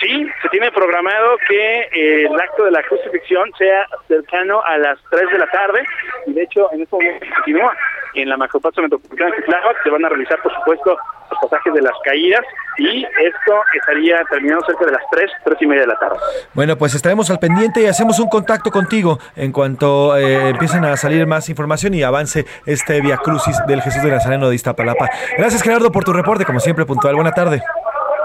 Sí, 0.02 0.26
se 0.42 0.48
tiene 0.48 0.72
programado 0.72 1.36
que 1.48 1.80
eh, 1.82 2.26
el 2.26 2.40
acto 2.40 2.64
de 2.64 2.72
la 2.72 2.82
crucifixión 2.82 3.48
sea 3.56 3.86
cercano 4.08 4.60
a 4.64 4.76
las 4.76 4.98
3 5.10 5.30
de 5.30 5.38
la 5.38 5.46
tarde 5.46 5.84
y 6.26 6.32
de 6.32 6.42
hecho 6.42 6.68
en 6.72 6.82
este 6.82 6.96
momento 6.96 7.26
continúa 7.36 7.72
en 8.14 8.28
la 8.28 8.36
macroplaza 8.36 8.82
metropolitana 8.82 9.36
de 9.36 9.42
Tláhuac. 9.42 9.82
Se 9.84 9.90
van 9.90 10.04
a 10.04 10.08
realizar, 10.08 10.42
por 10.42 10.52
supuesto, 10.56 10.96
los 11.30 11.40
pasajes 11.40 11.72
de 11.72 11.82
las 11.82 11.92
caídas 12.04 12.42
y 12.78 13.04
esto 13.04 13.54
estaría 13.74 14.24
terminando 14.24 14.66
cerca 14.66 14.86
de 14.86 14.92
las 14.92 15.02
3, 15.12 15.30
3 15.44 15.56
y 15.60 15.66
media 15.66 15.82
de 15.82 15.86
la 15.86 15.98
tarde. 15.98 16.18
Bueno, 16.52 16.76
pues 16.76 16.94
estaremos 16.94 17.30
al 17.30 17.38
pendiente 17.38 17.82
y 17.82 17.86
hacemos 17.86 18.18
un 18.18 18.28
contacto 18.28 18.72
contigo 18.72 19.20
en 19.36 19.52
cuanto 19.52 20.16
eh, 20.16 20.48
empiecen 20.48 20.84
a 20.84 20.96
salir 20.96 21.28
más 21.28 21.48
información 21.48 21.94
y 21.94 22.02
avance 22.02 22.44
este 22.66 23.00
Via 23.00 23.18
Crucis 23.18 23.56
del 23.68 23.80
Jesús 23.80 24.02
de 24.02 24.10
Nazareno 24.10 24.48
de 24.48 24.56
Iztapalapa. 24.56 25.08
Gracias, 25.38 25.62
Gerardo, 25.62 25.92
por 25.92 26.02
tu 26.02 26.12
reporte, 26.12 26.44
como 26.44 26.58
siempre, 26.58 26.84
puntual. 26.86 27.14
Buena 27.14 27.30
tarde. 27.30 27.62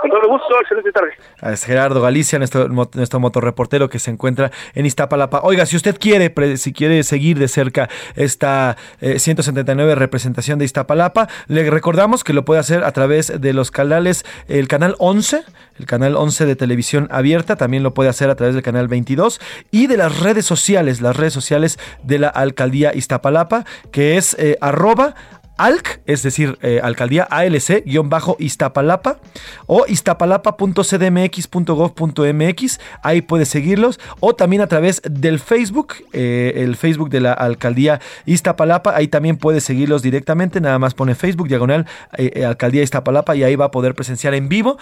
Con 0.01 0.09
todo 0.09 0.27
gusto, 0.27 0.47
excelente 0.61 0.91
tarde. 0.91 1.11
Es 1.41 1.63
Gerardo 1.63 2.01
Galicia, 2.01 2.37
nuestro, 2.37 2.67
nuestro 2.67 3.19
motorreportero 3.19 3.89
que 3.89 3.99
se 3.99 4.11
encuentra 4.11 4.51
en 4.73 4.85
Iztapalapa. 4.85 5.41
Oiga, 5.43 5.65
si 5.65 5.75
usted 5.75 5.97
quiere, 5.99 6.33
si 6.57 6.73
quiere 6.73 7.03
seguir 7.03 7.39
de 7.39 7.47
cerca 7.47 7.89
esta 8.15 8.77
eh, 9.01 9.19
179 9.19 9.95
representación 9.95 10.59
de 10.59 10.65
Iztapalapa, 10.65 11.27
le 11.47 11.69
recordamos 11.69 12.23
que 12.23 12.33
lo 12.33 12.45
puede 12.45 12.59
hacer 12.59 12.83
a 12.83 12.91
través 12.91 13.39
de 13.39 13.53
los 13.53 13.71
canales, 13.71 14.25
el 14.47 14.67
canal 14.67 14.95
11, 14.99 15.43
el 15.79 15.85
canal 15.85 16.15
11 16.15 16.45
de 16.45 16.55
televisión 16.55 17.07
abierta, 17.11 17.55
también 17.55 17.83
lo 17.83 17.93
puede 17.93 18.09
hacer 18.09 18.29
a 18.29 18.35
través 18.35 18.55
del 18.55 18.63
canal 18.63 18.87
22 18.87 19.39
y 19.71 19.87
de 19.87 19.97
las 19.97 20.19
redes 20.19 20.45
sociales, 20.45 21.01
las 21.01 21.15
redes 21.15 21.33
sociales 21.33 21.79
de 22.03 22.19
la 22.19 22.29
alcaldía 22.29 22.93
Iztapalapa, 22.93 23.65
que 23.91 24.17
es 24.17 24.35
eh, 24.39 24.57
arroba 24.61 25.15
ALC, 25.57 25.99
es 26.05 26.23
decir, 26.23 26.57
eh, 26.61 26.79
alcaldía 26.83 27.27
ALC-Iztapalapa 27.29 29.19
o 29.65 29.85
iztapalapa.cdmx.gov.mx, 29.87 32.79
ahí 33.01 33.21
puedes 33.21 33.47
seguirlos, 33.49 33.99
o 34.19 34.35
también 34.35 34.61
a 34.61 34.67
través 34.67 35.01
del 35.03 35.39
Facebook, 35.39 35.95
eh, 36.13 36.53
el 36.57 36.75
Facebook 36.75 37.09
de 37.09 37.21
la 37.21 37.33
alcaldía 37.33 37.99
Iztapalapa, 38.25 38.95
ahí 38.95 39.07
también 39.07 39.37
puedes 39.37 39.63
seguirlos 39.63 40.03
directamente, 40.03 40.61
nada 40.61 40.77
más 40.79 40.93
pone 40.93 41.15
Facebook, 41.15 41.47
diagonal, 41.47 41.87
eh, 42.17 42.45
alcaldía 42.45 42.83
Iztapalapa, 42.83 43.35
y 43.35 43.43
ahí 43.43 43.55
va 43.55 43.65
a 43.65 43.71
poder 43.71 43.95
presenciar 43.95 44.35
en 44.35 44.49
vivo, 44.49 44.77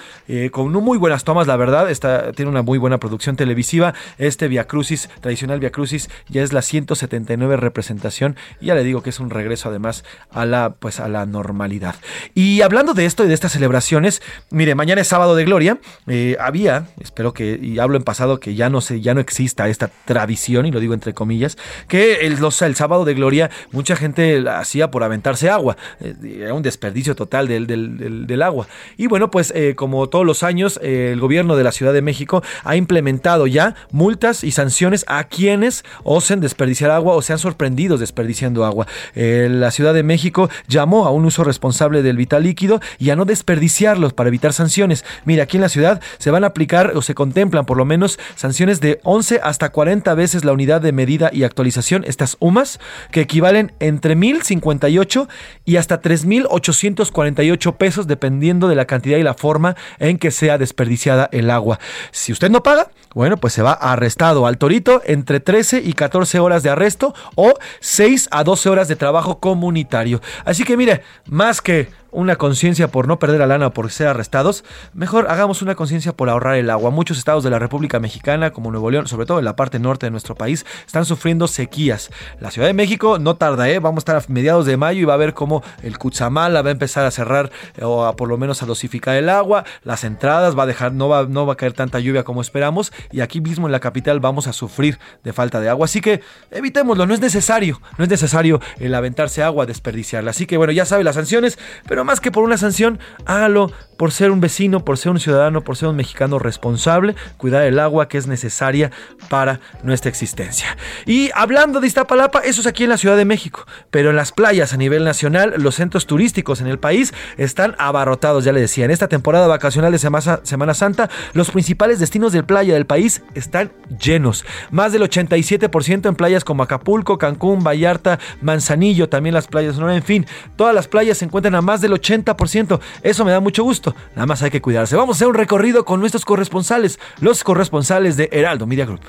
con 0.51 0.71
muy 0.71 0.97
buenas 0.97 1.23
tomas, 1.23 1.47
la 1.47 1.55
verdad, 1.55 1.89
está, 1.89 2.33
tiene 2.33 2.51
una 2.51 2.61
muy 2.61 2.77
buena 2.77 2.99
producción 2.99 3.37
televisiva, 3.37 3.93
este 4.17 4.49
Via 4.49 4.67
Crucis, 4.67 5.09
tradicional 5.21 5.59
Via 5.59 5.71
Crucis, 5.71 6.09
ya 6.27 6.43
es 6.43 6.51
la 6.51 6.61
179 6.61 7.55
representación, 7.57 8.35
y 8.59 8.65
ya 8.67 8.75
le 8.75 8.83
digo 8.83 9.01
que 9.01 9.09
es 9.11 9.19
un 9.19 9.29
regreso 9.29 9.69
además 9.69 10.03
a 10.31 10.45
la 10.45 10.64
pues 10.73 10.99
a 10.99 11.07
la 11.07 11.25
normalidad. 11.25 11.95
Y 12.33 12.61
hablando 12.61 12.93
de 12.93 13.05
esto 13.05 13.23
y 13.23 13.27
de 13.27 13.33
estas 13.33 13.53
celebraciones, 13.53 14.21
mire, 14.49 14.75
mañana 14.75 15.01
es 15.01 15.07
sábado 15.07 15.35
de 15.35 15.45
gloria. 15.45 15.79
Eh, 16.07 16.37
había, 16.39 16.87
espero 16.99 17.33
que, 17.33 17.59
y 17.61 17.79
hablo 17.79 17.97
en 17.97 18.03
pasado, 18.03 18.39
que 18.39 18.55
ya 18.55 18.69
no 18.69 18.81
se, 18.81 19.01
ya 19.01 19.13
no 19.13 19.21
exista 19.21 19.67
esta 19.69 19.89
tradición, 20.05 20.65
y 20.65 20.71
lo 20.71 20.79
digo 20.79 20.93
entre 20.93 21.13
comillas, 21.13 21.57
que 21.87 22.25
el, 22.25 22.35
los, 22.39 22.61
el 22.61 22.75
sábado 22.75 23.05
de 23.05 23.13
gloria 23.13 23.49
mucha 23.71 23.95
gente 23.95 24.41
la 24.41 24.59
hacía 24.59 24.91
por 24.91 25.03
aventarse 25.03 25.49
agua. 25.49 25.77
Eh, 25.99 26.15
era 26.41 26.53
un 26.53 26.63
desperdicio 26.63 27.15
total 27.15 27.47
del, 27.47 27.67
del, 27.67 28.27
del, 28.27 28.41
agua. 28.41 28.67
Y 28.97 29.07
bueno, 29.07 29.31
pues 29.31 29.51
eh, 29.55 29.75
como 29.75 30.07
todos 30.09 30.25
los 30.25 30.43
años, 30.43 30.79
el 30.81 31.19
gobierno 31.19 31.55
de 31.55 31.63
la 31.63 31.71
Ciudad 31.71 31.93
de 31.93 32.01
México 32.01 32.43
ha 32.63 32.75
implementado 32.75 33.47
ya 33.47 33.75
multas 33.91 34.43
y 34.43 34.51
sanciones 34.51 35.05
a 35.07 35.23
quienes 35.25 35.83
osen 36.03 36.41
desperdiciar 36.41 36.91
agua 36.91 37.15
o 37.15 37.21
sean 37.21 37.39
sorprendidos 37.39 37.99
desperdiciando 37.99 38.65
agua. 38.65 38.87
la 39.15 39.71
Ciudad 39.71 39.93
de 39.93 40.03
México 40.03 40.49
llamó 40.67 41.05
a 41.05 41.11
un 41.11 41.25
uso 41.25 41.43
responsable 41.43 42.01
del 42.01 42.17
vital 42.17 42.43
líquido 42.43 42.79
y 42.99 43.09
a 43.09 43.15
no 43.15 43.25
desperdiciarlos 43.25 44.13
para 44.13 44.29
evitar 44.29 44.53
sanciones. 44.53 45.05
Mira, 45.25 45.43
aquí 45.43 45.57
en 45.57 45.61
la 45.61 45.69
ciudad 45.69 46.01
se 46.17 46.31
van 46.31 46.43
a 46.43 46.47
aplicar 46.47 46.93
o 46.95 47.01
se 47.01 47.15
contemplan 47.15 47.65
por 47.65 47.77
lo 47.77 47.85
menos 47.85 48.19
sanciones 48.35 48.81
de 48.81 48.99
11 49.03 49.39
hasta 49.43 49.69
40 49.69 50.13
veces 50.13 50.45
la 50.45 50.53
unidad 50.53 50.81
de 50.81 50.91
medida 50.91 51.29
y 51.31 51.43
actualización, 51.43 52.03
estas 52.05 52.37
UMAS, 52.39 52.79
que 53.11 53.21
equivalen 53.21 53.73
entre 53.79 54.15
1.058 54.15 55.27
y 55.65 55.77
hasta 55.77 56.01
3.848 56.01 57.77
pesos 57.77 58.07
dependiendo 58.07 58.67
de 58.67 58.75
la 58.75 58.85
cantidad 58.85 59.17
y 59.17 59.23
la 59.23 59.33
forma 59.33 59.75
en 59.99 60.17
que 60.17 60.31
sea 60.31 60.57
desperdiciada 60.57 61.29
el 61.31 61.49
agua. 61.49 61.79
Si 62.11 62.31
usted 62.31 62.49
no 62.49 62.63
paga, 62.63 62.89
bueno, 63.13 63.37
pues 63.37 63.53
se 63.53 63.61
va 63.61 63.71
arrestado 63.71 64.45
al 64.45 64.57
torito 64.57 65.01
entre 65.05 65.39
13 65.39 65.81
y 65.83 65.93
14 65.93 66.39
horas 66.39 66.63
de 66.63 66.69
arresto 66.69 67.13
o 67.35 67.53
6 67.79 68.27
a 68.31 68.43
12 68.43 68.69
horas 68.69 68.87
de 68.89 68.97
trabajo 68.97 69.39
comunitario. 69.39 70.21
Así 70.45 70.63
que 70.63 70.77
mire, 70.77 71.01
más 71.25 71.61
que 71.61 71.89
una 72.15 72.37
conciencia 72.37 72.87
por 72.87 73.07
no 73.07 73.19
perder 73.19 73.39
la 73.39 73.47
lana 73.47 73.67
o 73.67 73.71
por 73.71 73.91
ser 73.91 74.07
arrestados, 74.07 74.63
mejor 74.93 75.27
hagamos 75.29 75.61
una 75.61 75.75
conciencia 75.75 76.13
por 76.13 76.29
ahorrar 76.29 76.55
el 76.55 76.69
agua. 76.69 76.89
Muchos 76.89 77.17
estados 77.17 77.43
de 77.43 77.49
la 77.49 77.59
República 77.59 77.99
Mexicana, 77.99 78.51
como 78.51 78.71
Nuevo 78.71 78.89
León, 78.89 79.07
sobre 79.07 79.25
todo 79.25 79.39
en 79.39 79.45
la 79.45 79.55
parte 79.55 79.79
norte 79.79 80.05
de 80.05 80.11
nuestro 80.11 80.33
país, 80.33 80.65
están 80.85 81.05
sufriendo 81.05 81.47
sequías. 81.47 82.09
La 82.39 82.51
Ciudad 82.51 82.67
de 82.67 82.73
México 82.73 83.19
no 83.19 83.35
tarda, 83.35 83.69
¿eh? 83.69 83.79
vamos 83.79 83.97
a 83.97 84.03
estar 84.03 84.15
a 84.15 84.23
mediados 84.29 84.65
de 84.65 84.77
mayo 84.77 85.01
y 85.01 85.03
va 85.03 85.15
a 85.15 85.17
ver 85.17 85.33
cómo 85.33 85.61
el 85.83 85.97
Cutzamala 85.97 86.61
va 86.61 86.69
a 86.69 86.71
empezar 86.71 87.05
a 87.05 87.11
cerrar 87.11 87.51
o 87.81 88.05
a 88.05 88.15
por 88.15 88.29
lo 88.29 88.37
menos 88.37 88.63
a 88.63 88.65
dosificar 88.65 89.15
el 89.17 89.27
agua, 89.27 89.65
las 89.83 90.05
entradas 90.05 90.57
va 90.57 90.63
a 90.63 90.65
dejar, 90.65 90.93
no 90.93 91.09
va, 91.09 91.25
no 91.25 91.45
va 91.45 91.53
a 91.53 91.57
caer 91.57 91.73
tanta 91.73 91.99
lluvia 91.99 92.23
como 92.23 92.41
esperamos 92.41 92.93
y 93.11 93.19
aquí 93.19 93.41
mismo 93.41 93.67
en 93.67 93.73
la 93.73 93.81
capital 93.81 94.21
vamos 94.21 94.47
a 94.47 94.53
sufrir 94.53 94.99
de 95.23 95.33
falta 95.33 95.59
de 95.59 95.67
agua. 95.67 95.85
Así 95.85 95.99
que 95.99 96.21
evitémoslo, 96.51 97.05
no 97.05 97.13
es 97.13 97.19
necesario, 97.19 97.81
no 97.97 98.05
es 98.05 98.09
necesario 98.09 98.61
el 98.79 98.95
aventarse 98.95 99.43
agua, 99.43 99.65
desperdiciarla. 99.65 100.31
Así 100.31 100.45
que 100.45 100.55
bueno, 100.55 100.71
ya 100.71 100.85
sabe 100.85 101.03
las 101.03 101.15
sanciones, 101.15 101.59
pero 101.87 102.04
más 102.05 102.21
que 102.21 102.31
por 102.31 102.43
una 102.43 102.57
sanción, 102.57 102.99
hágalo 103.25 103.71
por 103.97 104.11
ser 104.11 104.31
un 104.31 104.41
vecino, 104.41 104.83
por 104.83 104.97
ser 104.97 105.11
un 105.11 105.19
ciudadano, 105.19 105.61
por 105.61 105.77
ser 105.77 105.89
un 105.89 105.95
mexicano 105.95 106.39
responsable, 106.39 107.15
cuidar 107.37 107.63
el 107.63 107.79
agua 107.79 108.07
que 108.07 108.17
es 108.17 108.27
necesaria 108.27 108.91
para 109.29 109.59
nuestra 109.83 110.09
existencia. 110.09 110.77
Y 111.05 111.29
hablando 111.33 111.79
de 111.79 111.87
Iztapalapa, 111.87 112.39
eso 112.39 112.61
es 112.61 112.67
aquí 112.67 112.83
en 112.83 112.89
la 112.89 112.97
Ciudad 112.97 113.17
de 113.17 113.25
México, 113.25 113.65
pero 113.91 114.09
en 114.09 114.15
las 114.15 114.31
playas 114.31 114.73
a 114.73 114.77
nivel 114.77 115.03
nacional, 115.03 115.53
los 115.57 115.75
centros 115.75 116.05
turísticos 116.05 116.61
en 116.61 116.67
el 116.67 116.79
país 116.79 117.13
están 117.37 117.75
abarrotados, 117.77 118.43
ya 118.43 118.51
le 118.51 118.61
decía, 118.61 118.85
en 118.85 118.91
esta 118.91 119.07
temporada 119.07 119.47
vacacional 119.47 119.91
de 119.91 119.99
Semana 119.99 120.73
Santa, 120.73 121.09
los 121.33 121.51
principales 121.51 121.99
destinos 121.99 122.33
de 122.33 122.43
playa 122.43 122.73
del 122.73 122.85
país 122.85 123.23
están 123.33 123.71
llenos. 123.99 124.45
Más 124.71 124.91
del 124.91 125.03
87% 125.03 126.09
en 126.09 126.15
playas 126.15 126.43
como 126.43 126.63
Acapulco, 126.63 127.17
Cancún, 127.17 127.63
Vallarta, 127.63 128.19
Manzanillo, 128.41 129.09
también 129.09 129.33
las 129.33 129.47
playas, 129.47 129.77
en 129.77 130.03
fin, 130.03 130.25
todas 130.55 130.75
las 130.75 130.87
playas 130.87 131.17
se 131.17 131.25
encuentran 131.25 131.55
a 131.55 131.61
más 131.61 131.81
del 131.81 131.93
80%. 131.95 132.79
Eso 133.01 133.25
me 133.25 133.31
da 133.31 133.39
mucho 133.39 133.63
gusto. 133.63 133.95
Nada 134.15 134.25
más 134.25 134.41
hay 134.43 134.51
que 134.51 134.61
cuidarse. 134.61 134.95
Vamos 134.95 135.15
a 135.15 135.17
hacer 135.17 135.27
un 135.27 135.35
recorrido 135.35 135.85
con 135.85 135.99
nuestros 135.99 136.25
corresponsales, 136.25 136.99
los 137.19 137.43
corresponsales 137.43 138.17
de 138.17 138.29
Heraldo 138.31 138.65
Media 138.67 138.85
Group. 138.85 139.01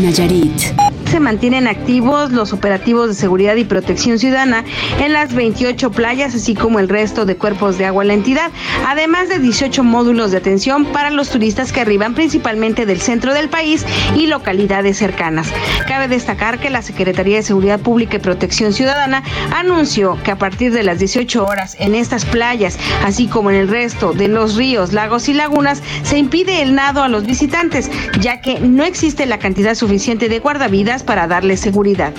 Nayarit. 0.00 0.98
Se 1.10 1.20
mantienen 1.20 1.68
activos 1.68 2.32
los 2.32 2.52
operativos 2.52 3.08
de 3.08 3.14
seguridad 3.14 3.56
y 3.56 3.64
protección 3.64 4.18
ciudadana 4.18 4.62
en 5.00 5.14
las 5.14 5.32
28 5.32 5.90
playas, 5.90 6.34
así 6.34 6.54
como 6.54 6.80
el 6.80 6.88
resto 6.90 7.24
de 7.24 7.34
cuerpos 7.34 7.78
de 7.78 7.86
agua 7.86 8.04
en 8.04 8.08
la 8.08 8.14
entidad, 8.14 8.50
además 8.86 9.30
de 9.30 9.38
18 9.38 9.82
módulos 9.84 10.32
de 10.32 10.36
atención 10.36 10.84
para 10.84 11.10
los 11.10 11.30
turistas 11.30 11.72
que 11.72 11.80
arriban 11.80 12.14
principalmente 12.14 12.84
del 12.84 13.00
centro 13.00 13.32
del 13.32 13.48
país 13.48 13.86
y 14.16 14.26
localidades 14.26 14.98
cercanas. 14.98 15.50
Cabe 15.86 16.08
destacar 16.08 16.60
que 16.60 16.68
la 16.68 16.82
Secretaría 16.82 17.36
de 17.36 17.42
Seguridad 17.42 17.80
Pública 17.80 18.16
y 18.16 18.20
Protección 18.20 18.74
Ciudadana 18.74 19.22
anunció 19.56 20.22
que 20.22 20.30
a 20.30 20.36
partir 20.36 20.74
de 20.74 20.82
las 20.82 20.98
18 20.98 21.42
horas 21.42 21.74
en 21.80 21.94
estas 21.94 22.26
playas, 22.26 22.78
así 23.02 23.28
como 23.28 23.48
en 23.48 23.56
el 23.56 23.68
resto 23.68 24.12
de 24.12 24.28
los 24.28 24.56
ríos, 24.56 24.92
lagos 24.92 25.26
y 25.30 25.32
lagunas, 25.32 25.82
se 26.02 26.18
impide 26.18 26.60
el 26.60 26.74
nado 26.74 27.02
a 27.02 27.08
los 27.08 27.24
visitantes, 27.24 27.90
ya 28.20 28.42
que 28.42 28.60
no 28.60 28.84
existe 28.84 29.24
la 29.24 29.37
cantidad 29.38 29.74
suficiente 29.74 30.28
de 30.28 30.40
guardavidas 30.40 31.02
para 31.02 31.26
darle 31.26 31.56
seguridad. 31.56 32.12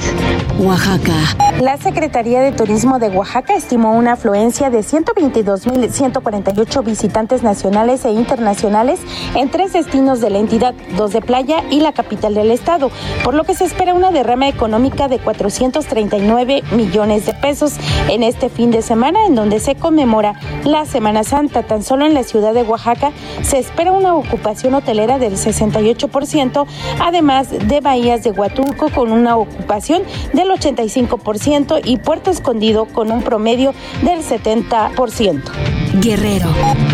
Oaxaca. 0.59 1.13
La 1.61 1.77
Secretaría 1.77 2.41
de 2.41 2.51
Turismo 2.51 2.99
de 2.99 3.09
Oaxaca 3.09 3.55
estimó 3.55 3.93
una 3.93 4.13
afluencia 4.13 4.69
de 4.69 4.79
122.148 4.79 6.83
visitantes 6.83 7.43
nacionales 7.43 8.05
e 8.05 8.11
internacionales 8.11 8.99
en 9.35 9.49
tres 9.49 9.73
destinos 9.73 10.21
de 10.21 10.29
la 10.29 10.39
entidad, 10.39 10.73
dos 10.97 11.13
de 11.13 11.21
playa 11.21 11.63
y 11.69 11.79
la 11.79 11.93
capital 11.93 12.33
del 12.33 12.51
estado, 12.51 12.91
por 13.23 13.33
lo 13.33 13.43
que 13.43 13.55
se 13.55 13.65
espera 13.65 13.93
una 13.93 14.11
derrama 14.11 14.47
económica 14.47 15.07
de 15.07 15.19
439 15.19 16.63
millones 16.71 17.25
de 17.25 17.33
pesos 17.33 17.73
en 18.09 18.23
este 18.23 18.49
fin 18.49 18.71
de 18.71 18.81
semana 18.81 19.25
en 19.25 19.35
donde 19.35 19.59
se 19.59 19.75
conmemora 19.75 20.39
la 20.63 20.85
Semana 20.85 21.23
Santa. 21.23 21.63
Tan 21.63 21.83
solo 21.83 22.05
en 22.05 22.13
la 22.13 22.23
ciudad 22.23 22.53
de 22.53 22.63
Oaxaca 22.63 23.11
se 23.41 23.59
espera 23.59 23.91
una 23.91 24.15
ocupación 24.15 24.73
hotelera 24.73 25.19
del 25.19 25.33
68%, 25.33 26.65
además 27.09 27.49
de 27.49 27.81
bahías 27.81 28.23
de 28.23 28.31
Huatulco 28.31 28.89
con 28.89 29.11
una 29.11 29.35
ocupación 29.35 30.03
del 30.33 30.49
85% 30.49 31.81
y 31.83 31.97
Puerto 31.97 32.29
Escondido 32.29 32.85
con 32.85 33.11
un 33.11 33.23
promedio 33.23 33.73
del 34.03 34.19
70%. 34.19 35.88
Guerrero. 35.95 36.47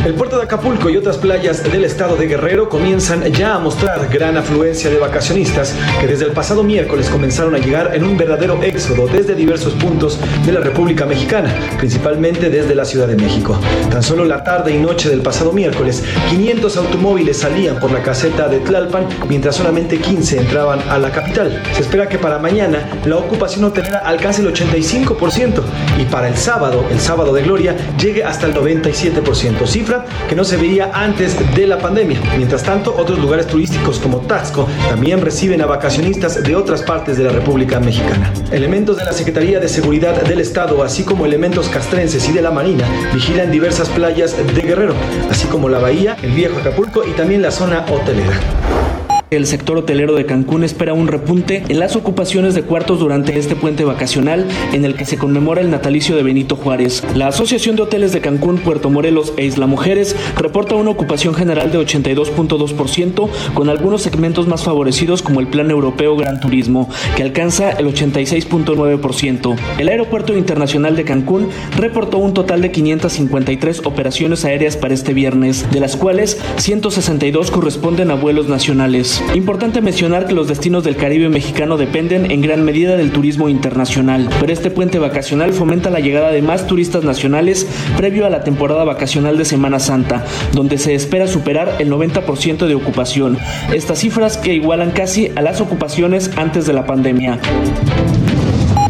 El 0.05 0.13
puerto 0.13 0.37
de 0.37 0.43
Acapulco 0.43 0.89
y 0.89 0.97
otras 0.97 1.17
playas 1.17 1.63
del 1.63 1.83
estado 1.83 2.15
de 2.15 2.27
Guerrero 2.27 2.69
comienzan 2.69 3.23
ya 3.33 3.55
a 3.55 3.59
mostrar 3.59 4.07
gran 4.09 4.37
afluencia 4.37 4.89
de 4.89 4.97
vacacionistas 4.97 5.75
que 5.99 6.07
desde 6.07 6.25
el 6.25 6.31
pasado 6.31 6.63
miércoles 6.63 7.09
comenzaron 7.09 7.55
a 7.55 7.57
llegar 7.57 7.93
en 7.93 8.03
un 8.03 8.17
verdadero 8.17 8.61
éxodo 8.63 9.07
desde 9.07 9.35
diversos 9.35 9.73
puntos 9.73 10.19
de 10.45 10.51
la 10.51 10.61
República 10.61 11.05
Mexicana, 11.05 11.53
principalmente 11.77 12.49
desde 12.49 12.73
la 12.73 12.85
Ciudad 12.85 13.07
de 13.07 13.15
México. 13.15 13.59
Tan 13.91 14.01
solo 14.01 14.23
la 14.23 14.43
tarde 14.43 14.73
y 14.73 14.79
noche 14.79 15.09
del 15.09 15.21
pasado 15.21 15.51
miércoles, 15.51 16.03
500 16.29 16.77
automóviles 16.77 17.37
salían 17.37 17.79
por 17.79 17.91
la 17.91 18.01
caseta 18.01 18.47
de 18.47 18.59
Tlalpan, 18.59 19.07
mientras 19.27 19.55
solamente 19.57 19.97
15 19.97 20.39
entraban 20.39 20.79
a 20.89 20.97
la 20.97 21.11
capital. 21.11 21.61
Se 21.73 21.81
espera 21.81 22.07
que 22.07 22.17
para 22.17 22.39
mañana 22.39 22.89
la 23.05 23.17
ocupación 23.17 23.65
hotelera 23.65 23.99
alcance 23.99 24.41
el 24.41 24.53
85% 24.53 25.61
y 25.99 26.05
para 26.05 26.29
el 26.29 26.37
sábado, 26.37 26.85
el 26.89 26.99
sábado 26.99 27.33
de 27.33 27.43
gloria, 27.43 27.75
llegue 27.97 28.23
hasta 28.23 28.45
el 28.45 28.53
97%, 28.85 29.65
cifra 29.65 30.05
que 30.29 30.35
no 30.35 30.43
se 30.43 30.57
veía 30.57 30.91
antes 30.93 31.35
de 31.55 31.67
la 31.67 31.79
pandemia. 31.79 32.19
Mientras 32.37 32.63
tanto, 32.63 32.95
otros 32.97 33.19
lugares 33.19 33.47
turísticos 33.47 33.99
como 33.99 34.19
Taxco 34.19 34.67
también 34.89 35.21
reciben 35.21 35.61
a 35.61 35.65
vacacionistas 35.65 36.43
de 36.43 36.55
otras 36.55 36.83
partes 36.83 37.17
de 37.17 37.23
la 37.23 37.31
República 37.31 37.79
Mexicana. 37.79 38.31
Elementos 38.51 38.97
de 38.97 39.05
la 39.05 39.13
Secretaría 39.13 39.59
de 39.59 39.67
Seguridad 39.67 40.21
del 40.23 40.39
Estado, 40.39 40.83
así 40.83 41.03
como 41.03 41.25
elementos 41.25 41.69
castrenses 41.69 42.27
y 42.29 42.31
de 42.31 42.41
la 42.41 42.51
Marina, 42.51 42.85
vigilan 43.13 43.51
diversas 43.51 43.89
playas 43.89 44.35
de 44.37 44.61
Guerrero, 44.61 44.93
así 45.29 45.47
como 45.47 45.69
la 45.69 45.79
bahía, 45.79 46.17
el 46.21 46.31
viejo 46.31 46.59
Acapulco 46.59 47.03
y 47.05 47.11
también 47.11 47.41
la 47.41 47.51
zona 47.51 47.85
hotelera. 47.89 48.94
El 49.31 49.47
sector 49.47 49.75
hotelero 49.75 50.13
de 50.13 50.27
Cancún 50.27 50.63
espera 50.63 50.93
un 50.93 51.07
repunte 51.07 51.63
en 51.67 51.79
las 51.79 51.95
ocupaciones 51.95 52.53
de 52.53 52.61
cuartos 52.61 52.99
durante 52.99 53.39
este 53.39 53.55
puente 53.55 53.83
vacacional 53.83 54.45
en 54.71 54.85
el 54.85 54.95
que 54.95 55.05
se 55.05 55.17
conmemora 55.17 55.61
el 55.61 55.71
natalicio 55.71 56.15
de 56.15 56.21
Benito 56.21 56.55
Juárez. 56.55 57.03
La 57.15 57.29
Asociación 57.29 57.75
de 57.75 57.81
Hoteles 57.81 58.13
de 58.13 58.21
Cancún, 58.21 58.59
Puerto 58.59 58.91
Morelos 58.91 59.33
e 59.35 59.45
Isla 59.45 59.65
Mujeres 59.65 60.15
reporta 60.37 60.75
una 60.75 60.91
ocupación 60.91 61.33
general 61.33 61.71
de 61.71 61.79
82.2% 61.79 63.29
con 63.55 63.69
algunos 63.69 64.03
segmentos 64.03 64.45
más 64.47 64.63
favorecidos 64.63 65.23
como 65.23 65.39
el 65.39 65.47
Plan 65.47 65.71
Europeo 65.71 66.15
Gran 66.15 66.39
Turismo, 66.39 66.87
que 67.15 67.23
alcanza 67.23 67.71
el 67.71 67.87
86.9%. 67.87 69.55
El 69.79 69.89
Aeropuerto 69.89 70.37
Internacional 70.37 70.95
de 70.95 71.03
Cancún 71.03 71.49
reportó 71.75 72.19
un 72.19 72.35
total 72.35 72.61
de 72.61 72.71
553 72.71 73.87
operaciones 73.87 74.45
aéreas 74.45 74.77
para 74.77 74.93
este 74.93 75.15
viernes, 75.15 75.65
de 75.71 75.79
las 75.79 75.95
cuales 75.95 76.39
162 76.57 77.49
corresponden 77.49 78.11
a 78.11 78.15
vuelos 78.15 78.47
nacionales. 78.47 79.14
Importante 79.33 79.81
mencionar 79.81 80.27
que 80.27 80.33
los 80.33 80.47
destinos 80.47 80.83
del 80.83 80.95
Caribe 80.95 81.29
mexicano 81.29 81.77
dependen 81.77 82.31
en 82.31 82.41
gran 82.41 82.63
medida 82.63 82.97
del 82.97 83.11
turismo 83.11 83.49
internacional, 83.49 84.29
pero 84.39 84.51
este 84.53 84.71
puente 84.71 84.99
vacacional 84.99 85.53
fomenta 85.53 85.89
la 85.89 85.99
llegada 85.99 86.31
de 86.31 86.41
más 86.41 86.67
turistas 86.67 87.03
nacionales 87.03 87.67
previo 87.97 88.25
a 88.25 88.29
la 88.29 88.43
temporada 88.43 88.83
vacacional 88.83 89.37
de 89.37 89.45
Semana 89.45 89.79
Santa, 89.79 90.25
donde 90.53 90.77
se 90.77 90.95
espera 90.95 91.27
superar 91.27 91.75
el 91.79 91.91
90% 91.91 92.67
de 92.67 92.75
ocupación. 92.75 93.37
Estas 93.73 93.99
cifras 93.99 94.37
que 94.37 94.53
igualan 94.53 94.91
casi 94.91 95.31
a 95.35 95.41
las 95.41 95.61
ocupaciones 95.61 96.31
antes 96.37 96.65
de 96.65 96.73
la 96.73 96.85
pandemia. 96.85 97.39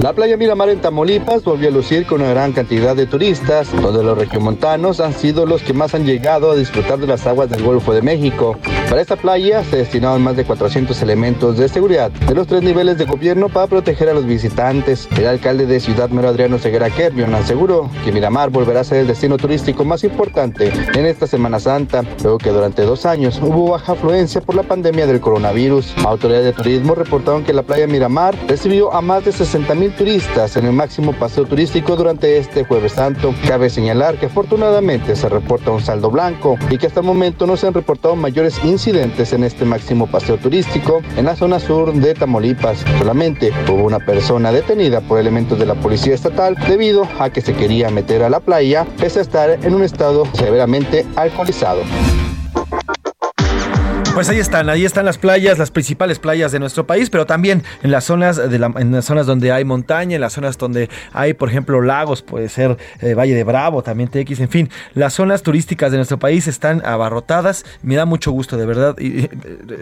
La 0.06 0.14
playa 0.14 0.38
Miramar 0.38 0.70
en 0.70 0.82
Tamaulipas 0.82 1.44
volvió 1.44 1.70
a 1.70 1.72
lucir 1.72 2.06
con 2.06 2.22
una 2.22 2.30
gran 2.30 2.52
cantidad 2.54 2.96
de 2.96 3.08
turistas, 3.08 3.72
donde 3.72 4.04
los 4.04 4.16
regiomontanos 4.16 5.00
han 5.00 5.14
sido 5.14 5.48
los 5.48 5.64
que 5.64 5.74
más 5.74 5.96
han 5.96 6.06
llegado 6.06 6.52
a 6.52 6.56
disfrutar 6.56 7.00
de 7.00 7.08
las 7.08 7.26
aguas 7.26 7.50
del 7.50 7.64
Golfo 7.64 7.92
de 7.92 8.04
México. 8.04 8.56
Para 8.88 9.02
esta 9.02 9.16
playa 9.16 9.64
se 9.64 9.78
destinaron 9.78 10.22
más 10.22 10.36
de 10.36 10.46
400 10.46 11.02
elementos 11.02 11.58
de 11.58 11.68
seguridad 11.70 12.12
de 12.12 12.36
los 12.36 12.46
tres 12.46 12.62
niveles 12.62 13.00
de 13.00 13.06
gobierno 13.06 13.50
para 13.50 13.66
proteger 13.66 14.10
a 14.10 14.14
los 14.14 14.28
visitantes. 14.28 15.10
El 15.18 15.26
alcalde 15.26 15.66
de 15.66 15.80
Ciudad 15.80 16.12
Mero 16.12 16.28
Adriano 16.28 16.60
Ceguera 16.60 16.92
Kerbion 16.92 17.34
aseguró 17.34 17.90
que 18.04 18.12
Miramar 18.12 18.52
volverá 18.52 18.82
a 18.82 18.84
ser 18.84 19.00
el 19.00 19.08
destino 19.08 19.38
turístico 19.38 19.86
más 19.86 20.04
importante 20.04 20.72
en 20.94 21.06
esta 21.08 21.26
Semana 21.26 21.60
Santa, 21.60 22.04
luego 22.22 22.38
que 22.38 22.52
durante 22.52 22.84
dos 22.84 23.08
años 23.08 23.40
hubo 23.42 23.72
baja 23.72 23.94
afluencia 23.94 24.40
por 24.40 24.54
la 24.54 24.62
pandemia 24.62 25.08
del 25.08 25.20
coronavirus. 25.20 25.96
Autoridades 26.06 26.46
de 26.46 26.54
turismo 26.54 26.94
reportaron 26.94 27.44
que 27.44 27.54
la 27.54 27.64
playa 27.64 27.88
Miramar 27.88 28.36
recibió 28.48 28.94
a 28.94 29.02
más 29.02 29.26
de 29.26 29.32
60 29.32 29.74
mil 29.74 29.95
turistas 29.96 30.58
en 30.58 30.66
el 30.66 30.74
máximo 30.74 31.14
paseo 31.14 31.46
turístico 31.46 31.96
durante 31.96 32.38
este 32.38 32.64
jueves 32.66 32.94
santo. 32.94 33.34
Cabe 33.48 33.70
señalar 33.70 34.18
que 34.20 34.28
afortunadamente 34.28 35.16
se 35.16 35.30
reporta 35.30 35.72
un 35.72 35.82
saldo 35.82 36.12
blanco 36.12 36.58
y 36.70 36.78
que 36.78 36.88
hasta 36.88 37.00
el 37.00 37.06
momento 37.06 37.48
no 37.48 37.58
se 37.58 37.68
han 37.68 37.74
reportado 37.74 38.16
mayores 38.16 38.64
incidentes 38.64 39.34
en 39.34 39.44
este 39.44 39.66
máximo 39.66 40.08
paseo 40.08 40.38
turístico 40.38 41.02
en 41.18 41.26
la 41.26 41.36
zona 41.36 41.60
sur 41.60 41.94
de 41.94 42.14
Tamaulipas. 42.14 42.84
Solamente 43.00 43.52
hubo 43.70 43.84
una 43.84 44.00
persona 44.00 44.52
detenida 44.52 45.02
por 45.02 45.20
elementos 45.20 45.58
de 45.58 45.66
la 45.66 45.76
policía 45.76 46.14
estatal 46.14 46.56
debido 46.68 47.08
a 47.20 47.30
que 47.30 47.42
se 47.42 47.54
quería 47.54 47.90
meter 47.90 48.24
a 48.24 48.30
la 48.30 48.40
playa 48.40 48.86
pese 49.00 49.20
a 49.20 49.22
estar 49.24 49.50
en 49.50 49.74
un 49.74 49.84
estado 49.84 50.26
severamente 50.34 51.06
alcoholizado. 51.16 51.82
Pues 54.16 54.30
ahí 54.30 54.40
están, 54.40 54.70
ahí 54.70 54.86
están 54.86 55.04
las 55.04 55.18
playas, 55.18 55.58
las 55.58 55.72
principales 55.72 56.20
playas 56.20 56.54
de 56.54 56.60
nuestro 56.60 56.88
país, 56.88 57.10
pero 57.10 57.26
también 57.26 57.64
en 57.84 57.92
las 57.92 58.06
zonas 58.06 58.38
de 58.38 58.58
la, 58.58 58.70
las 58.70 59.04
zonas 59.04 59.26
donde 59.26 59.52
hay 59.52 59.66
montaña, 59.66 60.16
en 60.16 60.22
las 60.22 60.32
zonas 60.32 60.58
donde 60.58 60.90
hay, 61.12 61.34
por 61.34 61.50
ejemplo, 61.50 61.82
lagos, 61.82 62.22
puede 62.22 62.48
ser 62.48 62.78
eh, 63.02 63.14
Valle 63.14 63.36
de 63.36 63.44
Bravo, 63.44 63.84
también 63.84 64.08
TX, 64.08 64.40
en 64.40 64.48
fin, 64.48 64.70
las 64.94 65.16
zonas 65.16 65.44
turísticas 65.44 65.92
de 65.92 65.98
nuestro 65.98 66.18
país 66.18 66.48
están 66.48 66.82
abarrotadas. 66.86 67.66
Me 67.84 67.96
da 67.96 68.06
mucho 68.06 68.32
gusto, 68.32 68.56
de 68.56 68.66
verdad, 68.66 68.98
y 69.00 69.30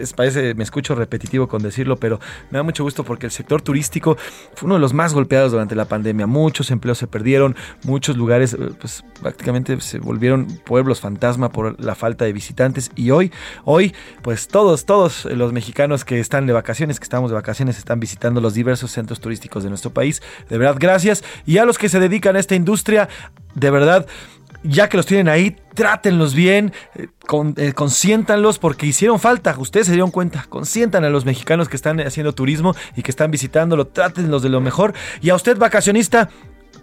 es, 0.00 0.12
parece, 0.14 0.54
me 0.54 0.64
escucho 0.64 0.96
repetitivo 0.96 1.46
con 1.46 1.62
decirlo, 1.62 1.94
pero 1.98 2.18
me 2.50 2.58
da 2.58 2.64
mucho 2.64 2.82
gusto 2.82 3.04
porque 3.04 3.26
el 3.26 3.32
sector 3.32 3.62
turístico 3.62 4.16
fue 4.56 4.66
uno 4.66 4.74
de 4.74 4.80
los 4.80 4.92
más 4.92 5.14
golpeados 5.14 5.52
durante 5.52 5.76
la 5.76 5.84
pandemia. 5.84 6.26
Muchos 6.26 6.72
empleos 6.72 6.98
se 6.98 7.06
perdieron, 7.06 7.54
muchos 7.84 8.16
lugares, 8.16 8.54
eh, 8.54 8.70
pues 8.80 9.04
prácticamente 9.22 9.80
se 9.80 10.00
volvieron 10.00 10.46
pueblos 10.64 11.00
fantasma 11.00 11.50
por 11.50 11.80
la 11.80 11.94
falta 11.94 12.24
de 12.24 12.32
visitantes 12.32 12.90
y 12.96 13.12
hoy, 13.12 13.30
hoy 13.64 13.94
pues 14.24 14.48
todos, 14.48 14.86
todos 14.86 15.26
los 15.26 15.52
mexicanos 15.52 16.06
que 16.06 16.18
están 16.18 16.46
de 16.46 16.54
vacaciones, 16.54 16.98
que 16.98 17.04
estamos 17.04 17.30
de 17.30 17.34
vacaciones, 17.34 17.76
están 17.76 18.00
visitando 18.00 18.40
los 18.40 18.54
diversos 18.54 18.90
centros 18.90 19.20
turísticos 19.20 19.64
de 19.64 19.68
nuestro 19.68 19.92
país. 19.92 20.22
De 20.48 20.56
verdad, 20.56 20.76
gracias. 20.80 21.22
Y 21.44 21.58
a 21.58 21.66
los 21.66 21.76
que 21.76 21.90
se 21.90 22.00
dedican 22.00 22.34
a 22.34 22.38
esta 22.38 22.54
industria, 22.54 23.10
de 23.54 23.70
verdad, 23.70 24.06
ya 24.62 24.88
que 24.88 24.96
los 24.96 25.04
tienen 25.04 25.28
ahí, 25.28 25.54
trátenlos 25.74 26.32
bien, 26.34 26.72
eh, 26.94 27.08
eh, 27.56 27.72
consiéntanlos 27.74 28.58
porque 28.58 28.86
hicieron 28.86 29.20
falta, 29.20 29.54
ustedes 29.58 29.88
se 29.88 29.92
dieron 29.92 30.10
cuenta, 30.10 30.46
consientan 30.48 31.04
a 31.04 31.10
los 31.10 31.26
mexicanos 31.26 31.68
que 31.68 31.76
están 31.76 32.00
haciendo 32.00 32.34
turismo 32.34 32.74
y 32.96 33.02
que 33.02 33.10
están 33.10 33.30
visitándolo, 33.30 33.88
trátenlos 33.88 34.42
de 34.42 34.48
lo 34.48 34.62
mejor. 34.62 34.94
Y 35.20 35.28
a 35.28 35.34
usted, 35.34 35.58
vacacionista, 35.58 36.30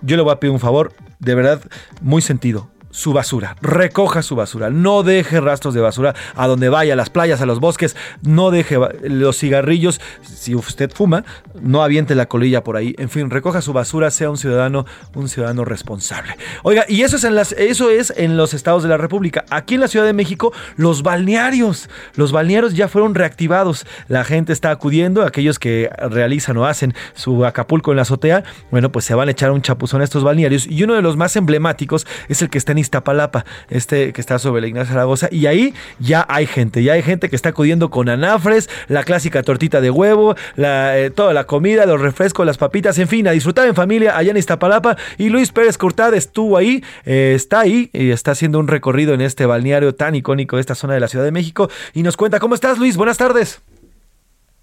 yo 0.03 0.15
le 0.15 0.21
voy 0.21 0.31
a 0.31 0.39
pedir 0.39 0.53
un 0.53 0.59
favor, 0.59 0.93
de 1.17 1.33
verdad, 1.33 1.59
muy 2.01 2.21
sentido 2.21 2.69
su 2.91 3.13
basura, 3.13 3.55
recoja 3.61 4.21
su 4.21 4.35
basura, 4.35 4.69
no 4.69 5.03
deje 5.03 5.41
rastros 5.41 5.73
de 5.73 5.81
basura 5.81 6.13
a 6.35 6.47
donde 6.47 6.69
vaya, 6.69 6.93
a 6.93 6.95
las 6.95 7.09
playas, 7.09 7.41
a 7.41 7.45
los 7.45 7.59
bosques, 7.59 7.95
no 8.21 8.51
deje 8.51 8.77
los 9.03 9.37
cigarrillos, 9.37 9.99
si 10.21 10.55
usted 10.55 10.91
fuma, 10.91 11.23
no 11.61 11.83
aviente 11.83 12.15
la 12.15 12.27
colilla 12.27 12.63
por 12.63 12.77
ahí, 12.77 12.95
en 12.97 13.09
fin, 13.09 13.29
recoja 13.29 13.61
su 13.61 13.73
basura, 13.73 14.11
sea 14.11 14.29
un 14.29 14.37
ciudadano, 14.37 14.85
un 15.15 15.29
ciudadano 15.29 15.65
responsable. 15.65 16.35
Oiga, 16.63 16.85
y 16.87 17.01
eso 17.01 17.15
es 17.15 17.23
en 17.23 17.35
las 17.35 17.51
eso 17.53 17.89
es 17.89 18.13
en 18.15 18.37
los 18.37 18.53
estados 18.53 18.83
de 18.83 18.89
la 18.89 18.97
República. 18.97 19.45
Aquí 19.49 19.75
en 19.75 19.81
la 19.81 19.87
Ciudad 19.87 20.05
de 20.05 20.13
México, 20.13 20.53
los 20.75 21.03
balnearios, 21.03 21.89
los 22.15 22.31
balnearios 22.31 22.73
ya 22.73 22.87
fueron 22.87 23.15
reactivados. 23.15 23.85
La 24.07 24.23
gente 24.23 24.53
está 24.53 24.71
acudiendo, 24.71 25.23
aquellos 25.23 25.59
que 25.59 25.89
realizan 26.09 26.57
o 26.57 26.65
hacen 26.65 26.93
su 27.13 27.45
Acapulco 27.45 27.91
en 27.91 27.97
la 27.97 28.01
azotea, 28.03 28.43
bueno, 28.69 28.91
pues 28.91 29.05
se 29.05 29.15
van 29.15 29.27
a 29.27 29.31
echar 29.31 29.51
un 29.51 29.61
chapuzón 29.61 30.01
a 30.01 30.03
estos 30.03 30.23
balnearios 30.23 30.67
y 30.67 30.83
uno 30.83 30.95
de 30.95 31.01
los 31.01 31.17
más 31.17 31.35
emblemáticos 31.35 32.05
es 32.27 32.41
el 32.41 32.49
que 32.49 32.57
está 32.57 32.71
en 32.73 32.80
Iztapalapa, 32.81 33.45
este 33.69 34.13
que 34.13 34.21
está 34.21 34.39
sobre 34.39 34.61
la 34.61 34.67
Ignacia 34.67 34.93
Zaragoza, 34.93 35.29
y 35.31 35.45
ahí 35.45 35.73
ya 35.99 36.25
hay 36.27 36.45
gente, 36.45 36.83
ya 36.83 36.93
hay 36.93 37.01
gente 37.01 37.29
que 37.29 37.35
está 37.35 37.49
acudiendo 37.49 37.89
con 37.89 38.09
anafres, 38.09 38.69
la 38.87 39.03
clásica 39.03 39.43
tortita 39.43 39.81
de 39.81 39.89
huevo, 39.89 40.35
la, 40.55 40.97
eh, 40.97 41.09
toda 41.09 41.33
la 41.33 41.45
comida, 41.45 41.85
los 41.85 42.01
refrescos, 42.01 42.45
las 42.45 42.57
papitas, 42.57 42.97
en 42.99 43.07
fin, 43.07 43.27
a 43.27 43.31
disfrutar 43.31 43.67
en 43.67 43.75
familia 43.75 44.17
allá 44.17 44.31
en 44.31 44.37
Iztapalapa. 44.37 44.97
Y 45.17 45.29
Luis 45.29 45.51
Pérez 45.51 45.77
Cortad 45.77 46.13
estuvo 46.13 46.57
ahí, 46.57 46.83
eh, 47.05 47.33
está 47.35 47.61
ahí 47.61 47.89
y 47.93 48.11
está 48.11 48.31
haciendo 48.31 48.59
un 48.59 48.67
recorrido 48.67 49.13
en 49.13 49.21
este 49.21 49.45
balneario 49.45 49.95
tan 49.95 50.15
icónico 50.15 50.57
de 50.57 50.61
esta 50.61 50.75
zona 50.75 50.93
de 50.93 50.99
la 50.99 51.07
Ciudad 51.07 51.25
de 51.25 51.31
México 51.31 51.69
y 51.93 52.03
nos 52.03 52.17
cuenta 52.17 52.39
cómo 52.39 52.55
estás, 52.55 52.77
Luis. 52.77 52.97
Buenas 52.97 53.17
tardes. 53.17 53.61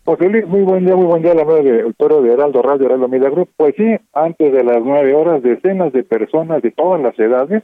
José 0.04 0.28
Luis, 0.30 0.46
muy 0.46 0.62
buen 0.62 0.86
día, 0.86 0.96
muy 0.96 1.04
buen 1.04 1.22
día, 1.22 1.34
la 1.34 1.44
del 1.44 1.94
toro 1.94 2.22
de 2.22 2.32
Heraldo 2.32 2.62
Radio, 2.62 2.86
Heraldo 2.86 3.08
Media. 3.08 3.30
Pues 3.56 3.74
sí, 3.76 3.94
antes 4.14 4.52
de 4.52 4.64
las 4.64 4.82
nueve 4.82 5.14
horas, 5.14 5.42
decenas 5.42 5.92
de 5.92 6.02
personas 6.02 6.62
de 6.62 6.70
todas 6.70 7.02
las 7.02 7.18
edades 7.18 7.62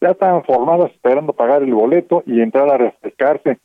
ya 0.00 0.10
estaban 0.10 0.44
formadas 0.44 0.90
esperando 0.92 1.32
pagar 1.32 1.62
el 1.62 1.74
boleto 1.74 2.22
y 2.26 2.40
entrar 2.40 2.70
a 2.70 2.78
refrescarse. 2.78 3.58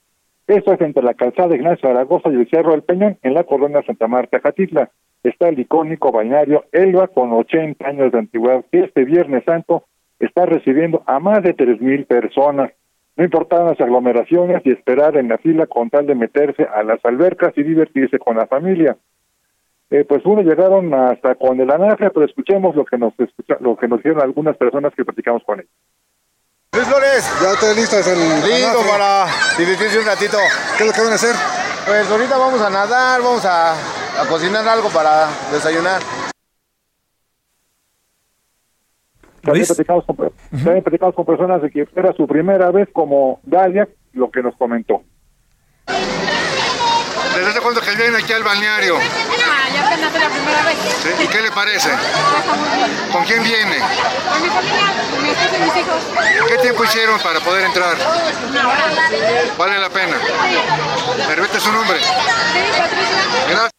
Esto 0.47 0.73
es 0.73 0.81
entre 0.81 1.01
la 1.01 1.13
calzada 1.15 1.55
Ignacio 1.55 1.89
Zaragoza 1.89 2.29
y 2.29 2.35
el 2.35 2.49
Cerro 2.49 2.71
del 2.71 2.83
Peñón, 2.83 3.17
en 3.23 3.33
la 3.33 3.43
colonia 3.43 3.83
Santa 3.83 4.07
Marta, 4.07 4.39
Catitla. 4.39 4.91
Está 5.23 5.49
el 5.49 5.59
icónico 5.59 6.11
bañario 6.11 6.65
Elba, 6.71 7.07
con 7.07 7.31
80 7.33 7.87
años 7.87 8.11
de 8.11 8.19
antigüedad, 8.19 8.63
que 8.71 8.81
este 8.81 9.05
Viernes 9.05 9.43
Santo 9.43 9.85
está 10.19 10.45
recibiendo 10.45 11.03
a 11.07 11.19
más 11.19 11.41
de 11.41 11.53
tres 11.53 11.81
mil 11.81 12.05
personas. 12.05 12.71
No 13.17 13.23
importaban 13.23 13.67
las 13.67 13.81
aglomeraciones 13.81 14.61
y 14.65 14.71
esperar 14.71 15.17
en 15.17 15.29
la 15.29 15.37
fila 15.37 15.65
con 15.65 15.89
tal 15.89 16.05
de 16.05 16.15
meterse 16.15 16.63
a 16.63 16.83
las 16.83 17.03
albercas 17.05 17.57
y 17.57 17.63
divertirse 17.63 18.19
con 18.19 18.37
la 18.37 18.45
familia. 18.45 18.97
Eh, 19.89 20.03
pues 20.03 20.25
uno 20.25 20.41
llegaron 20.41 20.93
hasta 20.93 21.35
con 21.35 21.59
el 21.59 21.71
anaje, 21.71 22.09
pero 22.09 22.25
escuchemos 22.25 22.75
lo 22.75 22.85
que 22.85 22.97
nos 22.97 23.13
lo 23.61 23.77
que 23.77 23.87
nos 23.87 23.99
dijeron 23.99 24.21
algunas 24.21 24.57
personas 24.57 24.93
que 24.93 25.05
platicamos 25.05 25.43
con 25.43 25.59
ellos. 25.59 25.71
Luis 26.75 26.87
Flores. 26.89 27.31
Ya 27.41 27.53
estoy 27.53 27.75
listo, 27.75 27.97
es 27.97 28.07
el 28.07 28.19
Listo 28.19 28.81
para 28.85 29.27
divertirse 29.57 29.99
un 29.99 30.05
ratito. 30.05 30.37
¿Qué 30.77 30.83
es 30.83 30.87
lo 30.87 30.93
que 30.93 31.01
van 31.01 31.11
a 31.13 31.15
hacer? 31.15 31.35
Pues 31.85 32.09
ahorita 32.09 32.37
vamos 32.37 32.61
a 32.61 32.69
nadar, 32.69 33.21
vamos 33.21 33.45
a, 33.45 33.71
a 33.73 34.27
cocinar 34.27 34.67
algo 34.67 34.89
para 34.89 35.29
desayunar. 35.53 36.01
También 39.41 39.65
platicamos, 39.65 40.05
con, 40.05 40.15
también 40.51 40.83
platicamos 40.83 41.15
con 41.15 41.25
personas 41.25 41.61
de 41.61 41.71
que 41.71 41.87
era 41.95 42.11
su 42.13 42.27
primera 42.27 42.71
vez 42.71 42.89
como 42.91 43.39
Dalia, 43.43 43.87
lo 44.11 44.29
que 44.29 44.41
nos 44.41 44.55
comentó. 44.57 45.03
¿Desde 47.35 47.49
hace 47.49 47.59
cuándo 47.59 47.81
que 47.81 47.91
viene 47.95 48.17
aquí 48.17 48.31
al 48.31 48.43
balneario? 48.43 48.95
Ah, 48.95 49.67
ya 49.73 49.85
apenas 49.85 50.13
la 50.13 50.29
primera 50.29 50.63
vez. 50.63 50.77
¿Sí? 50.77 51.09
¿Y 51.23 51.27
qué 51.27 51.41
le 51.41 51.51
parece? 51.51 51.89
¿Con 53.11 53.25
quién 53.25 53.43
viene? 53.43 53.77
Con 53.77 54.41
mi 54.41 54.49
familia, 54.49 54.87
con 55.11 55.23
mi 55.23 55.29
esposo 55.29 55.55
y 55.55 55.63
mis 55.63 55.77
hijos. 55.77 56.47
¿Qué 56.47 56.57
tiempo 56.59 56.83
hicieron 56.85 57.19
para 57.19 57.39
poder 57.41 57.65
entrar? 57.65 57.95
Una 58.49 58.67
hora. 58.69 58.85
¿Vale 59.57 59.79
la 59.79 59.89
pena? 59.89 60.17
¿Me 61.27 61.35
repite 61.35 61.59
su 61.59 61.71
nombre? 61.71 61.97
Sí, 61.99 62.59
Patricia. 62.77 63.17
Gracias. 63.49 63.71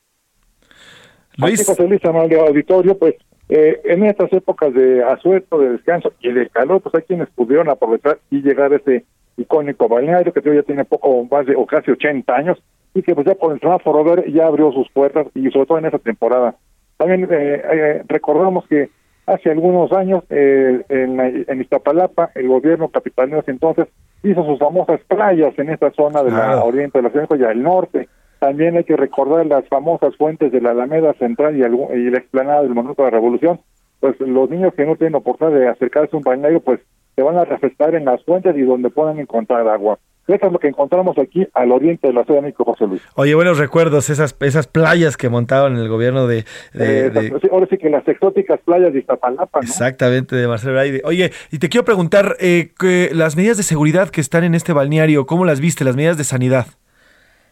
Luis. 1.39 1.67
José 1.67 1.83
Luis 1.89 2.05
Auditorio, 2.05 2.99
pues 2.99 3.15
eh, 3.49 3.81
en 3.85 4.05
estas 4.05 4.33
épocas 4.33 4.75
de 4.75 5.03
asueto, 5.05 5.59
de 5.59 5.71
descanso 5.71 6.13
y 6.21 6.33
de 6.33 6.49
calor, 6.51 6.83
pues 6.83 6.95
hay 6.95 7.03
quienes 7.03 7.29
pudieron 7.31 7.71
aprovechar 7.71 8.19
y 8.31 8.43
llegar 8.43 8.73
a 8.73 8.77
este 8.77 9.05
icónico 9.37 9.89
balneario 9.89 10.33
que 10.33 10.43
ya 10.43 10.63
tiene 10.63 10.85
poco 10.85 11.27
más 11.31 11.47
de 11.47 11.55
o 11.55 11.67
casi 11.67 11.91
80 11.91 12.35
años 12.35 12.59
y 12.97 13.03
que 13.03 13.15
pues 13.15 13.27
ya 13.27 13.35
por 13.35 13.53
el 13.53 13.61
semáforo 13.61 14.03
verde 14.03 14.33
ya 14.33 14.47
abrió 14.47 14.73
sus 14.73 14.89
puertas 14.89 15.27
y 15.35 15.51
sobre 15.51 15.67
todo 15.67 15.79
en 15.79 15.85
esta 15.85 15.99
temporada. 15.99 16.55
También 16.97 17.25
eh, 17.25 17.29
eh, 17.31 18.03
recordamos 18.09 18.67
que 18.69 18.89
hace 19.27 19.51
algunos 19.51 19.93
años 19.93 20.25
eh, 20.31 20.83
en, 20.89 21.21
en 21.21 21.61
Iztapalapa 21.61 22.31
el 22.35 22.49
gobierno 22.49 22.89
capitalino 22.89 23.43
entonces 23.47 23.89
hizo 24.23 24.47
sus 24.47 24.59
famosas 24.59 24.99
playas 25.09 25.53
en 25.59 25.69
esta 25.69 25.91
zona 25.91 26.23
de 26.23 26.31
la 26.31 26.65
oriente 26.65 26.99
de 26.99 27.03
la 27.03 27.11
ciudad 27.11 27.29
y 27.39 27.45
al 27.45 27.63
norte. 27.63 28.09
También 28.39 28.79
hay 28.79 28.85
que 28.85 28.97
recordar 28.97 29.45
las 29.45 29.69
famosas 29.69 30.17
fuentes 30.17 30.51
de 30.51 30.63
la 30.63 30.71
Alameda 30.71 31.13
Central 31.15 31.55
y, 31.55 31.63
el, 31.63 31.75
y 31.75 32.11
la 32.11 32.19
explanada 32.19 32.63
del 32.63 32.75
Monumento 32.75 33.03
de 33.03 33.11
la 33.11 33.17
Revolución. 33.17 33.61
Pues 34.01 34.19
los 34.21 34.49
niños 34.49 34.73
que 34.75 34.87
no 34.87 34.97
tienen 34.97 35.17
oportunidad 35.17 35.59
de 35.59 35.69
acercarse 35.69 36.17
a 36.17 36.19
un 36.19 36.25
balneario, 36.25 36.61
pues 36.61 36.81
se 37.15 37.23
van 37.23 37.37
a 37.37 37.45
refrescar 37.45 37.95
en 37.95 38.07
las 38.07 38.25
fuentes 38.25 38.57
y 38.57 38.63
donde 38.63 38.89
puedan 38.89 39.19
encontrar 39.19 39.69
agua. 39.69 39.99
Eso 40.29 40.47
es 40.47 40.53
lo 40.53 40.59
que 40.59 40.67
encontramos 40.67 41.17
aquí 41.19 41.47
al 41.55 41.71
oriente 41.71 42.09
de 42.09 42.13
la 42.13 42.25
Ciudad 42.25 42.41
de 42.41 42.47
México, 42.47 42.65
José 42.65 42.87
Luis. 42.87 43.03
Oye, 43.15 43.35
buenos 43.37 43.59
recuerdos, 43.59 44.11
esas 44.11 44.37
esas 44.41 44.67
playas 44.67 45.17
que 45.17 45.29
montaban 45.29 45.77
el 45.77 45.89
gobierno 45.89 46.27
de... 46.27 46.45
de, 46.73 47.07
eh, 47.07 47.11
de... 47.11 47.49
ahora 47.53 47.67
sí 47.71 47.79
que 47.79 47.89
las 47.89 48.07
exóticas 48.09 48.59
playas 48.65 48.93
de 48.93 48.99
Iztapalapa, 48.99 49.61
¿no? 49.61 49.65
Exactamente, 49.65 50.35
de 50.35 50.49
Marcelo 50.49 50.73
Braide. 50.73 51.03
Oye, 51.05 51.31
y 51.53 51.59
te 51.59 51.69
quiero 51.69 51.85
preguntar, 51.85 52.37
eh, 52.41 52.73
que 52.77 53.11
las 53.13 53.37
medidas 53.37 53.57
de 53.57 53.63
seguridad 53.63 54.11
que 54.11 54.21
están 54.21 54.43
en 54.43 54.57
este 54.57 54.73
balneario, 54.73 55.27
¿cómo 55.27 55.45
las 55.45 55.61
viste, 55.61 55.85
las 55.85 55.95
medidas 55.95 56.19
de 56.19 56.25
sanidad? 56.25 56.67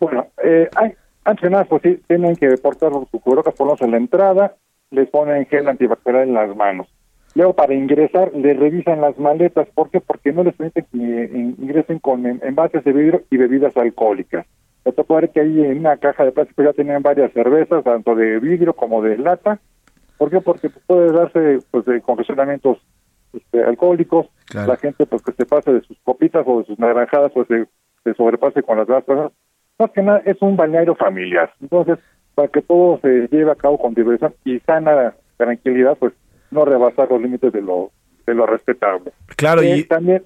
Bueno, 0.00 0.26
eh, 0.42 0.68
hay, 0.74 0.94
antes 1.24 1.42
de 1.42 1.50
nada, 1.50 1.64
pues 1.66 1.82
sí, 1.82 2.00
tienen 2.08 2.34
que 2.34 2.48
portar 2.56 2.90
su 2.90 3.20
cubrebocas 3.20 3.54
por 3.54 3.68
lo 3.68 3.74
menos 3.74 3.82
en 3.82 3.90
la 3.92 3.96
entrada, 3.98 4.56
les 4.90 5.08
ponen 5.10 5.46
gel 5.46 5.68
antibacterial 5.68 6.24
en 6.24 6.34
las 6.34 6.56
manos. 6.56 6.88
Luego, 7.34 7.54
para 7.54 7.74
ingresar, 7.74 8.32
les 8.34 8.56
revisan 8.58 9.00
las 9.00 9.18
maletas. 9.18 9.68
¿Por 9.74 9.90
qué? 9.90 10.00
Porque 10.00 10.32
no 10.32 10.44
les 10.44 10.54
permiten 10.54 10.86
que 10.92 11.24
eh, 11.24 11.30
ingresen 11.58 11.98
con 11.98 12.24
en- 12.26 12.40
envases 12.44 12.84
de 12.84 12.92
vidrio 12.92 13.22
y 13.30 13.36
bebidas 13.36 13.76
alcohólicas. 13.76 14.46
Me 14.84 14.92
tocó 14.92 15.16
ver 15.16 15.30
que 15.30 15.40
ahí 15.40 15.64
en 15.64 15.78
una 15.78 15.96
caja 15.96 16.24
de 16.24 16.32
plástico 16.32 16.62
ya 16.62 16.72
tenían 16.72 17.02
varias 17.02 17.32
cervezas, 17.32 17.82
tanto 17.82 18.14
de 18.14 18.38
vidrio 18.38 18.74
como 18.74 19.02
de 19.02 19.18
lata. 19.18 19.58
¿Por 20.18 20.30
qué? 20.30 20.40
Porque 20.40 20.68
pues, 20.70 20.84
puede 20.86 21.10
darse 21.12 21.58
pues, 21.70 21.84
de 21.86 22.00
congestionamientos 22.02 22.78
este, 23.32 23.64
alcohólicos. 23.64 24.26
Claro. 24.46 24.68
La 24.68 24.76
gente 24.76 25.04
pues 25.06 25.22
que 25.22 25.32
se 25.32 25.46
pase 25.46 25.72
de 25.72 25.80
sus 25.80 25.98
copitas 26.04 26.44
o 26.46 26.60
de 26.60 26.66
sus 26.66 26.78
naranjadas, 26.78 27.32
pues 27.32 27.48
se, 27.48 27.64
se 28.04 28.14
sobrepase 28.14 28.62
con 28.62 28.78
las 28.78 28.86
personas. 28.86 29.32
Más 29.78 29.90
que 29.90 30.02
nada 30.02 30.22
es 30.24 30.40
un 30.40 30.56
balneario 30.56 30.94
familiar. 30.94 31.50
Entonces, 31.60 31.98
para 32.36 32.46
que 32.48 32.62
todo 32.62 32.98
se 33.00 33.26
lleve 33.32 33.50
a 33.50 33.56
cabo 33.56 33.76
con 33.78 33.94
diversión 33.94 34.34
y 34.44 34.60
sana 34.60 35.14
tranquilidad, 35.36 35.96
pues 35.98 36.12
no 36.54 36.64
rebasar 36.64 37.10
los 37.10 37.20
límites 37.20 37.52
de 37.52 37.60
lo 37.60 37.90
de 38.26 38.34
lo 38.34 38.46
respetable. 38.46 39.12
Claro, 39.36 39.60
Eh, 39.60 39.78
y- 39.78 39.84
también 39.84 40.22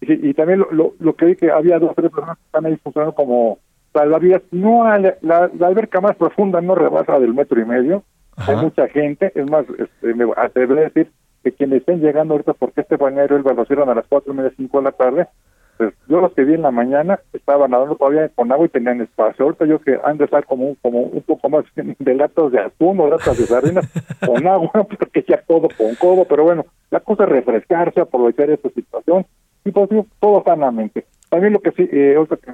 y, 0.00 0.30
y 0.30 0.34
también 0.34 0.60
lo, 0.60 0.72
lo, 0.72 0.94
lo 0.98 1.14
que 1.14 1.26
vi 1.26 1.36
que 1.36 1.50
había 1.50 1.78
dos 1.78 1.90
o 1.90 1.94
tres 1.94 2.10
personas 2.10 2.38
que 2.38 2.44
están 2.46 2.66
ahí 2.66 2.76
funcionando 2.82 3.14
como 3.14 3.58
salvavidas. 3.92 4.42
No 4.50 4.84
la, 4.84 5.16
la, 5.20 5.50
la 5.58 5.66
alberca 5.66 6.00
más 6.00 6.16
profunda 6.16 6.60
no 6.60 6.74
rebasa 6.74 7.18
del 7.18 7.34
metro 7.34 7.60
y 7.60 7.64
medio. 7.64 8.02
Hay 8.36 8.56
mucha 8.56 8.88
gente, 8.88 9.30
es 9.34 9.48
más, 9.48 9.64
este, 9.78 10.14
me 10.14 10.24
atreveré 10.36 10.80
a 10.80 10.84
decir 10.84 11.10
que 11.44 11.52
quienes 11.52 11.80
estén 11.80 12.00
llegando 12.00 12.34
ahorita, 12.34 12.54
porque 12.54 12.80
este 12.80 12.96
balneario 12.96 13.36
el 13.36 13.42
lo 13.44 13.64
cierran 13.66 13.88
a 13.90 13.94
las 13.94 14.06
cuatro 14.08 14.32
y 14.32 14.36
media, 14.36 14.52
cinco 14.56 14.78
de 14.78 14.84
la 14.84 14.92
tarde, 14.92 15.28
pues 15.78 15.94
yo 16.08 16.20
los 16.20 16.32
que 16.34 16.44
vi 16.44 16.54
en 16.54 16.62
la 16.62 16.70
mañana 16.70 17.18
estaban 17.32 17.70
nadando 17.70 17.96
todavía 17.96 18.28
con 18.30 18.50
agua 18.52 18.66
y 18.66 18.70
tenían 18.70 19.00
espacio. 19.00 19.44
Ahorita 19.44 19.64
yo 19.66 19.78
que 19.80 19.98
han 20.04 20.18
de 20.18 20.24
estar 20.24 20.44
como, 20.46 20.68
un- 20.68 20.74
como 20.76 21.00
un 21.02 21.22
poco 21.22 21.48
más 21.48 21.64
de 21.74 22.14
latas 22.14 22.52
de 22.52 22.60
atún 22.60 23.00
o 23.00 23.08
latas 23.08 23.36
de 23.38 23.44
sardinas 23.46 23.84
con 24.26 24.46
agua, 24.46 24.70
porque 24.98 25.24
ya 25.26 25.42
todo 25.46 25.68
con 25.76 25.94
codo, 25.96 26.24
pero 26.26 26.44
bueno, 26.44 26.64
la 26.90 27.00
cosa 27.00 27.24
es 27.24 27.30
refrescarse, 27.30 28.00
aprovechar 28.00 28.50
esta 28.50 28.68
situación 28.70 29.26
y 29.64 29.70
pues 29.72 29.88
todo 30.20 30.42
sanamente. 30.44 31.04
También 31.30 31.52
lo 31.54 31.60
que 31.60 31.72
sí, 31.72 31.88
eh, 31.90 32.14
ahorita 32.16 32.36
que 32.36 32.50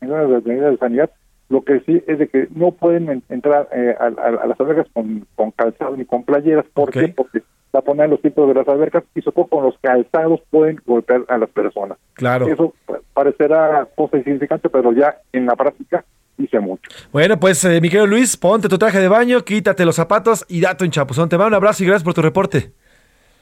me 0.00 0.08
las 0.08 0.44
medidas 0.44 0.72
de 0.72 0.78
sanidad, 0.78 1.10
lo 1.50 1.62
que 1.62 1.80
sí 1.80 2.02
es 2.06 2.18
de 2.18 2.28
que 2.28 2.48
no 2.54 2.72
pueden 2.72 3.08
en- 3.08 3.22
entrar 3.28 3.68
eh, 3.72 3.94
a, 3.98 4.04
a- 4.04 4.42
a 4.42 4.46
las 4.46 4.60
albercas 4.60 4.86
con, 4.92 5.26
con 5.36 5.50
calzado 5.52 5.96
ni 5.96 6.04
con 6.04 6.24
playeras. 6.24 6.64
¿Por 6.74 6.90
qué? 6.90 7.08
Porque 7.14 7.42
la 7.72 7.80
ponen 7.82 8.10
los 8.10 8.20
tipos 8.22 8.48
de 8.48 8.54
las 8.54 8.66
albercas 8.68 9.04
y 9.14 9.20
todo 9.22 9.46
con 9.46 9.64
los 9.64 9.74
calzados 9.80 10.40
pueden 10.50 10.80
golpear 10.86 11.22
a 11.28 11.38
las 11.38 11.50
personas. 11.50 11.98
Claro. 12.14 12.46
Eso 12.48 12.74
pa- 12.86 12.98
parecerá 13.12 13.86
cosa 13.94 14.16
insignificante, 14.16 14.68
pero 14.68 14.92
ya 14.92 15.16
en 15.32 15.46
la 15.46 15.54
práctica 15.56 16.04
dice 16.36 16.60
mucho. 16.60 16.82
Bueno, 17.12 17.38
pues 17.38 17.64
eh, 17.64 17.80
mi 17.80 17.88
querido 17.88 18.06
Luis, 18.06 18.36
ponte 18.36 18.68
tu 18.68 18.78
traje 18.78 19.00
de 19.00 19.08
baño, 19.08 19.42
quítate 19.44 19.84
los 19.84 19.96
zapatos 19.96 20.46
y 20.48 20.60
date 20.60 20.84
un 20.84 20.90
chapuzón. 20.90 21.28
Te 21.28 21.36
mando 21.36 21.48
un 21.48 21.54
abrazo 21.54 21.82
y 21.82 21.86
gracias 21.86 22.04
por 22.04 22.14
tu 22.14 22.22
reporte. 22.22 22.72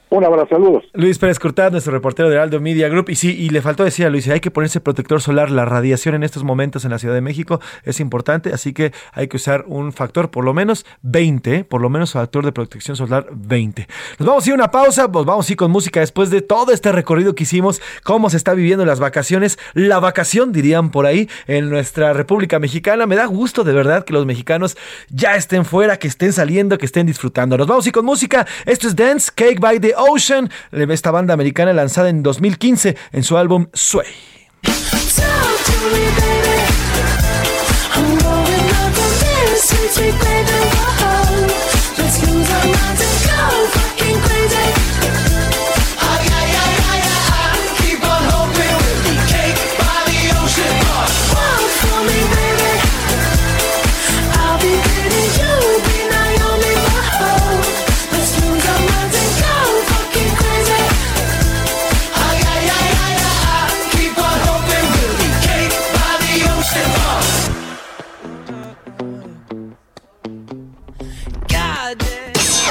Un 0.09 0.23
abrazo, 0.23 0.47
saludos. 0.51 0.85
Luis 0.93 1.19
Pérez 1.19 1.37
Curtad, 1.37 1.71
nuestro 1.71 1.91
reportero 1.91 2.29
de 2.29 2.39
Aldo 2.39 2.61
Media 2.61 2.87
Group. 2.87 3.09
Y 3.09 3.15
sí, 3.15 3.35
y 3.37 3.49
le 3.49 3.61
faltó 3.61 3.83
decir 3.83 4.05
a 4.05 4.09
Luis, 4.09 4.29
hay 4.29 4.39
que 4.39 4.51
ponerse 4.51 4.79
protector 4.79 5.21
solar. 5.21 5.51
La 5.51 5.65
radiación 5.65 6.15
en 6.15 6.23
estos 6.23 6.45
momentos 6.45 6.85
en 6.85 6.91
la 6.91 6.99
Ciudad 6.99 7.13
de 7.13 7.19
México 7.19 7.59
es 7.83 7.99
importante, 7.99 8.53
así 8.53 8.71
que 8.71 8.93
hay 9.11 9.27
que 9.27 9.35
usar 9.35 9.65
un 9.67 9.91
factor 9.91 10.31
por 10.31 10.45
lo 10.45 10.53
menos 10.53 10.85
20, 11.01 11.65
por 11.65 11.81
lo 11.81 11.89
menos 11.89 12.13
factor 12.13 12.45
de 12.45 12.53
protección 12.53 12.95
solar 12.95 13.27
20. 13.31 13.85
Nos 14.19 14.27
vamos 14.27 14.45
a 14.45 14.49
ir 14.49 14.53
a 14.53 14.55
una 14.55 14.71
pausa, 14.71 15.11
pues 15.11 15.25
vamos 15.25 15.49
a 15.49 15.51
ir 15.51 15.57
con 15.57 15.71
música 15.71 15.99
después 15.99 16.29
de 16.29 16.41
todo 16.41 16.71
este 16.71 16.93
recorrido 16.93 17.35
que 17.35 17.43
hicimos, 17.43 17.81
cómo 18.03 18.29
se 18.29 18.37
está 18.37 18.53
viviendo 18.53 18.85
las 18.85 19.01
vacaciones, 19.01 19.59
la 19.73 19.99
vacación 19.99 20.53
dirían 20.53 20.89
por 20.89 21.05
ahí 21.05 21.27
en 21.47 21.69
nuestra 21.69 22.13
República 22.13 22.59
Mexicana. 22.59 23.07
Me 23.07 23.17
da 23.17 23.25
gusto 23.25 23.65
de 23.65 23.73
verdad 23.73 24.05
que 24.05 24.13
los 24.13 24.25
mexicanos 24.25 24.77
ya 25.09 25.35
estén 25.35 25.65
fuera, 25.65 25.97
que 25.99 26.07
estén 26.07 26.31
saliendo, 26.31 26.77
que 26.77 26.85
estén 26.85 27.07
disfrutando. 27.07 27.57
Nos 27.57 27.67
vamos 27.67 27.85
a 27.85 27.89
ir 27.89 27.93
con 27.93 28.05
música. 28.05 28.47
Esto 28.65 28.87
es 28.87 28.95
Dance 28.95 29.31
Cake 29.35 29.59
by 29.59 29.81
the 29.81 29.96
Ocean, 29.97 30.49
esta 30.71 31.11
banda 31.11 31.33
americana 31.33 31.73
lanzada 31.73 32.09
en 32.09 32.23
2015 32.23 32.97
en 33.11 33.23
su 33.23 33.37
álbum 33.37 33.67
Sway. 33.73 34.07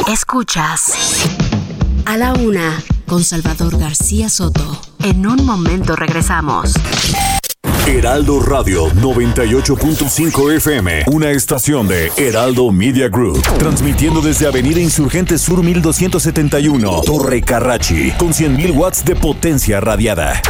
Escuchas 0.06 0.92
a 2.04 2.16
la 2.16 2.32
una 2.34 2.80
con 3.08 3.24
Salvador 3.24 3.76
García 3.76 4.28
Soto. 4.28 4.80
En 5.02 5.26
un 5.26 5.44
momento 5.44 5.96
regresamos. 5.96 6.74
Heraldo 7.88 8.38
Radio 8.40 8.88
98.5 8.90 10.52
FM, 10.58 11.04
una 11.08 11.30
estación 11.32 11.88
de 11.88 12.12
Heraldo 12.16 12.70
Media 12.70 13.08
Group, 13.08 13.42
transmitiendo 13.58 14.20
desde 14.20 14.46
Avenida 14.46 14.80
Insurgente 14.80 15.38
Sur 15.38 15.64
1271, 15.64 17.02
Torre 17.04 17.42
Carrachi, 17.42 18.12
con 18.12 18.28
100.000 18.28 18.76
watts 18.76 19.04
de 19.04 19.16
potencia 19.16 19.80
radiada. 19.80 20.40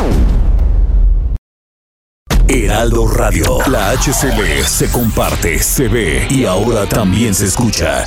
Heraldo 2.47 3.09
Radio, 3.09 3.59
la 3.69 3.93
HCL 3.93 4.65
se 4.67 4.91
comparte, 4.91 5.59
se 5.59 5.89
ve 5.89 6.27
y 6.29 6.45
ahora 6.45 6.87
también 6.87 7.35
se 7.35 7.47
escucha. 7.47 8.07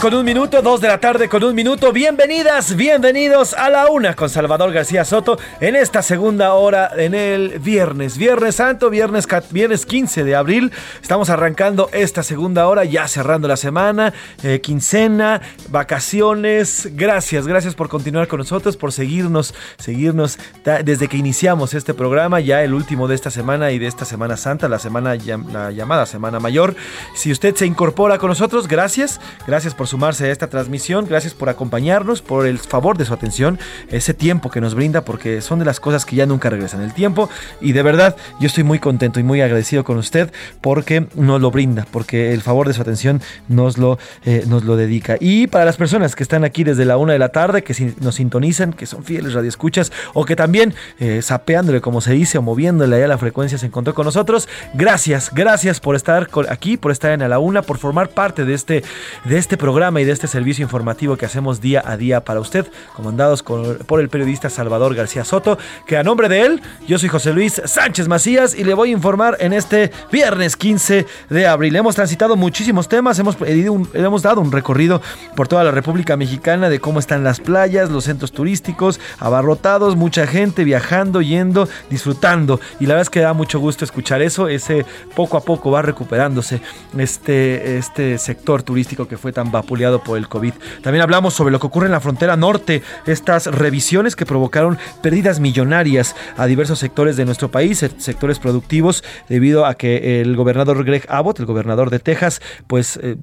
Con 0.00 0.14
un 0.14 0.24
minuto, 0.24 0.62
2 0.62 0.80
de 0.80 0.86
la 0.86 1.00
tarde 1.00 1.28
con 1.28 1.42
un 1.42 1.56
minuto. 1.56 1.92
Bienvenidas, 1.92 2.76
bienvenidos 2.76 3.52
a 3.52 3.68
la 3.68 3.88
una 3.88 4.14
con 4.14 4.30
Salvador 4.30 4.70
García 4.72 5.04
Soto 5.04 5.38
en 5.60 5.74
esta 5.74 6.02
segunda 6.02 6.52
hora 6.54 6.88
en 6.96 7.14
el 7.16 7.58
viernes, 7.58 8.16
Viernes 8.16 8.54
Santo, 8.54 8.90
viernes, 8.90 9.26
ca- 9.26 9.42
viernes 9.50 9.84
15 9.86 10.22
de 10.22 10.36
abril. 10.36 10.70
Estamos 11.02 11.30
arrancando 11.30 11.90
esta 11.92 12.22
segunda 12.22 12.68
hora, 12.68 12.84
ya 12.84 13.08
cerrando 13.08 13.48
la 13.48 13.56
semana, 13.56 14.12
eh, 14.44 14.60
quincena, 14.60 15.40
vacaciones. 15.68 16.90
Gracias, 16.92 17.48
gracias 17.48 17.74
por 17.74 17.88
continuar 17.88 18.28
con 18.28 18.38
nosotros, 18.38 18.76
por 18.76 18.92
seguirnos, 18.92 19.52
seguirnos 19.78 20.38
desde 20.84 21.08
que 21.08 21.16
iniciamos 21.16 21.74
este 21.74 21.92
programa, 21.92 22.38
ya 22.38 22.62
el 22.62 22.72
último 22.72 23.08
de 23.08 23.16
esta 23.16 23.32
semana 23.32 23.72
y 23.72 23.80
de 23.80 23.88
esta 23.88 24.04
Semana 24.04 24.36
Santa, 24.36 24.68
la 24.68 24.78
semana 24.78 25.16
la 25.52 25.72
llamada 25.72 26.06
Semana 26.06 26.38
Mayor. 26.38 26.76
Si 27.16 27.32
usted 27.32 27.56
se 27.56 27.66
incorpora 27.66 28.18
con 28.18 28.28
nosotros, 28.28 28.68
gracias. 28.68 29.20
Gracias 29.46 29.74
por 29.74 29.87
sumarse 29.88 30.26
a 30.26 30.30
esta 30.30 30.48
transmisión. 30.48 31.06
Gracias 31.08 31.34
por 31.34 31.48
acompañarnos, 31.48 32.22
por 32.22 32.46
el 32.46 32.58
favor 32.58 32.96
de 32.96 33.04
su 33.04 33.14
atención, 33.14 33.58
ese 33.90 34.14
tiempo 34.14 34.50
que 34.50 34.60
nos 34.60 34.74
brinda, 34.74 35.04
porque 35.04 35.40
son 35.40 35.58
de 35.58 35.64
las 35.64 35.80
cosas 35.80 36.04
que 36.04 36.16
ya 36.16 36.26
nunca 36.26 36.50
regresan. 36.50 36.82
El 36.82 36.94
tiempo. 36.94 37.28
Y 37.60 37.72
de 37.72 37.82
verdad, 37.82 38.16
yo 38.40 38.46
estoy 38.46 38.64
muy 38.64 38.78
contento 38.78 39.18
y 39.18 39.22
muy 39.22 39.40
agradecido 39.40 39.84
con 39.84 39.98
usted 39.98 40.32
porque 40.60 41.06
nos 41.14 41.40
lo 41.40 41.50
brinda, 41.50 41.86
porque 41.90 42.32
el 42.32 42.42
favor 42.42 42.68
de 42.68 42.74
su 42.74 42.82
atención 42.82 43.20
nos 43.48 43.78
lo, 43.78 43.98
eh, 44.24 44.44
nos 44.46 44.64
lo 44.64 44.76
dedica. 44.76 45.16
Y 45.18 45.46
para 45.46 45.64
las 45.64 45.76
personas 45.76 46.14
que 46.14 46.22
están 46.22 46.44
aquí 46.44 46.64
desde 46.64 46.84
la 46.84 46.96
una 46.96 47.14
de 47.14 47.18
la 47.18 47.30
tarde, 47.30 47.62
que 47.62 47.94
nos 48.00 48.16
sintonizan, 48.16 48.72
que 48.72 48.86
son 48.86 49.02
fieles 49.02 49.32
radioescuchas, 49.34 49.92
o 50.14 50.24
que 50.24 50.36
también 50.36 50.74
eh, 50.98 51.22
sapeándole, 51.22 51.80
como 51.80 52.00
se 52.00 52.12
dice, 52.12 52.38
o 52.38 52.42
moviéndole 52.42 52.96
allá 52.96 53.08
la 53.08 53.18
frecuencia, 53.18 53.58
se 53.58 53.66
encontró 53.66 53.94
con 53.94 54.04
nosotros. 54.04 54.48
Gracias, 54.74 55.30
gracias 55.32 55.80
por 55.80 55.96
estar 55.96 56.28
aquí, 56.48 56.76
por 56.76 56.92
estar 56.92 57.12
en 57.12 57.22
A 57.22 57.28
la 57.28 57.38
Una, 57.38 57.62
por 57.62 57.78
formar 57.78 58.10
parte 58.10 58.44
de 58.44 58.54
este, 58.54 58.84
de 59.24 59.38
este 59.38 59.56
programa 59.56 59.77
y 59.78 60.04
de 60.04 60.10
este 60.12 60.26
servicio 60.26 60.64
informativo 60.64 61.16
que 61.16 61.24
hacemos 61.24 61.60
día 61.60 61.82
a 61.86 61.96
día 61.96 62.24
para 62.24 62.40
usted, 62.40 62.66
comandados 62.96 63.44
por 63.44 64.00
el 64.00 64.08
periodista 64.08 64.50
Salvador 64.50 64.92
García 64.96 65.24
Soto, 65.24 65.56
que 65.86 65.96
a 65.96 66.02
nombre 66.02 66.28
de 66.28 66.40
él, 66.46 66.62
yo 66.88 66.98
soy 66.98 67.08
José 67.08 67.32
Luis 67.32 67.62
Sánchez 67.64 68.08
Macías 68.08 68.56
y 68.56 68.64
le 68.64 68.74
voy 68.74 68.88
a 68.88 68.92
informar 68.92 69.36
en 69.38 69.52
este 69.52 69.92
viernes 70.10 70.56
15 70.56 71.06
de 71.30 71.46
abril. 71.46 71.76
Hemos 71.76 71.94
transitado 71.94 72.34
muchísimos 72.34 72.88
temas, 72.88 73.20
hemos, 73.20 73.36
un- 73.40 73.88
hemos 73.94 74.22
dado 74.22 74.40
un 74.40 74.50
recorrido 74.50 75.00
por 75.36 75.46
toda 75.46 75.62
la 75.62 75.70
República 75.70 76.16
Mexicana 76.16 76.68
de 76.68 76.80
cómo 76.80 76.98
están 76.98 77.22
las 77.22 77.38
playas, 77.38 77.88
los 77.88 78.02
centros 78.04 78.32
turísticos, 78.32 78.98
abarrotados, 79.20 79.94
mucha 79.94 80.26
gente 80.26 80.64
viajando, 80.64 81.22
yendo, 81.22 81.68
disfrutando. 81.88 82.58
Y 82.80 82.86
la 82.86 82.94
verdad 82.94 83.02
es 83.02 83.10
que 83.10 83.20
da 83.20 83.32
mucho 83.32 83.60
gusto 83.60 83.84
escuchar 83.84 84.22
eso, 84.22 84.48
ese 84.48 84.84
poco 85.14 85.36
a 85.36 85.40
poco 85.40 85.70
va 85.70 85.82
recuperándose 85.82 86.60
este, 86.96 87.78
este 87.78 88.18
sector 88.18 88.62
turístico 88.62 89.06
que 89.06 89.16
fue 89.16 89.32
tan 89.32 89.50
vapuleado 89.68 90.02
por 90.02 90.16
el 90.16 90.28
COVID. 90.28 90.54
También 90.82 91.02
hablamos 91.02 91.34
sobre 91.34 91.52
lo 91.52 91.60
que 91.60 91.66
ocurre 91.66 91.86
en 91.86 91.92
la 91.92 92.00
frontera 92.00 92.36
norte, 92.36 92.82
estas 93.06 93.46
revisiones 93.46 94.16
que 94.16 94.24
provocaron 94.24 94.78
pérdidas 95.02 95.40
millonarias 95.40 96.16
a 96.38 96.46
diversos 96.46 96.78
sectores 96.78 97.16
de 97.18 97.26
nuestro 97.26 97.50
país, 97.50 97.78
se- 97.78 97.90
sectores 98.00 98.38
productivos, 98.38 99.04
debido 99.28 99.66
a 99.66 99.74
que 99.74 100.22
el 100.22 100.36
gobernador 100.36 100.82
Greg 100.84 101.04
Abbott, 101.10 101.38
el 101.40 101.46
gobernador 101.46 101.90
de 101.90 101.98
Texas, 101.98 102.40
pues... 102.66 102.98
eh, 103.02 103.16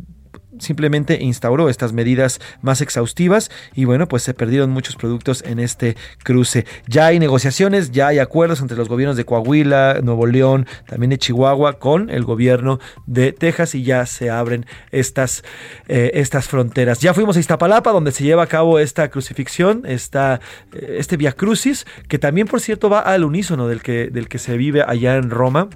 simplemente 0.59 1.21
instauró 1.21 1.69
estas 1.69 1.93
medidas 1.93 2.39
más 2.61 2.81
exhaustivas 2.81 3.51
y 3.73 3.85
bueno, 3.85 4.07
pues 4.07 4.23
se 4.23 4.33
perdieron 4.33 4.71
muchos 4.71 4.95
productos 4.95 5.43
en 5.45 5.59
este 5.59 5.95
cruce. 6.23 6.65
Ya 6.87 7.07
hay 7.07 7.19
negociaciones, 7.19 7.91
ya 7.91 8.07
hay 8.07 8.19
acuerdos 8.19 8.61
entre 8.61 8.77
los 8.77 8.89
gobiernos 8.89 9.17
de 9.17 9.25
Coahuila, 9.25 9.99
Nuevo 10.03 10.25
León, 10.25 10.67
también 10.87 11.09
de 11.09 11.17
Chihuahua 11.17 11.79
con 11.79 12.09
el 12.09 12.23
gobierno 12.23 12.79
de 13.05 13.31
Texas 13.31 13.75
y 13.75 13.83
ya 13.83 14.05
se 14.05 14.29
abren 14.29 14.65
estas, 14.91 15.43
eh, 15.87 16.11
estas 16.13 16.47
fronteras. 16.47 16.99
Ya 16.99 17.13
fuimos 17.13 17.37
a 17.37 17.39
Iztapalapa 17.39 17.91
donde 17.91 18.11
se 18.11 18.23
lleva 18.23 18.43
a 18.43 18.47
cabo 18.47 18.79
esta 18.79 19.09
crucifixión, 19.09 19.83
esta, 19.85 20.39
este 20.71 21.17
Via 21.17 21.33
Crucis, 21.33 21.85
que 22.07 22.19
también 22.19 22.47
por 22.47 22.61
cierto 22.61 22.89
va 22.89 22.99
al 22.99 23.23
unísono 23.23 23.67
del 23.67 23.81
que, 23.81 24.09
del 24.09 24.27
que 24.27 24.39
se 24.39 24.57
vive 24.57 24.83
allá 24.85 25.15
en 25.15 25.29
Roma. 25.29 25.69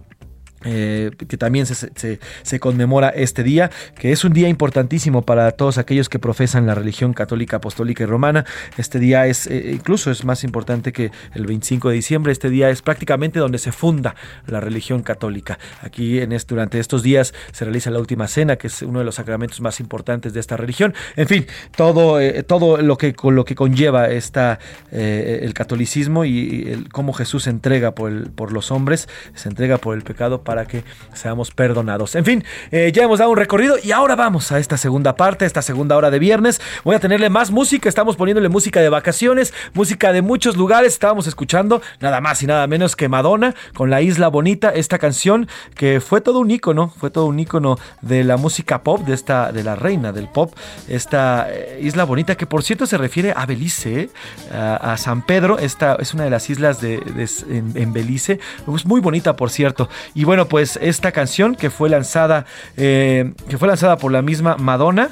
Eh, 0.66 1.12
que 1.28 1.38
también 1.38 1.66
se, 1.66 2.60
conmemora 2.60 3.10
este 3.10 3.44
día, 3.44 3.72
que 3.96 4.12
es 4.12 4.26
un 4.26 4.34
día 4.34 4.50
importantísimo 4.50 5.22
para 5.22 5.52
todos 5.52 5.78
aquellos 5.78 6.10
que 6.10 6.20
profesan 6.20 6.66
la 6.68 6.76
religión 6.76 7.14
católica, 7.14 7.58
apostólica 7.58 8.04
y 8.04 8.08
romana. 8.08 8.46
Este 8.78 9.00
día 9.00 9.26
es, 9.28 9.48
eh, 9.48 9.72
incluso 9.74 10.12
es 10.12 10.26
más 10.26 10.44
importante 10.44 10.92
que 10.92 11.12
el 11.34 11.46
25 11.46 11.90
de 11.90 11.96
diciembre. 11.96 12.34
Este 12.34 12.50
día 12.50 12.70
es 12.70 12.82
prácticamente 12.82 13.40
donde 13.40 13.58
se 13.58 13.72
funda 13.72 14.16
la 14.48 14.60
religión 14.60 15.02
católica. 15.02 15.60
Aquí 15.82 16.20
en 16.20 16.34
este, 16.34 16.56
durante 16.56 16.80
estos 16.80 17.04
días 17.04 17.34
se 17.54 17.64
realiza 17.64 17.90
la 17.90 18.00
última 18.00 18.28
cena, 18.28 18.58
que 18.58 18.68
es 18.68 18.82
uno 18.82 19.00
de 19.00 19.06
los 19.06 19.16
sacramentos 19.16 19.62
más 19.62 19.80
importantes 19.80 20.34
de 20.34 20.42
esta 20.42 20.58
religión. 20.58 20.94
En 21.16 21.28
fin, 21.28 21.46
todo, 21.76 22.20
eh, 22.20 22.44
todo 22.44 22.82
lo 22.82 22.98
que 22.98 23.16
lo 23.24 23.46
que 23.46 23.56
conlleva 23.56 24.10
esta, 24.10 24.60
el 24.92 25.54
catolicismo 25.54 26.26
y 26.26 26.68
el, 26.68 26.90
cómo 26.90 27.14
Jesús 27.14 27.44
se 27.44 27.50
entrega 27.50 27.94
por, 27.96 28.32
por 28.32 28.52
los 28.52 28.72
hombres, 28.72 29.08
se 29.36 29.50
entrega 29.50 29.78
por 29.78 29.96
el 29.96 30.04
pecado 30.04 30.44
para 30.50 30.66
que 30.66 30.84
seamos 31.14 31.52
perdonados. 31.52 32.16
En 32.16 32.26
fin, 32.26 32.44
eh, 32.72 32.92
ya 32.92 33.04
hemos 33.04 33.20
dado 33.20 33.30
un 33.30 33.38
recorrido 33.38 33.76
y 33.84 33.92
ahora 33.92 34.16
vamos 34.16 34.52
a 34.52 34.58
esta 34.58 34.78
segunda 34.78 35.16
parte, 35.16 35.46
esta 35.46 35.62
segunda 35.62 35.96
hora 35.96 36.10
de 36.10 36.18
viernes. 36.18 36.60
Voy 36.84 36.96
a 36.96 37.00
tenerle 37.00 37.30
más 37.30 37.52
música, 37.52 37.88
estamos 37.88 38.16
poniéndole 38.16 38.50
música 38.50 38.82
de 38.82 38.90
vacaciones, 38.90 39.54
música 39.76 40.12
de 40.12 40.24
muchos 40.24 40.58
lugares. 40.58 40.94
Estábamos 40.94 41.28
escuchando 41.28 41.84
nada 42.00 42.20
más 42.20 42.42
y 42.42 42.48
nada 42.48 42.66
menos 42.66 42.96
que 42.96 43.08
Madonna 43.08 43.54
con 43.76 43.92
La 43.92 44.02
Isla 44.02 44.28
Bonita, 44.30 44.70
esta 44.70 44.98
canción 44.98 45.48
que 45.76 46.02
fue 46.02 46.20
todo 46.20 46.40
un 46.40 46.50
ícono, 46.50 46.92
fue 47.00 47.12
todo 47.12 47.28
un 47.28 47.40
ícono 47.40 47.78
de 48.02 48.24
la 48.24 48.38
música 48.38 48.82
pop, 48.82 49.02
de 49.06 49.14
esta, 49.14 49.52
de 49.52 49.64
la 49.64 49.76
reina 49.76 50.12
del 50.12 50.30
pop, 50.30 50.56
esta 50.88 51.46
eh, 51.52 51.78
Isla 51.84 52.06
Bonita 52.06 52.34
que 52.34 52.48
por 52.48 52.64
cierto 52.64 52.88
se 52.88 52.98
refiere 52.98 53.34
a 53.36 53.46
Belice, 53.46 54.10
eh, 54.52 54.78
a, 54.82 54.98
San 54.98 55.22
Pedro, 55.22 55.60
esta 55.60 55.96
es 56.00 56.16
una 56.16 56.24
de 56.24 56.32
las 56.32 56.50
islas 56.50 56.82
de- 56.82 57.04
en, 57.50 57.72
en 57.76 57.94
Belice, 57.94 58.40
es 58.76 58.86
muy 58.88 59.00
bonita 59.00 59.36
por 59.36 59.52
cierto. 59.52 59.90
Y 60.14 60.24
bueno, 60.24 60.39
pues 60.48 60.78
esta 60.82 61.12
canción 61.12 61.56
que 61.56 61.70
fue 61.70 61.90
lanzada, 61.90 62.46
eh, 62.78 63.34
que 63.50 63.58
fue 63.58 63.68
lanzada 63.68 63.98
por 63.98 64.12
la 64.12 64.22
misma 64.22 64.56
Madonna. 64.58 65.10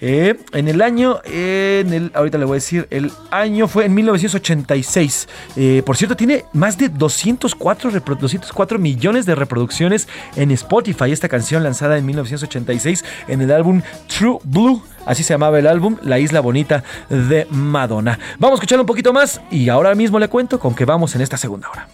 eh, 0.00 0.36
en 0.52 0.68
el 0.68 0.80
año, 0.80 1.18
en 1.24 1.92
el, 1.92 2.12
ahorita 2.14 2.38
le 2.38 2.44
voy 2.44 2.54
a 2.54 2.60
decir, 2.62 2.86
el 2.90 3.10
año 3.32 3.66
fue 3.66 3.84
en 3.86 3.94
1986. 3.94 5.28
Eh, 5.56 5.82
por 5.84 5.96
cierto, 5.96 6.14
tiene 6.16 6.44
más 6.52 6.78
de 6.78 6.88
204, 6.88 7.90
repro- 7.90 8.16
204 8.16 8.78
millones 8.78 9.26
de 9.26 9.34
reproducciones 9.34 10.06
en 10.36 10.52
Spotify. 10.52 11.10
Esta 11.10 11.28
canción 11.28 11.64
lanzada 11.64 11.98
en 11.98 12.06
1986 12.06 13.04
en 13.26 13.40
el 13.42 13.50
álbum 13.50 13.82
True 14.06 14.38
Blue. 14.44 14.82
Así 15.04 15.24
se 15.24 15.34
llamaba 15.34 15.58
el 15.58 15.66
álbum, 15.66 15.96
La 16.02 16.20
Isla 16.20 16.38
Bonita 16.40 16.84
de 17.08 17.48
Madonna. 17.50 18.20
Vamos 18.38 18.52
a 18.52 18.58
escuchar 18.58 18.78
un 18.78 18.86
poquito 18.86 19.12
más 19.12 19.40
y 19.50 19.68
ahora 19.68 19.96
mismo 19.96 20.20
le 20.20 20.28
cuento 20.28 20.60
con 20.60 20.76
que 20.76 20.84
vamos 20.84 21.14
en 21.16 21.22
esta 21.22 21.36
segunda 21.36 21.68
hora. 21.70 21.88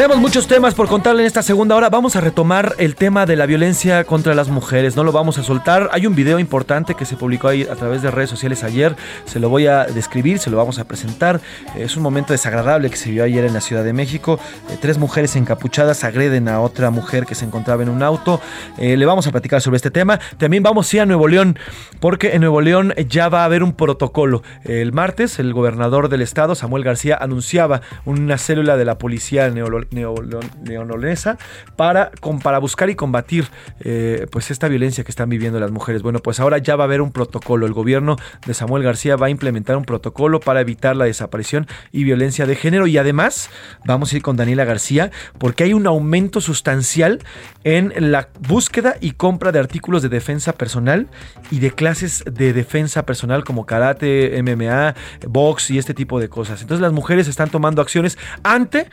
Tenemos 0.00 0.16
muchos 0.16 0.46
temas 0.46 0.74
por 0.74 0.88
contarle 0.88 1.20
en 1.20 1.26
esta 1.26 1.42
segunda 1.42 1.76
hora. 1.76 1.90
Vamos 1.90 2.16
a 2.16 2.22
retomar 2.22 2.74
el 2.78 2.94
tema 2.94 3.26
de 3.26 3.36
la 3.36 3.44
violencia 3.44 4.04
contra 4.04 4.34
las 4.34 4.48
mujeres. 4.48 4.96
No 4.96 5.04
lo 5.04 5.12
vamos 5.12 5.36
a 5.36 5.42
soltar. 5.42 5.90
Hay 5.92 6.06
un 6.06 6.14
video 6.14 6.38
importante 6.38 6.94
que 6.94 7.04
se 7.04 7.18
publicó 7.18 7.48
ahí 7.48 7.64
a 7.70 7.76
través 7.76 8.00
de 8.00 8.10
redes 8.10 8.30
sociales 8.30 8.64
ayer. 8.64 8.96
Se 9.26 9.38
lo 9.38 9.50
voy 9.50 9.66
a 9.66 9.84
describir, 9.84 10.38
se 10.38 10.48
lo 10.48 10.56
vamos 10.56 10.78
a 10.78 10.84
presentar. 10.84 11.42
Es 11.76 11.98
un 11.98 12.02
momento 12.02 12.32
desagradable 12.32 12.88
que 12.88 12.96
se 12.96 13.10
vio 13.10 13.24
ayer 13.24 13.44
en 13.44 13.52
la 13.52 13.60
Ciudad 13.60 13.84
de 13.84 13.92
México. 13.92 14.40
Eh, 14.70 14.78
tres 14.80 14.96
mujeres 14.96 15.36
encapuchadas 15.36 16.02
agreden 16.02 16.48
a 16.48 16.60
otra 16.60 16.88
mujer 16.88 17.26
que 17.26 17.34
se 17.34 17.44
encontraba 17.44 17.82
en 17.82 17.90
un 17.90 18.02
auto. 18.02 18.40
Eh, 18.78 18.96
le 18.96 19.04
vamos 19.04 19.26
a 19.26 19.32
platicar 19.32 19.60
sobre 19.60 19.76
este 19.76 19.90
tema. 19.90 20.18
También 20.38 20.62
vamos 20.62 20.94
ir 20.94 21.02
a 21.02 21.04
Nuevo 21.04 21.28
León, 21.28 21.58
porque 22.00 22.32
en 22.32 22.40
Nuevo 22.40 22.62
León 22.62 22.94
ya 23.06 23.28
va 23.28 23.42
a 23.42 23.44
haber 23.44 23.62
un 23.62 23.74
protocolo. 23.74 24.42
El 24.64 24.94
martes, 24.94 25.38
el 25.38 25.52
gobernador 25.52 26.08
del 26.08 26.22
estado, 26.22 26.54
Samuel 26.54 26.84
García, 26.84 27.18
anunciaba 27.20 27.82
una 28.06 28.38
célula 28.38 28.78
de 28.78 28.86
la 28.86 28.96
policía 28.96 29.46
neolo- 29.50 29.89
neolonesa 29.90 31.38
para, 31.76 32.10
para 32.42 32.58
buscar 32.58 32.90
y 32.90 32.94
combatir 32.94 33.48
eh, 33.80 34.26
pues 34.30 34.50
esta 34.50 34.68
violencia 34.68 35.04
que 35.04 35.10
están 35.10 35.28
viviendo 35.28 35.60
las 35.60 35.70
mujeres. 35.70 36.02
Bueno, 36.02 36.20
pues 36.20 36.40
ahora 36.40 36.58
ya 36.58 36.76
va 36.76 36.84
a 36.84 36.86
haber 36.86 37.00
un 37.00 37.12
protocolo. 37.12 37.66
El 37.66 37.72
gobierno 37.72 38.16
de 38.46 38.54
Samuel 38.54 38.82
García 38.82 39.16
va 39.16 39.26
a 39.26 39.30
implementar 39.30 39.76
un 39.76 39.84
protocolo 39.84 40.40
para 40.40 40.60
evitar 40.60 40.96
la 40.96 41.04
desaparición 41.04 41.66
y 41.92 42.04
violencia 42.04 42.46
de 42.46 42.56
género. 42.56 42.86
Y 42.86 42.98
además, 42.98 43.50
vamos 43.84 44.12
a 44.12 44.16
ir 44.16 44.22
con 44.22 44.36
Daniela 44.36 44.64
García, 44.64 45.10
porque 45.38 45.64
hay 45.64 45.74
un 45.74 45.86
aumento 45.86 46.40
sustancial 46.40 47.20
en 47.64 47.92
la 48.12 48.28
búsqueda 48.40 48.96
y 49.00 49.12
compra 49.12 49.52
de 49.52 49.58
artículos 49.58 50.02
de 50.02 50.08
defensa 50.08 50.52
personal 50.52 51.08
y 51.50 51.58
de 51.58 51.72
clases 51.72 52.24
de 52.30 52.52
defensa 52.52 53.04
personal 53.04 53.44
como 53.44 53.66
karate, 53.66 54.40
MMA, 54.42 54.94
box 55.26 55.70
y 55.70 55.78
este 55.78 55.94
tipo 55.94 56.20
de 56.20 56.28
cosas. 56.28 56.62
Entonces 56.62 56.82
las 56.82 56.92
mujeres 56.92 57.28
están 57.28 57.50
tomando 57.50 57.82
acciones 57.82 58.18
ante 58.42 58.88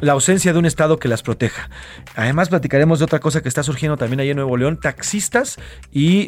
la 0.00 0.12
ausencia 0.12 0.52
de 0.52 0.58
un 0.58 0.66
Estado 0.66 0.98
que 0.98 1.08
las 1.08 1.22
proteja. 1.22 1.70
Además, 2.16 2.48
platicaremos 2.48 2.98
de 2.98 3.04
otra 3.04 3.20
cosa 3.20 3.42
que 3.42 3.48
está 3.48 3.62
surgiendo 3.62 3.96
también 3.96 4.20
ahí 4.20 4.30
en 4.30 4.36
Nuevo 4.36 4.56
León, 4.56 4.78
taxistas 4.80 5.58
y, 5.92 6.26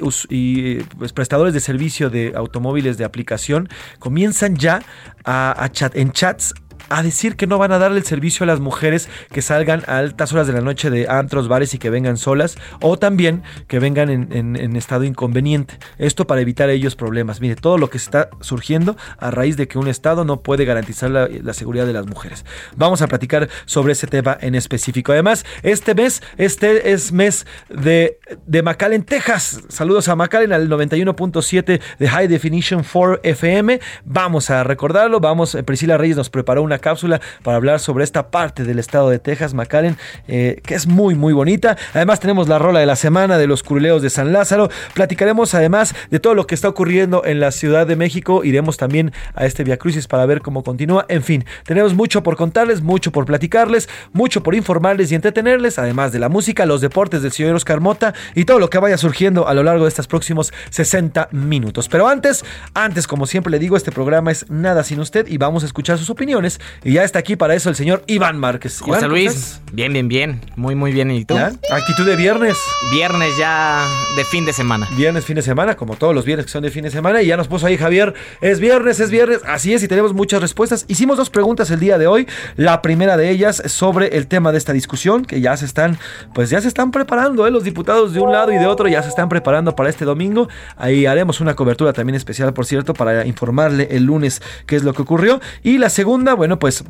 pues, 0.99 1.13
prestadores 1.13 1.55
de 1.55 1.61
servicio 1.61 2.11
de 2.11 2.33
automóviles 2.35 2.99
de 2.99 3.05
aplicación 3.05 3.69
comienzan 3.99 4.57
ya 4.57 4.83
a, 5.25 5.63
a 5.63 5.71
chat, 5.71 5.97
en 5.97 6.13
chats 6.13 6.55
a 6.99 7.03
decir 7.03 7.37
que 7.37 7.47
no 7.47 7.59
van 7.59 7.73
a 7.73 7.79
darle 7.79 7.99
el 7.99 8.05
servicio 8.05 8.45
a 8.45 8.47
las 8.47 8.61
mujeres 8.61 9.09
que 9.31 9.43
salgan 9.43 9.83
a 9.87 9.99
altas 9.99 10.33
horas 10.33 10.47
de 10.47 10.53
la 10.53 10.61
noche 10.61 10.91
de 10.91 11.09
antros, 11.09 11.49
bares 11.49 11.75
y 11.75 11.79
que 11.79 11.91
vengan 11.91 12.17
solas, 12.17 12.57
o 12.81 12.99
también 12.99 13.43
que 13.69 13.79
vengan 13.79 14.11
en, 14.11 14.29
en- 14.33 14.77
estado 14.77 15.05
inconveniente. 15.05 15.79
Esto 15.99 16.27
para 16.27 16.41
evitar 16.41 16.69
ellos 16.71 16.97
problemas. 16.97 17.41
Mire, 17.41 17.57
todo 17.57 17.79
lo 17.79 17.91
que 17.91 17.99
está 17.99 18.31
surgiendo 18.41 18.97
a 19.19 19.31
raíz 19.31 19.57
de 19.57 19.69
que 19.69 19.79
un 19.79 19.87
Estado 19.89 20.25
no 20.25 20.43
puede 20.43 20.65
garantizar 20.65 21.11
la, 21.11 21.29
la 21.29 21.53
seguridad 21.53 21.87
de 21.87 21.93
las 21.93 22.07
mujeres. 22.07 22.45
Vamos 22.77 23.03
a 23.03 23.07
platicar 23.07 23.49
sobre 23.67 23.93
ese 23.93 24.07
tema 24.07 24.37
en 24.41 24.55
específico. 24.55 25.13
Además, 25.13 25.45
este 25.63 25.95
mes, 25.95 26.23
este 26.37 26.93
es 26.93 27.13
mes 27.13 27.47
de, 27.69 28.19
de 28.47 28.63
McAllen, 28.63 29.05
Texas. 29.05 29.61
Saludos 29.69 30.09
a 30.09 30.17
McAllen 30.17 30.53
al 30.53 30.69
91.7 30.69 31.81
de 31.99 32.09
High 32.09 32.29
Definition 32.29 32.83
4 32.91 33.21
FM. 33.23 33.81
Vamos 34.05 34.51
a 34.51 34.65
recordarlo. 34.65 35.21
Vamos, 35.21 35.55
eh, 35.55 35.63
Priscila 35.63 35.99
Reyes 35.99 36.17
nos 36.17 36.31
preparó 36.31 36.63
una 36.63 36.79
cápsula 36.83 37.23
para 37.43 37.57
hablar 37.57 37.81
sobre 37.81 38.05
esta 38.05 38.31
parte 38.31 38.65
del 38.65 38.79
estado 38.79 39.09
de 39.09 39.19
Texas, 39.19 39.55
McAllen, 39.55 39.97
eh, 40.29 40.61
que 40.63 40.75
es 40.75 40.87
muy, 40.87 41.15
muy 41.15 41.33
bonita. 41.33 41.79
Además, 41.95 42.21
tenemos 42.21 42.49
la 42.49 42.59
rola 42.59 42.81
de 42.81 42.87
la 42.87 42.97
semana 42.97 43.39
de 43.39 43.47
los 43.47 43.63
curuleos 43.63 44.03
de 44.03 44.11
San 44.11 44.35
Lázaro. 44.35 44.69
Platicaremos 44.93 45.55
además 45.55 45.95
de 46.11 46.21
todo 46.21 46.35
lo 46.35 46.47
que 46.47 46.55
está 46.55 46.69
ocurriendo 46.69 47.25
en 47.25 47.41
la 47.41 47.51
Ciudad 47.53 47.87
de 47.87 47.97
México. 47.97 48.45
Iremos 48.45 48.77
también 48.77 49.13
a 49.35 49.47
este 49.47 49.65
Via 49.65 49.79
Crucis 49.79 50.07
para 50.07 50.27
ver 50.27 50.43
cómo 50.43 50.63
continúa. 50.63 51.07
En 51.09 51.23
fin, 51.23 51.47
tenemos 51.65 51.95
mucho 51.95 52.23
por 52.23 52.37
contarles, 52.37 52.83
mucho 52.83 53.13
por 53.13 53.25
platicarles, 53.25 53.89
mucho 54.13 54.43
por 54.43 54.55
informarles 54.55 55.11
y 55.11 55.15
entretenerles, 55.15 55.79
además 55.79 56.13
de 56.13 56.19
la 56.19 56.29
música, 56.29 56.67
los 56.67 56.83
deportes 56.83 57.23
del 57.23 57.33
señor 57.33 57.55
Oscar 57.55 57.81
Mota 57.81 58.13
y 58.35 58.45
todo 58.45 58.59
lo 58.59 58.69
que 58.69 58.79
vaya 58.79 58.99
surgiendo 58.99 59.49
a 59.49 59.55
lo 59.55 59.63
largo 59.63 59.85
de 59.85 59.89
estos 59.89 60.07
próximos 60.07 60.53
60 60.71 61.29
minutos. 61.33 61.89
Pero 61.89 62.09
antes, 62.09 62.45
antes, 62.75 63.07
como 63.07 63.27
siempre 63.27 63.51
le 63.51 63.59
digo, 63.59 63.77
este 63.77 63.93
programa 63.93 64.31
es 64.31 64.51
nada 64.51 64.83
sin 64.83 65.01
usted 65.01 65.27
y 65.29 65.39
vamos 65.39 65.63
a 65.63 65.67
escuchar 65.67 65.99
sus 65.99 66.11
opiniones. 66.11 66.61
Y 66.85 66.93
ya 66.95 67.05
está 67.05 67.19
aquí 67.19 67.37
para 67.37 67.55
eso 67.55 67.69
el 67.69 67.77
señor 67.77 68.03
Iván 68.07 68.39
Márquez. 68.39 68.79
José 68.81 68.91
Iván, 68.91 69.01
¿cómo 69.03 69.13
Luis, 69.13 69.61
bien, 69.73 69.93
bien, 69.93 70.09
bien. 70.09 70.41
Muy, 70.57 70.75
muy 70.75 70.93
bien. 70.93 71.11
¿Y 71.11 71.25
tú? 71.25 71.35
¿Ya? 71.35 71.53
Actitud 71.71 72.07
de 72.07 72.17
viernes. 72.17 72.57
Viernes 72.93 73.31
ya 73.39 73.85
de 74.17 74.25
fin 74.25 74.45
de 74.45 74.53
semana. 74.53 74.89
Viernes, 74.97 75.25
fin 75.25 75.37
de 75.37 75.43
semana, 75.43 75.77
como 75.77 75.97
todos 75.97 76.15
los 76.15 76.25
viernes 76.25 76.47
que 76.47 76.53
son 76.53 76.63
de 76.63 76.71
fin 76.71 76.85
de 76.85 76.91
semana. 76.91 77.23
Y 77.23 77.27
ya 77.27 77.37
nos 77.37 77.49
puso 77.49 77.67
ahí 77.67 77.77
Javier, 77.77 78.15
es 78.41 78.61
viernes, 78.61 79.01
es 79.01 79.11
viernes. 79.11 79.41
Así 79.47 79.73
es, 79.73 79.83
y 79.83 79.89
tenemos 79.89 80.13
muchas 80.13 80.41
respuestas. 80.41 80.85
Hicimos 80.89 81.17
dos 81.17 81.31
preguntas 81.31 81.71
el 81.71 81.81
día 81.81 81.99
de 81.99 82.07
hoy. 82.07 82.27
La 82.57 82.83
primera 82.83 83.17
de 83.17 83.31
ellas 83.31 83.63
sobre 83.67 84.17
el 84.17 84.27
tema 84.27 84.53
de 84.53 84.59
esta 84.59 84.73
discusión, 84.73 85.25
que 85.25 85.41
ya 85.41 85.57
se 85.57 85.65
están, 85.65 85.99
pues 86.35 86.51
ya 86.51 86.61
se 86.61 86.69
están 86.69 86.91
preparando, 86.91 87.47
¿eh? 87.47 87.51
los 87.51 87.65
diputados 87.65 88.13
de 88.13 88.21
un 88.21 88.33
lado 88.33 88.53
y 88.53 88.59
de 88.59 88.67
otro 88.67 88.89
ya 88.89 89.03
se 89.03 89.09
están 89.09 89.29
preparando 89.29 89.75
para 89.75 89.91
este 89.91 90.05
domingo. 90.05 90.49
Ahí 90.77 91.07
haremos 91.07 91.41
una 91.41 91.55
cobertura 91.55 91.93
también 91.93 92.17
especial, 92.17 92.53
por 92.53 92.67
cierto, 92.67 92.95
para 92.95 93.27
informarle 93.27 93.89
el 93.91 94.05
lunes 94.05 94.43
qué 94.67 94.77
es 94.77 94.85
lo 94.85 94.93
que 94.93 95.03
ocurrió. 95.03 95.41
Y 95.63 95.79
la 95.79 95.91
segunda, 95.91 96.35
bueno, 96.35 96.52
pues 96.59 96.85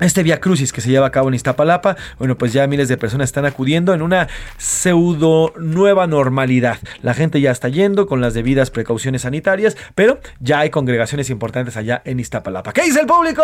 este 0.00 0.24
Via 0.24 0.40
Crucis 0.40 0.72
que 0.72 0.80
se 0.80 0.90
lleva 0.90 1.06
a 1.06 1.10
cabo 1.10 1.28
en 1.28 1.34
Iztapalapa, 1.34 1.96
bueno, 2.18 2.36
pues 2.36 2.52
ya 2.52 2.66
miles 2.66 2.88
de 2.88 2.96
personas 2.96 3.28
están 3.28 3.44
acudiendo 3.44 3.94
en 3.94 4.02
una 4.02 4.28
pseudo 4.58 5.52
nueva 5.56 6.08
normalidad. 6.08 6.78
La 7.02 7.14
gente 7.14 7.40
ya 7.40 7.52
está 7.52 7.68
yendo 7.68 8.06
con 8.08 8.20
las 8.20 8.34
debidas 8.34 8.70
precauciones 8.70 9.22
sanitarias, 9.22 9.76
pero 9.94 10.18
ya 10.40 10.58
hay 10.60 10.70
congregaciones 10.70 11.30
importantes 11.30 11.76
allá 11.76 12.02
en 12.04 12.18
Iztapalapa. 12.18 12.72
¿Qué 12.72 12.82
dice 12.82 13.00
el 13.00 13.06
público? 13.06 13.42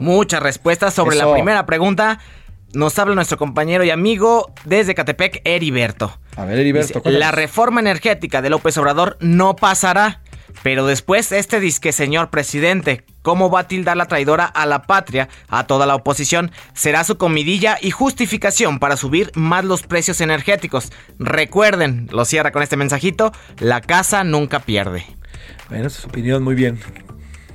Muchas 0.00 0.42
respuestas 0.42 0.92
sobre 0.92 1.16
Eso. 1.16 1.26
la 1.26 1.32
primera 1.32 1.64
pregunta. 1.64 2.18
Nos 2.74 2.98
habla 2.98 3.14
nuestro 3.14 3.38
compañero 3.38 3.84
y 3.84 3.90
amigo 3.90 4.52
desde 4.66 4.94
Catepec, 4.94 5.40
Heriberto. 5.44 6.18
A 6.36 6.44
ver, 6.44 6.58
Heriberto, 6.58 7.00
Dice, 7.02 7.18
la 7.18 7.30
reforma 7.30 7.80
energética 7.80 8.42
de 8.42 8.50
López 8.50 8.76
Obrador 8.76 9.16
no 9.20 9.56
pasará. 9.56 10.20
Pero 10.62 10.86
después, 10.86 11.32
este 11.32 11.60
disque 11.60 11.92
señor 11.92 12.30
presidente, 12.30 13.04
¿cómo 13.22 13.50
va 13.50 13.60
a 13.60 13.68
tildar 13.68 13.96
la 13.96 14.06
traidora 14.06 14.44
a 14.44 14.66
la 14.66 14.82
patria, 14.82 15.28
a 15.48 15.66
toda 15.66 15.86
la 15.86 15.94
oposición? 15.94 16.50
Será 16.74 17.04
su 17.04 17.18
comidilla 17.18 17.78
y 17.80 17.90
justificación 17.90 18.78
para 18.78 18.96
subir 18.96 19.30
más 19.34 19.64
los 19.64 19.82
precios 19.82 20.20
energéticos. 20.20 20.92
Recuerden, 21.18 22.08
lo 22.10 22.24
cierra 22.24 22.52
con 22.52 22.62
este 22.62 22.76
mensajito, 22.76 23.32
la 23.58 23.80
casa 23.80 24.24
nunca 24.24 24.60
pierde. 24.60 25.06
Bueno, 25.68 25.90
su 25.90 26.08
opinión, 26.08 26.42
muy 26.42 26.54
bien. 26.54 26.78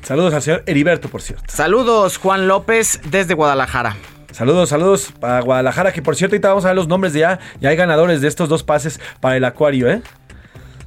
Saludos 0.02 0.34
al 0.34 0.42
señor 0.42 0.64
Heriberto, 0.66 1.10
por 1.10 1.22
cierto. 1.22 1.44
Saludos, 1.48 2.18
Juan 2.18 2.48
López, 2.48 3.00
desde 3.06 3.34
Guadalajara. 3.34 3.98
Saludos, 4.32 4.70
saludos 4.70 5.14
para 5.20 5.42
Guadalajara, 5.42 5.92
que 5.92 6.02
por 6.02 6.16
cierto, 6.16 6.36
ahorita 6.36 6.50
vamos 6.50 6.64
a 6.66 6.70
ver 6.70 6.76
los 6.76 6.88
nombres 6.88 7.12
de 7.14 7.20
ya. 7.20 7.40
Ya 7.60 7.70
hay 7.70 7.76
ganadores 7.76 8.22
de 8.22 8.28
estos 8.28 8.48
dos 8.48 8.64
pases 8.64 9.00
para 9.20 9.36
el 9.36 9.44
acuario, 9.44 9.90
¿eh? 9.90 10.02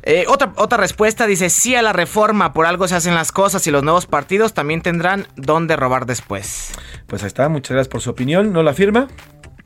Eh, 0.07 0.27
otra, 0.29 0.53
otra 0.57 0.77
respuesta 0.77 1.27
dice, 1.27 1.49
sí 1.49 1.75
a 1.75 1.81
la 1.81 1.95
reforma, 1.95 2.53
por 2.53 2.67
algo 2.67 2.87
se 2.89 2.95
hacen 2.95 3.15
las 3.15 3.33
cosas 3.33 3.67
y 3.67 3.71
los 3.71 3.83
nuevos 3.83 4.07
partidos 4.07 4.53
también 4.53 4.83
tendrán 4.83 5.27
dónde 5.35 5.77
robar 5.77 6.05
después. 6.05 6.73
Pues 7.07 7.23
ahí 7.23 7.29
está, 7.29 7.49
muchas 7.49 7.71
gracias 7.71 7.89
por 7.89 8.03
su 8.03 8.11
opinión. 8.11 8.53
¿No 8.53 8.63
la 8.63 8.75
firma? 8.75 9.09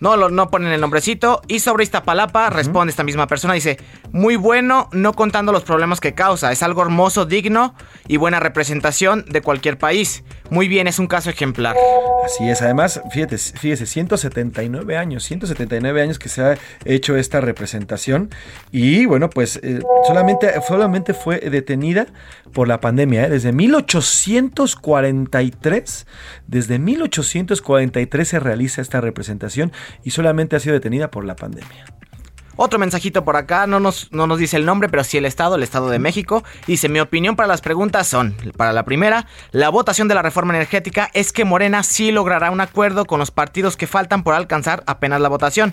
No, 0.01 0.16
lo, 0.16 0.30
no 0.30 0.51
ponen 0.51 0.72
el 0.72 0.80
nombrecito. 0.80 1.42
Y 1.49 1.61
sobre 1.61 1.84
Iztapalapa 1.84 2.51
responde 2.51 2.90
esta 2.90 3.05
misma 3.05 3.26
persona, 3.26 3.55
dice, 3.55 3.78
muy 4.12 4.36
bueno, 4.36 4.88
no 4.92 5.12
contando 5.12 5.53
los 5.53 5.64
problemas 5.64 6.01
que 6.01 6.14
causa, 6.14 6.53
es 6.53 6.62
algo 6.62 6.82
hermoso, 6.82 7.26
digno 7.26 7.74
y 8.07 8.16
buena 8.16 8.40
representación 8.40 9.24
de 9.28 9.42
cualquier 9.42 9.78
país. 9.78 10.24
Muy 10.51 10.68
bien, 10.68 10.86
es 10.86 10.99
un 10.99 11.09
caso 11.09 11.30
ejemplar. 11.30 11.76
Así 12.24 12.49
es, 12.49 12.62
además, 12.62 13.03
fíjate, 13.11 13.36
fíjese, 13.38 13.86
179 13.86 14.96
años, 14.96 15.24
179 15.24 16.03
años 16.03 16.18
que 16.18 16.28
se 16.28 16.42
ha 16.42 16.59
hecho 16.84 17.16
esta 17.16 17.40
representación 17.40 18.30
y 18.70 19.07
bueno, 19.07 19.30
pues 19.30 19.59
eh, 19.62 19.80
solamente, 20.07 20.53
solamente 20.66 21.14
fue 21.14 21.38
detenida 21.40 22.07
por 22.53 22.68
la 22.68 22.80
pandemia, 22.80 23.26
¿eh? 23.26 23.30
desde 23.30 23.53
1843, 23.53 26.07
desde 26.46 26.78
1843 26.78 28.28
se 28.28 28.40
realiza 28.40 28.82
esta 28.82 29.01
representación 29.01 29.72
y 30.05 30.11
solamente 30.11 30.57
ha 30.57 30.61
sido 30.61 30.74
detenida 30.74 31.11
por 31.11 31.24
la 31.24 31.36
pandemia. 31.36 31.86
Otro 32.61 32.80
mensajito 32.80 33.24
por 33.24 33.36
acá, 33.36 33.68
no 33.68 33.78
nos, 33.78 34.12
no 34.12 34.26
nos 34.26 34.41
dice 34.41 34.57
el 34.57 34.66
nombre, 34.66 34.89
pero 34.89 35.05
sí 35.05 35.16
el 35.16 35.26
Estado, 35.26 35.55
el 35.55 35.62
Estado 35.62 35.91
de 35.91 36.01
México. 36.01 36.43
Dice, 36.66 36.89
mi 36.89 36.99
opinión 36.99 37.36
para 37.36 37.47
las 37.47 37.61
preguntas 37.61 38.09
son, 38.09 38.34
para 38.57 38.72
la 38.72 38.84
primera, 38.84 39.28
la 39.53 39.68
votación 39.68 40.09
de 40.09 40.16
la 40.16 40.22
reforma 40.22 40.55
energética 40.55 41.09
es 41.14 41.32
que 41.32 41.45
Morena 41.45 41.84
sí 41.84 42.11
logrará 42.11 42.51
un 42.51 42.61
acuerdo 42.61 43.05
con 43.05 43.20
los 43.20 43.30
partidos 43.30 43.76
que 43.76 43.86
faltan 43.86 44.24
por 44.24 44.34
alcanzar 44.34 44.82
apenas 44.89 45.20
la 45.20 45.28
votación. 45.28 45.72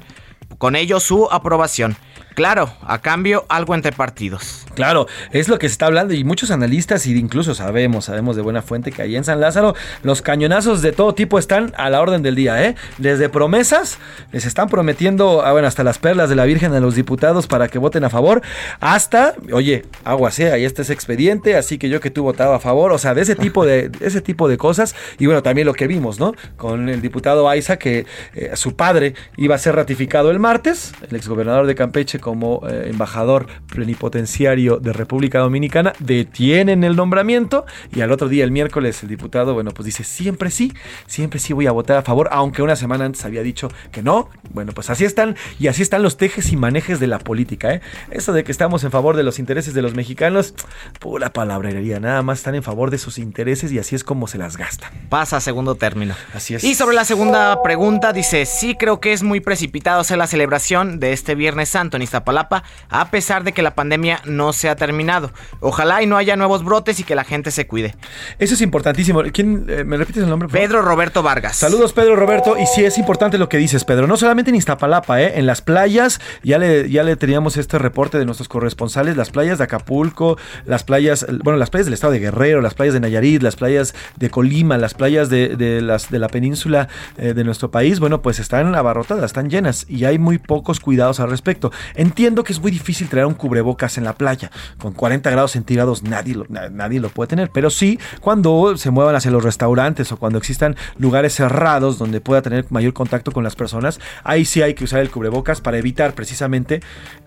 Con 0.58 0.76
ello 0.76 1.00
su 1.00 1.28
aprobación. 1.32 1.98
Claro, 2.36 2.70
a 2.82 3.00
cambio 3.00 3.46
algo 3.48 3.76
entre 3.76 3.94
partidos. 3.94 4.66
Claro, 4.76 5.08
es 5.32 5.48
lo 5.48 5.58
que 5.58 5.70
se 5.70 5.72
está 5.72 5.86
hablando 5.86 6.14
y 6.14 6.26
muchos 6.26 6.52
analistas 6.52 7.08
y 7.08 7.18
incluso 7.18 7.56
sabemos, 7.56 8.06
sabemos 8.06 8.36
de 8.36 8.42
buena 8.42 8.62
fuente 8.62 8.92
que 8.92 9.02
ahí 9.02 9.16
en 9.16 9.24
San 9.24 9.40
Lázaro 9.40 9.74
los 10.04 10.22
cañonazos 10.22 10.82
de 10.82 10.92
todo 10.92 11.16
tipo 11.16 11.40
están 11.40 11.74
a 11.78 11.90
la 11.90 12.02
orden 12.02 12.24
del 12.24 12.36
día, 12.36 12.62
¿eh? 12.62 12.76
Desde 12.98 13.30
promesas, 13.30 14.00
les 14.34 14.46
están 14.46 14.68
prometiendo, 14.68 15.46
ah, 15.46 15.54
bueno, 15.54 15.70
hasta 15.70 15.86
las 15.86 15.98
perlas 15.98 16.28
de 16.28 16.36
la 16.36 16.44
Virgen 16.44 16.74
a 16.74 16.82
los 16.82 16.96
diputados 16.96 17.48
para 17.48 17.70
que 17.70 17.80
voten 17.80 18.04
a 18.04 18.10
favor, 18.10 18.42
hasta, 18.82 19.36
oye, 19.54 19.86
aguas, 20.04 20.38
¿eh? 20.40 20.52
Ahí 20.52 20.66
está 20.66 20.82
ese 20.82 20.92
expediente, 20.92 21.56
así 21.56 21.78
que 21.78 21.88
yo 21.88 22.02
que 22.02 22.12
tú 22.12 22.24
votaba 22.24 22.58
a 22.58 22.60
favor, 22.60 22.92
o 22.92 22.98
sea, 22.98 23.14
de 23.14 23.22
ese 23.22 23.36
tipo 23.36 23.66
de, 23.66 23.90
ese 24.02 24.20
tipo 24.20 24.50
de 24.50 24.58
cosas 24.58 24.94
y 25.20 25.26
bueno, 25.26 25.42
también 25.42 25.68
lo 25.68 25.74
que 25.74 25.88
vimos, 25.88 26.20
¿no? 26.20 26.34
Con 26.58 26.90
el 26.90 27.02
diputado 27.02 27.48
Aiza 27.48 27.78
que 27.78 28.06
eh, 28.34 28.52
su 28.56 28.76
padre 28.76 29.16
iba 29.38 29.56
a 29.56 29.58
ser 29.58 29.76
ratificado 29.76 30.32
el 30.36 30.42
martes, 30.42 30.94
el 31.10 31.16
exgobernador 31.16 31.66
de 31.66 31.76
Campeche 31.76 32.20
como 32.20 32.62
eh, 32.68 32.90
embajador 32.90 33.48
plenipotenciario 33.68 34.80
de 34.80 34.92
República 34.92 35.40
Dominicana, 35.40 35.94
detienen 36.00 36.84
el 36.84 36.98
nombramiento 36.98 37.66
y 37.94 38.02
al 38.02 38.12
otro 38.12 38.28
día, 38.28 38.44
el 38.44 38.52
miércoles, 38.52 39.02
el 39.02 39.10
diputado, 39.10 39.54
bueno, 39.54 39.72
pues 39.72 39.86
dice, 39.86 40.04
siempre 40.04 40.52
sí, 40.52 40.74
siempre 41.08 41.40
sí 41.40 41.54
voy 41.54 41.68
a 41.68 41.72
votar 41.72 41.96
a 41.96 42.02
favor, 42.02 42.28
aunque 42.32 42.62
una 42.62 42.76
semana 42.76 43.06
antes 43.06 43.24
había 43.24 43.44
dicho 43.44 43.70
que 43.94 44.04
no. 44.04 44.30
Bueno, 44.52 44.74
pues 44.74 44.90
así 44.90 45.06
están 45.06 45.38
y 45.58 45.68
así 45.68 45.82
están 45.82 46.04
los 46.04 46.18
tejes 46.18 46.52
y 46.52 46.58
manejes 46.58 47.00
de 47.00 47.08
la 47.08 47.20
política, 47.20 47.74
¿eh? 47.74 47.82
Eso 48.12 48.34
de 48.34 48.44
que 48.44 48.52
estamos 48.52 48.84
en 48.84 48.92
favor 48.92 49.16
de 49.16 49.24
los 49.24 49.40
intereses 49.40 49.74
de 49.74 49.82
los 49.82 49.96
mexicanos, 49.96 50.54
pura 51.00 51.32
palabrería, 51.32 52.02
nada 52.02 52.22
más 52.24 52.40
están 52.40 52.56
en 52.56 52.64
favor 52.64 52.92
de 52.92 52.98
sus 52.98 53.18
intereses 53.20 53.72
y 53.72 53.80
así 53.80 53.96
es 53.96 54.04
como 54.04 54.28
se 54.28 54.38
las 54.38 54.58
gastan. 54.58 54.92
Pasa 55.08 55.38
a 55.38 55.40
segundo 55.40 55.76
término. 55.76 56.14
Así 56.34 56.56
es. 56.56 56.64
Y 56.66 56.76
sobre 56.76 56.96
la 56.96 57.06
segunda 57.06 57.64
pregunta 57.64 58.12
dice, 58.12 58.46
sí 58.46 58.76
creo 58.78 59.00
que 59.00 59.14
es 59.14 59.24
muy 59.24 59.40
precipitado 59.40 60.02
hacer 60.02 60.18
la 60.18 60.25
la 60.26 60.30
celebración 60.30 61.00
de 61.00 61.14
este 61.14 61.36
Viernes 61.36 61.70
Santo 61.70 61.98
en 61.98 62.02
Iztapalapa, 62.02 62.64
a 62.90 63.12
pesar 63.12 63.44
de 63.44 63.52
que 63.52 63.62
la 63.62 63.76
pandemia 63.76 64.22
no 64.26 64.54
se 64.54 64.70
ha 64.70 64.76
terminado. 64.76 65.32
Ojalá 65.60 66.02
y 66.02 66.08
no 66.08 66.18
haya 66.18 66.36
nuevos 66.36 66.64
brotes 66.64 67.00
y 67.00 67.04
que 67.04 67.14
la 67.14 67.24
gente 67.24 67.52
se 67.52 67.68
cuide. 67.68 67.94
Eso 68.40 68.56
es 68.56 68.62
importantísimo. 68.62 69.22
¿Quién 69.32 69.68
eh, 69.70 69.84
me 69.84 69.98
repites 69.98 70.24
el 70.24 70.30
nombre? 70.30 70.50
Pedro 70.50 70.82
Roberto 70.82 71.22
Vargas. 71.22 71.58
Saludos 71.58 71.94
Pedro 71.94 72.16
Roberto 72.16 72.58
y 72.58 72.66
sí 72.66 72.84
es 72.84 72.98
importante 72.98 73.38
lo 73.38 73.50
que 73.50 73.58
dices 73.58 73.86
Pedro, 73.86 74.08
no 74.08 74.18
solamente 74.18 74.50
en 74.50 74.56
Iztapalapa, 74.56 75.22
¿eh? 75.22 75.34
en 75.36 75.46
las 75.46 75.62
playas, 75.62 76.20
ya 76.42 76.58
le, 76.58 76.90
ya 76.90 77.04
le 77.04 77.16
teníamos 77.16 77.56
este 77.58 77.78
reporte 77.78 78.18
de 78.18 78.26
nuestros 78.26 78.48
corresponsales, 78.48 79.16
las 79.16 79.30
playas 79.30 79.60
de 79.60 79.66
Acapulco, 79.66 80.40
las 80.66 80.84
playas, 80.84 81.28
bueno, 81.44 81.60
las 81.60 81.70
playas 81.70 81.86
del 81.86 81.94
estado 81.94 82.14
de 82.14 82.20
Guerrero, 82.20 82.62
las 82.62 82.74
playas 82.74 82.96
de 82.96 83.00
Nayarit, 83.00 83.44
las 83.44 83.58
playas 83.58 83.94
de 84.16 84.32
Colima, 84.32 84.80
las 84.80 84.96
playas 84.96 85.30
de, 85.30 85.56
de 85.56 85.82
las, 85.82 86.10
de 86.10 86.18
la 86.18 86.30
península 86.30 86.88
eh, 87.20 87.36
de 87.36 87.44
nuestro 87.44 87.70
país, 87.70 88.00
bueno, 88.00 88.24
pues 88.24 88.40
están 88.40 88.74
abarrotadas, 88.74 89.26
están 89.26 89.52
llenas 89.52 89.86
y 89.88 90.06
hay 90.06 90.15
muy 90.20 90.38
pocos 90.38 90.80
cuidados 90.80 91.20
al 91.20 91.30
respecto. 91.30 91.72
Entiendo 91.96 92.44
que 92.44 92.54
es 92.54 92.60
muy 92.60 92.72
difícil 92.72 93.08
traer 93.10 93.26
un 93.26 93.34
cubrebocas 93.34 93.98
en 93.98 94.04
la 94.04 94.14
playa, 94.14 94.52
con 94.78 94.94
40 94.94 95.30
grados 95.30 95.52
centígrados 95.52 96.04
nadie 96.04 96.36
lo, 96.36 96.46
na- 96.50 96.70
nadie 96.70 97.00
lo 97.00 97.10
puede 97.10 97.28
tener, 97.28 97.50
pero 97.52 97.70
sí 97.70 98.00
cuando 98.22 98.78
se 98.78 98.92
muevan 98.92 99.16
hacia 99.16 99.32
los 99.32 99.44
restaurantes 99.44 100.12
o 100.12 100.18
cuando 100.18 100.38
existan 100.38 100.76
lugares 100.98 101.34
cerrados 101.36 101.98
donde 101.98 102.22
pueda 102.22 102.42
tener 102.42 102.66
mayor 102.70 102.94
contacto 102.94 103.32
con 103.32 103.44
las 103.44 103.56
personas, 103.56 104.00
ahí 104.24 104.46
sí 104.46 104.62
hay 104.62 104.74
que 104.74 104.84
usar 104.84 105.00
el 105.02 105.10
cubrebocas 105.12 105.62
para 105.62 105.78
evitar 105.78 106.14
precisamente 106.14 106.82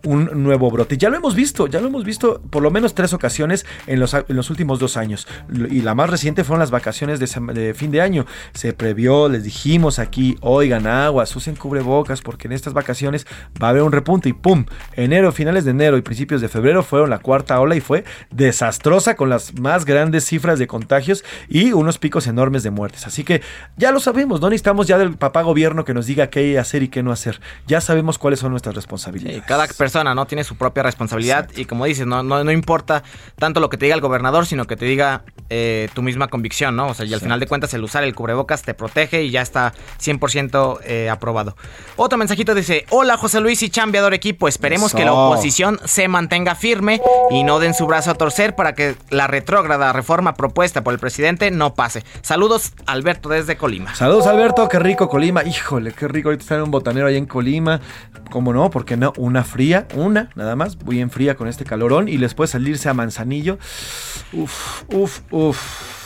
un 0.05 0.43
nuevo 0.43 0.70
brote. 0.70 0.97
Ya 0.97 1.11
lo 1.11 1.16
hemos 1.16 1.34
visto, 1.34 1.66
ya 1.66 1.80
lo 1.80 1.89
hemos 1.89 2.05
visto 2.05 2.41
por 2.51 2.62
lo 2.62 2.70
menos 2.70 2.95
tres 2.95 3.12
ocasiones 3.12 3.66
en 3.86 4.01
los, 4.01 4.14
en 4.14 4.24
los 4.28 4.51
últimos 4.51 4.78
dos 4.78 4.97
años. 4.97 5.26
Y 5.70 5.82
la 5.82 5.95
más 5.95 6.11
reciente 6.11 6.45
fueron 6.45 6.61
las 6.61 6.70
vacaciones 6.70 7.20
de, 7.20 7.28
de 7.55 7.74
fin 7.74 7.91
de 7.91 8.01
año. 8.01 8.26
Se 8.55 8.72
previó, 8.72 9.28
les 9.28 9.45
dijimos 9.45 9.99
aquí, 9.99 10.36
oigan 10.41 10.86
aguas, 10.86 11.34
usen 11.36 11.57
cubrebocas 11.57 12.22
porque 12.22 12.49
en 12.49 12.53
estas 12.53 12.72
vacaciones 12.79 13.26
va 13.62 13.68
a 13.68 13.70
haber 13.70 13.83
un 13.83 13.93
repunte 13.93 14.29
y 14.29 14.33
¡pum! 14.33 14.64
Enero, 14.95 15.33
finales 15.33 15.64
de 15.64 15.72
enero 15.72 15.97
y 15.97 16.03
principios 16.03 16.41
de 16.41 16.49
febrero 16.49 16.83
fueron 16.83 17.11
la 17.11 17.18
cuarta 17.18 17.61
ola 17.61 17.76
y 17.76 17.81
fue 17.81 18.05
desastrosa 18.31 19.16
con 19.16 19.29
las 19.29 19.59
más 19.59 19.85
grandes 19.85 20.24
cifras 20.24 20.59
de 20.59 20.66
contagios 20.66 21.24
y 21.49 21.72
unos 21.72 21.99
picos 21.99 22.26
enormes 22.26 22.62
de 22.62 22.70
muertes. 22.70 23.07
Así 23.07 23.24
que 23.24 23.43
ya 23.76 23.93
lo 23.93 24.01
sabemos, 24.01 24.41
no 24.41 24.51
necesitamos 24.51 24.87
ya 24.87 24.99
del 24.99 25.16
papá 25.16 25.43
gobierno 25.43 25.85
que 25.85 25.95
nos 25.95 26.07
diga 26.07 26.29
qué 26.29 26.59
hacer 26.59 26.83
y 26.83 26.89
qué 26.89 27.03
no 27.03 27.12
hacer. 27.12 27.41
Ya 27.66 27.81
sabemos 27.81 28.18
cuáles 28.18 28.41
son 28.41 28.51
nuestras 28.51 28.74
responsabilidades. 28.74 29.43
Cada 29.47 29.66
persona 29.66 30.14
no 30.14 30.26
tiene 30.26 30.45
su 30.45 30.57
propia 30.57 30.83
responsabilidad 30.83 31.51
y 31.57 31.64
como 31.64 31.85
dices, 31.85 32.07
no, 32.07 32.22
no, 32.22 32.43
no 32.45 32.53
importa 32.53 33.03
tanto 33.37 33.61
lo 33.61 33.68
que 33.68 33.76
te 33.76 33.87
diga 33.87 33.95
el 33.95 34.01
gobernador, 34.01 34.47
sino 34.47 34.66
que 34.66 34.76
te 34.76 34.85
diga 34.85 35.24
eh, 35.51 35.89
tu 35.95 36.03
misma 36.03 36.29
convicción, 36.29 36.76
¿no? 36.76 36.89
O 36.89 36.95
sea, 36.95 37.07
y 37.07 37.14
al 37.14 37.20
final 37.20 37.41
de 37.41 37.47
cuentas 37.47 37.72
el 37.74 37.83
usar 37.83 38.05
el 38.05 38.14
cubrebocas 38.14 38.62
te 38.62 38.74
protege 38.74 39.22
y 39.22 39.31
ya 39.31 39.43
está 39.43 39.72
100% 40.01 40.81
eh, 40.85 41.09
aprobado. 41.11 41.57
Otro 41.97 42.18
mensajito 42.18 42.55
dice, 42.68 42.86
hola 42.90 43.16
José 43.16 43.40
Luis 43.40 43.62
y 43.62 43.70
chambeador 43.70 44.12
equipo, 44.12 44.46
esperemos 44.46 44.94
que 44.94 45.04
la 45.04 45.12
oposición 45.12 45.80
se 45.84 46.06
mantenga 46.06 46.54
firme 46.54 47.00
y 47.30 47.42
no 47.42 47.60
den 47.60 47.72
su 47.72 47.86
brazo 47.86 48.10
a 48.10 48.14
torcer 48.14 48.54
para 48.54 48.74
que 48.74 48.94
la 49.08 49.26
retrógrada 49.26 49.92
reforma 49.92 50.34
propuesta 50.34 50.84
por 50.84 50.92
el 50.92 50.98
presidente 50.98 51.50
no 51.50 51.74
pase. 51.74 52.04
Saludos, 52.20 52.72
Alberto 52.86 53.30
desde 53.30 53.56
Colima. 53.56 53.94
Saludos 53.94 54.26
Alberto, 54.26 54.68
qué 54.68 54.78
rico 54.78 55.08
Colima. 55.08 55.44
Híjole, 55.44 55.92
qué 55.92 56.08
rico 56.08 56.28
ahorita 56.28 56.42
estar 56.42 56.58
en 56.58 56.64
un 56.64 56.70
botanero 56.70 57.06
ahí 57.06 57.16
en 57.16 57.26
Colima. 57.26 57.80
¿Cómo 58.30 58.52
no? 58.52 58.70
¿Por 58.70 58.84
qué 58.84 58.98
no? 58.98 59.14
Una 59.16 59.44
fría, 59.44 59.88
una 59.94 60.28
nada 60.34 60.54
más, 60.54 60.78
bien 60.84 61.10
fría 61.10 61.36
con 61.36 61.48
este 61.48 61.64
calorón 61.64 62.08
y 62.08 62.18
después 62.18 62.50
salirse 62.50 62.90
a 62.90 62.94
Manzanillo. 62.94 63.58
Uf, 64.32 64.82
uf, 64.92 65.20
uf. 65.30 65.97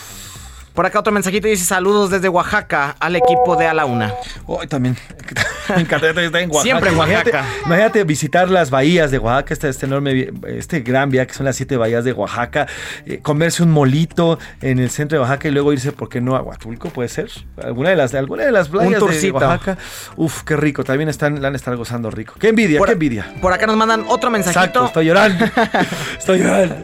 Por 0.75 0.87
acá 0.87 1.01
otro 1.01 1.12
mensajito 1.12 1.49
dice 1.49 1.64
saludos 1.66 2.11
desde 2.11 2.29
Oaxaca 2.31 2.97
al 2.99 3.14
equipo 3.16 3.57
de 3.57 3.66
A 3.66 3.75
la 3.75 3.85
Una. 3.85 4.14
Hoy 4.47 4.66
también. 4.66 4.97
Me 5.68 5.83
encantaría 5.83 6.25
estar 6.25 6.41
en 6.41 6.49
Oaxaca. 6.49 6.62
Siempre 6.62 6.91
en 6.91 6.97
Oaxaca. 6.97 7.29
Imagínate, 7.31 7.66
imagínate 7.66 8.05
visitar 8.05 8.51
las 8.51 8.70
bahías 8.70 9.11
de 9.11 9.18
Oaxaca, 9.18 9.53
este, 9.53 9.68
este 9.68 9.87
enorme, 9.87 10.33
este 10.47 10.81
gran 10.81 11.11
vía 11.11 11.27
que 11.27 11.35
son 11.35 11.45
las 11.45 11.57
siete 11.57 11.77
bahías 11.77 12.05
de 12.05 12.12
Oaxaca, 12.12 12.66
eh, 13.05 13.18
comerse 13.18 13.62
un 13.62 13.70
molito 13.70 14.39
en 14.62 14.79
el 14.79 14.91
centro 14.91 15.16
de 15.16 15.20
Oaxaca 15.20 15.49
y 15.49 15.51
luego 15.51 15.73
irse, 15.75 15.93
¿por 15.93 16.09
qué 16.09 16.20
no? 16.20 16.37
A 16.37 16.43
Huatulco, 16.43 16.89
puede 16.89 17.11
ser. 17.11 17.31
Alguna 17.62 17.91
de 17.91 17.97
las, 17.97 18.14
alguna 18.14 18.45
de 18.45 18.53
las 18.53 18.68
playas 18.68 19.01
de. 19.01 19.31
Oaxaca. 19.31 19.77
Uf, 20.16 20.43
qué 20.43 20.57
rico. 20.57 20.85
También 20.85 21.09
están, 21.09 21.41
la 21.43 21.49
han 21.49 21.55
estar 21.55 21.77
gozando 21.77 22.11
rico. 22.11 22.35
Qué 22.39 22.49
envidia, 22.49 22.79
Por- 22.79 22.89
qué 22.89 22.95
envidia. 22.95 23.35
Por 23.41 23.53
acá 23.53 23.66
nos 23.66 23.77
mandan 23.77 24.05
otro 24.09 24.31
mensajito. 24.31 24.61
Exacto, 24.61 24.87
estoy 24.87 25.07
llorando. 25.07 25.45
estoy 26.18 26.39
llorando. 26.39 26.77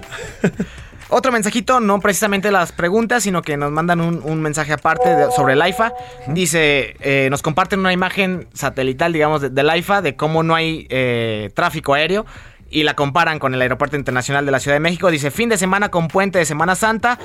Otro 1.11 1.33
mensajito, 1.33 1.81
no 1.81 2.01
precisamente 2.01 2.51
las 2.51 2.73
preguntas, 2.73 3.23
sino 3.23 3.41
que 3.43 3.57
nos 3.57 3.71
mandan 3.73 4.01
un, 4.03 4.21
un 4.23 4.43
mensaje 4.43 4.73
aparte 4.75 5.09
de- 5.09 5.31
sobre 5.33 5.55
el 5.55 5.63
AIFA. 5.63 5.93
Dice, 6.27 6.97
eh, 7.01 7.29
nos 7.31 7.41
comparten 7.41 7.81
una 7.81 7.93
imagen 7.95 8.47
satelital, 8.53 9.13
digamos, 9.13 9.41
de- 9.41 9.51
del 9.51 9.71
AIFA, 9.71 10.03
de 10.03 10.17
cómo 10.17 10.43
no 10.43 10.55
hay 10.55 10.87
eh, 10.91 11.51
tráfico 11.55 11.95
aéreo. 11.95 12.27
Y 12.71 12.83
la 12.83 12.95
comparan 12.95 13.39
con 13.39 13.55
el 13.55 13.63
Aeropuerto 13.63 13.97
Internacional 13.97 14.45
de 14.45 14.53
la 14.53 14.61
Ciudad 14.61 14.77
de 14.77 14.81
México. 14.81 15.11
Dice, 15.11 15.31
fin 15.31 15.49
de 15.49 15.57
semana 15.57 15.91
con 15.91 16.09
puente 16.09 16.39
de 16.39 16.45
Semana 16.45 16.75
Santa. 16.75 17.19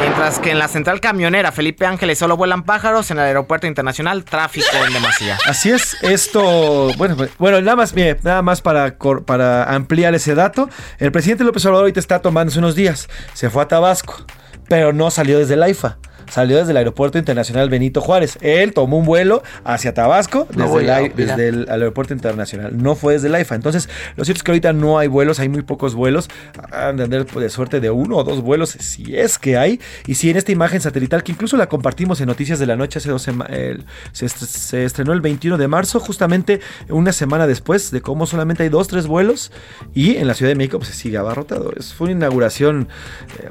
Mientras 0.00 0.38
que 0.38 0.50
en 0.50 0.58
la 0.58 0.68
central 0.68 1.00
camionera 1.00 1.52
Felipe 1.52 1.86
Ángeles 1.86 2.18
solo 2.18 2.36
vuelan 2.36 2.62
pájaros. 2.62 3.10
En 3.10 3.18
el 3.18 3.24
Aeropuerto 3.24 3.66
Internacional, 3.66 4.24
tráfico 4.24 4.66
en 4.86 4.92
demasía. 4.92 5.38
Así 5.46 5.70
es, 5.70 5.96
esto, 6.02 6.92
bueno, 6.96 7.16
pues, 7.16 7.30
bueno, 7.38 7.60
nada 7.60 7.76
más, 7.76 7.94
nada 8.22 8.42
más 8.42 8.60
para, 8.60 8.96
para 9.24 9.74
ampliar 9.74 10.14
ese 10.14 10.34
dato. 10.34 10.68
El 10.98 11.12
presidente 11.12 11.44
López 11.44 11.64
Obrador 11.64 11.84
ahorita 11.84 12.00
está 12.00 12.20
tomándose 12.20 12.58
unos 12.58 12.74
días, 12.74 13.08
se 13.32 13.50
fue 13.50 13.62
a 13.62 13.68
Tabasco, 13.68 14.24
pero 14.68 14.92
no 14.92 15.10
salió 15.10 15.38
desde 15.38 15.54
el 15.54 15.62
AIFA. 15.62 15.98
Salió 16.30 16.56
desde 16.58 16.72
el 16.72 16.76
Aeropuerto 16.78 17.18
Internacional 17.18 17.68
Benito 17.70 18.00
Juárez. 18.00 18.38
Él 18.40 18.72
tomó 18.72 18.98
un 18.98 19.06
vuelo 19.06 19.42
hacia 19.64 19.94
Tabasco 19.94 20.46
No 20.54 20.64
desde, 20.66 20.80
el, 20.84 20.90
a 20.90 20.96
ai- 20.96 21.08
opinar. 21.08 21.36
desde 21.36 21.48
el 21.48 21.68
Aeropuerto 21.70 22.12
Internacional. 22.14 22.76
No 22.82 22.94
fue 22.96 23.14
desde 23.14 23.28
el 23.28 23.34
AIFA. 23.34 23.54
Entonces, 23.54 23.88
lo 24.16 24.24
cierto 24.24 24.38
es 24.40 24.42
que 24.42 24.50
ahorita 24.50 24.72
no 24.72 24.98
hay 24.98 25.08
vuelos, 25.08 25.38
hay 25.40 25.48
muy 25.48 25.62
pocos 25.62 25.94
vuelos. 25.94 26.28
Han 26.72 26.96
de 26.96 27.06
de 27.24 27.48
suerte 27.50 27.80
de 27.80 27.90
uno 27.90 28.16
o 28.16 28.24
dos 28.24 28.42
vuelos, 28.42 28.70
si 28.70 29.16
es 29.16 29.38
que 29.38 29.56
hay. 29.56 29.80
Y 30.06 30.14
si 30.16 30.30
en 30.30 30.36
esta 30.36 30.52
imagen 30.52 30.80
satelital, 30.80 31.22
que 31.22 31.32
incluso 31.32 31.56
la 31.56 31.68
compartimos 31.68 32.20
en 32.20 32.26
Noticias 32.26 32.58
de 32.58 32.66
la 32.66 32.76
Noche 32.76 32.98
hace 32.98 33.10
dos 33.10 33.22
semanas, 33.22 33.56
se 34.12 34.84
estrenó 34.84 35.12
el 35.12 35.20
21 35.20 35.56
de 35.58 35.68
marzo, 35.68 36.00
justamente 36.00 36.60
una 36.88 37.12
semana 37.12 37.46
después 37.46 37.90
de 37.90 38.00
cómo 38.00 38.26
solamente 38.26 38.62
hay 38.62 38.68
dos, 38.68 38.88
tres 38.88 39.06
vuelos. 39.06 39.52
Y 39.94 40.16
en 40.16 40.26
la 40.26 40.34
Ciudad 40.34 40.50
de 40.50 40.56
México 40.56 40.78
pues, 40.78 40.90
se 40.90 40.94
sigue 40.96 41.16
abarrotado. 41.18 41.72
Es, 41.76 41.94
fue 41.94 42.06
una 42.06 42.12
inauguración, 42.16 42.88
eh, 43.38 43.48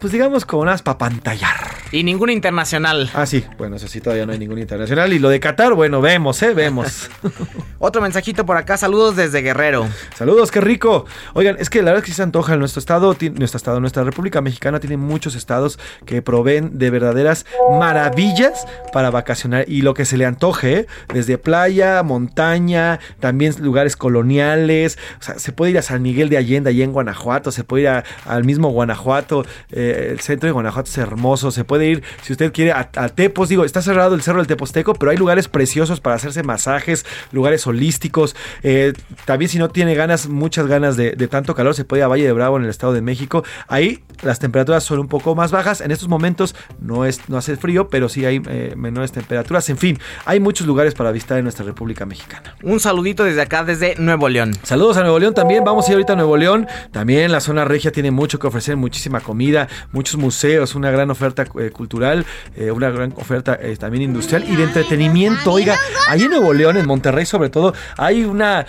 pues 0.00 0.12
digamos, 0.12 0.44
como 0.44 0.62
unas 0.62 0.82
para 0.82 0.98
pantallar. 0.98 1.56
Y 1.92 2.02
ningún 2.02 2.30
internacional. 2.30 3.08
Ah, 3.14 3.26
sí, 3.26 3.44
bueno, 3.58 3.76
eso 3.76 3.86
sí, 3.88 4.00
todavía 4.00 4.26
no 4.26 4.32
hay 4.32 4.38
ningún 4.38 4.58
internacional. 4.58 5.12
Y 5.12 5.18
lo 5.20 5.28
de 5.28 5.38
Qatar, 5.40 5.74
bueno, 5.74 6.00
vemos, 6.00 6.42
¿eh? 6.42 6.52
Vemos. 6.52 7.08
Otro 7.78 8.02
mensajito 8.02 8.44
por 8.44 8.56
acá, 8.56 8.76
saludos 8.76 9.14
desde 9.16 9.40
Guerrero. 9.42 9.86
Saludos, 10.16 10.50
qué 10.50 10.60
rico. 10.60 11.06
Oigan, 11.34 11.56
es 11.60 11.70
que 11.70 11.78
la 11.78 11.92
verdad 11.92 11.98
es 11.98 12.04
que 12.06 12.10
sí 12.10 12.16
se 12.16 12.22
antoja 12.24 12.54
en 12.54 12.58
nuestro 12.58 12.80
estado, 12.80 13.16
nuestro 13.36 13.56
estado, 13.56 13.80
nuestra 13.80 14.02
República 14.02 14.40
Mexicana 14.40 14.80
tiene 14.80 14.96
muchos 14.96 15.34
estados 15.36 15.78
que 16.04 16.22
proveen 16.22 16.76
de 16.78 16.90
verdaderas 16.90 17.46
maravillas 17.78 18.66
para 18.92 19.10
vacacionar 19.10 19.64
y 19.68 19.82
lo 19.82 19.94
que 19.94 20.04
se 20.04 20.16
le 20.16 20.26
antoje, 20.26 20.72
¿eh? 20.80 20.86
desde 21.14 21.38
playa, 21.38 22.02
montaña, 22.02 22.98
también 23.20 23.54
lugares 23.60 23.96
coloniales. 23.96 24.98
O 25.20 25.22
sea, 25.22 25.38
se 25.38 25.52
puede 25.52 25.70
ir 25.72 25.78
a 25.78 25.82
San 25.82 26.02
Miguel 26.02 26.28
de 26.28 26.36
Allende, 26.38 26.70
allá 26.70 26.84
en 26.84 26.92
Guanajuato, 26.92 27.52
se 27.52 27.62
puede 27.62 27.82
ir 27.84 27.88
a- 27.88 28.04
al 28.24 28.42
mismo 28.44 28.70
Guanajuato, 28.70 29.46
eh, 29.70 29.85
el 29.90 30.20
centro 30.20 30.46
de 30.46 30.52
Guanajuato 30.52 30.90
es 30.90 30.98
hermoso, 30.98 31.50
se 31.50 31.64
puede 31.64 31.86
ir, 31.86 32.02
si 32.22 32.32
usted 32.32 32.52
quiere, 32.52 32.72
a, 32.72 32.90
a 32.94 33.08
Tepos, 33.08 33.48
digo, 33.48 33.64
está 33.64 33.82
cerrado 33.82 34.14
el 34.14 34.22
cerro 34.22 34.38
del 34.38 34.46
Teposteco, 34.46 34.94
pero 34.94 35.10
hay 35.10 35.16
lugares 35.16 35.48
preciosos 35.48 36.00
para 36.00 36.16
hacerse 36.16 36.42
masajes, 36.42 37.04
lugares 37.32 37.66
holísticos. 37.66 38.36
eh, 38.62 38.92
también 39.24 39.48
si 39.48 39.58
no 39.58 39.70
tiene 39.70 39.94
ganas, 39.94 40.28
muchas 40.28 40.66
ganas 40.66 40.96
de, 40.96 41.12
de 41.12 41.28
tanto 41.28 41.54
calor, 41.54 41.74
se 41.74 41.84
puede 41.84 42.00
ir 42.00 42.04
a 42.04 42.08
Valle 42.08 42.24
de 42.24 42.32
Bravo 42.32 42.56
en 42.56 42.64
el 42.64 42.70
Estado 42.70 42.92
de 42.92 43.02
México. 43.02 43.44
Ahí 43.68 44.02
las 44.22 44.38
temperaturas 44.38 44.84
son 44.84 44.98
un 44.98 45.08
poco 45.08 45.34
más 45.34 45.50
bajas. 45.50 45.80
En 45.80 45.90
estos 45.90 46.08
momentos 46.08 46.54
no, 46.80 47.04
es, 47.04 47.28
no 47.28 47.36
hace 47.36 47.56
frío, 47.56 47.88
pero 47.88 48.08
sí 48.08 48.24
hay 48.24 48.42
eh, 48.48 48.74
menores 48.76 49.12
temperaturas. 49.12 49.68
En 49.68 49.78
fin, 49.78 49.98
hay 50.24 50.40
muchos 50.40 50.66
lugares 50.66 50.94
para 50.94 51.12
visitar 51.12 51.38
en 51.38 51.44
nuestra 51.44 51.64
República 51.64 52.06
Mexicana. 52.06 52.54
Un 52.62 52.80
saludito 52.80 53.24
desde 53.24 53.42
acá, 53.42 53.64
desde 53.64 53.94
Nuevo 53.96 54.28
León. 54.28 54.52
Saludos 54.62 54.96
a 54.96 55.00
Nuevo 55.02 55.18
León 55.18 55.34
también. 55.34 55.64
Vamos 55.64 55.86
a 55.86 55.90
ir 55.90 55.94
ahorita 55.94 56.14
a 56.14 56.16
Nuevo 56.16 56.36
León. 56.36 56.66
También 56.92 57.32
la 57.32 57.40
zona 57.40 57.64
regia 57.64 57.92
tiene 57.92 58.10
mucho 58.10 58.38
que 58.38 58.46
ofrecer, 58.46 58.76
muchísima 58.76 59.20
comida, 59.20 59.68
muchos 59.92 60.16
museos, 60.16 60.74
una 60.74 60.90
gran 60.90 61.10
oferta 61.10 61.46
eh, 61.58 61.70
cultural, 61.70 62.24
eh, 62.56 62.70
una 62.70 62.90
gran 62.90 63.12
oferta 63.16 63.58
eh, 63.60 63.76
también 63.76 64.02
industrial 64.02 64.44
y 64.48 64.56
de 64.56 64.64
entretenimiento. 64.64 65.52
Oiga, 65.52 65.76
ahí 66.08 66.22
en 66.22 66.30
Nuevo 66.30 66.52
León, 66.52 66.76
en 66.76 66.86
Monterrey 66.86 67.26
sobre 67.26 67.48
todo, 67.48 67.74
hay 67.96 68.24
una 68.24 68.66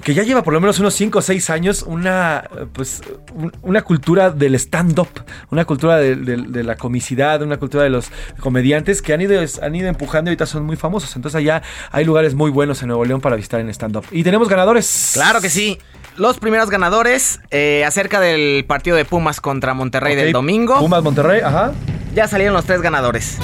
que 0.00 0.14
ya 0.14 0.22
lleva 0.22 0.42
por 0.42 0.52
lo 0.54 0.60
menos 0.60 0.78
unos 0.78 0.94
5 0.94 1.18
o 1.18 1.22
6 1.22 1.50
años 1.50 1.82
una 1.86 2.44
pues 2.72 3.00
un- 3.34 3.52
una 3.62 3.82
cultura 3.82 4.30
del 4.30 4.54
stand-up, 4.56 5.08
una 5.50 5.64
cultura 5.64 5.96
de, 5.96 6.16
de- 6.16 6.36
de 6.48 6.64
la 6.64 6.76
comicidad, 6.76 7.40
una 7.42 7.56
cultura 7.58 7.84
de 7.84 7.90
los 7.90 8.06
comediantes 8.40 9.02
que 9.02 9.12
han 9.12 9.20
ido, 9.20 9.40
han 9.62 9.74
ido 9.74 9.88
empujando 9.88 10.30
y 10.30 10.32
ahorita 10.32 10.46
son 10.46 10.64
muy 10.64 10.76
famosos. 10.76 11.14
Entonces 11.16 11.38
allá 11.38 11.62
hay 11.90 12.04
lugares 12.04 12.34
muy 12.34 12.50
buenos 12.50 12.82
en 12.82 12.88
Nuevo 12.88 13.04
León 13.04 13.20
para 13.20 13.36
visitar 13.36 13.60
en 13.60 13.68
stand-up. 13.70 14.04
Y 14.10 14.22
tenemos 14.24 14.48
ganadores. 14.48 15.10
Claro 15.14 15.40
que 15.40 15.50
sí. 15.50 15.78
Los 16.16 16.38
primeros 16.38 16.68
ganadores 16.70 17.40
eh, 17.50 17.84
acerca 17.86 18.18
del 18.20 18.64
partido 18.66 18.96
de 18.96 19.04
Pumas 19.04 19.40
contra 19.40 19.72
Monterrey 19.74 20.16
del 20.16 20.32
domingo. 20.32 20.78
Pumas 20.78 21.02
Monterrey, 21.02 21.40
ajá. 21.42 21.72
Ya 22.14 22.26
salieron 22.26 22.54
los 22.54 22.64
tres 22.64 22.80
ganadores. 22.82 23.36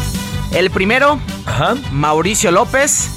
El 0.52 0.70
primero, 0.70 1.18
Ajá. 1.46 1.74
Mauricio 1.92 2.50
López. 2.50 3.10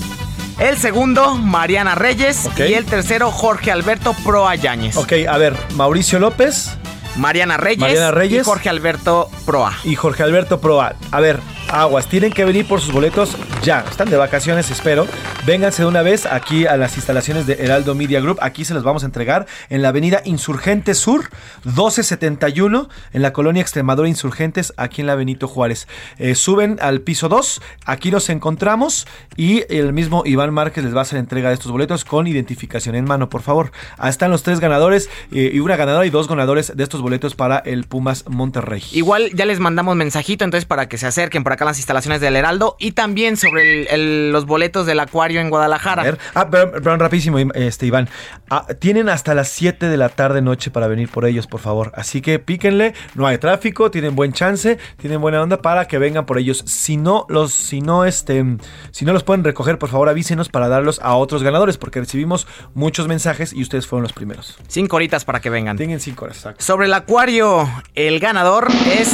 El 0.59 0.77
segundo, 0.77 1.35
Mariana 1.35 1.93
Reyes. 1.95 2.49
Y 2.57 2.73
el 2.73 2.85
tercero, 2.85 3.31
Jorge 3.31 3.71
Alberto 3.71 4.15
Proa 4.23 4.55
Yáñez. 4.55 4.97
Ok, 4.97 5.13
a 5.29 5.37
ver, 5.37 5.53
Mauricio 5.75 6.19
López 6.19 6.77
Mariana 7.15 7.57
Reyes, 7.57 7.79
Mariana 7.79 8.11
Reyes. 8.11 8.41
y 8.41 8.43
Jorge 8.43 8.69
Alberto 8.69 9.29
Proa. 9.45 9.73
y 9.83 9.95
Jorge 9.95 10.23
Alberto 10.23 10.59
Proa. 10.59 10.95
A 11.11 11.19
ver, 11.19 11.39
aguas, 11.69 12.07
tienen 12.07 12.31
que 12.31 12.45
venir 12.45 12.67
por 12.67 12.81
sus 12.81 12.93
boletos 12.93 13.35
ya. 13.63 13.83
Están 13.89 14.09
de 14.09 14.17
vacaciones, 14.17 14.71
espero. 14.71 15.07
Vénganse 15.45 15.81
de 15.81 15.87
una 15.87 16.01
vez 16.01 16.25
aquí 16.25 16.65
a 16.65 16.77
las 16.77 16.95
instalaciones 16.95 17.47
de 17.47 17.53
Heraldo 17.53 17.95
Media 17.95 18.21
Group. 18.21 18.37
Aquí 18.41 18.65
se 18.65 18.73
los 18.73 18.83
vamos 18.83 19.03
a 19.03 19.05
entregar 19.05 19.45
en 19.69 19.81
la 19.81 19.89
avenida 19.89 20.21
Insurgente 20.25 20.93
Sur, 20.93 21.29
1271, 21.65 22.89
en 23.13 23.21
la 23.21 23.33
colonia 23.33 23.61
Extremadura 23.61 24.07
Insurgentes, 24.07 24.73
aquí 24.77 25.01
en 25.01 25.07
la 25.07 25.15
Benito 25.15 25.47
Juárez. 25.47 25.87
Eh, 26.17 26.35
suben 26.35 26.77
al 26.81 27.01
piso 27.01 27.29
2, 27.29 27.61
aquí 27.85 28.11
nos 28.11 28.29
encontramos 28.29 29.07
y 29.35 29.63
el 29.69 29.93
mismo 29.93 30.23
Iván 30.25 30.53
Márquez 30.53 30.83
les 30.83 30.95
va 30.95 30.99
a 30.99 31.01
hacer 31.03 31.19
entrega 31.19 31.49
de 31.49 31.55
estos 31.55 31.71
boletos 31.71 32.05
con 32.05 32.27
identificación 32.27 32.95
en 32.95 33.05
mano, 33.05 33.29
por 33.29 33.41
favor. 33.41 33.71
Ahí 33.97 34.09
están 34.09 34.31
los 34.31 34.43
tres 34.43 34.59
ganadores 34.59 35.09
eh, 35.31 35.51
y 35.53 35.59
una 35.59 35.75
ganadora 35.75 36.05
y 36.05 36.09
dos 36.09 36.27
ganadores 36.27 36.75
de 36.75 36.83
estos 36.83 37.01
boletos 37.01 37.35
para 37.35 37.57
el 37.59 37.85
Pumas 37.85 38.25
Monterrey. 38.27 38.83
Igual 38.91 39.31
ya 39.33 39.45
les 39.45 39.59
mandamos 39.59 39.95
mensajito, 39.95 40.45
entonces 40.45 40.65
para 40.65 40.87
que 40.87 40.97
se 40.97 41.07
acerquen 41.07 41.43
por 41.43 41.56
acá 41.57 41.65
las 41.65 41.77
instalaciones 41.77 42.21
del 42.21 42.35
Heraldo 42.35 42.75
y 42.79 42.93
también 42.93 43.35
sobre 43.37 43.81
el- 43.81 43.87
el- 43.89 44.31
los 44.31 44.45
boletos 44.45 44.85
del 44.85 44.99
acuario 44.99 45.41
en 45.41 45.49
Guadalajara. 45.49 46.17
Ah, 46.33 46.49
perdón, 46.49 46.71
perdón, 46.71 46.99
rapidísimo, 46.99 47.37
este, 47.39 47.85
Iván. 47.85 48.07
Ah, 48.49 48.65
tienen 48.79 49.09
hasta 49.09 49.33
las 49.35 49.49
7 49.49 49.87
de 49.89 49.97
la 49.97 50.09
tarde 50.09 50.41
noche 50.41 50.71
para 50.71 50.87
venir 50.87 51.09
por 51.09 51.25
ellos, 51.25 51.47
por 51.47 51.59
favor. 51.59 51.91
Así 51.95 52.21
que 52.21 52.39
píquenle, 52.39 52.93
no 53.15 53.27
hay 53.27 53.37
tráfico, 53.37 53.91
tienen 53.91 54.15
buen 54.15 54.31
chance, 54.33 54.77
tienen 54.97 55.19
buena 55.19 55.41
onda 55.41 55.61
para 55.61 55.85
que 55.87 55.97
vengan 55.97 56.25
por 56.25 56.37
ellos. 56.37 56.63
Si 56.65 56.95
no 56.97 57.25
los, 57.29 57.53
si 57.53 57.81
no, 57.81 58.05
este, 58.05 58.45
si 58.91 59.03
no 59.05 59.13
los 59.13 59.23
pueden 59.23 59.43
recoger, 59.43 59.77
por 59.77 59.89
favor 59.89 60.09
avísenos 60.09 60.49
para 60.49 60.67
darlos 60.69 60.99
a 61.03 61.15
otros 61.15 61.43
ganadores, 61.43 61.77
porque 61.77 61.99
recibimos 61.99 62.47
muchos 62.73 63.07
mensajes 63.07 63.51
y 63.53 63.61
ustedes 63.61 63.87
fueron 63.87 64.03
los 64.03 64.13
primeros. 64.13 64.57
Cinco 64.67 64.95
horitas 64.97 65.25
para 65.25 65.39
que 65.41 65.49
vengan. 65.49 65.75
Tienen 65.77 65.99
cinco 65.99 66.25
horas, 66.25 66.37
exacto. 66.37 66.63
Sobre 66.63 66.85
el 66.85 66.93
acuario, 66.93 67.67
el 67.95 68.19
ganador 68.19 68.67
es 68.85 69.09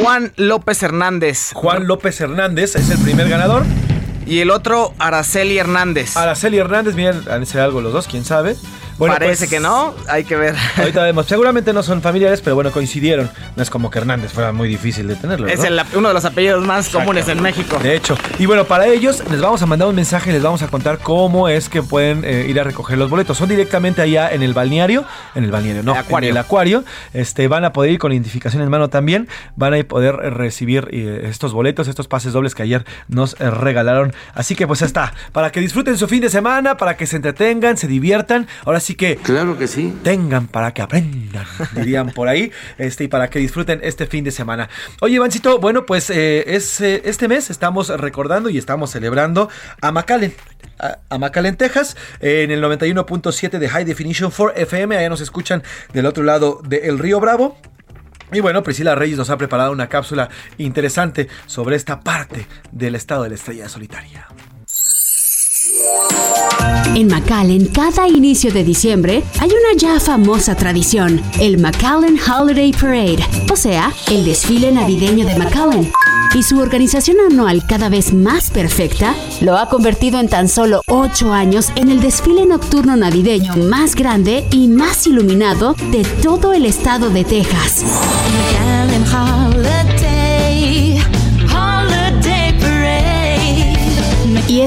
Juan 0.00 0.32
López 0.36 0.82
Hernández. 0.82 1.52
Juan 1.54 1.86
López 1.86 2.20
Hernández 2.20 2.76
es 2.76 2.88
el 2.90 2.98
primer 2.98 3.28
ganador. 3.28 3.64
Y 4.26 4.40
el 4.40 4.50
otro, 4.50 4.94
Araceli 4.98 5.58
Hernández. 5.58 6.16
Araceli 6.16 6.58
Hernández, 6.58 6.94
miren, 6.94 7.22
han 7.30 7.44
ser 7.46 7.62
algo 7.62 7.80
los 7.80 7.92
dos, 7.92 8.06
quién 8.06 8.24
sabe. 8.24 8.56
Parece 8.98 9.46
pues, 9.46 9.50
que 9.50 9.60
no, 9.60 9.94
hay 10.08 10.24
que 10.24 10.36
ver. 10.36 10.54
Ahorita 10.76 11.02
vemos. 11.04 11.26
Seguramente 11.28 11.72
no 11.72 11.82
son 11.82 12.02
familiares, 12.02 12.40
pero 12.40 12.56
bueno, 12.56 12.70
coincidieron. 12.72 13.30
No 13.54 13.62
es 13.62 13.70
como 13.70 13.90
que 13.90 13.98
Hernández 13.98 14.32
fuera 14.32 14.52
muy 14.52 14.68
difícil 14.68 15.06
de 15.06 15.16
tenerlo. 15.16 15.46
Es 15.46 15.60
¿no? 15.60 15.66
el- 15.66 15.82
uno 15.94 16.08
de 16.08 16.14
los 16.14 16.24
apellidos 16.24 16.64
más 16.64 16.88
comunes 16.88 17.28
en 17.28 17.40
México. 17.40 17.78
De 17.78 17.94
hecho. 17.94 18.16
Y 18.38 18.46
bueno, 18.46 18.64
para 18.64 18.86
ellos 18.86 19.22
les 19.30 19.40
vamos 19.40 19.62
a 19.62 19.66
mandar 19.66 19.88
un 19.88 19.94
mensaje 19.94 20.30
y 20.30 20.32
les 20.32 20.42
vamos 20.42 20.62
a 20.62 20.68
contar 20.68 20.98
cómo 20.98 21.48
es 21.48 21.68
que 21.68 21.82
pueden 21.82 22.24
eh, 22.24 22.46
ir 22.48 22.58
a 22.60 22.64
recoger 22.64 22.98
los 22.98 23.08
boletos. 23.10 23.38
Son 23.38 23.48
directamente 23.48 24.02
allá 24.02 24.30
en 24.30 24.42
el 24.42 24.54
balneario. 24.54 25.04
En 25.34 25.44
el 25.44 25.50
balneario, 25.50 25.82
no. 25.82 25.94
acuario. 25.94 26.30
En 26.30 26.36
el 26.36 26.38
acuario. 26.38 26.84
Este, 27.12 27.46
van 27.48 27.64
a 27.64 27.72
poder 27.72 27.92
ir 27.92 27.98
con 27.98 28.12
identificación 28.12 28.62
en 28.62 28.68
mano 28.68 28.88
también. 28.88 29.28
Van 29.56 29.74
a 29.74 29.82
poder 29.84 30.16
recibir 30.16 30.88
eh, 30.90 31.26
estos 31.28 31.52
boletos, 31.52 31.88
estos 31.88 32.08
pases 32.08 32.32
dobles 32.32 32.54
que 32.54 32.62
ayer 32.62 32.84
nos 33.08 33.40
eh, 33.40 33.50
regalaron. 33.50 34.12
Así 34.34 34.54
que 34.54 34.66
pues 34.66 34.82
está. 34.82 35.12
Para 35.32 35.52
que 35.52 35.60
disfruten 35.60 35.96
su 35.96 36.08
fin 36.08 36.20
de 36.20 36.30
semana, 36.30 36.76
para 36.76 36.96
que 36.96 37.06
se 37.06 37.16
entretengan, 37.16 37.76
se 37.76 37.86
diviertan. 37.86 38.46
Ahora 38.64 38.80
sí 38.80 38.87
que. 38.94 39.16
Claro 39.16 39.58
que 39.58 39.66
sí. 39.66 39.94
Tengan 40.02 40.46
para 40.46 40.72
que 40.72 40.82
aprendan, 40.82 41.46
dirían 41.74 42.10
por 42.10 42.28
ahí. 42.28 42.52
Este, 42.78 43.04
y 43.04 43.08
para 43.08 43.30
que 43.30 43.38
disfruten 43.38 43.80
este 43.82 44.06
fin 44.06 44.24
de 44.24 44.30
semana. 44.30 44.68
Oye, 45.00 45.16
Ivancito, 45.16 45.58
bueno, 45.58 45.86
pues 45.86 46.10
eh, 46.10 46.44
es, 46.54 46.80
eh, 46.80 47.02
este 47.04 47.28
mes 47.28 47.50
estamos 47.50 47.88
recordando 47.88 48.48
y 48.48 48.58
estamos 48.58 48.90
celebrando 48.90 49.48
a 49.80 49.92
McAllen. 49.92 50.34
A, 50.78 50.98
Texas, 51.56 51.96
en 52.20 52.50
el 52.50 52.62
91.7 52.62 53.58
de 53.58 53.68
High 53.68 53.84
Definition 53.84 54.30
4 54.30 54.56
FM. 54.56 54.96
Allá 54.96 55.08
nos 55.08 55.20
escuchan 55.20 55.62
del 55.92 56.06
otro 56.06 56.22
lado 56.22 56.60
del 56.64 56.98
Río 56.98 57.18
Bravo. 57.18 57.58
Y 58.32 58.40
bueno, 58.40 58.62
Priscila 58.62 58.94
Reyes 58.94 59.16
nos 59.16 59.30
ha 59.30 59.38
preparado 59.38 59.72
una 59.72 59.88
cápsula 59.88 60.28
interesante 60.58 61.28
sobre 61.46 61.76
esta 61.76 62.00
parte 62.00 62.46
del 62.70 62.94
estado 62.94 63.22
de 63.22 63.30
la 63.30 63.34
estrella 63.34 63.68
solitaria. 63.68 64.28
En 66.94 67.06
McAllen, 67.06 67.66
cada 67.66 68.08
inicio 68.08 68.52
de 68.52 68.64
diciembre 68.64 69.22
hay 69.38 69.50
una 69.50 69.78
ya 69.78 70.00
famosa 70.00 70.56
tradición, 70.56 71.22
el 71.38 71.58
McAllen 71.58 72.18
Holiday 72.18 72.72
Parade, 72.72 73.24
o 73.52 73.56
sea, 73.56 73.92
el 74.10 74.24
desfile 74.24 74.72
navideño 74.72 75.24
de 75.24 75.36
McAllen. 75.36 75.92
Y 76.34 76.42
su 76.42 76.58
organización 76.58 77.18
anual 77.30 77.64
cada 77.66 77.88
vez 77.88 78.12
más 78.12 78.50
perfecta 78.50 79.14
lo 79.40 79.56
ha 79.56 79.68
convertido 79.68 80.18
en 80.18 80.28
tan 80.28 80.48
solo 80.48 80.82
8 80.88 81.32
años 81.32 81.70
en 81.76 81.88
el 81.88 82.00
desfile 82.00 82.44
nocturno 82.46 82.96
navideño 82.96 83.56
más 83.56 83.94
grande 83.94 84.44
y 84.50 84.68
más 84.68 85.06
iluminado 85.06 85.74
de 85.90 86.04
todo 86.22 86.52
el 86.52 86.66
estado 86.66 87.10
de 87.10 87.24
Texas. 87.24 87.84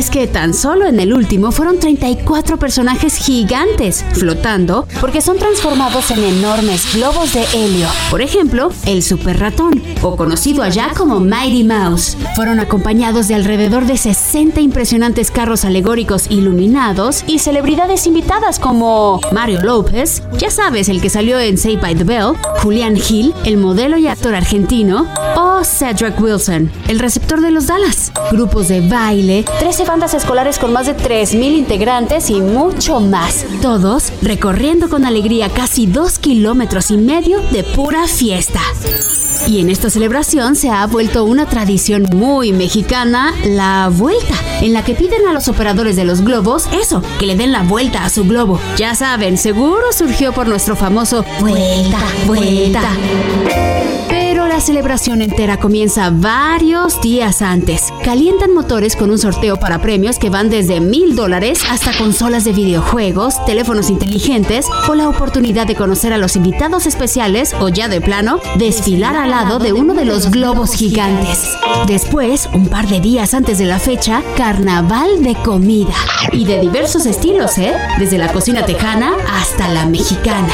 Es 0.01 0.09
que 0.09 0.25
tan 0.25 0.55
solo 0.55 0.87
en 0.87 0.99
el 0.99 1.13
último 1.13 1.51
fueron 1.51 1.77
34 1.79 2.57
personajes 2.57 3.17
gigantes 3.17 4.03
flotando 4.13 4.87
porque 4.99 5.21
son 5.21 5.37
transformados 5.37 6.09
en 6.09 6.23
enormes 6.23 6.95
globos 6.95 7.33
de 7.33 7.45
helio. 7.53 7.87
Por 8.09 8.23
ejemplo, 8.23 8.71
el 8.87 9.03
Super 9.03 9.39
Ratón, 9.39 9.83
o 10.01 10.15
conocido 10.15 10.63
allá 10.63 10.89
como 10.97 11.19
Mighty 11.19 11.63
Mouse. 11.63 12.17
Fueron 12.35 12.59
acompañados 12.59 13.27
de 13.27 13.35
alrededor 13.35 13.85
de 13.85 13.95
60 13.95 14.59
impresionantes 14.61 15.29
carros 15.29 15.65
alegóricos 15.65 16.25
iluminados 16.31 17.23
y 17.27 17.37
celebridades 17.37 18.07
invitadas 18.07 18.57
como 18.57 19.21
Mario 19.31 19.61
López, 19.61 20.23
ya 20.39 20.49
sabes, 20.49 20.89
el 20.89 20.99
que 20.99 21.11
salió 21.11 21.39
en 21.39 21.59
Saved 21.59 21.79
by 21.79 21.93
the 21.93 22.03
Bell, 22.03 22.33
Julián 22.63 22.95
Gil, 22.95 23.35
el 23.45 23.57
modelo 23.57 23.97
y 23.97 24.07
actor 24.07 24.33
argentino, 24.33 25.05
o 25.35 25.63
Cedric 25.63 26.19
Wilson, 26.19 26.71
el 26.87 26.97
receptor 26.97 27.39
de 27.39 27.51
los 27.51 27.67
Dallas. 27.67 28.11
Grupos 28.31 28.67
de 28.69 28.81
baile, 28.81 29.45
13 29.59 29.90
bandas 29.91 30.13
escolares 30.13 30.57
con 30.57 30.71
más 30.71 30.85
de 30.85 30.95
3.000 30.95 31.57
integrantes 31.57 32.29
y 32.29 32.39
mucho 32.39 33.01
más. 33.01 33.45
Todos 33.61 34.13
recorriendo 34.21 34.87
con 34.87 35.03
alegría 35.03 35.49
casi 35.49 35.85
dos 35.85 36.17
kilómetros 36.17 36.91
y 36.91 36.97
medio 36.97 37.41
de 37.51 37.65
pura 37.65 38.07
fiesta. 38.07 38.61
Y 39.47 39.59
en 39.59 39.69
esta 39.69 39.89
celebración 39.89 40.55
se 40.55 40.69
ha 40.69 40.87
vuelto 40.87 41.25
una 41.25 41.45
tradición 41.45 42.03
muy 42.13 42.53
mexicana, 42.53 43.33
la 43.43 43.89
vuelta, 43.91 44.33
en 44.61 44.71
la 44.71 44.85
que 44.85 44.95
piden 44.95 45.27
a 45.27 45.33
los 45.33 45.49
operadores 45.49 45.97
de 45.97 46.05
los 46.05 46.21
globos 46.21 46.69
eso, 46.71 47.03
que 47.19 47.25
le 47.25 47.35
den 47.35 47.51
la 47.51 47.63
vuelta 47.63 48.05
a 48.05 48.09
su 48.09 48.23
globo. 48.23 48.61
Ya 48.77 48.95
saben, 48.95 49.37
seguro 49.37 49.91
surgió 49.91 50.31
por 50.31 50.47
nuestro 50.47 50.77
famoso 50.77 51.25
vuelta, 51.41 51.99
vuelta. 52.25 52.81
Pero 54.07 54.30
la 54.51 54.59
celebración 54.59 55.21
entera 55.21 55.57
comienza 55.57 56.09
varios 56.09 56.99
días 56.99 57.41
antes. 57.41 57.87
Calientan 58.03 58.53
motores 58.53 58.97
con 58.97 59.09
un 59.09 59.17
sorteo 59.17 59.55
para 59.55 59.81
premios 59.81 60.19
que 60.19 60.29
van 60.29 60.49
desde 60.49 60.81
mil 60.81 61.15
dólares 61.15 61.61
hasta 61.69 61.97
consolas 61.97 62.43
de 62.43 62.51
videojuegos, 62.51 63.45
teléfonos 63.45 63.89
inteligentes 63.89 64.65
o 64.89 64.93
la 64.93 65.07
oportunidad 65.07 65.67
de 65.67 65.75
conocer 65.75 66.11
a 66.11 66.17
los 66.17 66.35
invitados 66.35 66.85
especiales 66.85 67.55
o 67.61 67.69
ya 67.69 67.87
de 67.87 68.01
plano, 68.01 68.41
desfilar 68.57 69.15
al 69.15 69.31
lado 69.31 69.57
de 69.57 69.71
uno 69.71 69.93
de 69.93 70.03
los 70.03 70.29
globos 70.29 70.73
gigantes. 70.73 71.57
Después, 71.87 72.49
un 72.53 72.67
par 72.67 72.89
de 72.89 72.99
días 72.99 73.33
antes 73.33 73.57
de 73.57 73.65
la 73.65 73.79
fecha, 73.79 74.21
carnaval 74.35 75.23
de 75.23 75.35
comida. 75.35 75.93
Y 76.33 76.43
de 76.43 76.59
diversos 76.59 77.05
estilos, 77.05 77.57
¿eh? 77.57 77.73
Desde 77.99 78.17
la 78.17 78.33
cocina 78.33 78.65
tejana 78.65 79.13
hasta 79.33 79.69
la 79.69 79.85
mexicana. 79.85 80.51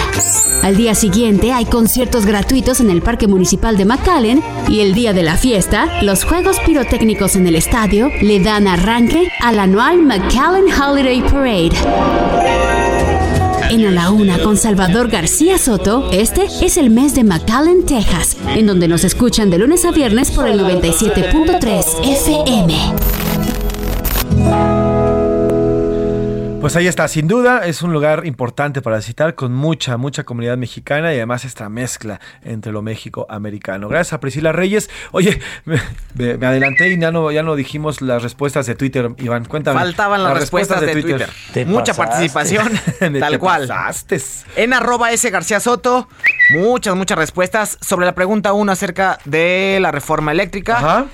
Al 0.64 0.76
día 0.76 0.96
siguiente 0.96 1.54
hay 1.54 1.66
conciertos 1.66 2.26
gratuitos 2.26 2.80
en 2.80 2.90
el 2.90 3.02
Parque 3.02 3.28
Municipal 3.28 3.78
de 3.78 3.86
McAllen 3.88 4.44
y 4.68 4.82
el 4.82 4.94
día 4.94 5.14
de 5.14 5.24
la 5.24 5.38
fiesta, 5.38 6.04
los 6.04 6.26
juegos 6.26 6.60
pirotécnicos 6.66 7.36
en 7.36 7.48
el 7.48 7.56
estadio 7.56 8.12
le 8.22 8.40
dan 8.40 8.68
arranque 8.68 9.32
al 9.42 9.60
anual 9.60 10.04
McAllen 10.04 10.66
Holiday 10.72 11.22
Parade. 11.22 11.72
En 13.70 13.86
A 13.86 13.92
la 13.92 14.12
Una 14.12 14.40
con 14.40 14.58
Salvador 14.58 15.10
García 15.10 15.58
Soto, 15.58 16.12
este 16.12 16.48
es 16.62 16.78
el 16.78 16.90
mes 16.90 17.16
de 17.16 17.24
McAllen, 17.24 17.86
Texas, 17.86 18.38
en 18.56 18.68
donde 18.68 18.88
nos 18.88 19.04
escuchan 19.04 19.50
de 19.50 19.58
lunes 19.58 19.84
a 19.86 19.92
viernes 19.92 20.32
por 20.32 20.48
el 20.48 20.60
97.3 20.60 21.86
FM. 22.04 22.74
Pues 26.68 26.76
ahí 26.76 26.88
está, 26.88 27.08
sin 27.08 27.30
duda 27.30 27.66
es 27.66 27.82
un 27.82 27.94
lugar 27.94 28.26
importante 28.26 28.82
para 28.82 28.98
visitar 28.98 29.36
con 29.36 29.54
mucha, 29.54 29.96
mucha 29.96 30.26
comunidad 30.26 30.58
mexicana 30.58 31.14
y 31.14 31.16
además 31.16 31.46
esta 31.46 31.70
mezcla 31.70 32.20
entre 32.44 32.74
lo 32.74 32.82
México-americano. 32.82 33.88
Gracias 33.88 34.12
a 34.12 34.20
Priscila 34.20 34.52
Reyes. 34.52 34.90
Oye, 35.14 35.40
me, 35.64 35.80
adelanté 36.46 36.90
y 36.90 37.00
ya 37.00 37.10
no, 37.14 37.32
ya 37.32 37.42
no 37.42 37.56
dijimos 37.56 38.02
las 38.02 38.22
respuestas 38.22 38.66
de 38.66 38.76
Twitter, 38.76 39.12
Iván. 39.18 39.46
Cuéntame. 39.46 39.80
Faltaban 39.80 40.22
las, 40.22 40.38
respuestas, 40.38 40.82
de 40.82 40.92
Twitter. 40.92 41.30
Mucha 41.68 41.94
participación, 41.94 42.68
Te 43.00 43.12
tal 43.12 43.40
cual. 43.40 43.70
pasaste. 43.70 44.22
En 44.58 44.74
arroba 44.74 45.14
S 45.14 45.30
García 45.30 45.62
Soto, 45.62 46.10
muchas, 46.52 46.98
muchas 46.98 47.18
respuestas 47.18 47.78
sobre 47.80 48.06
la 48.06 48.14
pregunta 48.14 48.52
1 48.52 48.70
acerca 48.70 49.20
de 49.24 49.80
la 49.80 49.94
reforma 49.94 50.34
eléctrica. 50.34 51.08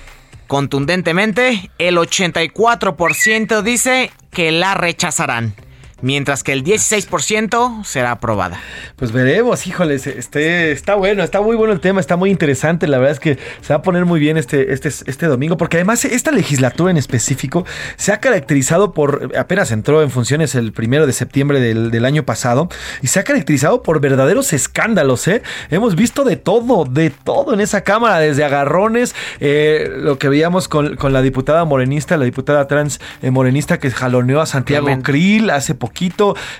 Contundentemente, 0.46 1.70
el 1.78 1.96
84% 1.96 3.62
dice 3.62 4.10
que 4.30 4.52
la 4.52 4.74
rechazarán, 4.74 5.54
mientras 6.02 6.42
que 6.42 6.52
el 6.52 6.64
16% 6.64 7.84
será 7.84 8.12
aprobada. 8.12 8.60
Pues 8.96 9.12
veremos, 9.12 9.66
híjoles, 9.66 10.06
este, 10.06 10.72
está 10.72 10.94
bueno, 10.94 11.22
está 11.22 11.40
muy 11.40 11.56
bueno 11.56 11.72
el 11.72 11.80
tema, 11.80 12.00
está 12.00 12.16
muy 12.16 12.30
interesante, 12.30 12.86
la 12.86 12.98
verdad 12.98 13.12
es 13.12 13.20
que 13.20 13.38
se 13.60 13.72
va 13.72 13.76
a 13.76 13.82
poner 13.82 14.04
muy 14.04 14.20
bien 14.20 14.36
este, 14.36 14.72
este, 14.72 14.88
este 14.88 15.26
domingo, 15.26 15.56
porque 15.56 15.76
además 15.76 16.04
esta 16.04 16.32
legislatura 16.32 16.90
en 16.90 16.96
específico 16.96 17.64
se 17.96 18.12
ha 18.12 18.20
caracterizado 18.20 18.92
por, 18.92 19.32
apenas 19.38 19.70
entró 19.70 20.02
en 20.02 20.10
funciones 20.10 20.54
el 20.54 20.72
primero 20.72 21.06
de 21.06 21.12
septiembre 21.12 21.60
del, 21.60 21.90
del 21.90 22.04
año 22.04 22.24
pasado, 22.24 22.68
y 23.02 23.06
se 23.06 23.20
ha 23.20 23.24
caracterizado 23.24 23.82
por 23.82 24.00
verdaderos 24.00 24.52
escándalos, 24.52 25.28
¿eh? 25.28 25.42
Hemos 25.70 25.94
visto 25.94 26.24
de 26.24 26.36
todo, 26.36 26.84
de 26.84 27.10
todo 27.10 27.54
en 27.54 27.60
esa 27.60 27.82
Cámara, 27.84 28.18
desde 28.18 28.44
agarrones, 28.44 29.14
eh, 29.40 29.90
lo 29.96 30.18
que 30.18 30.28
veíamos 30.28 30.68
con, 30.68 30.96
con 30.96 31.12
la 31.12 31.22
diputada 31.22 31.64
morenista, 31.64 32.16
la 32.16 32.24
diputada 32.24 32.66
trans 32.66 33.00
eh, 33.22 33.30
morenista 33.30 33.78
que 33.78 33.90
jaloneó 33.90 34.40
a 34.40 34.46
Santiago 34.46 34.86
Clemente. 34.86 35.12
Krill 35.12 35.50
hace 35.50 35.74
poquito, 35.74 35.93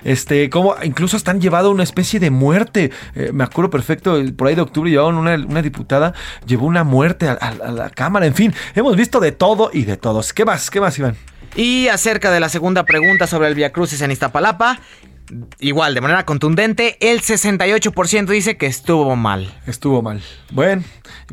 este, 0.03 0.49
como 0.49 0.75
incluso 0.83 1.17
han 1.25 1.41
llevado 1.41 1.71
una 1.71 1.83
especie 1.83 2.19
de 2.19 2.29
muerte. 2.29 2.91
Eh, 3.15 3.31
me 3.33 3.43
acuerdo 3.43 3.69
perfecto, 3.69 4.19
por 4.35 4.47
ahí 4.47 4.55
de 4.55 4.61
octubre 4.61 4.89
llevaban 4.89 5.15
una, 5.15 5.35
una 5.35 5.61
diputada, 5.61 6.13
llevó 6.45 6.65
una 6.65 6.83
muerte 6.83 7.27
a 7.27 7.71
la 7.71 7.89
Cámara. 7.89 8.25
En 8.25 8.35
fin, 8.35 8.53
hemos 8.75 8.95
visto 8.95 9.19
de 9.19 9.31
todo 9.31 9.69
y 9.73 9.83
de 9.83 9.97
todos. 9.97 10.33
¿Qué 10.33 10.45
más? 10.45 10.69
¿Qué 10.69 10.79
más, 10.79 10.97
Iván? 10.97 11.15
Y 11.55 11.87
acerca 11.87 12.31
de 12.31 12.39
la 12.39 12.49
segunda 12.49 12.83
pregunta 12.83 13.27
sobre 13.27 13.47
el 13.47 13.55
Via 13.55 13.71
Crucis 13.71 14.01
en 14.01 14.11
Iztapalapa, 14.11 14.79
igual, 15.59 15.93
de 15.93 16.01
manera 16.01 16.25
contundente, 16.25 16.97
el 16.99 17.21
68% 17.21 18.25
dice 18.27 18.57
que 18.57 18.65
estuvo 18.65 19.15
mal. 19.15 19.53
Estuvo 19.65 20.01
mal. 20.01 20.21
Bueno, 20.51 20.83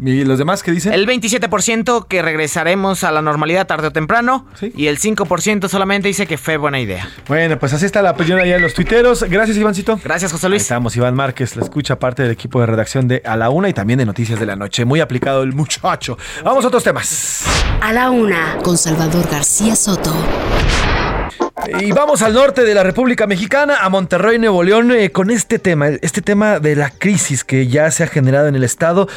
¿y 0.00 0.24
los 0.24 0.38
demás 0.38 0.62
qué 0.62 0.72
dicen? 0.72 0.92
El 0.92 1.06
27% 1.06 2.06
que 2.06 2.22
regresaremos 2.22 3.04
a 3.04 3.12
la 3.12 3.22
normalidad 3.22 3.66
tarde 3.66 3.88
o 3.88 3.90
temprano. 3.92 4.46
Y 4.74 4.86
el 4.86 4.98
5% 4.98 5.68
solamente 5.68 6.08
dice 6.08 6.26
que 6.26 6.38
fue 6.38 6.56
buena 6.56 6.80
idea. 6.80 7.08
Bueno, 7.28 7.58
pues 7.58 7.72
así 7.72 7.86
está 7.86 8.02
la 8.02 8.12
opinión 8.12 8.38
allá 8.38 8.56
en 8.56 8.62
los 8.62 8.74
tuiteros. 8.74 9.22
Gracias, 9.24 9.56
Ivancito. 9.56 10.00
Gracias, 10.02 10.32
José 10.32 10.48
Luis. 10.48 10.62
Ahí 10.62 10.64
estamos, 10.64 10.96
Iván 10.96 11.14
Márquez, 11.14 11.56
la 11.56 11.62
escucha 11.62 11.98
parte 11.98 12.22
del 12.22 12.32
equipo 12.32 12.60
de 12.60 12.66
redacción 12.66 13.08
de 13.08 13.22
A 13.24 13.36
la 13.36 13.50
Una 13.50 13.68
y 13.68 13.72
también 13.72 13.98
de 13.98 14.06
Noticias 14.06 14.38
de 14.40 14.46
la 14.46 14.56
Noche. 14.56 14.84
Muy 14.84 15.00
aplicado 15.00 15.42
el 15.42 15.52
muchacho. 15.52 16.18
Vamos 16.44 16.64
a 16.64 16.68
otros 16.68 16.84
temas. 16.84 17.44
A 17.80 17.92
la 17.92 18.10
una, 18.10 18.58
con 18.62 18.78
Salvador 18.78 19.28
García 19.30 19.76
Soto. 19.76 20.14
Y 21.68 21.92
vamos 21.92 22.22
al 22.22 22.34
norte 22.34 22.64
de 22.64 22.74
la 22.74 22.82
República 22.82 23.28
Mexicana, 23.28 23.76
a 23.82 23.88
Monterrey, 23.88 24.36
Nuevo 24.38 24.64
León, 24.64 24.90
eh, 24.90 25.10
con 25.12 25.30
este 25.30 25.60
tema, 25.60 25.88
este 25.88 26.20
tema 26.20 26.58
de 26.58 26.74
la 26.74 26.90
crisis 26.90 27.44
que 27.44 27.68
ya 27.68 27.88
se 27.92 28.02
ha 28.02 28.08
generado 28.08 28.48
en 28.48 28.56
el 28.56 28.64
Estado 28.64 29.08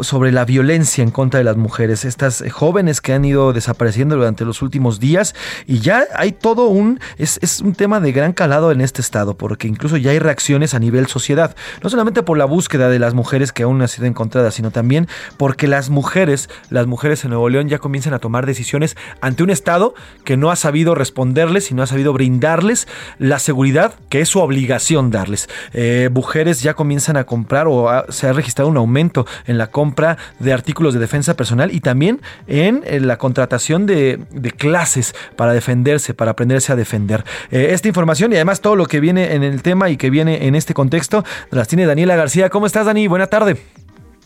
sobre 0.00 0.32
la 0.32 0.44
violencia 0.44 1.04
en 1.04 1.12
contra 1.12 1.38
de 1.38 1.44
las 1.44 1.56
mujeres. 1.56 2.04
Estas 2.04 2.40
eh, 2.40 2.50
jóvenes 2.50 3.00
que 3.00 3.12
han 3.12 3.24
ido 3.24 3.52
desapareciendo 3.52 4.16
durante 4.16 4.44
los 4.44 4.60
últimos 4.60 4.98
días 4.98 5.36
y 5.66 5.78
ya 5.78 6.04
hay 6.16 6.32
todo 6.32 6.66
un, 6.66 6.98
es, 7.16 7.38
es 7.42 7.60
un 7.60 7.74
tema 7.74 8.00
de 8.00 8.10
gran 8.10 8.32
calado 8.32 8.72
en 8.72 8.80
este 8.80 9.00
Estado, 9.00 9.34
porque 9.36 9.68
incluso 9.68 9.96
ya 9.96 10.10
hay 10.10 10.18
reacciones 10.18 10.74
a 10.74 10.80
nivel 10.80 11.06
sociedad, 11.06 11.54
no 11.82 11.90
solamente 11.90 12.24
por 12.24 12.38
la 12.38 12.44
búsqueda 12.44 12.88
de 12.88 12.98
las 12.98 13.14
mujeres 13.14 13.52
que 13.52 13.62
aún 13.62 13.78
no 13.78 13.84
han 13.84 13.88
sido 13.88 14.06
encontradas, 14.06 14.54
sino 14.54 14.72
también 14.72 15.06
porque 15.36 15.68
las 15.68 15.90
mujeres, 15.90 16.50
las 16.70 16.88
mujeres 16.88 17.22
en 17.22 17.30
Nuevo 17.30 17.48
León 17.48 17.68
ya 17.68 17.78
comienzan 17.78 18.14
a 18.14 18.18
tomar 18.18 18.46
decisiones 18.46 18.96
ante 19.20 19.44
un 19.44 19.50
Estado 19.50 19.94
que 20.24 20.36
no 20.36 20.50
ha 20.50 20.56
sabido 20.56 20.96
responderles 20.96 21.67
y 21.70 21.74
no 21.74 21.82
ha 21.82 21.86
sabido 21.86 22.12
brindarles 22.12 22.88
la 23.18 23.38
seguridad 23.38 23.94
que 24.08 24.20
es 24.20 24.28
su 24.28 24.40
obligación 24.40 25.10
darles. 25.10 25.48
Eh, 25.72 26.10
mujeres 26.12 26.62
ya 26.62 26.74
comienzan 26.74 27.16
a 27.16 27.24
comprar 27.24 27.66
o 27.68 27.88
se 28.08 28.26
ha 28.26 28.32
registrado 28.32 28.70
un 28.70 28.76
aumento 28.76 29.26
en 29.46 29.58
la 29.58 29.68
compra 29.68 30.16
de 30.38 30.52
artículos 30.52 30.94
de 30.94 31.00
defensa 31.00 31.34
personal 31.34 31.72
y 31.72 31.80
también 31.80 32.20
en, 32.46 32.82
la 33.06 33.16
contratación 33.16 33.86
de, 33.86 34.20
de 34.30 34.50
clases 34.50 35.14
para 35.36 35.52
defenderse, 35.52 36.14
para 36.14 36.32
aprenderse 36.32 36.72
a 36.72 36.76
defender. 36.76 37.24
Eh, 37.50 37.68
esta 37.70 37.88
información 37.88 38.32
y 38.32 38.36
además 38.36 38.60
todo 38.60 38.76
lo 38.76 38.86
que 38.86 39.00
viene 39.00 39.34
en 39.34 39.42
el 39.42 39.62
tema 39.62 39.90
y 39.90 39.96
que 39.96 40.10
viene 40.10 40.46
en 40.46 40.54
este 40.54 40.74
contexto 40.74 41.24
las 41.50 41.68
tiene 41.68 41.86
Daniela 41.86 42.16
García. 42.16 42.50
¿Cómo 42.50 42.66
estás, 42.66 42.86
Dani? 42.86 43.06
Buena 43.06 43.26
tarde. 43.26 43.56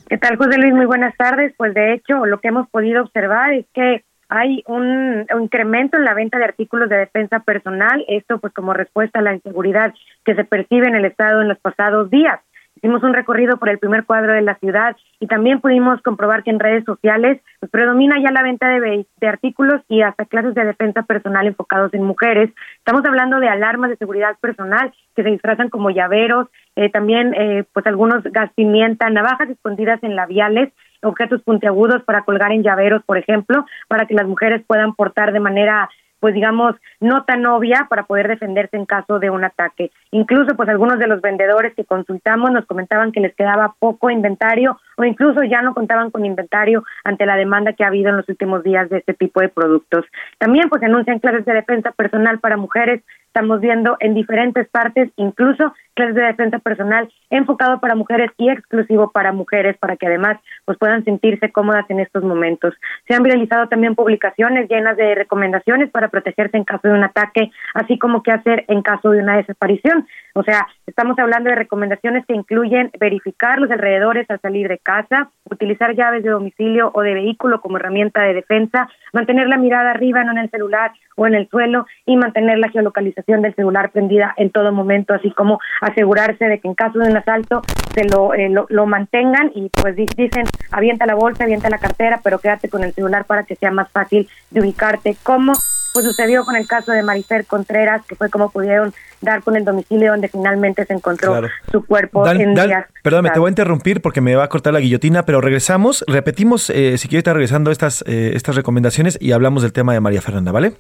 ¿Qué 0.08 0.18
tal, 0.18 0.36
José 0.36 0.58
Luis? 0.58 0.74
Muy 0.74 0.86
buenas 0.86 1.16
tardes. 1.16 1.54
Pues 1.56 1.72
de 1.74 1.94
hecho, 1.94 2.26
lo 2.26 2.40
que 2.40 2.48
hemos 2.48 2.68
podido 2.68 3.02
observar 3.02 3.52
es 3.54 3.66
que 3.72 4.04
hay 4.32 4.64
un, 4.66 5.26
incremento 5.40 5.98
en 5.98 6.04
la 6.04 6.14
venta 6.14 6.38
de 6.38 6.44
artículos 6.44 6.88
de 6.88 6.96
defensa 6.96 7.40
personal, 7.40 8.02
esto 8.08 8.38
pues 8.38 8.52
como 8.54 8.72
respuesta 8.72 9.18
a 9.18 9.22
la 9.22 9.34
inseguridad 9.34 9.92
que 10.24 10.34
se 10.34 10.44
percibe 10.44 10.88
en 10.88 10.96
el 10.96 11.04
Estado 11.04 11.42
en 11.42 11.48
los 11.48 11.58
pasados 11.58 12.08
días. 12.10 12.40
Hicimos 12.76 13.02
un 13.02 13.12
recorrido 13.12 13.58
por 13.58 13.68
el 13.68 13.78
primer 13.78 14.06
cuadro 14.06 14.32
de 14.32 14.40
la 14.40 14.54
ciudad 14.54 14.96
y 15.20 15.26
también 15.26 15.60
pudimos 15.60 16.00
comprobar 16.00 16.42
que 16.42 16.50
en 16.50 16.60
redes 16.60 16.82
sociales 16.84 17.42
pues, 17.60 17.70
predomina 17.70 18.16
ya 18.22 18.32
la 18.32 18.42
venta 18.42 18.68
de, 18.68 19.06
de 19.20 19.28
artículos 19.28 19.82
y 19.88 20.00
hasta 20.00 20.24
clases 20.24 20.54
de 20.54 20.64
defensa 20.64 21.02
personal 21.02 21.46
enfocados 21.46 21.92
en 21.92 22.02
mujeres. 22.02 22.50
Estamos 22.78 23.04
hablando 23.04 23.38
de 23.38 23.50
alarmas 23.50 23.90
de 23.90 23.98
seguridad 23.98 24.38
personal 24.40 24.94
que 25.14 25.22
se 25.22 25.28
disfrazan 25.28 25.68
como 25.68 25.90
llaveros, 25.90 26.48
eh, 26.74 26.88
también 26.88 27.34
eh, 27.34 27.64
pues 27.74 27.86
algunos 27.86 28.24
gas 28.24 28.50
pimienta, 28.54 29.10
navajas 29.10 29.50
escondidas 29.50 30.02
en 30.02 30.16
labiales, 30.16 30.72
objetos 31.02 31.42
puntiagudos 31.42 32.02
para 32.04 32.22
colgar 32.22 32.52
en 32.52 32.62
llaveros, 32.62 33.02
por 33.04 33.18
ejemplo, 33.18 33.66
para 33.88 34.06
que 34.06 34.14
las 34.14 34.26
mujeres 34.26 34.62
puedan 34.66 34.94
portar 34.94 35.32
de 35.32 35.40
manera 35.40 35.88
pues 36.22 36.34
digamos, 36.34 36.76
no 37.00 37.24
tan 37.24 37.44
obvia 37.46 37.88
para 37.90 38.04
poder 38.04 38.28
defenderse 38.28 38.76
en 38.76 38.86
caso 38.86 39.18
de 39.18 39.28
un 39.28 39.42
ataque. 39.42 39.90
Incluso, 40.12 40.54
pues 40.54 40.68
algunos 40.68 41.00
de 41.00 41.08
los 41.08 41.20
vendedores 41.20 41.74
que 41.74 41.84
consultamos 41.84 42.52
nos 42.52 42.64
comentaban 42.64 43.10
que 43.10 43.18
les 43.18 43.34
quedaba 43.34 43.74
poco 43.80 44.08
inventario 44.08 44.78
o 44.96 45.02
incluso 45.02 45.42
ya 45.42 45.62
no 45.62 45.74
contaban 45.74 46.12
con 46.12 46.24
inventario 46.24 46.84
ante 47.02 47.26
la 47.26 47.34
demanda 47.34 47.72
que 47.72 47.82
ha 47.82 47.88
habido 47.88 48.10
en 48.10 48.18
los 48.18 48.28
últimos 48.28 48.62
días 48.62 48.88
de 48.88 48.98
este 48.98 49.14
tipo 49.14 49.40
de 49.40 49.48
productos. 49.48 50.04
También, 50.38 50.68
pues 50.68 50.80
anuncian 50.84 51.18
clases 51.18 51.44
de 51.44 51.54
defensa 51.54 51.90
personal 51.90 52.38
para 52.38 52.56
mujeres. 52.56 53.02
Estamos 53.26 53.60
viendo 53.60 53.96
en 53.98 54.14
diferentes 54.14 54.68
partes, 54.68 55.10
incluso 55.16 55.74
clases 55.94 56.14
de 56.14 56.22
defensa 56.22 56.58
personal 56.58 57.08
enfocado 57.30 57.80
para 57.80 57.94
mujeres 57.94 58.30
y 58.36 58.50
exclusivo 58.50 59.10
para 59.10 59.32
mujeres, 59.32 59.76
para 59.78 59.96
que 59.96 60.06
además 60.06 60.38
pues 60.64 60.78
puedan 60.78 61.04
sentirse 61.04 61.50
cómodas 61.50 61.88
en 61.88 62.00
estos 62.00 62.22
momentos. 62.22 62.74
Se 63.08 63.14
han 63.14 63.22
viralizado 63.22 63.68
también 63.68 63.94
publicaciones 63.94 64.68
llenas 64.68 64.96
de 64.96 65.14
recomendaciones 65.14 65.90
para 65.90 66.08
protegerse 66.08 66.56
en 66.56 66.64
caso 66.64 66.88
de 66.88 66.94
un 66.94 67.04
ataque, 67.04 67.50
así 67.74 67.98
como 67.98 68.22
qué 68.22 68.32
hacer 68.32 68.64
en 68.68 68.82
caso 68.82 69.10
de 69.10 69.20
una 69.20 69.36
desaparición. 69.36 70.06
O 70.34 70.42
sea, 70.42 70.66
estamos 70.86 71.18
hablando 71.18 71.50
de 71.50 71.56
recomendaciones 71.56 72.24
que 72.26 72.34
incluyen 72.34 72.90
verificar 72.98 73.58
los 73.58 73.70
alrededores 73.70 74.28
al 74.30 74.40
salir 74.40 74.68
de 74.68 74.78
casa, 74.78 75.30
utilizar 75.50 75.94
llaves 75.94 76.22
de 76.22 76.30
domicilio 76.30 76.90
o 76.94 77.02
de 77.02 77.14
vehículo 77.14 77.60
como 77.60 77.76
herramienta 77.76 78.22
de 78.22 78.34
defensa, 78.34 78.88
mantener 79.12 79.48
la 79.48 79.58
mirada 79.58 79.90
arriba, 79.90 80.24
no 80.24 80.32
en 80.32 80.38
el 80.38 80.50
celular 80.50 80.92
o 81.16 81.26
en 81.26 81.34
el 81.34 81.48
suelo, 81.48 81.86
y 82.06 82.16
mantener 82.16 82.58
la 82.58 82.70
geolocalización 82.70 83.42
del 83.42 83.54
celular 83.54 83.90
prendida 83.90 84.34
en 84.38 84.50
todo 84.50 84.72
momento, 84.72 85.12
así 85.12 85.30
como 85.32 85.60
asegurarse 85.82 86.46
de 86.46 86.58
que 86.60 86.68
en 86.68 86.74
caso 86.74 86.98
de 86.98 87.10
un 87.10 87.16
asalto 87.16 87.62
se 87.94 88.04
lo, 88.04 88.32
eh, 88.34 88.48
lo, 88.48 88.66
lo 88.70 88.86
mantengan 88.86 89.50
y 89.54 89.68
pues 89.68 89.94
di- 89.96 90.06
dicen 90.16 90.44
avienta 90.70 91.04
la 91.06 91.14
bolsa, 91.14 91.44
avienta 91.44 91.68
la 91.68 91.78
cartera, 91.78 92.20
pero 92.24 92.38
quédate 92.38 92.68
con 92.68 92.82
el 92.84 92.94
celular 92.94 93.24
para 93.26 93.42
que 93.44 93.56
sea 93.56 93.70
más 93.70 93.90
fácil 93.90 94.28
de 94.50 94.60
ubicarte. 94.60 95.16
¿Cómo? 95.22 95.52
Pues 95.94 96.06
sucedió 96.06 96.44
con 96.46 96.56
el 96.56 96.66
caso 96.66 96.90
de 96.92 97.02
Marifer 97.02 97.44
Contreras, 97.44 98.00
que 98.08 98.14
fue 98.14 98.30
como 98.30 98.48
pudieron 98.50 98.94
dar 99.20 99.42
con 99.42 99.56
el 99.56 99.64
domicilio 99.66 100.12
donde 100.12 100.28
finalmente 100.28 100.86
se 100.86 100.94
encontró 100.94 101.32
Claro. 101.32 101.48
su 101.70 101.84
cuerpo 101.84 102.24
Dan- 102.24 102.40
en 102.40 102.54
Dan, 102.54 102.66
días. 102.68 102.86
perdóname, 103.02 103.28
te 103.30 103.38
voy 103.38 103.48
a 103.48 103.50
interrumpir 103.50 104.00
porque 104.00 104.22
me 104.22 104.34
va 104.34 104.44
a 104.44 104.48
cortar 104.48 104.72
la 104.72 104.80
guillotina, 104.80 105.24
pero 105.26 105.42
regresamos, 105.42 106.02
repetimos, 106.08 106.70
eh, 106.70 106.96
si 106.96 107.08
quieres 107.08 107.20
estar 107.20 107.34
regresando 107.34 107.70
estas, 107.70 108.02
eh, 108.06 108.32
estas 108.34 108.56
recomendaciones 108.56 109.18
y 109.20 109.32
hablamos 109.32 109.62
del 109.62 109.74
tema 109.74 109.92
de 109.92 110.00
María 110.00 110.22
Fernanda, 110.22 110.50
¿vale? 110.50 110.72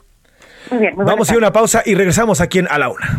Muy 0.70 0.80
bien, 0.80 0.94
muy 0.96 1.04
Vamos 1.04 1.28
a 1.28 1.32
ir 1.32 1.36
a 1.36 1.38
una 1.40 1.52
pausa 1.52 1.82
y 1.84 1.94
regresamos 1.94 2.40
aquí 2.40 2.60
en 2.60 2.68
A 2.70 2.78
la 2.78 2.88
Una. 2.88 3.18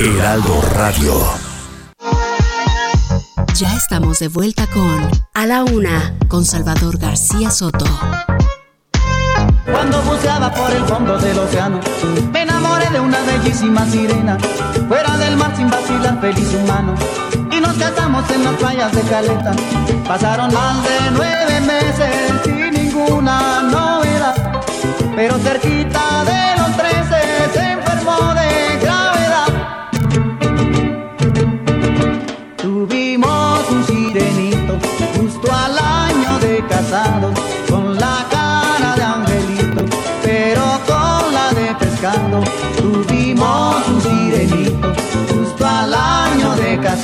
Heraldo 0.00 0.62
Radio. 0.76 1.12
Ya 3.54 3.74
estamos 3.74 4.20
de 4.20 4.28
vuelta 4.28 4.68
con 4.68 5.10
A 5.34 5.44
la 5.44 5.64
una, 5.64 6.14
con 6.28 6.44
Salvador 6.44 6.98
García 6.98 7.50
Soto. 7.50 7.84
Cuando 9.64 10.00
buceaba 10.02 10.54
por 10.54 10.70
el 10.70 10.84
fondo 10.84 11.18
del 11.18 11.36
océano, 11.40 11.80
me 12.32 12.42
enamoré 12.42 12.88
de 12.90 13.00
una 13.00 13.18
bellísima 13.22 13.84
sirena. 13.86 14.38
Fuera 14.86 15.16
del 15.16 15.36
mar 15.36 15.56
sin 15.56 15.68
vacilar, 15.68 16.20
feliz 16.20 16.54
humano. 16.54 16.94
Y 17.50 17.60
no 17.60 17.66
nos 17.66 17.76
casamos 17.76 18.30
en 18.30 18.44
las 18.44 18.54
playas 18.54 18.92
de 18.92 19.02
Caleta. 19.02 19.52
Pasaron 20.06 20.54
más 20.54 20.80
de 20.84 21.10
nueve 21.10 21.60
meses 21.62 22.14
sin 22.44 22.70
ninguna 22.70 23.62
novedad. 23.62 24.62
Pero 25.16 25.36
cerquita 25.38 26.24
de 26.24 26.56
los 26.56 26.76
trece 26.76 27.52
se 27.52 27.72
enfermó 27.72 28.32
de 28.34 28.47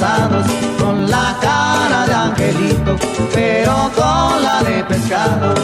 con 0.01 1.09
la 1.09 1.37
cara 1.41 2.07
de 2.07 2.15
angelito, 2.15 2.97
pero 3.33 3.91
con 3.95 4.43
la 4.43 4.63
de 4.65 4.85
pescado. 4.85 5.55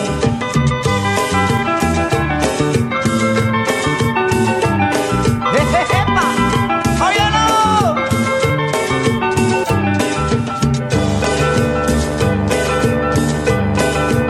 ¡Epa! 6.00 6.26
¡Óyelo! 7.06 7.96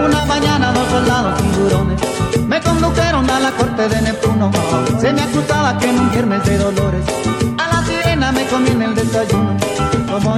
Una 0.06 0.24
mañana 0.24 0.72
dos 0.72 0.88
soldados 0.88 1.42
tiburones 1.42 2.00
me 2.48 2.60
condujeron 2.62 3.28
a 3.28 3.40
la 3.40 3.50
corte 3.50 3.88
de 3.88 4.00
Neptuno. 4.00 4.50
Se 4.98 5.12
me 5.12 5.22
acusaba 5.22 5.76
que 5.78 5.90
en 5.90 5.98
un 5.98 6.10
viernes 6.10 6.44
de 6.44 6.56
dolores 6.56 6.79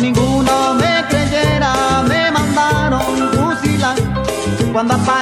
ninguno 0.03 0.74
me 0.74 1.05
creyera, 1.09 2.03
me 2.09 2.31
mandaron 2.33 3.03
fusilar. 3.33 3.97
Cuando 4.73 4.95
aparece 4.95 5.22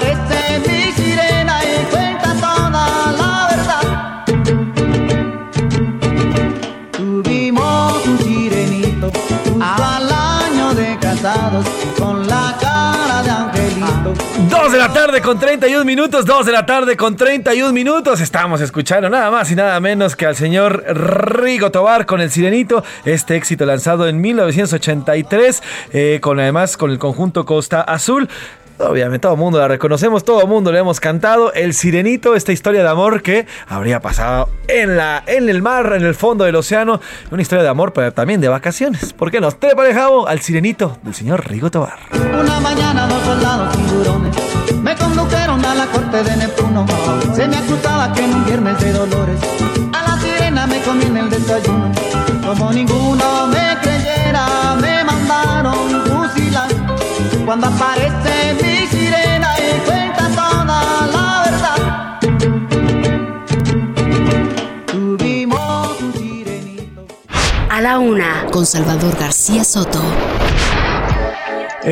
tarde 14.92 15.20
con 15.20 15.38
31 15.38 15.84
minutos, 15.84 16.26
2 16.26 16.46
de 16.46 16.52
la 16.52 16.66
tarde 16.66 16.96
con 16.96 17.14
31 17.14 17.72
minutos. 17.72 18.20
Estamos 18.20 18.60
escuchando 18.60 19.08
nada 19.08 19.30
más 19.30 19.50
y 19.50 19.54
nada 19.54 19.78
menos 19.78 20.16
que 20.16 20.26
al 20.26 20.34
señor 20.34 20.84
Rigo 20.88 21.70
Tobar 21.70 22.06
con 22.06 22.20
El 22.20 22.30
Sirenito, 22.30 22.82
este 23.04 23.36
éxito 23.36 23.66
lanzado 23.66 24.08
en 24.08 24.20
1983, 24.20 25.62
eh, 25.92 26.18
con 26.20 26.40
además 26.40 26.76
con 26.76 26.90
el 26.90 26.98
conjunto 26.98 27.44
Costa 27.44 27.82
Azul. 27.82 28.28
Obviamente 28.78 29.20
todo 29.20 29.34
el 29.34 29.38
mundo 29.38 29.58
la 29.58 29.68
reconocemos, 29.68 30.24
todo 30.24 30.42
el 30.42 30.48
mundo 30.48 30.72
le 30.72 30.80
hemos 30.80 30.98
cantado. 30.98 31.52
El 31.52 31.74
Sirenito, 31.74 32.34
esta 32.34 32.52
historia 32.52 32.82
de 32.82 32.88
amor 32.88 33.22
que 33.22 33.46
habría 33.68 34.00
pasado 34.00 34.48
en, 34.66 34.96
la, 34.96 35.22
en 35.26 35.48
el 35.48 35.62
mar, 35.62 35.92
en 35.94 36.04
el 36.04 36.14
fondo 36.14 36.44
del 36.44 36.56
océano. 36.56 37.00
Una 37.30 37.42
historia 37.42 37.62
de 37.62 37.68
amor, 37.68 37.92
pero 37.92 38.12
también 38.12 38.40
de 38.40 38.48
vacaciones. 38.48 39.12
¿Por 39.12 39.30
qué 39.30 39.40
no? 39.40 39.52
Te 39.52 39.76
parejamos 39.76 40.28
al 40.28 40.40
Sirenito 40.40 40.98
del 41.02 41.14
señor 41.14 41.46
Rigo 41.48 41.70
Tobar. 41.70 41.98
Una 42.12 42.58
mañana 42.60 43.06
dos 43.06 43.22
soldados 43.22 43.76
tiburones 43.76 44.49
me 44.82 44.97
condujeron 44.97 45.65
a 45.65 45.74
la 45.74 45.86
corte 45.86 46.23
de 46.23 46.36
Neptuno. 46.36 46.86
Se 47.35 47.47
me 47.47 47.57
acusaba 47.57 48.12
que 48.12 48.24
en 48.24 48.35
un 48.35 48.44
viernes 48.44 48.78
de 48.81 48.93
dolores 48.93 49.39
a 49.93 50.02
la 50.02 50.20
sirena 50.20 50.66
me 50.66 50.81
comí 50.82 51.05
en 51.05 51.16
el 51.16 51.31
desayuno. 51.31 51.93
Como 52.47 52.73
ninguno 52.73 53.47
me 53.48 53.77
creyera, 53.82 54.77
me 54.81 55.05
mandaron 55.05 56.02
fusilar. 56.05 56.69
Cuando 57.44 57.66
aparece 57.69 58.55
mi 58.62 58.86
sirena 58.86 59.55
y 59.59 59.81
cuenta 59.86 60.28
toda 60.28 61.07
la 61.15 61.43
verdad. 61.44 62.20
Tuvimos 64.86 66.01
un 66.01 66.12
sirenito. 66.15 67.07
A 67.69 67.81
la 67.81 67.98
una, 67.98 68.47
con 68.51 68.66
Salvador 68.66 69.16
García 69.19 69.65
Soto. 69.65 70.01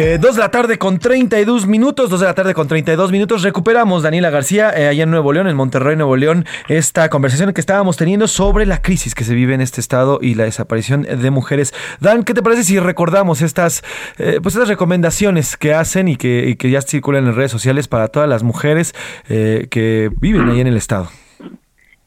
Eh, 0.00 0.16
2 0.16 0.36
de 0.36 0.40
la 0.40 0.50
tarde 0.52 0.78
con 0.78 1.00
32 1.00 1.66
minutos, 1.66 2.08
2 2.08 2.20
de 2.20 2.26
la 2.26 2.34
tarde 2.34 2.54
con 2.54 2.68
32 2.68 3.10
minutos. 3.10 3.42
Recuperamos, 3.42 4.04
Daniela 4.04 4.30
García, 4.30 4.70
eh, 4.70 4.86
allá 4.86 5.02
en 5.02 5.10
Nuevo 5.10 5.32
León, 5.32 5.48
en 5.48 5.56
Monterrey, 5.56 5.96
Nuevo 5.96 6.14
León, 6.14 6.44
esta 6.68 7.08
conversación 7.08 7.52
que 7.52 7.60
estábamos 7.60 7.96
teniendo 7.96 8.28
sobre 8.28 8.64
la 8.64 8.80
crisis 8.80 9.16
que 9.16 9.24
se 9.24 9.34
vive 9.34 9.54
en 9.54 9.60
este 9.60 9.80
estado 9.80 10.20
y 10.22 10.36
la 10.36 10.44
desaparición 10.44 11.02
de 11.02 11.30
mujeres. 11.32 11.74
Dan, 12.00 12.22
¿qué 12.22 12.32
te 12.32 12.44
parece 12.44 12.62
si 12.62 12.78
recordamos 12.78 13.42
estas, 13.42 13.82
eh, 14.20 14.38
pues 14.40 14.54
estas 14.54 14.68
recomendaciones 14.68 15.56
que 15.56 15.74
hacen 15.74 16.06
y 16.06 16.14
que, 16.14 16.44
y 16.46 16.54
que 16.54 16.70
ya 16.70 16.80
circulan 16.80 17.26
en 17.26 17.34
redes 17.34 17.50
sociales 17.50 17.88
para 17.88 18.06
todas 18.06 18.28
las 18.28 18.44
mujeres 18.44 18.94
eh, 19.28 19.66
que 19.68 20.10
viven 20.20 20.48
ahí 20.48 20.60
en 20.60 20.68
el 20.68 20.76
estado? 20.76 21.08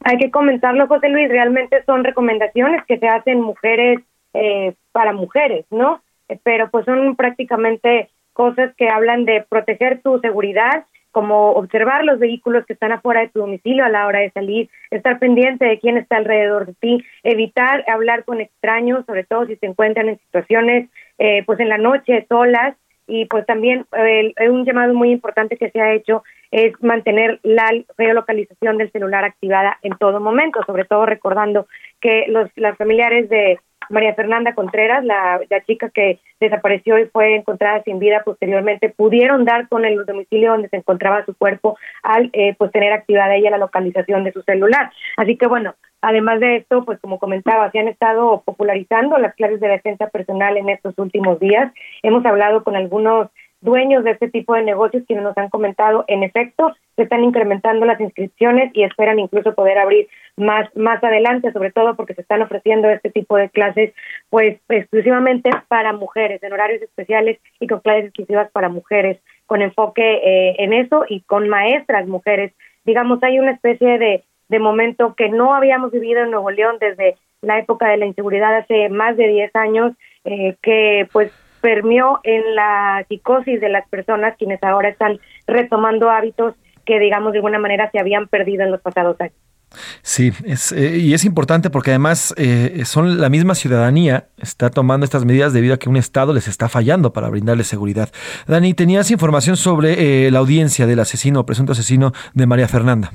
Hay 0.04 0.16
que 0.16 0.30
comentarlo, 0.30 0.88
José 0.88 1.10
Luis, 1.10 1.28
realmente 1.28 1.84
son 1.84 2.04
recomendaciones 2.04 2.86
que 2.88 2.98
se 2.98 3.06
hacen 3.06 3.42
mujeres 3.42 4.00
para 4.92 5.12
mujeres, 5.12 5.66
¿no? 5.70 6.00
Eh, 6.32 6.40
Pero 6.42 6.70
pues 6.70 6.84
son 6.84 7.16
prácticamente 7.16 8.08
cosas 8.32 8.74
que 8.76 8.88
hablan 8.88 9.24
de 9.24 9.44
proteger 9.48 10.00
tu 10.00 10.18
seguridad, 10.20 10.84
como 11.10 11.52
observar 11.52 12.04
los 12.04 12.18
vehículos 12.18 12.64
que 12.64 12.72
están 12.72 12.92
afuera 12.92 13.20
de 13.20 13.28
tu 13.28 13.40
domicilio 13.40 13.84
a 13.84 13.90
la 13.90 14.06
hora 14.06 14.20
de 14.20 14.30
salir, 14.30 14.70
estar 14.90 15.18
pendiente 15.18 15.66
de 15.66 15.78
quién 15.78 15.98
está 15.98 16.16
alrededor 16.16 16.64
de 16.64 16.74
ti, 16.74 17.04
evitar 17.22 17.84
hablar 17.86 18.24
con 18.24 18.40
extraños, 18.40 19.04
sobre 19.04 19.24
todo 19.24 19.46
si 19.46 19.56
se 19.56 19.66
encuentran 19.66 20.08
en 20.08 20.18
situaciones 20.20 20.88
eh, 21.18 21.42
pues 21.44 21.60
en 21.60 21.68
la 21.68 21.76
noche 21.76 22.24
solas, 22.28 22.74
y 23.06 23.26
pues 23.26 23.44
también 23.44 23.84
eh, 23.98 24.32
un 24.48 24.64
llamado 24.64 24.94
muy 24.94 25.10
importante 25.10 25.56
que 25.58 25.70
se 25.70 25.80
ha 25.80 25.92
hecho 25.92 26.22
es 26.50 26.72
mantener 26.82 27.40
la 27.42 27.68
geolocalización 27.98 28.78
del 28.78 28.92
celular 28.92 29.24
activada 29.24 29.78
en 29.82 29.98
todo 29.98 30.20
momento, 30.20 30.60
sobre 30.66 30.84
todo 30.84 31.04
recordando 31.04 31.66
que 32.00 32.24
los 32.28 32.48
las 32.56 32.78
familiares 32.78 33.28
de 33.28 33.58
María 33.92 34.14
Fernanda 34.14 34.54
Contreras, 34.54 35.04
la, 35.04 35.40
la 35.48 35.60
chica 35.64 35.90
que 35.90 36.18
desapareció 36.40 36.98
y 36.98 37.06
fue 37.06 37.36
encontrada 37.36 37.82
sin 37.84 37.98
vida 37.98 38.22
posteriormente, 38.24 38.88
pudieron 38.88 39.44
dar 39.44 39.68
con 39.68 39.84
el 39.84 40.04
domicilio 40.04 40.52
donde 40.52 40.68
se 40.68 40.76
encontraba 40.76 41.24
su 41.24 41.34
cuerpo 41.36 41.76
al 42.02 42.30
eh, 42.32 42.54
pues 42.58 42.72
tener 42.72 42.92
activada 42.92 43.36
ella 43.36 43.50
la 43.50 43.58
localización 43.58 44.24
de 44.24 44.32
su 44.32 44.42
celular. 44.42 44.90
Así 45.16 45.36
que 45.36 45.46
bueno, 45.46 45.74
además 46.00 46.40
de 46.40 46.56
esto, 46.56 46.84
pues 46.84 46.98
como 47.00 47.18
comentaba, 47.18 47.70
se 47.70 47.78
han 47.78 47.88
estado 47.88 48.42
popularizando 48.44 49.18
las 49.18 49.34
claves 49.34 49.60
de 49.60 49.68
defensa 49.68 50.08
personal 50.08 50.56
en 50.56 50.70
estos 50.70 50.98
últimos 50.98 51.38
días. 51.38 51.72
Hemos 52.02 52.24
hablado 52.24 52.64
con 52.64 52.76
algunos 52.76 53.28
dueños 53.62 54.04
de 54.04 54.10
este 54.10 54.28
tipo 54.28 54.54
de 54.54 54.62
negocios 54.62 55.04
quienes 55.06 55.24
nos 55.24 55.38
han 55.38 55.48
comentado, 55.48 56.04
en 56.08 56.22
efecto, 56.22 56.74
se 56.96 57.04
están 57.04 57.24
incrementando 57.24 57.86
las 57.86 58.00
inscripciones 58.00 58.70
y 58.74 58.82
esperan 58.82 59.18
incluso 59.18 59.54
poder 59.54 59.78
abrir 59.78 60.08
más 60.36 60.68
más 60.76 61.02
adelante, 61.02 61.52
sobre 61.52 61.72
todo 61.72 61.94
porque 61.94 62.14
se 62.14 62.22
están 62.22 62.42
ofreciendo 62.42 62.90
este 62.90 63.10
tipo 63.10 63.36
de 63.36 63.48
clases 63.48 63.94
pues 64.30 64.58
exclusivamente 64.68 65.50
para 65.68 65.92
mujeres, 65.92 66.42
en 66.42 66.52
horarios 66.52 66.82
especiales 66.82 67.38
y 67.60 67.66
con 67.66 67.80
clases 67.80 68.06
exclusivas 68.06 68.50
para 68.50 68.68
mujeres, 68.68 69.18
con 69.46 69.62
enfoque 69.62 70.02
eh, 70.02 70.56
en 70.58 70.72
eso 70.72 71.04
y 71.08 71.20
con 71.20 71.48
maestras 71.48 72.06
mujeres. 72.06 72.52
Digamos, 72.84 73.22
hay 73.22 73.38
una 73.38 73.52
especie 73.52 73.98
de, 73.98 74.24
de 74.48 74.58
momento 74.58 75.14
que 75.14 75.28
no 75.28 75.54
habíamos 75.54 75.92
vivido 75.92 76.22
en 76.22 76.30
Nuevo 76.30 76.50
León 76.50 76.76
desde 76.80 77.16
la 77.42 77.58
época 77.58 77.88
de 77.88 77.96
la 77.96 78.06
inseguridad 78.06 78.56
hace 78.56 78.88
más 78.88 79.16
de 79.16 79.28
10 79.28 79.56
años, 79.56 79.92
eh, 80.24 80.56
que 80.62 81.08
pues 81.12 81.32
permeó 81.62 82.20
en 82.24 82.54
la 82.54 83.06
psicosis 83.08 83.60
de 83.60 83.70
las 83.70 83.88
personas 83.88 84.36
quienes 84.36 84.62
ahora 84.62 84.90
están 84.90 85.18
retomando 85.46 86.10
hábitos 86.10 86.54
que 86.84 86.98
digamos 86.98 87.32
de 87.32 87.38
alguna 87.38 87.58
manera 87.58 87.90
se 87.90 87.98
habían 87.98 88.26
perdido 88.26 88.64
en 88.64 88.72
los 88.72 88.80
pasados 88.80 89.18
años. 89.20 89.34
Sí, 90.02 90.32
es, 90.44 90.72
eh, 90.72 90.98
y 90.98 91.14
es 91.14 91.24
importante 91.24 91.70
porque 91.70 91.90
además 91.90 92.34
eh, 92.36 92.82
son 92.84 93.20
la 93.20 93.30
misma 93.30 93.54
ciudadanía 93.54 94.24
está 94.36 94.68
tomando 94.68 95.04
estas 95.04 95.24
medidas 95.24 95.54
debido 95.54 95.74
a 95.74 95.78
que 95.78 95.88
un 95.88 95.96
Estado 95.96 96.34
les 96.34 96.46
está 96.46 96.68
fallando 96.68 97.14
para 97.14 97.30
brindarles 97.30 97.68
seguridad. 97.68 98.10
Dani, 98.46 98.74
tenías 98.74 99.10
información 99.10 99.56
sobre 99.56 100.26
eh, 100.26 100.30
la 100.30 100.40
audiencia 100.40 100.86
del 100.86 101.00
asesino 101.00 101.46
presunto 101.46 101.72
asesino 101.72 102.12
de 102.34 102.46
María 102.46 102.68
Fernanda. 102.68 103.12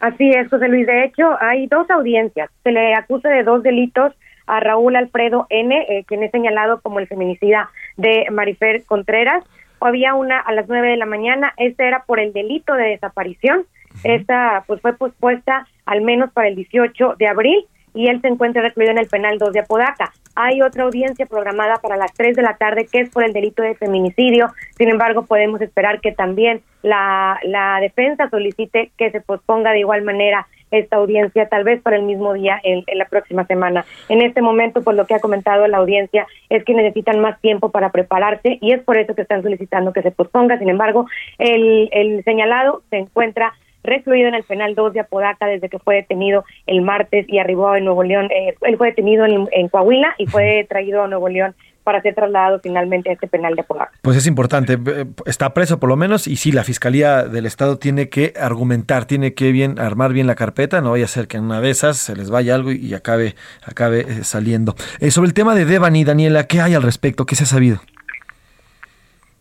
Así 0.00 0.30
es, 0.30 0.48
José 0.48 0.68
Luis. 0.68 0.86
De 0.86 1.04
hecho, 1.04 1.24
hay 1.40 1.66
dos 1.66 1.90
audiencias. 1.90 2.48
Se 2.62 2.70
le 2.70 2.94
acusa 2.94 3.28
de 3.28 3.42
dos 3.42 3.62
delitos 3.62 4.12
a 4.46 4.60
Raúl 4.60 4.96
Alfredo 4.96 5.46
N., 5.50 5.86
eh, 5.88 6.04
quien 6.06 6.22
es 6.22 6.30
señalado 6.30 6.80
como 6.80 6.98
el 6.98 7.06
feminicida 7.06 7.70
de 7.96 8.26
Marifer 8.30 8.84
Contreras. 8.84 9.44
Había 9.80 10.14
una 10.14 10.40
a 10.40 10.52
las 10.52 10.68
nueve 10.68 10.88
de 10.88 10.96
la 10.96 11.06
mañana. 11.06 11.52
Esta 11.56 11.84
era 11.84 12.04
por 12.04 12.18
el 12.18 12.32
delito 12.32 12.74
de 12.74 12.88
desaparición. 12.88 13.66
Esta 14.04 14.64
pues 14.66 14.80
fue 14.80 14.94
pospuesta 14.94 15.66
al 15.84 16.02
menos 16.02 16.32
para 16.32 16.48
el 16.48 16.56
18 16.56 17.14
de 17.18 17.28
abril 17.28 17.66
y 17.96 18.08
él 18.08 18.20
se 18.20 18.28
encuentra 18.28 18.60
recluido 18.60 18.92
en 18.92 18.98
el 18.98 19.08
penal 19.08 19.38
2 19.38 19.52
de 19.52 19.60
Apodaca. 19.60 20.12
Hay 20.34 20.60
otra 20.60 20.84
audiencia 20.84 21.24
programada 21.24 21.76
para 21.76 21.96
las 21.96 22.12
3 22.12 22.36
de 22.36 22.42
la 22.42 22.58
tarde 22.58 22.86
que 22.92 23.00
es 23.00 23.08
por 23.08 23.24
el 23.24 23.32
delito 23.32 23.62
de 23.62 23.74
feminicidio. 23.74 24.52
Sin 24.76 24.90
embargo, 24.90 25.24
podemos 25.24 25.62
esperar 25.62 26.02
que 26.02 26.12
también 26.12 26.60
la, 26.82 27.40
la 27.42 27.78
defensa 27.80 28.28
solicite 28.28 28.90
que 28.98 29.10
se 29.10 29.22
posponga 29.22 29.72
de 29.72 29.78
igual 29.78 30.02
manera 30.02 30.46
esta 30.78 30.96
audiencia, 30.96 31.48
tal 31.48 31.64
vez 31.64 31.80
para 31.82 31.96
el 31.96 32.02
mismo 32.02 32.32
día 32.34 32.60
en, 32.62 32.84
en 32.86 32.98
la 32.98 33.06
próxima 33.06 33.44
semana. 33.46 33.84
En 34.08 34.22
este 34.22 34.42
momento, 34.42 34.82
pues 34.82 34.96
lo 34.96 35.06
que 35.06 35.14
ha 35.14 35.20
comentado 35.20 35.66
la 35.66 35.78
audiencia 35.78 36.26
es 36.48 36.64
que 36.64 36.74
necesitan 36.74 37.20
más 37.20 37.40
tiempo 37.40 37.70
para 37.70 37.90
prepararse 37.90 38.58
y 38.60 38.72
es 38.72 38.82
por 38.82 38.96
eso 38.96 39.14
que 39.14 39.22
están 39.22 39.42
solicitando 39.42 39.92
que 39.92 40.02
se 40.02 40.10
posponga. 40.10 40.58
Sin 40.58 40.68
embargo, 40.68 41.06
el, 41.38 41.88
el 41.92 42.24
señalado 42.24 42.82
se 42.90 42.98
encuentra 42.98 43.52
recluido 43.86 44.28
en 44.28 44.34
el 44.34 44.42
penal 44.42 44.74
2 44.74 44.92
de 44.92 45.00
Apodaca 45.00 45.46
desde 45.46 45.68
que 45.68 45.78
fue 45.78 45.94
detenido 45.94 46.44
el 46.66 46.82
martes 46.82 47.24
y 47.28 47.38
arribó 47.38 47.74
en 47.74 47.84
Nuevo 47.84 48.02
León. 48.02 48.28
Eh, 48.30 48.54
él 48.62 48.76
fue 48.76 48.88
detenido 48.88 49.24
en, 49.24 49.48
en 49.52 49.68
Coahuila 49.68 50.14
y 50.18 50.26
fue 50.26 50.66
traído 50.68 51.02
a 51.02 51.08
Nuevo 51.08 51.28
León 51.28 51.54
para 51.86 52.02
ser 52.02 52.16
trasladado 52.16 52.58
finalmente 52.58 53.10
a 53.10 53.12
este 53.12 53.28
penal 53.28 53.54
de 53.54 53.60
Apodaca. 53.60 53.92
Pues 54.02 54.16
es 54.16 54.26
importante, 54.26 54.72
eh, 54.72 55.04
está 55.24 55.54
preso 55.54 55.78
por 55.78 55.88
lo 55.88 55.94
menos 55.94 56.26
y 56.26 56.34
sí, 56.34 56.50
la 56.50 56.64
Fiscalía 56.64 57.22
del 57.22 57.46
Estado 57.46 57.78
tiene 57.78 58.08
que 58.08 58.32
argumentar, 58.36 59.04
tiene 59.04 59.34
que 59.34 59.52
bien 59.52 59.78
armar 59.78 60.12
bien 60.12 60.26
la 60.26 60.34
carpeta, 60.34 60.80
no 60.80 60.90
vaya 60.90 61.04
a 61.04 61.08
ser 61.08 61.28
que 61.28 61.36
en 61.36 61.44
una 61.44 61.60
de 61.60 61.70
esas 61.70 61.96
se 61.98 62.16
les 62.16 62.28
vaya 62.28 62.56
algo 62.56 62.72
y 62.72 62.92
acabe, 62.92 63.36
acabe 63.64 64.00
eh, 64.00 64.24
saliendo. 64.24 64.74
Eh, 64.98 65.12
sobre 65.12 65.28
el 65.28 65.34
tema 65.34 65.54
de 65.54 65.64
Devani, 65.64 66.02
Daniela, 66.02 66.48
¿qué 66.48 66.60
hay 66.60 66.74
al 66.74 66.82
respecto? 66.82 67.24
¿Qué 67.24 67.36
se 67.36 67.44
ha 67.44 67.46
sabido? 67.46 67.78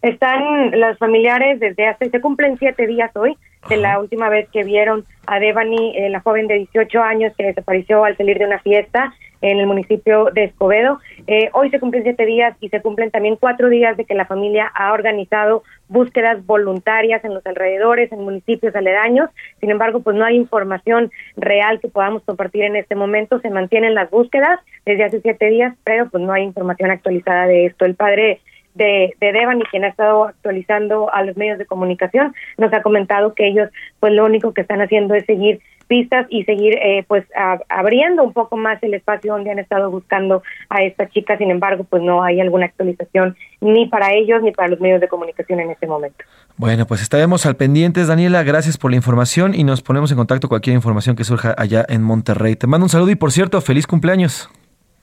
Están 0.03 0.79
los 0.79 0.99
familiares 0.99 1.59
desde 1.59 1.87
hace, 1.87 2.11
se 2.11 2.21
cumplen 2.21 2.59
siete 2.59 2.85
días 2.85 3.09
hoy 3.15 3.35
de 3.67 3.77
la 3.77 3.99
última 3.99 4.29
vez 4.29 4.47
que 4.53 4.63
vieron 4.63 5.03
a 5.25 5.39
Devani, 5.39 5.97
eh, 5.97 6.11
la 6.11 6.19
joven 6.19 6.45
de 6.45 6.59
18 6.59 7.01
años 7.01 7.33
que 7.35 7.45
desapareció 7.45 8.05
al 8.05 8.15
salir 8.15 8.37
de 8.37 8.45
una 8.45 8.59
fiesta 8.59 9.15
en 9.41 9.59
el 9.59 9.67
municipio 9.67 10.29
de 10.33 10.45
Escobedo. 10.45 10.99
Eh, 11.27 11.49
hoy 11.53 11.69
se 11.69 11.79
cumplen 11.79 12.03
siete 12.03 12.25
días 12.25 12.55
y 12.59 12.69
se 12.69 12.81
cumplen 12.81 13.11
también 13.11 13.35
cuatro 13.35 13.69
días 13.69 13.97
de 13.97 14.05
que 14.05 14.15
la 14.15 14.25
familia 14.25 14.71
ha 14.75 14.93
organizado 14.93 15.63
búsquedas 15.87 16.45
voluntarias 16.45 17.23
en 17.23 17.33
los 17.33 17.45
alrededores, 17.45 18.11
en 18.11 18.21
municipios 18.21 18.75
aledaños. 18.75 19.29
Sin 19.59 19.71
embargo, 19.71 20.01
pues 20.01 20.15
no 20.15 20.25
hay 20.25 20.35
información 20.35 21.11
real 21.37 21.79
que 21.79 21.87
podamos 21.87 22.23
compartir 22.23 22.63
en 22.63 22.75
este 22.75 22.95
momento. 22.95 23.39
Se 23.39 23.49
mantienen 23.49 23.95
las 23.95 24.09
búsquedas 24.09 24.59
desde 24.85 25.03
hace 25.03 25.21
siete 25.21 25.47
días, 25.49 25.75
pero 25.83 26.09
pues 26.09 26.23
no 26.23 26.33
hay 26.33 26.43
información 26.43 26.91
actualizada 26.91 27.47
de 27.47 27.67
esto. 27.67 27.85
El 27.85 27.95
padre 27.95 28.39
de, 28.75 29.13
de 29.19 29.31
Devani, 29.31 29.63
quien 29.63 29.83
ha 29.83 29.89
estado 29.89 30.25
actualizando 30.25 31.11
a 31.13 31.23
los 31.23 31.35
medios 31.35 31.57
de 31.57 31.65
comunicación, 31.65 32.33
nos 32.57 32.71
ha 32.73 32.81
comentado 32.81 33.33
que 33.33 33.47
ellos, 33.47 33.69
pues 33.99 34.13
lo 34.13 34.25
único 34.25 34.53
que 34.53 34.61
están 34.61 34.81
haciendo 34.81 35.15
es 35.15 35.25
seguir 35.25 35.59
pistas 35.87 36.25
y 36.29 36.43
seguir 36.43 36.77
eh, 36.81 37.05
pues 37.07 37.25
abriendo 37.69 38.23
un 38.23 38.33
poco 38.33 38.57
más 38.57 38.81
el 38.83 38.93
espacio 38.93 39.33
donde 39.33 39.51
han 39.51 39.59
estado 39.59 39.91
buscando 39.91 40.43
a 40.69 40.83
esta 40.83 41.07
chica. 41.09 41.37
Sin 41.37 41.51
embargo, 41.51 41.83
pues 41.83 42.01
no 42.01 42.23
hay 42.23 42.39
alguna 42.41 42.65
actualización 42.65 43.35
ni 43.61 43.87
para 43.87 44.13
ellos 44.13 44.41
ni 44.41 44.51
para 44.51 44.69
los 44.69 44.79
medios 44.79 45.01
de 45.01 45.07
comunicación 45.07 45.59
en 45.59 45.71
este 45.71 45.87
momento. 45.87 46.23
Bueno, 46.57 46.85
pues 46.85 47.01
estaremos 47.01 47.45
al 47.45 47.55
pendientes, 47.55 48.07
Daniela. 48.07 48.43
Gracias 48.43 48.77
por 48.77 48.91
la 48.91 48.97
información 48.97 49.53
y 49.53 49.63
nos 49.63 49.81
ponemos 49.81 50.11
en 50.11 50.17
contacto 50.17 50.47
con 50.47 50.55
cualquier 50.55 50.75
información 50.75 51.15
que 51.15 51.23
surja 51.23 51.53
allá 51.57 51.85
en 51.87 52.01
Monterrey. 52.01 52.55
Te 52.55 52.67
mando 52.67 52.85
un 52.85 52.89
saludo 52.89 53.11
y, 53.11 53.15
por 53.15 53.31
cierto, 53.31 53.59
feliz 53.61 53.87
cumpleaños. 53.87 54.49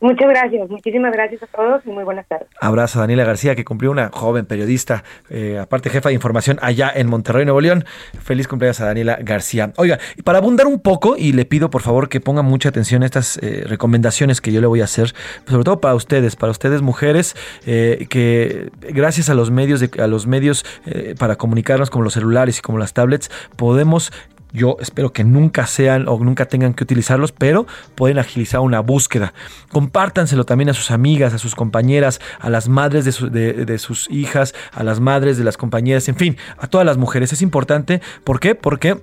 Muchas 0.02 0.28
gracias, 0.28 0.68
muchísimas 0.68 1.12
gracias 1.12 1.44
a 1.44 1.46
todos 1.46 1.80
y 1.86 1.90
muy 1.90 2.02
buenas 2.02 2.26
tardes. 2.26 2.48
Abrazo 2.60 2.98
a 2.98 3.02
Daniela 3.02 3.22
García, 3.22 3.54
que 3.54 3.64
cumplió 3.64 3.92
una 3.92 4.10
joven 4.12 4.46
periodista, 4.46 5.04
eh, 5.30 5.60
aparte 5.60 5.90
jefa 5.90 6.08
de 6.08 6.16
información 6.16 6.58
allá 6.60 6.90
en 6.92 7.06
Monterrey, 7.06 7.44
Nuevo 7.44 7.60
León. 7.60 7.84
Feliz 8.20 8.48
cumpleaños 8.48 8.80
a 8.80 8.86
Daniela 8.86 9.16
García. 9.22 9.72
Oiga, 9.76 10.00
para 10.24 10.38
abundar 10.38 10.66
un 10.66 10.80
poco, 10.80 11.16
y 11.16 11.32
le 11.32 11.44
pido 11.44 11.70
por 11.70 11.82
favor 11.82 12.08
que 12.08 12.20
ponga 12.20 12.42
mucha 12.42 12.70
atención 12.70 13.04
a 13.04 13.06
estas 13.06 13.38
eh, 13.38 13.62
recomendaciones 13.64 14.40
que 14.40 14.50
yo 14.50 14.60
le 14.60 14.66
voy 14.66 14.80
a 14.80 14.84
hacer, 14.84 15.14
sobre 15.46 15.62
todo 15.62 15.80
para 15.80 15.94
ustedes, 15.94 16.34
para 16.34 16.50
ustedes 16.50 16.82
mujeres, 16.82 17.36
eh, 17.64 18.08
que 18.10 18.70
gracias 18.80 19.30
a 19.30 19.34
los 19.34 19.52
medios, 19.52 19.78
de, 19.78 20.02
a 20.02 20.08
los 20.08 20.26
medios 20.26 20.64
eh, 20.84 21.14
para 21.16 21.36
comunicarnos 21.36 21.90
como 21.90 22.02
los 22.02 22.14
celulares 22.14 22.58
y 22.58 22.60
como 22.60 22.78
las 22.78 22.92
tablets, 22.92 23.30
podemos 23.54 24.12
yo 24.52 24.76
espero 24.80 25.12
que 25.12 25.24
nunca 25.24 25.66
sean 25.66 26.06
o 26.08 26.18
nunca 26.18 26.46
tengan 26.46 26.74
que 26.74 26.84
utilizarlos, 26.84 27.32
pero 27.32 27.66
pueden 27.94 28.18
agilizar 28.18 28.60
una 28.60 28.80
búsqueda. 28.80 29.32
Compártanselo 29.70 30.44
también 30.44 30.68
a 30.70 30.74
sus 30.74 30.90
amigas, 30.90 31.32
a 31.34 31.38
sus 31.38 31.54
compañeras, 31.54 32.20
a 32.38 32.50
las 32.50 32.68
madres 32.68 33.04
de, 33.04 33.12
su- 33.12 33.30
de- 33.30 33.64
de 33.64 33.78
sus 33.78 34.10
hijas, 34.10 34.54
a 34.72 34.82
las 34.84 35.00
madres 35.00 35.38
de 35.38 35.44
las 35.44 35.56
compañeras, 35.56 36.08
en 36.08 36.16
fin, 36.16 36.36
a 36.58 36.66
todas 36.66 36.86
las 36.86 36.98
mujeres. 36.98 37.32
Es 37.32 37.42
importante. 37.42 38.00
¿Por 38.24 38.40
qué? 38.40 38.54
Porque 38.54 39.00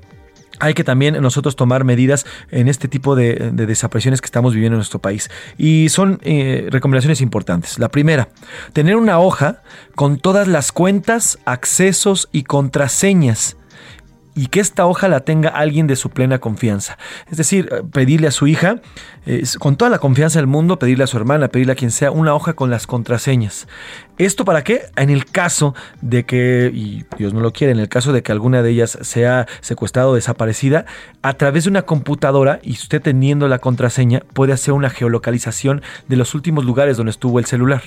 hay 0.62 0.74
que 0.74 0.84
también 0.84 1.20
nosotros 1.22 1.56
tomar 1.56 1.86
medidas 1.86 2.26
en 2.52 2.68
este 2.68 2.88
tipo 2.90 3.16
de, 3.16 3.52
de 3.54 3.66
desapariciones 3.66 4.20
que 4.20 4.26
estamos 4.26 4.54
viviendo 4.54 4.76
en 4.76 4.80
nuestro 4.80 5.00
país. 5.00 5.30
Y 5.58 5.88
son 5.90 6.20
eh, 6.22 6.68
recomendaciones 6.70 7.22
importantes. 7.22 7.80
La 7.80 7.90
primera, 7.90 8.28
tener 8.74 8.98
una 8.98 9.20
hoja 9.20 9.62
con 9.96 10.18
todas 10.20 10.48
las 10.48 10.72
cuentas, 10.74 11.40
accesos 11.46 12.28
y 12.32 12.44
contraseñas 12.44 13.56
y 14.40 14.48
que 14.48 14.62
esta 14.62 14.86
hoja 14.86 15.10
la 15.10 15.20
tenga 15.20 15.50
alguien 15.50 15.86
de 15.86 15.98
su 15.98 16.12
plena 16.12 16.40
confianza. 16.40 16.98
Es 17.30 17.38
decir, 17.38 17.68
eh, 17.74 17.82
pedirle 17.92 18.28
a 18.28 18.32
su 18.32 18.48
hija, 18.48 18.78
eh, 19.26 19.44
con 19.60 19.76
toda 19.76 19.92
la 19.92 20.00
confianza 20.00 20.40
del 20.40 20.48
mundo, 20.48 20.80
pedirle 20.80 21.04
a 21.04 21.08
su 21.08 21.18
hermana, 21.18 21.50
pedirle 21.50 21.74
a 21.74 21.76
quien 21.76 21.92
sea, 21.92 22.10
una 22.12 22.34
hoja 22.34 22.54
con 22.54 22.70
las 22.70 22.88
contraseñas. 22.88 23.68
¿Esto 24.20 24.44
para 24.44 24.66
qué? 24.66 24.82
En 24.98 25.10
el 25.10 25.24
caso 25.24 25.74
de 26.02 26.26
que, 26.26 26.70
y 26.74 27.06
Dios 27.18 27.34
no 27.34 27.40
lo 27.40 27.54
quiere, 27.54 27.72
en 27.72 27.80
el 27.80 27.88
caso 27.88 28.12
de 28.12 28.22
que 28.22 28.34
alguna 28.34 28.62
de 28.62 28.72
ellas 28.72 28.98
sea 29.02 29.48
secuestrada 29.62 30.10
o 30.10 30.14
desaparecida, 30.14 30.86
a 31.22 31.36
través 31.36 31.64
de 31.64 31.70
una 31.70 31.84
computadora 31.84 32.60
y 32.62 32.74
usted 32.74 33.02
teniendo 33.02 33.48
la 33.48 33.60
contraseña, 33.60 34.24
puede 34.34 34.52
hacer 34.52 34.74
una 34.74 34.90
geolocalización 34.90 35.84
de 36.10 36.18
los 36.18 36.36
últimos 36.36 36.66
lugares 36.66 36.98
donde 36.98 37.12
estuvo 37.12 37.40
el 37.40 37.46
celular. 37.46 37.82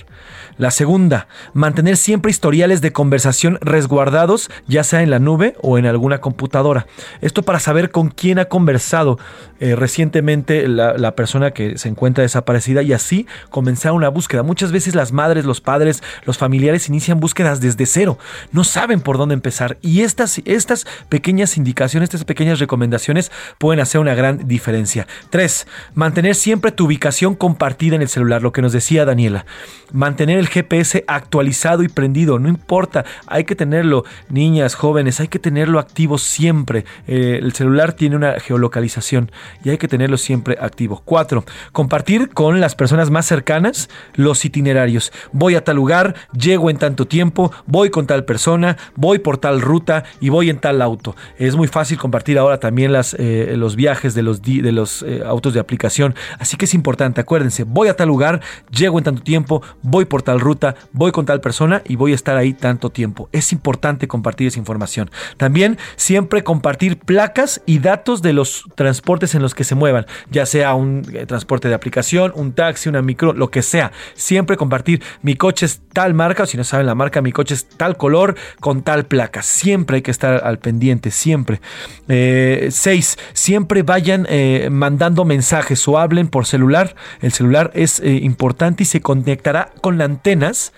La 0.57 0.71
segunda, 0.71 1.29
mantener 1.53 1.99
siempre 1.99 2.31
historiales 2.31 2.81
de 2.81 2.93
conversación 2.93 3.59
resguardados, 3.61 4.51
ya 4.67 4.85
sea 4.85 5.03
en 5.03 5.11
la 5.11 5.19
nube 5.19 5.55
o 5.61 5.77
en 5.77 5.85
alguna 5.85 6.23
computadora. 6.23 6.87
Esto 7.21 7.43
para 7.43 7.61
saber 7.61 7.91
con 7.91 8.09
quién 8.09 8.39
ha 8.39 8.47
conversado 8.47 9.19
eh, 9.61 9.77
recientemente 9.77 10.67
la, 10.67 10.97
la 10.97 11.15
persona 11.15 11.51
que 11.51 11.77
se 11.77 11.91
encuentra 11.91 12.23
desaparecida 12.23 12.81
y 12.81 12.95
así 12.95 13.27
comenzar 13.51 13.93
una 13.93 14.09
búsqueda. 14.09 14.43
Muchas 14.43 14.73
veces 14.73 14.95
las 14.95 15.13
madres, 15.13 15.45
los 15.45 15.61
padres, 15.61 16.03
los 16.23 16.39
familiares 16.39 16.89
inician 16.89 17.21
búsquedas 17.21 17.61
desde 17.61 17.87
cero, 17.87 18.19
no 18.53 18.65
saben 18.65 19.01
por 19.01 19.19
dónde 19.19 19.35
empezar 19.35 19.79
y 19.83 20.01
estas, 20.01 20.41
estas 20.45 20.87
pequeñas 21.09 21.57
indicaciones, 21.57 22.09
estas 22.09 22.25
pequeñas 22.25 22.59
recomendaciones 22.59 23.31
pueden 23.59 23.81
hacer 23.81 24.01
una 24.01 24.15
gran 24.15 24.47
diferencia. 24.47 25.07
Tres, 25.31 25.67
mantener 25.95 26.35
siempre 26.35 26.73
tu 26.73 26.87
ubicación 26.87 27.35
compartida 27.35 27.97
en 27.97 28.03
el 28.03 28.09
celular, 28.09 28.43
lo 28.43 28.53
que 28.53 28.63
nos 28.63 28.73
decía 28.73 29.05
Daniela. 29.05 29.47
Mantener 29.93 30.39
el 30.39 30.49
GPS 30.49 31.05
actualizado 31.07 31.83
y 31.83 31.89
prendido, 31.89 32.39
no 32.39 32.49
importa, 32.49 33.05
hay 33.27 33.45
que 33.45 33.55
tenerlo, 33.55 34.05
niñas, 34.31 34.75
jóvenes, 34.75 35.21
hay 35.21 35.29
que 35.29 35.39
tenerlo 35.39 35.79
activo 35.79 36.19
siempre. 36.19 36.85
Eh, 37.07 37.41
el 37.43 37.53
celular 37.53 37.93
tiene 37.93 38.17
una 38.17 38.41
geolocalización 38.41 39.31
y 39.65 39.71
hay 39.71 39.79
que 39.79 39.89
tenerlo 39.89 40.17
siempre 40.17 40.57
activo. 40.61 41.03
Cuatro, 41.05 41.45
compartir 41.73 42.31
con 42.31 42.61
las 42.61 42.75
personas 42.75 43.11
más 43.11 43.27
cercanas 43.27 43.91
los 44.15 44.45
itinerarios. 44.45 45.13
Voy 45.33 45.55
a 45.55 45.65
tal 45.65 45.77
lugar, 45.77 46.12
llego 46.33 46.71
en 46.71 46.79
tanto 46.79 47.07
tiempo, 47.07 47.53
voy 47.67 47.91
con 47.91 48.07
tal 48.07 48.25
persona, 48.25 48.77
voy 48.97 49.19
por 49.19 49.39
tal 49.39 49.61
ruta 49.61 50.05
y 50.21 50.29
voy 50.29 50.51
en 50.51 50.59
tal 50.59 50.83
auto. 50.83 51.17
Es 51.39 51.57
muy 51.57 51.69
fácil 51.69 51.99
compartir 51.99 52.39
ahora 52.39 52.59
también 52.59 52.93
eh, 53.19 53.55
los 53.57 53.77
viajes 53.77 54.15
de 54.15 54.23
los, 54.23 55.03
eh, 55.03 55.23
autos 55.25 55.55
de 55.55 55.61
aplicación. 55.61 56.15
Así 56.39 56.57
que 56.57 56.65
es 56.65 56.75
importante, 56.75 57.21
acuérdense, 57.21 57.65
voy 57.65 57.89
a 57.89 57.97
tal 57.97 58.09
lugar, 58.09 58.41
llego 58.71 58.99
en 58.99 59.05
tanto 59.05 59.23
tiempo, 59.23 59.63
voy 59.83 60.05
por 60.05 60.23
tal 60.23 60.41
ruta, 60.41 60.75
voy 60.93 61.13
con 61.13 61.27
tal 61.27 61.41
persona 61.41 61.83
y 61.87 61.97
voy 61.97 62.13
a 62.13 62.15
estar 62.15 62.37
ahí 62.37 62.53
tanto 62.53 62.91
tiempo. 62.91 63.29
Es 63.33 63.53
importante 63.53 64.09
compartir 64.09 64.49
esa 64.49 64.59
información. 64.59 65.11
También 65.37 65.79
siempre 65.97 66.45
compartir 66.45 66.99
placas 66.99 67.63
y 67.67 67.79
datos 67.79 68.23
de 68.23 68.33
los 68.33 68.65
transportes 68.75 69.35
en 69.35 69.43
los 69.43 69.55
que 69.55 69.65
se 69.65 69.75
muevan, 69.75 70.07
ya 70.31 70.47
sea 70.47 70.75
un 70.75 71.03
eh, 71.13 71.27
transporte 71.27 71.69
de 71.69 71.75
aplicación, 71.75 72.33
un 72.35 72.53
taxi, 72.53 72.89
una 72.89 73.03
micro, 73.03 73.33
lo 73.33 73.51
que 73.51 73.63
sea. 73.63 73.93
Siempre 74.15 74.57
compartir 74.57 75.03
mi 75.23 75.35
coche 75.37 75.67
es 75.67 75.83
marca, 76.15 76.43
o 76.43 76.47
si 76.47 76.57
no 76.57 76.65
saben 76.65 76.87
la 76.87 76.95
marca, 76.95 77.23
mi 77.23 77.33
coche 77.33 77.55
es 77.55 77.67
tal 77.67 77.97
color 77.97 78.37
con 78.61 78.83
tal 78.83 79.07
placa. 79.07 79.43
Siempre 79.43 79.97
hay 79.97 80.03
que 80.03 80.11
estar 80.11 80.43
al 80.45 80.59
pendiente, 80.59 81.11
siempre. 81.11 81.61
Eh, 82.09 82.69
seis, 82.71 83.19
siempre 83.33 83.83
vayan 83.83 84.27
eh, 84.29 84.69
mandando 84.71 85.25
mensajes 85.25 85.87
o 85.89 85.99
hablen 85.99 86.29
por 86.29 86.47
celular. 86.47 86.95
El 87.21 87.33
celular 87.33 87.71
es 87.75 88.01
eh, 88.01 88.11
importante 88.23 88.83
y 88.83 88.87
se 88.87 89.01
conectará 89.01 89.71
con 89.81 89.99
las 89.99 90.07
antenas 90.07 90.73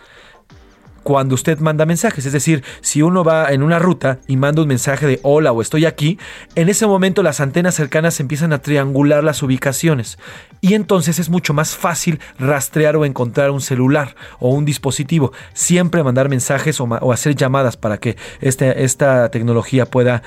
cuando 1.05 1.37
usted 1.37 1.61
manda 1.61 1.87
mensajes. 1.87 2.27
Es 2.27 2.33
decir, 2.33 2.65
si 2.81 3.03
uno 3.03 3.23
va 3.23 3.53
en 3.53 3.63
una 3.63 3.79
ruta 3.79 4.19
y 4.27 4.37
manda 4.37 4.63
un 4.63 4.69
mensaje 4.69 5.07
de 5.07 5.21
hola 5.23 5.53
o 5.53 5.63
estoy 5.63 5.85
aquí, 5.87 6.19
en 6.57 6.69
ese 6.69 6.87
momento 6.87 7.23
las 7.23 7.41
antenas 7.41 7.77
cercanas 7.77 8.19
empiezan 8.19 8.53
a 8.53 8.59
triangular 8.59 9.23
las 9.23 9.43
ubicaciones. 9.43 10.19
Y 10.61 10.75
entonces 10.75 11.19
es 11.19 11.29
mucho 11.29 11.53
más 11.53 11.77
fácil 11.77 12.21
rastrear 12.39 12.97
o 12.97 13.05
encontrar 13.05 13.51
un 13.51 13.61
celular 13.61 14.17
o 14.41 14.49
un 14.49 14.65
dispositivo. 14.65 15.33
Siempre 15.53 16.03
mandar 16.03 16.29
mensajes 16.29 16.81
o, 16.81 17.13
hacer 17.13 17.37
llamadas 17.37 17.77
para 17.77 17.99
que 17.99 18.17
este- 18.41 18.83
esta 18.83 19.31
tecnología 19.31 19.85
pueda 19.87 20.23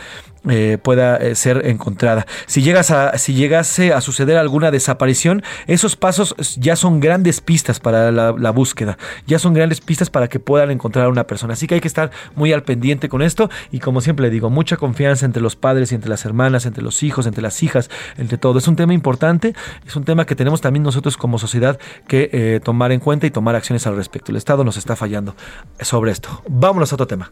eh, 0.50 0.78
pueda 0.82 1.18
eh, 1.18 1.36
ser 1.36 1.66
encontrada. 1.66 2.26
Si, 2.46 2.62
llegas 2.62 2.92
a, 2.92 3.12
llegase 3.16 3.94
a 3.94 4.02
suceder 4.02 4.38
alguna 4.38 4.72
desaparición, 4.72 5.44
esos 5.68 5.96
pasos 5.96 6.36
ya 6.58 6.76
son 6.76 7.00
grandes 7.00 7.42
pistas 7.42 7.80
para 7.80 8.12
la, 8.12 8.52
búsqueda, 8.52 8.98
ya 9.26 9.40
son 9.40 9.54
grandes 9.54 9.82
pistas 9.82 10.10
para 10.10 10.28
que 10.28 10.40
puedan 10.40 10.72
encontrar 10.72 11.06
a 11.06 11.10
una 11.10 11.26
persona. 11.26 11.54
Así 11.54 11.68
que 11.68 11.76
hay 11.76 11.82
que 11.82 11.88
estar 11.88 12.12
muy 12.36 12.54
al 12.54 12.64
pendiente 12.64 13.10
con 13.10 13.22
esto 13.22 13.50
y 13.72 13.80
como 13.80 14.02
siempre 14.02 14.30
digo, 14.30 14.50
mucha 14.50 14.78
confianza 14.78 15.26
entre 15.26 15.42
los 15.42 15.56
padres 15.56 15.92
y 15.92 15.96
entre 15.96 16.10
las 16.10 16.26
hermanas, 16.26 16.66
entre 16.66 16.84
los 16.84 17.04
hijos, 17.04 17.28
entre 17.28 17.42
las 17.42 17.62
hijas, 17.64 17.90
entre 18.18 18.38
todo. 18.38 18.60
Es 18.60 18.68
un 18.68 18.76
tema 18.76 18.94
importante, 18.94 19.54
es 19.86 19.96
un 19.96 20.06
tema 20.06 20.26
que 20.26 20.36
tenemos 20.36 20.62
también 20.62 20.84
nosotros 20.84 21.18
como 21.18 21.40
sociedad 21.40 21.80
que 22.08 22.30
eh, 22.32 22.60
tomar 22.64 22.92
en 22.92 23.00
cuenta 23.00 23.28
y 23.28 23.32
tomar 23.32 23.56
acciones 23.56 23.86
al 23.88 23.96
respecto. 23.96 24.32
El 24.32 24.38
Estado 24.38 24.64
nos 24.64 24.78
está 24.78 24.96
fallando 24.96 25.36
sobre 25.80 26.12
esto. 26.12 26.42
Vámonos 26.48 26.92
a 26.92 26.96
otro 26.96 27.08
tema. 27.08 27.32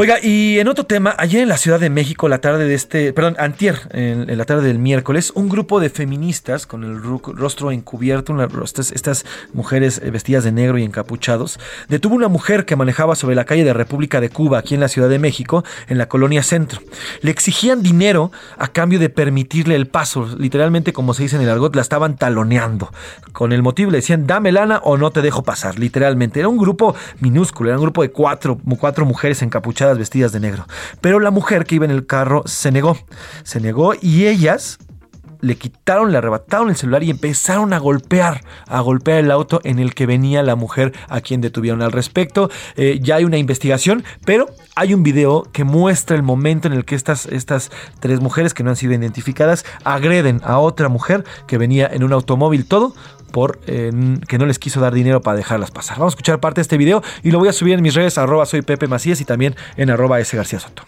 Oiga, 0.00 0.18
y 0.22 0.60
en 0.60 0.68
otro 0.68 0.86
tema, 0.86 1.16
ayer 1.18 1.42
en 1.42 1.48
la 1.48 1.56
Ciudad 1.56 1.80
de 1.80 1.90
México, 1.90 2.28
la 2.28 2.38
tarde 2.38 2.68
de 2.68 2.74
este, 2.74 3.12
perdón, 3.12 3.34
antier, 3.36 3.80
en, 3.90 4.38
la 4.38 4.44
tarde 4.44 4.68
del 4.68 4.78
miércoles, 4.78 5.32
un 5.34 5.48
grupo 5.48 5.80
de 5.80 5.90
feministas 5.90 6.68
con 6.68 6.84
el 6.84 7.02
rostro 7.02 7.72
encubierto, 7.72 8.32
una- 8.32 8.46
estas, 8.62 8.92
estas 8.92 9.24
mujeres 9.52 10.00
eh, 10.00 10.12
vestidas 10.12 10.44
de 10.44 10.52
negro 10.52 10.78
y 10.78 10.84
encapuchados, 10.84 11.58
detuvo 11.88 12.14
una 12.14 12.28
mujer 12.28 12.64
que 12.64 12.76
manejaba 12.76 13.16
sobre 13.16 13.34
la 13.34 13.44
calle 13.44 13.64
de 13.64 13.72
República 13.72 14.20
de 14.20 14.30
Cuba, 14.30 14.58
aquí 14.58 14.74
en 14.74 14.80
la 14.82 14.86
Ciudad 14.86 15.08
de 15.08 15.18
México, 15.18 15.64
en 15.88 15.98
la 15.98 16.06
colonia 16.06 16.44
Centro. 16.44 16.80
Le 17.22 17.32
exigían 17.32 17.82
dinero 17.82 18.30
a 18.56 18.68
cambio 18.68 19.00
de 19.00 19.08
permitirle 19.08 19.74
el 19.74 19.88
paso, 19.88 20.28
literalmente 20.38 20.92
como 20.92 21.12
se 21.12 21.24
dice 21.24 21.34
en 21.34 21.42
el 21.42 21.50
argot, 21.50 21.74
la 21.74 21.82
estaban 21.82 22.16
taloneando. 22.16 22.92
Con 23.32 23.50
el 23.50 23.64
motivo 23.64 23.90
le 23.90 23.98
decían, 23.98 24.28
dame 24.28 24.52
lana 24.52 24.78
o 24.84 24.96
no 24.96 25.10
te 25.10 25.22
dejo 25.22 25.42
pasar, 25.42 25.76
literalmente. 25.76 26.38
Era 26.38 26.48
un 26.48 26.58
grupo 26.58 26.94
minúsculo, 27.18 27.70
era 27.70 27.78
un 27.78 27.82
grupo 27.82 28.02
de 28.02 28.12
cuatro, 28.12 28.60
cuatro 28.78 29.04
mujeres 29.04 29.42
encapuchadas 29.42 29.87
vestidas 29.96 30.32
de 30.32 30.40
negro. 30.40 30.66
Pero 31.00 31.20
la 31.20 31.30
mujer 31.30 31.64
que 31.64 31.76
iba 31.76 31.84
en 31.84 31.90
el 31.90 32.04
carro 32.04 32.42
se 32.44 32.70
negó, 32.70 32.98
se 33.44 33.60
negó 33.60 33.94
y 34.00 34.26
ellas 34.26 34.78
le 35.40 35.56
quitaron, 35.56 36.12
le 36.12 36.18
arrebataron 36.18 36.70
el 36.70 36.76
celular 36.76 37.02
y 37.02 37.10
empezaron 37.10 37.72
a 37.72 37.78
golpear, 37.78 38.42
a 38.66 38.80
golpear 38.80 39.18
el 39.20 39.30
auto 39.30 39.60
en 39.64 39.78
el 39.78 39.94
que 39.94 40.06
venía 40.06 40.42
la 40.42 40.56
mujer 40.56 40.92
a 41.08 41.20
quien 41.20 41.40
detuvieron 41.40 41.82
al 41.82 41.92
respecto. 41.92 42.50
Eh, 42.76 42.98
ya 43.02 43.16
hay 43.16 43.24
una 43.24 43.38
investigación, 43.38 44.04
pero 44.24 44.46
hay 44.74 44.94
un 44.94 45.02
video 45.02 45.44
que 45.52 45.64
muestra 45.64 46.16
el 46.16 46.22
momento 46.22 46.68
en 46.68 46.74
el 46.74 46.84
que 46.84 46.94
estas, 46.94 47.26
estas 47.26 47.70
tres 48.00 48.20
mujeres 48.20 48.54
que 48.54 48.62
no 48.62 48.70
han 48.70 48.76
sido 48.76 48.92
identificadas 48.92 49.64
agreden 49.84 50.40
a 50.44 50.58
otra 50.58 50.88
mujer 50.88 51.24
que 51.46 51.58
venía 51.58 51.86
en 51.86 52.04
un 52.04 52.12
automóvil, 52.12 52.66
todo 52.66 52.94
por 53.30 53.58
que 53.60 54.38
no 54.38 54.46
les 54.46 54.58
quiso 54.58 54.80
dar 54.80 54.92
dinero 54.94 55.20
para 55.20 55.36
dejarlas 55.36 55.70
pasar. 55.70 55.98
Vamos 55.98 56.12
a 56.12 56.14
escuchar 56.14 56.40
parte 56.40 56.60
de 56.60 56.62
este 56.62 56.76
video 56.76 57.02
y 57.22 57.30
lo 57.30 57.38
voy 57.38 57.48
a 57.48 57.52
subir 57.52 57.74
en 57.74 57.82
mis 57.82 57.94
redes, 57.94 58.18
arroba 58.18 58.46
soy 58.46 58.62
Pepe 58.62 58.88
Macías 58.88 59.20
y 59.20 59.24
también 59.24 59.54
en 59.76 59.90
arroba 59.90 60.20
S 60.20 60.36
García 60.36 60.60
Soto. 60.60 60.84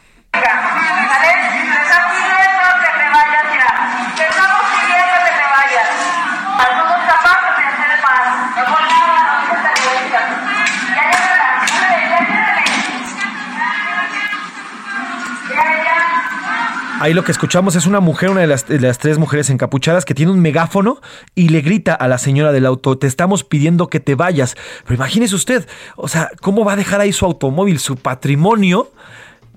Ahí 17.00 17.14
lo 17.14 17.24
que 17.24 17.32
escuchamos 17.32 17.76
es 17.76 17.86
una 17.86 18.00
mujer, 18.00 18.28
una 18.28 18.42
de 18.42 18.46
las, 18.46 18.68
de 18.68 18.78
las 18.78 18.98
tres 18.98 19.16
mujeres 19.16 19.48
encapuchadas, 19.48 20.04
que 20.04 20.12
tiene 20.12 20.32
un 20.32 20.40
megáfono 20.40 21.00
y 21.34 21.48
le 21.48 21.62
grita 21.62 21.94
a 21.94 22.06
la 22.08 22.18
señora 22.18 22.52
del 22.52 22.66
auto, 22.66 22.98
te 22.98 23.06
estamos 23.06 23.42
pidiendo 23.42 23.88
que 23.88 24.00
te 24.00 24.14
vayas. 24.14 24.54
Pero 24.82 24.96
imagínese 24.96 25.34
usted, 25.34 25.66
o 25.96 26.08
sea, 26.08 26.30
¿cómo 26.42 26.62
va 26.62 26.74
a 26.74 26.76
dejar 26.76 27.00
ahí 27.00 27.14
su 27.14 27.24
automóvil, 27.24 27.78
su 27.78 27.96
patrimonio? 27.96 28.92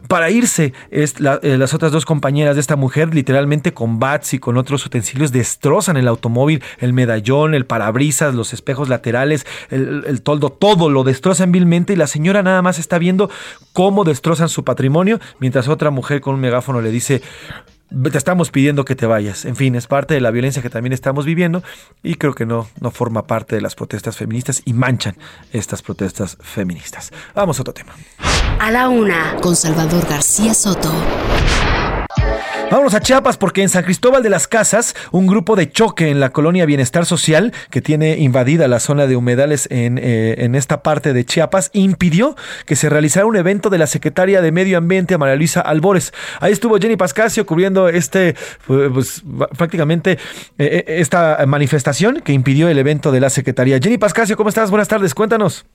Para 0.07 0.29
irse, 0.29 0.73
eh, 0.91 1.07
las 1.57 1.73
otras 1.73 1.91
dos 1.91 2.05
compañeras 2.05 2.55
de 2.55 2.61
esta 2.61 2.75
mujer, 2.75 3.13
literalmente 3.13 3.73
con 3.73 3.99
bats 3.99 4.33
y 4.33 4.39
con 4.39 4.57
otros 4.57 4.85
utensilios, 4.85 5.31
destrozan 5.31 5.97
el 5.97 6.07
automóvil, 6.07 6.61
el 6.79 6.93
medallón, 6.93 7.53
el 7.53 7.65
parabrisas, 7.65 8.35
los 8.35 8.53
espejos 8.53 8.89
laterales, 8.89 9.45
el 9.69 10.21
toldo, 10.21 10.49
todo 10.49 10.89
lo 10.89 11.03
destrozan 11.03 11.51
vilmente 11.51 11.93
y 11.93 11.95
la 11.95 12.07
señora 12.07 12.43
nada 12.43 12.61
más 12.61 12.79
está 12.79 12.97
viendo 12.97 13.29
cómo 13.71 14.03
destrozan 14.03 14.49
su 14.49 14.63
patrimonio, 14.63 15.19
mientras 15.39 15.67
otra 15.67 15.89
mujer 15.89 16.21
con 16.21 16.35
un 16.35 16.41
megáfono 16.41 16.81
le 16.81 16.91
dice, 16.91 17.21
te 18.11 18.17
estamos 18.17 18.51
pidiendo 18.51 18.85
que 18.85 18.95
te 18.95 19.05
vayas. 19.05 19.45
En 19.45 19.55
fin, 19.55 19.75
es 19.75 19.87
parte 19.87 20.13
de 20.13 20.21
la 20.21 20.31
violencia 20.31 20.61
que 20.61 20.69
también 20.69 20.93
estamos 20.93 21.25
viviendo 21.25 21.63
y 22.01 22.15
creo 22.15 22.33
que 22.33 22.45
no, 22.45 22.67
no 22.79 22.91
forma 22.91 23.27
parte 23.27 23.55
de 23.55 23.61
las 23.61 23.75
protestas 23.75 24.17
feministas 24.17 24.61
y 24.65 24.73
manchan 24.73 25.15
estas 25.51 25.81
protestas 25.81 26.37
feministas. 26.41 27.11
Vamos 27.35 27.59
a 27.59 27.61
otro 27.61 27.73
tema. 27.73 27.93
A 28.59 28.71
la 28.71 28.89
una, 28.89 29.35
con 29.41 29.55
Salvador 29.55 30.07
García 30.07 30.53
Soto. 30.53 30.91
Vámonos 32.71 32.95
a 32.95 33.01
Chiapas 33.01 33.37
porque 33.37 33.61
en 33.61 33.69
San 33.69 33.83
Cristóbal 33.83 34.23
de 34.23 34.29
las 34.31 34.47
Casas, 34.47 34.95
un 35.11 35.27
grupo 35.27 35.55
de 35.55 35.69
choque 35.69 36.09
en 36.09 36.19
la 36.19 36.31
colonia 36.31 36.65
Bienestar 36.65 37.05
Social 37.05 37.53
que 37.69 37.81
tiene 37.81 38.17
invadida 38.17 38.67
la 38.67 38.79
zona 38.79 39.05
de 39.05 39.15
humedales 39.15 39.67
en, 39.69 39.99
eh, 39.99 40.35
en 40.39 40.55
esta 40.55 40.81
parte 40.81 41.13
de 41.13 41.23
Chiapas 41.23 41.69
impidió 41.73 42.35
que 42.65 42.75
se 42.75 42.89
realizara 42.89 43.27
un 43.27 43.35
evento 43.35 43.69
de 43.69 43.77
la 43.77 43.85
secretaria 43.85 44.41
de 44.41 44.51
Medio 44.51 44.77
Ambiente, 44.79 45.17
María 45.19 45.35
Luisa 45.35 45.61
Albores. 45.61 46.13
Ahí 46.39 46.51
estuvo 46.51 46.77
Jenny 46.79 46.95
Pascasio 46.95 47.45
cubriendo 47.45 47.89
este, 47.89 48.35
pues, 48.65 49.21
ba- 49.23 49.47
prácticamente 49.49 50.13
eh, 50.13 50.17
eh, 50.57 50.83
esta 50.87 51.43
manifestación 51.45 52.21
que 52.21 52.33
impidió 52.33 52.69
el 52.69 52.77
evento 52.79 53.11
de 53.11 53.19
la 53.19 53.29
secretaría. 53.29 53.77
Jenny 53.79 53.99
Pascasio, 53.99 54.35
¿cómo 54.35 54.49
estás? 54.49 54.71
Buenas 54.71 54.87
tardes, 54.87 55.13
cuéntanos. 55.13 55.65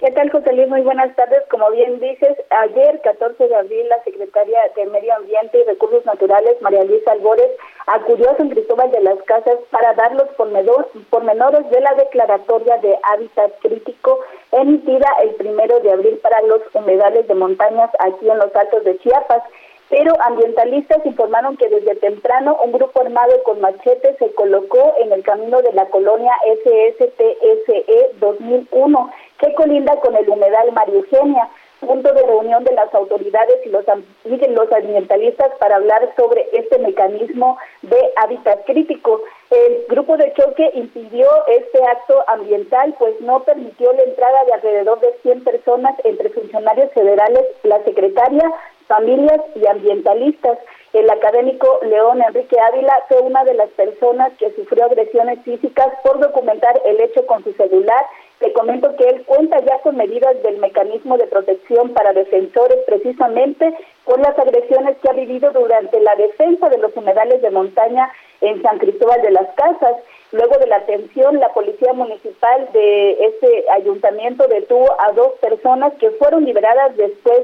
¿Qué 0.00 0.12
tal, 0.12 0.30
José 0.30 0.52
Luis? 0.52 0.68
Muy 0.68 0.82
buenas 0.82 1.14
tardes. 1.16 1.42
Como 1.50 1.68
bien 1.72 1.98
dices, 1.98 2.36
ayer, 2.50 3.00
14 3.00 3.48
de 3.48 3.56
abril, 3.56 3.88
la 3.88 4.00
secretaria 4.04 4.60
de 4.76 4.86
Medio 4.86 5.12
Ambiente 5.16 5.58
y 5.58 5.64
Recursos 5.64 6.06
Naturales, 6.06 6.54
María 6.62 6.84
Luisa 6.84 7.10
Albores, 7.10 7.50
acudió 7.86 8.30
a 8.30 8.36
San 8.36 8.48
Cristóbal 8.50 8.92
de 8.92 9.00
las 9.00 9.20
Casas 9.24 9.58
para 9.72 9.94
dar 9.94 10.12
los 10.14 10.28
pormenor- 10.36 10.86
pormenores 11.10 11.68
de 11.70 11.80
la 11.80 11.94
declaratoria 11.94 12.76
de 12.76 12.96
hábitat 13.02 13.50
crítico 13.60 14.20
emitida 14.52 15.08
el 15.20 15.30
primero 15.34 15.80
de 15.80 15.90
abril 15.90 16.16
para 16.22 16.42
los 16.42 16.60
humedales 16.74 17.26
de 17.26 17.34
montañas 17.34 17.90
aquí 17.98 18.30
en 18.30 18.38
los 18.38 18.54
altos 18.54 18.84
de 18.84 18.98
Chiapas. 18.98 19.42
Pero 19.90 20.12
ambientalistas 20.20 21.04
informaron 21.06 21.56
que 21.56 21.66
desde 21.70 21.94
temprano 21.96 22.58
un 22.62 22.72
grupo 22.72 23.00
armado 23.00 23.42
con 23.42 23.58
machetes 23.62 24.16
se 24.18 24.32
colocó 24.34 24.94
en 24.98 25.12
el 25.12 25.22
camino 25.22 25.62
de 25.62 25.72
la 25.72 25.86
colonia 25.86 26.30
SSTSE 26.62 28.10
2001, 28.20 29.10
que 29.38 29.54
colinda 29.54 29.96
con 30.00 30.14
el 30.16 30.28
humedal 30.28 30.72
María 30.72 30.94
Eugenia, 30.96 31.48
punto 31.80 32.12
de 32.12 32.22
reunión 32.22 32.64
de 32.64 32.72
las 32.72 32.92
autoridades 32.94 33.64
y 33.64 33.68
los, 33.68 33.84
y 34.24 34.48
los 34.48 34.72
ambientalistas 34.72 35.50
para 35.58 35.76
hablar 35.76 36.12
sobre 36.16 36.48
este 36.52 36.78
mecanismo 36.78 37.56
de 37.82 37.98
hábitat 38.16 38.64
crítico. 38.66 39.22
El 39.50 39.84
grupo 39.88 40.16
de 40.16 40.32
choque 40.34 40.70
impidió 40.74 41.28
este 41.46 41.82
acto 41.84 42.24
ambiental, 42.26 42.94
pues 42.98 43.20
no 43.20 43.44
permitió 43.44 43.92
la 43.92 44.02
entrada 44.02 44.44
de 44.44 44.52
alrededor 44.54 45.00
de 45.00 45.14
100 45.22 45.44
personas 45.44 45.94
entre 46.04 46.30
funcionarios 46.30 46.92
federales, 46.92 47.44
la 47.62 47.82
secretaria, 47.84 48.52
familias 48.88 49.40
y 49.54 49.66
ambientalistas. 49.66 50.58
El 50.92 51.08
académico 51.10 51.80
León 51.82 52.22
Enrique 52.22 52.56
Ávila 52.58 52.94
fue 53.08 53.20
una 53.20 53.44
de 53.44 53.54
las 53.54 53.68
personas 53.70 54.32
que 54.38 54.50
sufrió 54.52 54.86
agresiones 54.86 55.38
físicas 55.44 55.88
por 56.02 56.18
documentar 56.18 56.80
el 56.84 57.00
hecho 57.00 57.26
con 57.26 57.44
su 57.44 57.52
celular. 57.52 58.04
Te 58.38 58.52
comento 58.52 58.94
que 58.96 59.08
él 59.08 59.24
cuenta 59.26 59.58
ya 59.64 59.80
con 59.80 59.96
medidas 59.96 60.40
del 60.44 60.58
mecanismo 60.58 61.18
de 61.18 61.26
protección 61.26 61.92
para 61.92 62.12
defensores 62.12 62.78
precisamente 62.86 63.74
por 64.04 64.20
las 64.20 64.38
agresiones 64.38 64.96
que 64.98 65.10
ha 65.10 65.12
vivido 65.12 65.50
durante 65.50 66.00
la 66.00 66.14
defensa 66.14 66.68
de 66.68 66.78
los 66.78 66.96
humedales 66.96 67.42
de 67.42 67.50
montaña 67.50 68.12
en 68.40 68.62
San 68.62 68.78
Cristóbal 68.78 69.22
de 69.22 69.32
las 69.32 69.48
Casas. 69.54 69.96
Luego 70.30 70.56
de 70.58 70.68
la 70.68 70.76
atención, 70.76 71.40
la 71.40 71.52
policía 71.52 71.92
municipal 71.94 72.68
de 72.72 73.12
ese 73.24 73.64
ayuntamiento 73.70 74.46
detuvo 74.46 74.86
a 75.00 75.10
dos 75.12 75.32
personas 75.40 75.92
que 75.94 76.10
fueron 76.12 76.44
liberadas 76.44 76.96
después 76.96 77.40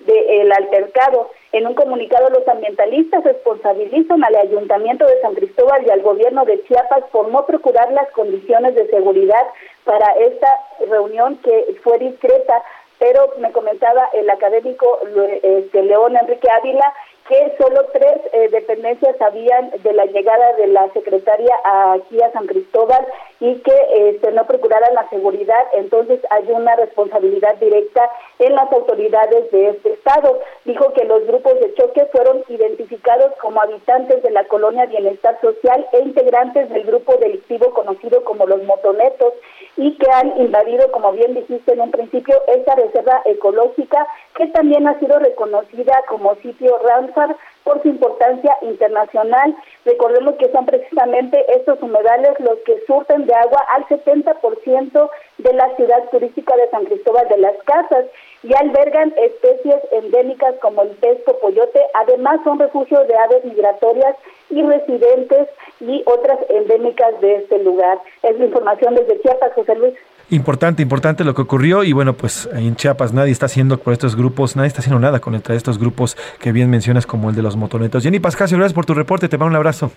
del 0.00 0.52
altercado. 0.52 1.30
En 1.52 1.66
un 1.66 1.74
comunicado, 1.74 2.28
los 2.30 2.46
ambientalistas 2.46 3.24
responsabilizan 3.24 4.22
al 4.24 4.34
Ayuntamiento 4.36 5.06
de 5.06 5.20
San 5.20 5.34
Cristóbal 5.34 5.86
y 5.86 5.90
al 5.90 6.02
gobierno 6.02 6.44
de 6.44 6.62
Chiapas 6.64 7.04
por 7.10 7.28
no 7.28 7.46
procurar 7.46 7.90
las 7.92 8.10
condiciones 8.10 8.74
de 8.74 8.86
seguridad 8.88 9.46
para 9.84 10.12
esta 10.14 10.48
reunión 10.88 11.36
que 11.38 11.76
fue 11.82 11.98
discreta. 11.98 12.62
Pero 12.98 13.32
me 13.38 13.52
comentaba 13.52 14.10
el 14.12 14.28
académico 14.28 14.98
Lue- 15.14 15.40
este, 15.42 15.82
León 15.84 16.16
Enrique 16.16 16.48
Ávila 16.50 16.92
que 17.28 17.54
solo 17.60 17.84
tres 17.92 18.16
eh, 18.32 18.48
dependencias 18.48 19.14
sabían 19.18 19.70
de 19.84 19.92
la 19.92 20.06
llegada 20.06 20.54
de 20.54 20.66
la 20.68 20.88
secretaria 20.94 21.54
aquí 21.92 22.20
a 22.22 22.32
San 22.32 22.46
Cristóbal 22.46 23.06
y 23.40 23.54
que 23.60 24.10
este, 24.10 24.32
no 24.32 24.46
procuraran 24.46 24.94
la 24.94 25.08
seguridad, 25.10 25.64
entonces 25.72 26.20
hay 26.30 26.50
una 26.50 26.74
responsabilidad 26.76 27.54
directa 27.56 28.10
en 28.38 28.54
las 28.54 28.70
autoridades 28.72 29.50
de 29.52 29.70
este 29.70 29.92
estado. 29.92 30.40
Dijo 30.64 30.92
que 30.92 31.04
los 31.04 31.26
grupos 31.26 31.54
de 31.60 31.74
choque 31.74 32.06
fueron 32.06 32.42
identificados 32.48 33.32
como 33.40 33.60
habitantes 33.60 34.22
de 34.22 34.30
la 34.30 34.44
colonia 34.44 34.86
Bienestar 34.86 35.40
Social 35.40 35.86
e 35.92 36.00
integrantes 36.00 36.68
del 36.70 36.84
grupo 36.84 37.16
delictivo 37.16 37.72
conocido 37.72 38.24
como 38.24 38.46
los 38.46 38.62
motonetos 38.64 39.34
y 39.76 39.96
que 39.96 40.10
han 40.10 40.36
invadido, 40.40 40.90
como 40.90 41.12
bien 41.12 41.34
dijiste 41.34 41.72
en 41.72 41.80
un 41.80 41.90
principio, 41.90 42.34
esta 42.48 42.74
reserva 42.74 43.22
ecológica 43.24 44.06
que 44.34 44.48
también 44.48 44.88
ha 44.88 44.98
sido 44.98 45.18
reconocida 45.18 46.02
como 46.08 46.34
sitio 46.36 46.78
Ramsar 46.78 47.36
por 47.68 47.82
su 47.82 47.88
importancia 47.88 48.56
internacional. 48.62 49.54
Recordemos 49.84 50.36
que 50.36 50.50
son 50.50 50.64
precisamente 50.64 51.44
estos 51.54 51.82
humedales 51.82 52.40
los 52.40 52.58
que 52.60 52.82
surten 52.86 53.26
de 53.26 53.34
agua 53.34 53.62
al 53.74 53.84
70% 53.88 55.10
de 55.36 55.52
la 55.52 55.76
ciudad 55.76 56.08
turística 56.10 56.56
de 56.56 56.70
San 56.70 56.86
Cristóbal 56.86 57.28
de 57.28 57.36
las 57.36 57.56
Casas 57.64 58.06
y 58.42 58.54
albergan 58.54 59.12
especies 59.18 59.76
endémicas 59.92 60.54
como 60.62 60.80
el 60.80 60.88
pez 60.92 61.18
coyote. 61.42 61.80
Además, 61.92 62.40
son 62.42 62.58
refugios 62.58 63.06
de 63.06 63.16
aves 63.16 63.44
migratorias 63.44 64.16
y 64.48 64.62
residentes 64.62 65.48
y 65.80 66.02
otras 66.06 66.38
endémicas 66.48 67.20
de 67.20 67.36
este 67.36 67.58
lugar. 67.58 67.98
Es 68.22 68.38
la 68.38 68.46
información 68.46 68.94
desde 68.94 69.20
Chiapas, 69.20 69.52
José 69.52 69.74
Luis. 69.74 69.94
Importante, 70.30 70.82
importante 70.82 71.24
lo 71.24 71.34
que 71.34 71.40
ocurrió 71.40 71.84
y 71.84 71.92
bueno, 71.92 72.12
pues 72.12 72.48
en 72.52 72.76
Chiapas 72.76 73.14
nadie 73.14 73.32
está 73.32 73.46
haciendo 73.46 73.78
por 73.78 73.94
estos 73.94 74.14
grupos, 74.14 74.56
nadie 74.56 74.68
está 74.68 74.80
haciendo 74.80 75.00
nada 75.00 75.20
contra 75.20 75.54
estos 75.54 75.78
grupos 75.78 76.18
que 76.38 76.52
bien 76.52 76.68
mencionas 76.68 77.06
como 77.06 77.30
el 77.30 77.36
de 77.36 77.40
los 77.40 77.56
motonetos. 77.56 78.02
Jenny 78.02 78.18
Pascasio, 78.18 78.58
gracias 78.58 78.74
por 78.74 78.84
tu 78.84 78.92
reporte, 78.92 79.28
te 79.28 79.38
mando 79.38 79.52
un 79.52 79.56
abrazo. 79.56 79.90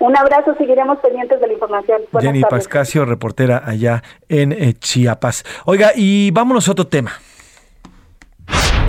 Un 0.00 0.14
abrazo, 0.16 0.54
seguiremos 0.58 0.98
pendientes 0.98 1.40
de 1.40 1.46
la 1.46 1.52
información. 1.54 2.02
Buenas 2.10 2.28
Jenny 2.28 2.42
tardes. 2.42 2.66
Pascasio, 2.66 3.06
reportera 3.06 3.62
allá 3.64 4.02
en 4.28 4.52
eh, 4.52 4.74
Chiapas. 4.74 5.44
Oiga, 5.64 5.92
y 5.94 6.30
vámonos 6.30 6.68
a 6.68 6.72
otro 6.72 6.86
tema. 6.86 7.12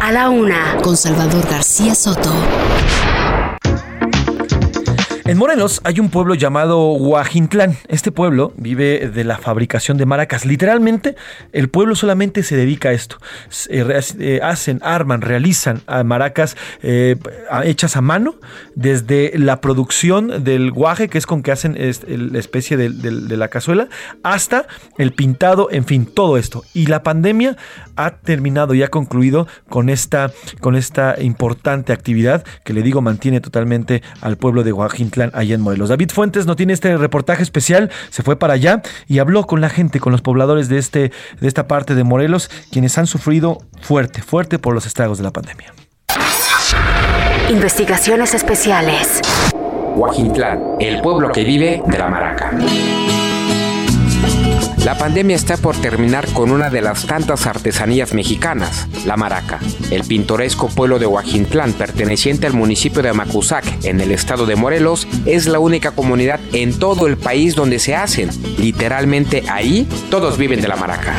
A 0.02 0.12
la 0.12 0.30
una, 0.30 0.76
con 0.84 0.98
Salvador 0.98 1.44
García 1.50 1.96
Soto. 1.96 2.32
En 5.34 5.40
Morelos 5.40 5.82
hay 5.84 6.00
un 6.00 6.10
pueblo 6.12 6.36
llamado 6.36 6.92
Huajintlán. 6.92 7.76
Este 7.88 8.12
pueblo 8.12 8.54
vive 8.56 9.10
de 9.12 9.24
la 9.24 9.40
fabricación 9.40 9.98
de 9.98 10.06
maracas. 10.06 10.46
Literalmente, 10.46 11.16
el 11.54 11.70
pueblo 11.70 11.96
solamente 11.96 12.44
se 12.44 12.56
dedica 12.56 12.90
a 12.90 12.92
esto. 12.92 13.18
Re- 13.68 14.00
eh, 14.20 14.42
hacen, 14.44 14.80
arman, 14.84 15.22
realizan 15.22 15.82
ah, 15.88 16.04
maracas 16.04 16.56
eh, 16.84 17.16
hechas 17.64 17.98
a 17.98 18.02
mano, 18.02 18.36
desde 18.76 19.32
la 19.36 19.60
producción 19.60 20.44
del 20.44 20.70
guaje, 20.70 21.10
que 21.10 21.18
es 21.18 21.26
con 21.26 21.42
que 21.42 21.52
hacen 21.52 21.76
la 21.80 22.38
especie 22.38 22.78
de- 22.78 22.92
de 22.92 23.36
la 23.36 23.48
cazuela, 23.48 23.88
hasta 24.22 24.68
el 25.00 25.14
pintado, 25.14 25.68
en 25.72 25.86
fin, 25.86 26.06
todo 26.06 26.38
esto. 26.38 26.64
Y 26.76 26.86
la 26.86 27.02
pandemia 27.02 27.58
ha 27.96 28.12
terminado 28.18 28.74
y 28.74 28.84
ha 28.84 28.90
concluido 28.90 29.48
con 29.70 29.90
esta, 29.90 30.32
con 30.60 30.76
esta 30.76 31.16
importante 31.20 31.94
actividad 31.94 32.44
que 32.64 32.74
le 32.74 32.82
digo 32.82 33.02
mantiene 33.02 33.42
totalmente 33.42 34.04
al 34.22 34.38
pueblo 34.38 34.64
de 34.64 34.74
Huajintlán 34.74 35.32
allá 35.34 35.56
en 35.56 35.62
Morelos. 35.62 35.90
David 35.90 36.12
Fuentes 36.12 36.46
no 36.46 36.56
tiene 36.56 36.74
este 36.74 36.96
reportaje 36.98 37.44
especial, 37.44 37.92
se 38.10 38.24
fue 38.24 38.36
para 38.36 38.54
allá 38.54 38.82
y 39.08 39.20
habló 39.20 39.46
con 39.46 39.62
la 39.62 39.70
gente, 39.70 40.00
con 40.00 40.12
los 40.12 40.22
pobladores 40.22 40.70
de, 40.70 40.78
este, 40.78 41.12
de 41.40 41.48
esta 41.48 41.68
parte 41.68 41.96
de 41.96 42.04
Morelos, 42.04 42.50
quienes 42.72 42.98
han 42.98 43.08
sufrido 43.08 43.58
fuerte, 43.82 44.22
fuerte 44.22 44.60
por 44.60 44.74
los 44.74 44.86
estragos 44.86 45.18
de 45.18 45.24
la 45.24 45.32
pandemia. 45.32 45.74
Investigaciones 47.50 48.34
especiales. 48.34 49.22
Huajintlán, 49.96 50.62
el 50.80 51.02
pueblo 51.02 51.32
que 51.32 51.44
vive 51.44 51.84
de 51.86 51.98
la 51.98 52.10
maraca. 52.10 52.52
La 54.86 54.98
pandemia 54.98 55.38
está 55.38 55.56
por 55.56 55.78
terminar 55.78 56.28
con 56.34 56.52
una 56.52 56.70
de 56.70 56.82
las 56.82 57.06
tantas 57.06 57.48
artesanías 57.48 58.14
mexicanas, 58.14 58.90
la 59.06 59.16
maraca. 59.16 59.60
El 59.92 60.04
pintoresco 60.04 60.68
pueblo 60.68 61.00
de 61.00 61.06
Huajintlán, 61.06 61.72
perteneciente 61.72 62.48
al 62.48 62.54
municipio 62.54 63.02
de 63.02 63.08
Amacuzac, 63.08 63.64
en 63.86 64.02
el 64.02 64.12
estado 64.12 64.46
de 64.46 64.58
Morelos, 64.58 65.08
es 65.26 65.48
la 65.48 65.60
única 65.60 65.92
comunidad 65.92 66.42
en 66.52 66.78
todo 66.78 67.08
el 67.08 67.16
país 67.16 67.56
donde 67.56 67.80
se 67.80 67.96
hacen. 67.96 68.30
Literalmente 68.58 69.46
ahí, 69.50 69.88
todos 70.10 70.38
viven 70.38 70.60
de 70.60 70.68
la 70.68 70.76
maraca. 70.76 71.14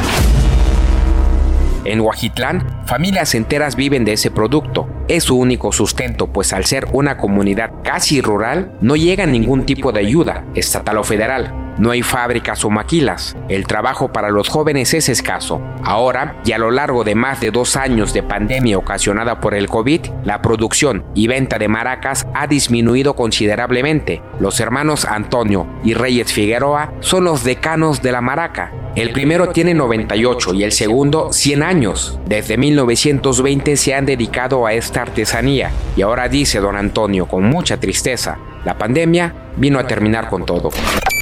En 1.86 2.02
Huajitlán, 2.02 2.82
familias 2.84 3.34
enteras 3.34 3.76
viven 3.76 4.04
de 4.04 4.12
ese 4.12 4.30
producto. 4.30 4.90
Es 5.08 5.24
su 5.24 5.38
único 5.38 5.72
sustento, 5.72 6.26
pues 6.26 6.52
al 6.52 6.66
ser 6.66 6.88
una 6.92 7.16
comunidad 7.16 7.70
casi 7.82 8.20
rural, 8.20 8.76
no 8.82 8.94
llega 8.94 9.24
ningún 9.24 9.64
tipo 9.64 9.90
de 9.90 10.00
ayuda, 10.00 10.44
estatal 10.54 10.98
o 10.98 11.04
federal. 11.04 11.63
No 11.84 11.90
hay 11.90 12.00
fábricas 12.00 12.64
o 12.64 12.70
maquilas. 12.70 13.36
El 13.50 13.66
trabajo 13.66 14.10
para 14.10 14.30
los 14.30 14.48
jóvenes 14.48 14.94
es 14.94 15.10
escaso. 15.10 15.60
Ahora, 15.82 16.40
y 16.42 16.52
a 16.52 16.58
lo 16.58 16.70
largo 16.70 17.04
de 17.04 17.14
más 17.14 17.42
de 17.42 17.50
dos 17.50 17.76
años 17.76 18.14
de 18.14 18.22
pandemia 18.22 18.78
ocasionada 18.78 19.38
por 19.38 19.52
el 19.52 19.68
COVID, 19.68 20.00
la 20.24 20.40
producción 20.40 21.04
y 21.14 21.26
venta 21.26 21.58
de 21.58 21.68
maracas 21.68 22.26
ha 22.32 22.46
disminuido 22.46 23.14
considerablemente. 23.14 24.22
Los 24.40 24.60
hermanos 24.60 25.04
Antonio 25.04 25.66
y 25.84 25.92
Reyes 25.92 26.32
Figueroa 26.32 26.94
son 27.00 27.24
los 27.24 27.44
decanos 27.44 28.00
de 28.00 28.12
la 28.12 28.22
maraca. 28.22 28.72
El 28.96 29.12
primero 29.12 29.50
tiene 29.50 29.74
98 29.74 30.54
y 30.54 30.64
el 30.64 30.72
segundo 30.72 31.34
100 31.34 31.62
años. 31.64 32.18
Desde 32.24 32.56
1920 32.56 33.76
se 33.76 33.92
han 33.92 34.06
dedicado 34.06 34.64
a 34.64 34.72
esta 34.72 35.02
artesanía 35.02 35.70
y 35.96 36.00
ahora 36.02 36.28
dice 36.30 36.60
don 36.60 36.76
Antonio 36.76 37.26
con 37.26 37.44
mucha 37.44 37.76
tristeza, 37.78 38.38
la 38.64 38.76
pandemia 38.76 39.32
vino 39.56 39.78
a 39.78 39.86
terminar 39.86 40.28
con 40.28 40.44
todo. 40.44 40.70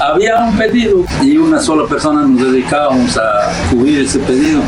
Había 0.01 0.37
un 0.45 0.57
pedido 0.57 1.05
y 1.23 1.37
una 1.37 1.61
sola 1.61 1.87
persona 1.87 2.23
nos 2.23 2.51
dedicábamos 2.51 3.17
a 3.17 3.53
cubrir 3.71 4.01
ese 4.01 4.19
pedido. 4.21 4.61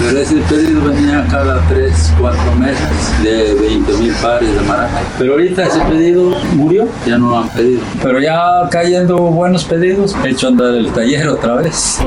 Pero 0.00 0.18
ese 0.18 0.36
pedido 0.36 0.82
venía 0.82 1.24
cada 1.30 1.60
3, 1.68 2.14
4 2.20 2.54
meses 2.56 3.22
de 3.22 3.54
20 3.54 3.92
mil 3.98 4.12
pares 4.14 4.52
de 4.52 4.60
maracas. 4.62 5.02
Pero 5.18 5.32
ahorita 5.34 5.64
ese 5.64 5.80
pedido 5.82 6.30
murió, 6.54 6.88
ya 7.06 7.18
no 7.18 7.30
lo 7.30 7.38
han 7.38 7.48
pedido. 7.50 7.82
Pero 8.02 8.20
ya 8.20 8.68
cayendo 8.70 9.18
buenos 9.18 9.64
pedidos, 9.64 10.16
he 10.24 10.30
hecho 10.30 10.48
andar 10.48 10.74
el 10.74 10.90
taller 10.92 11.28
otra 11.28 11.56
vez. 11.56 12.00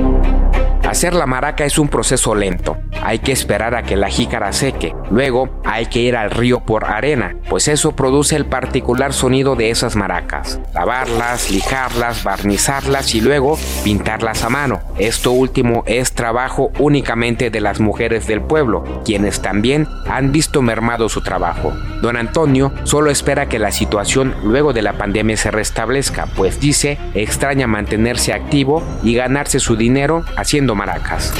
Hacer 0.87 1.13
la 1.13 1.25
maraca 1.25 1.65
es 1.65 1.77
un 1.77 1.89
proceso 1.89 2.33
lento. 2.33 2.77
Hay 3.03 3.19
que 3.19 3.33
esperar 3.33 3.75
a 3.75 3.83
que 3.83 3.97
la 3.97 4.07
jícara 4.07 4.53
seque. 4.53 4.95
Luego 5.11 5.49
hay 5.65 5.87
que 5.87 5.99
ir 5.99 6.15
al 6.15 6.31
río 6.31 6.61
por 6.61 6.85
arena, 6.85 7.35
pues 7.49 7.67
eso 7.67 7.93
produce 7.93 8.37
el 8.37 8.45
particular 8.45 9.11
sonido 9.11 9.57
de 9.57 9.69
esas 9.69 9.97
maracas. 9.97 10.61
Lavarlas, 10.73 11.51
lijarlas, 11.51 12.23
barnizarlas 12.23 13.13
y 13.15 13.19
luego 13.19 13.59
pintarlas 13.83 14.45
a 14.45 14.49
mano. 14.49 14.79
Esto 14.97 15.33
último 15.33 15.83
es 15.87 16.13
trabajo 16.13 16.71
únicamente 16.79 17.49
de 17.49 17.59
las 17.59 17.81
mujeres 17.81 18.25
del 18.25 18.41
pueblo, 18.41 19.01
quienes 19.03 19.41
también 19.41 19.89
han 20.09 20.31
visto 20.31 20.61
mermado 20.61 21.09
su 21.09 21.21
trabajo. 21.21 21.73
Don 22.01 22.15
Antonio 22.15 22.71
solo 22.83 23.11
espera 23.11 23.49
que 23.49 23.59
la 23.59 23.73
situación 23.73 24.35
luego 24.41 24.71
de 24.71 24.83
la 24.83 24.93
pandemia 24.93 25.35
se 25.35 25.51
restablezca, 25.51 26.27
pues 26.37 26.61
dice 26.61 26.97
extraña 27.13 27.67
mantenerse 27.67 28.31
activo 28.31 28.81
y 29.03 29.15
ganarse 29.15 29.59
su 29.59 29.75
dinero 29.75 30.23
haciendo 30.37 30.76
maracas. 30.77 31.33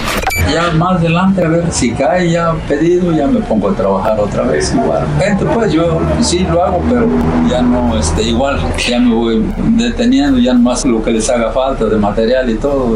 Ya 0.52 0.72
más 0.72 1.00
adelante 1.00 1.44
a 1.44 1.48
ver 1.48 1.72
si 1.72 1.92
cae 1.92 2.32
ya 2.32 2.54
pedido, 2.68 3.12
ya 3.12 3.28
me 3.28 3.40
pongo 3.42 3.70
a 3.70 3.74
trabajar 3.74 4.20
otra 4.20 4.44
vez 4.44 4.74
igual. 4.74 5.06
Gente, 5.20 5.46
pues 5.46 5.72
yo 5.72 6.02
sí 6.22 6.40
lo 6.40 6.64
hago, 6.64 6.84
pero 6.90 7.08
ya 7.50 7.62
no 7.62 7.98
este, 7.98 8.24
igual, 8.24 8.60
ya 8.78 9.00
me 9.00 9.14
voy 9.14 9.46
deteniendo, 9.58 10.40
ya 10.40 10.54
más 10.54 10.86
lo 10.86 11.04
que 11.04 11.12
les 11.12 11.30
haga 11.30 11.52
falta 11.52 11.86
de 11.86 11.98
material 11.98 12.50
y 12.50 12.56
todo. 12.56 12.94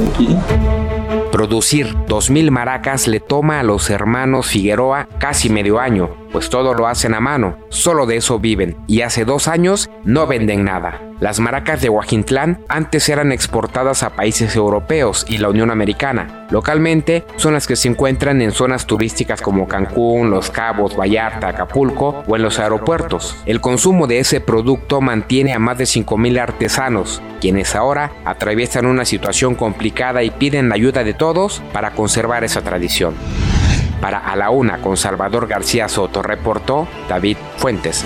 Producir 1.31 1.95
2.000 2.07 2.51
maracas 2.51 3.07
le 3.07 3.19
toma 3.19 3.59
a 3.59 3.63
los 3.63 3.89
hermanos 3.89 4.47
Figueroa 4.47 5.07
casi 5.17 5.49
medio 5.49 5.79
año, 5.79 6.09
pues 6.31 6.49
todo 6.49 6.73
lo 6.73 6.87
hacen 6.87 7.13
a 7.13 7.19
mano, 7.19 7.57
solo 7.69 8.05
de 8.05 8.17
eso 8.17 8.39
viven, 8.39 8.77
y 8.87 9.01
hace 9.01 9.25
dos 9.25 9.47
años 9.47 9.89
no 10.03 10.27
venden 10.27 10.63
nada. 10.63 11.01
Las 11.21 11.39
maracas 11.39 11.81
de 11.81 11.89
Huajintlán 11.89 12.65
antes 12.67 13.07
eran 13.07 13.31
exportadas 13.31 14.01
a 14.01 14.15
países 14.15 14.55
europeos 14.55 15.23
y 15.29 15.37
la 15.37 15.49
Unión 15.49 15.69
Americana. 15.69 16.47
Localmente 16.49 17.25
son 17.35 17.53
las 17.53 17.67
que 17.67 17.75
se 17.75 17.89
encuentran 17.89 18.41
en 18.41 18.51
zonas 18.51 18.87
turísticas 18.87 19.39
como 19.39 19.67
Cancún, 19.67 20.31
Los 20.31 20.49
Cabos, 20.49 20.97
Vallarta, 20.97 21.49
Acapulco 21.49 22.23
o 22.27 22.35
en 22.35 22.41
los 22.41 22.57
aeropuertos. 22.57 23.37
El 23.45 23.61
consumo 23.61 24.07
de 24.07 24.17
ese 24.17 24.41
producto 24.41 24.99
mantiene 24.99 25.53
a 25.53 25.59
más 25.59 25.77
de 25.77 25.83
5.000 25.83 26.41
artesanos, 26.41 27.21
quienes 27.39 27.75
ahora 27.75 28.11
atraviesan 28.25 28.87
una 28.87 29.05
situación 29.05 29.53
complicada 29.53 30.23
y 30.23 30.31
piden 30.31 30.69
la 30.69 30.75
ayuda 30.75 31.03
de 31.03 31.13
todos 31.13 31.61
para 31.71 31.91
conservar 31.91 32.43
esa 32.43 32.61
tradición. 32.61 33.13
Para 34.01 34.17
A 34.17 34.35
la 34.35 34.49
Una 34.49 34.81
con 34.81 34.97
Salvador 34.97 35.47
García 35.47 35.87
Soto 35.87 36.23
reportó 36.23 36.87
David 37.07 37.37
Fuentes. 37.57 38.03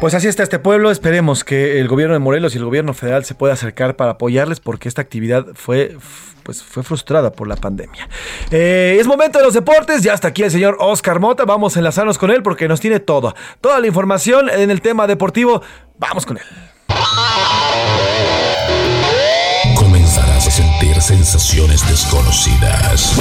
Pues 0.00 0.14
así 0.14 0.26
está 0.26 0.42
este 0.42 0.58
pueblo. 0.58 0.90
Esperemos 0.90 1.44
que 1.44 1.78
el 1.78 1.86
gobierno 1.86 2.14
de 2.14 2.18
Morelos 2.18 2.54
y 2.54 2.58
el 2.58 2.64
gobierno 2.64 2.94
federal 2.94 3.24
se 3.24 3.36
pueda 3.36 3.52
acercar 3.52 3.94
para 3.94 4.12
apoyarles 4.12 4.58
porque 4.58 4.88
esta 4.88 5.02
actividad 5.02 5.46
fue, 5.54 5.96
pues, 6.42 6.62
fue 6.62 6.82
frustrada 6.82 7.30
por 7.30 7.46
la 7.46 7.54
pandemia. 7.54 8.08
Eh, 8.50 8.96
es 8.98 9.06
momento 9.06 9.38
de 9.38 9.44
los 9.44 9.54
deportes. 9.54 10.02
Ya 10.02 10.14
está 10.14 10.28
aquí 10.28 10.42
el 10.42 10.50
señor 10.50 10.76
Oscar 10.80 11.20
Mota. 11.20 11.44
Vamos 11.44 11.76
a 11.76 11.80
enlazarnos 11.80 12.18
con 12.18 12.30
él 12.30 12.42
porque 12.42 12.66
nos 12.66 12.80
tiene 12.80 12.98
todo. 12.98 13.34
Toda 13.60 13.78
la 13.78 13.86
información 13.86 14.48
en 14.50 14.70
el 14.70 14.80
tema 14.80 15.06
deportivo. 15.06 15.62
Vamos 15.98 16.26
con 16.26 16.38
él. 16.38 16.71
Sensaciones 21.02 21.86
desconocidas. 21.88 23.16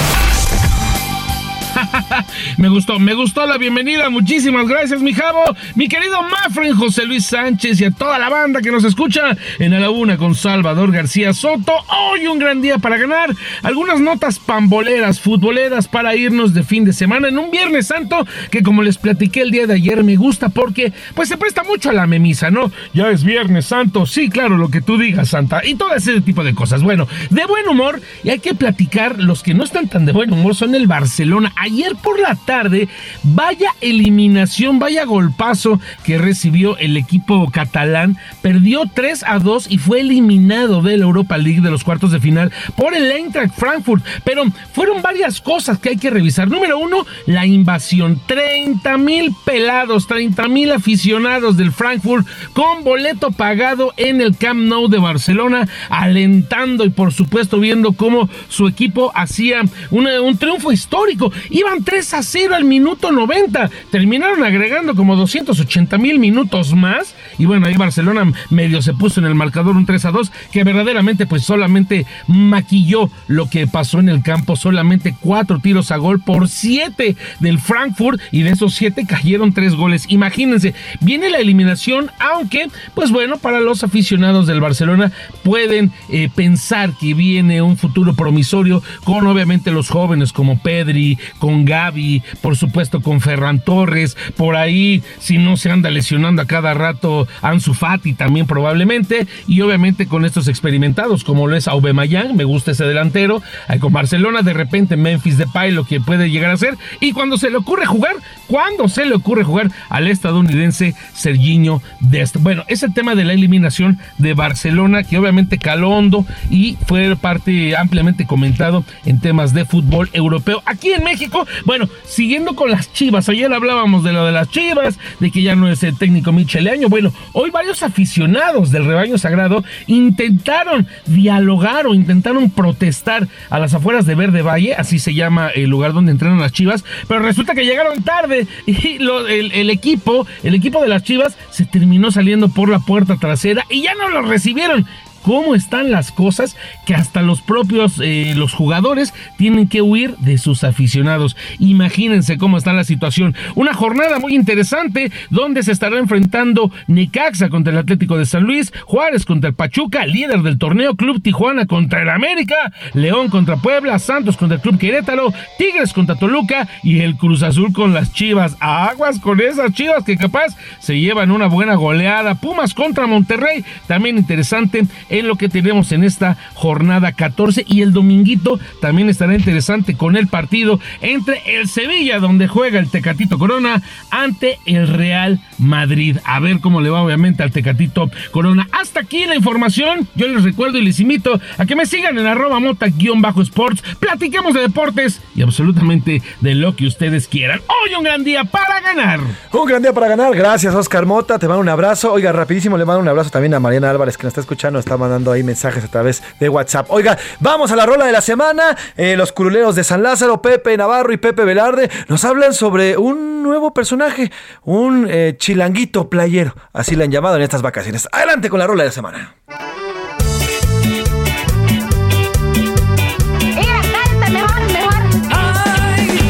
me 2.57 2.69
gustó, 2.69 2.99
me 2.99 3.13
gustó 3.13 3.45
la 3.45 3.57
bienvenida. 3.57 4.09
Muchísimas 4.09 4.67
gracias, 4.67 5.01
mi 5.01 5.13
Javo. 5.13 5.43
Mi 5.75 5.87
querido 5.87 6.21
Mafren 6.23 6.75
José 6.75 7.05
Luis 7.05 7.25
Sánchez 7.25 7.81
y 7.81 7.85
a 7.85 7.91
toda 7.91 8.19
la 8.19 8.29
banda 8.29 8.61
que 8.61 8.71
nos 8.71 8.83
escucha 8.83 9.37
en 9.59 9.79
la 9.79 9.89
Una 9.89 10.17
con 10.17 10.35
Salvador 10.35 10.91
García 10.91 11.33
Soto. 11.33 11.73
Hoy 11.87 12.27
un 12.27 12.39
gran 12.39 12.61
día 12.61 12.77
para 12.77 12.97
ganar. 12.97 13.33
Algunas 13.63 13.99
notas 13.99 14.39
pamboleras, 14.39 15.19
futboleras 15.19 15.87
para 15.87 16.15
irnos 16.15 16.53
de 16.53 16.63
fin 16.63 16.85
de 16.85 16.93
semana 16.93 17.29
en 17.29 17.37
un 17.37 17.51
Viernes 17.51 17.87
Santo 17.87 18.25
que 18.49 18.63
como 18.63 18.83
les 18.83 18.97
platiqué 18.97 19.41
el 19.41 19.51
día 19.51 19.67
de 19.67 19.75
ayer 19.75 20.03
me 20.03 20.15
gusta 20.15 20.49
porque 20.49 20.93
pues 21.15 21.29
se 21.29 21.37
presta 21.37 21.63
mucho 21.63 21.89
a 21.89 21.93
la 21.93 22.07
memisa, 22.07 22.51
¿no? 22.51 22.71
Ya 22.93 23.09
es 23.09 23.23
Viernes 23.23 23.65
Santo. 23.65 24.05
Sí, 24.05 24.29
claro, 24.29 24.57
lo 24.57 24.69
que 24.69 24.81
tú 24.81 24.97
digas, 24.97 25.29
Santa. 25.29 25.65
Y 25.65 25.75
todo 25.75 25.95
ese 25.95 26.21
tipo 26.21 26.43
de 26.43 26.53
cosas. 26.53 26.83
Bueno, 26.83 27.07
de 27.29 27.45
buen 27.45 27.67
humor 27.67 28.01
y 28.23 28.29
hay 28.29 28.39
que 28.39 28.53
platicar. 28.53 29.19
Los 29.19 29.43
que 29.43 29.53
no 29.53 29.63
están 29.63 29.87
tan 29.87 30.05
de 30.05 30.11
buen 30.11 30.31
humor 30.31 30.55
son 30.55 30.75
el 30.75 30.87
Barcelona. 30.87 31.53
Ayer 31.61 31.95
por 31.95 32.19
la 32.19 32.33
tarde, 32.33 32.89
vaya 33.21 33.69
eliminación, 33.81 34.79
vaya 34.79 35.05
golpazo 35.05 35.79
que 36.03 36.17
recibió 36.17 36.75
el 36.77 36.97
equipo 36.97 37.51
catalán. 37.51 38.17
Perdió 38.41 38.85
3 38.91 39.23
a 39.27 39.37
2 39.37 39.67
y 39.69 39.77
fue 39.77 39.99
eliminado 40.01 40.81
de 40.81 40.97
la 40.97 41.05
Europa 41.05 41.37
League 41.37 41.61
de 41.61 41.69
los 41.69 41.83
cuartos 41.83 42.11
de 42.11 42.19
final 42.19 42.51
por 42.75 42.95
el 42.95 43.11
Eintracht 43.11 43.53
Frankfurt. 43.53 44.03
Pero 44.23 44.45
fueron 44.73 45.03
varias 45.03 45.39
cosas 45.39 45.77
que 45.77 45.89
hay 45.89 45.97
que 45.97 46.09
revisar. 46.09 46.49
Número 46.49 46.79
uno, 46.79 47.05
la 47.27 47.45
invasión. 47.45 48.19
30 48.25 48.97
mil 48.97 49.31
pelados, 49.45 50.07
30 50.07 50.47
mil 50.47 50.71
aficionados 50.71 51.57
del 51.57 51.71
Frankfurt 51.71 52.25
con 52.53 52.83
boleto 52.83 53.29
pagado 53.29 53.93
en 53.97 54.19
el 54.19 54.35
Camp 54.35 54.61
Nou 54.61 54.87
de 54.87 54.97
Barcelona, 54.97 55.67
alentando 55.91 56.85
y 56.85 56.89
por 56.89 57.13
supuesto 57.13 57.59
viendo 57.59 57.93
cómo 57.93 58.29
su 58.49 58.67
equipo 58.67 59.11
hacía 59.13 59.61
un 59.91 60.37
triunfo 60.39 60.71
histórico. 60.71 61.31
Iban 61.51 61.83
3 61.83 62.13
a 62.13 62.23
0 62.23 62.55
al 62.55 62.63
minuto 62.63 63.11
90. 63.11 63.69
Terminaron 63.91 64.43
agregando 64.43 64.95
como 64.95 65.15
280 65.15 65.97
mil 65.97 66.17
minutos 66.17 66.73
más. 66.73 67.13
Y 67.37 67.45
bueno, 67.45 67.67
ahí 67.67 67.75
Barcelona 67.75 68.31
medio 68.49 68.81
se 68.81 68.93
puso 68.93 69.19
en 69.19 69.25
el 69.25 69.35
marcador 69.35 69.75
un 69.75 69.85
3 69.85 70.05
a 70.05 70.11
2 70.11 70.31
que 70.51 70.63
verdaderamente 70.63 71.25
pues 71.25 71.43
solamente 71.43 72.05
maquilló 72.27 73.09
lo 73.27 73.49
que 73.49 73.67
pasó 73.67 73.99
en 73.99 74.09
el 74.09 74.21
campo. 74.21 74.55
Solamente 74.55 75.15
cuatro 75.19 75.59
tiros 75.59 75.91
a 75.91 75.97
gol 75.97 76.21
por 76.21 76.47
7 76.47 77.15
del 77.39 77.59
Frankfurt 77.59 78.21
y 78.31 78.41
de 78.41 78.51
esos 78.51 78.73
7 78.75 79.05
cayeron 79.07 79.53
3 79.53 79.75
goles. 79.75 80.05
Imagínense, 80.09 80.73
viene 80.99 81.29
la 81.29 81.39
eliminación, 81.39 82.11
aunque 82.19 82.67
pues 82.93 83.11
bueno, 83.11 83.37
para 83.37 83.59
los 83.59 83.83
aficionados 83.83 84.47
del 84.47 84.61
Barcelona 84.61 85.11
pueden 85.43 85.91
eh, 86.09 86.29
pensar 86.33 86.93
que 86.99 87.13
viene 87.13 87.61
un 87.61 87.77
futuro 87.77 88.13
promisorio 88.13 88.83
con 89.03 89.25
obviamente 89.27 89.71
los 89.71 89.89
jóvenes 89.89 90.33
como 90.33 90.59
Pedri, 90.59 91.17
con 91.39 91.65
Gaby, 91.65 92.23
por 92.41 92.55
supuesto 92.55 93.01
con 93.01 93.21
Ferran 93.21 93.59
Torres, 93.63 94.17
por 94.35 94.55
ahí 94.55 95.03
si 95.19 95.37
no 95.37 95.57
se 95.57 95.71
anda 95.71 95.89
lesionando 95.89 96.41
a 96.41 96.47
cada 96.47 96.73
rato 96.73 97.20
Ansu 97.41 97.73
Fati 97.73 98.13
también 98.13 98.45
probablemente 98.45 99.27
y 99.47 99.61
obviamente 99.61 100.07
con 100.07 100.25
estos 100.25 100.47
experimentados 100.47 101.23
como 101.23 101.47
lo 101.47 101.55
es 101.55 101.67
Aubameyang, 101.67 102.35
me 102.35 102.43
gusta 102.43 102.71
ese 102.71 102.85
delantero, 102.85 103.41
con 103.79 103.93
Barcelona 103.93 104.41
de 104.41 104.53
repente 104.53 104.97
Memphis 104.97 105.37
Depay 105.37 105.71
lo 105.71 105.85
que 105.85 105.99
puede 105.99 106.29
llegar 106.29 106.51
a 106.51 106.57
ser 106.57 106.77
y 106.99 107.13
cuando 107.13 107.37
se 107.37 107.49
le 107.49 107.57
ocurre 107.57 107.85
jugar, 107.85 108.15
cuando 108.47 108.87
se 108.87 109.05
le 109.05 109.15
ocurre 109.15 109.43
jugar 109.43 109.71
al 109.89 110.07
estadounidense 110.07 110.95
Serginho 111.13 111.81
Dest. 111.99 112.37
Bueno, 112.37 112.63
ese 112.67 112.89
tema 112.89 113.15
de 113.15 113.25
la 113.25 113.33
eliminación 113.33 113.99
de 114.17 114.33
Barcelona 114.33 115.03
que 115.03 115.17
obviamente 115.17 115.57
caló 115.57 115.91
hondo 115.91 116.25
y 116.49 116.77
fue 116.87 117.15
parte 117.15 117.75
ampliamente 117.75 118.25
comentado 118.25 118.83
en 119.05 119.19
temas 119.19 119.53
de 119.53 119.65
fútbol 119.65 120.09
europeo. 120.13 120.61
Aquí 120.65 120.91
en 120.91 121.03
México, 121.03 121.47
bueno, 121.65 121.87
siguiendo 122.05 122.55
con 122.55 122.71
las 122.71 122.91
Chivas, 122.93 123.29
ayer 123.29 123.51
hablábamos 123.51 124.03
de 124.03 124.13
lo 124.13 124.25
de 124.25 124.31
las 124.31 124.49
Chivas, 124.49 124.97
de 125.19 125.31
que 125.31 125.41
ya 125.41 125.55
no 125.55 125.69
es 125.69 125.83
el 125.83 125.97
técnico 125.97 126.31
Micheleaño. 126.31 126.89
Bueno, 126.89 127.10
hoy 127.33 127.51
varios 127.51 127.83
aficionados 127.83 128.71
del 128.71 128.85
rebaño 128.85 129.17
sagrado 129.17 129.63
intentaron 129.87 130.87
dialogar 131.05 131.87
o 131.87 131.93
intentaron 131.93 132.49
protestar 132.49 133.27
a 133.49 133.59
las 133.59 133.73
afueras 133.73 134.05
de 134.05 134.15
Verde 134.15 134.41
Valle, 134.41 134.75
así 134.75 134.99
se 134.99 135.13
llama 135.13 135.49
el 135.49 135.69
lugar 135.69 135.93
donde 135.93 136.11
entrenan 136.11 136.39
las 136.39 136.51
Chivas, 136.51 136.83
pero 137.07 137.21
resulta 137.21 137.53
que 137.53 137.65
llegaron 137.65 138.03
tarde 138.03 138.47
y 138.65 138.97
el, 138.97 139.51
el 139.51 139.69
equipo, 139.69 140.27
el 140.43 140.55
equipo 140.55 140.81
de 140.81 140.87
las 140.87 141.03
Chivas 141.03 141.37
se 141.49 141.65
terminó 141.65 142.11
saliendo 142.11 142.49
por 142.49 142.69
la 142.69 142.79
puerta 142.79 143.17
trasera 143.17 143.65
y 143.69 143.83
ya 143.83 143.95
no 143.95 144.09
los 144.09 144.27
recibieron 144.27 144.85
cómo 145.21 145.55
están 145.55 145.91
las 145.91 146.11
cosas 146.11 146.55
que 146.85 146.95
hasta 146.95 147.21
los 147.21 147.41
propios 147.41 147.99
eh, 148.03 148.33
los 148.35 148.53
jugadores 148.53 149.13
tienen 149.37 149.67
que 149.67 149.81
huir 149.81 150.15
de 150.17 150.37
sus 150.37 150.63
aficionados. 150.63 151.35
Imagínense 151.59 152.37
cómo 152.37 152.57
está 152.57 152.73
la 152.73 152.83
situación. 152.83 153.35
Una 153.55 153.73
jornada 153.73 154.19
muy 154.19 154.35
interesante 154.35 155.11
donde 155.29 155.63
se 155.63 155.71
estará 155.71 155.97
enfrentando 155.99 156.71
Necaxa 156.87 157.49
contra 157.49 157.73
el 157.73 157.79
Atlético 157.79 158.17
de 158.17 158.25
San 158.25 158.43
Luis, 158.43 158.73
Juárez 158.85 159.25
contra 159.25 159.49
el 159.49 159.55
Pachuca, 159.55 160.05
líder 160.05 160.41
del 160.41 160.57
torneo 160.57 160.95
Club 160.95 161.21
Tijuana 161.21 161.65
contra 161.65 162.01
el 162.01 162.09
América, 162.09 162.55
León 162.93 163.29
contra 163.29 163.57
Puebla, 163.57 163.99
Santos 163.99 164.37
contra 164.37 164.55
el 164.55 164.61
Club 164.61 164.77
Querétaro, 164.77 165.33
Tigres 165.57 165.93
contra 165.93 166.15
Toluca 166.15 166.67
y 166.83 166.99
el 166.99 167.15
Cruz 167.15 167.43
Azul 167.43 167.73
con 167.73 167.93
las 167.93 168.13
Chivas. 168.13 168.57
Aguas 168.59 169.19
con 169.19 169.39
esas 169.39 169.73
Chivas 169.73 170.03
que 170.03 170.17
capaz 170.17 170.55
se 170.79 170.99
llevan 170.99 171.31
una 171.31 171.47
buena 171.47 171.75
goleada. 171.75 172.35
Pumas 172.35 172.73
contra 172.73 173.07
Monterrey, 173.07 173.63
también 173.87 174.17
interesante 174.17 174.85
en 175.11 175.27
lo 175.27 175.35
que 175.35 175.49
tenemos 175.49 175.91
en 175.91 176.03
esta 176.03 176.37
jornada 176.55 177.11
14 177.11 177.65
y 177.67 177.81
el 177.81 177.93
dominguito 177.93 178.59
también 178.81 179.09
estará 179.09 179.35
interesante 179.35 179.95
con 179.95 180.17
el 180.17 180.27
partido 180.27 180.79
entre 181.01 181.41
el 181.45 181.67
Sevilla 181.67 182.19
donde 182.19 182.47
juega 182.47 182.79
el 182.79 182.89
Tecatito 182.89 183.37
Corona 183.37 183.83
ante 184.09 184.57
el 184.65 184.87
Real 184.87 185.39
Madrid. 185.59 186.17
A 186.23 186.39
ver 186.39 186.59
cómo 186.59 186.81
le 186.81 186.89
va 186.89 187.03
obviamente 187.03 187.43
al 187.43 187.51
Tecatito 187.51 188.09
Corona. 188.31 188.67
Hasta 188.71 189.01
aquí 189.01 189.25
la 189.25 189.35
información. 189.35 190.07
Yo 190.15 190.27
les 190.27 190.43
recuerdo 190.43 190.77
y 190.77 190.85
les 190.85 190.99
invito 190.99 191.39
a 191.57 191.65
que 191.65 191.75
me 191.75 191.85
sigan 191.85 192.17
en 192.17 192.25
arroba 192.25 192.59
mota-sports. 192.59 193.83
Platiquemos 193.99 194.53
de 194.53 194.61
deportes 194.61 195.21
y 195.35 195.41
absolutamente 195.41 196.21
de 196.39 196.55
lo 196.55 196.75
que 196.75 196.87
ustedes 196.87 197.27
quieran. 197.27 197.59
Hoy 197.67 197.95
un 197.95 198.03
gran 198.03 198.23
día 198.23 198.45
para 198.45 198.79
ganar. 198.79 199.19
Un 199.51 199.65
gran 199.65 199.81
día 199.81 199.93
para 199.93 200.07
ganar. 200.07 200.33
Gracias, 200.35 200.73
Oscar 200.73 201.05
Mota. 201.05 201.37
Te 201.37 201.47
mando 201.47 201.61
un 201.61 201.69
abrazo. 201.69 202.13
Oiga, 202.13 202.31
rapidísimo 202.31 202.77
le 202.77 202.85
mando 202.85 203.01
un 203.01 203.07
abrazo 203.07 203.29
también 203.29 203.53
a 203.53 203.59
Mariana 203.59 203.89
Álvarez 203.89 204.17
que 204.17 204.23
nos 204.23 204.31
está 204.31 204.41
escuchando. 204.41 204.79
Está 204.79 204.97
mandando 205.01 205.31
ahí 205.31 205.43
mensajes 205.43 205.83
a 205.83 205.87
través 205.89 206.23
de 206.39 206.47
WhatsApp. 206.47 206.87
Oiga, 206.89 207.17
vamos 207.41 207.71
a 207.71 207.75
la 207.75 207.85
rola 207.85 208.05
de 208.05 208.13
la 208.13 208.21
semana. 208.21 208.77
Eh, 208.95 209.17
los 209.17 209.33
curuleros 209.33 209.75
de 209.75 209.83
San 209.83 210.03
Lázaro, 210.03 210.41
Pepe 210.41 210.77
Navarro 210.77 211.11
y 211.11 211.17
Pepe 211.17 211.43
Velarde 211.43 211.89
nos 212.07 212.23
hablan 212.23 212.53
sobre 212.53 212.97
un 212.97 213.43
nuevo 213.43 213.73
personaje, 213.73 214.31
un 214.63 215.07
eh, 215.09 215.35
chilanguito 215.37 216.09
playero. 216.09 216.55
Así 216.71 216.95
le 216.95 217.03
han 217.03 217.11
llamado 217.11 217.35
en 217.35 217.41
estas 217.41 217.61
vacaciones. 217.61 218.07
Adelante 218.11 218.49
con 218.49 218.59
la 218.59 218.67
rola 218.67 218.83
de 218.83 218.89
la 218.89 218.93
semana. 218.93 219.35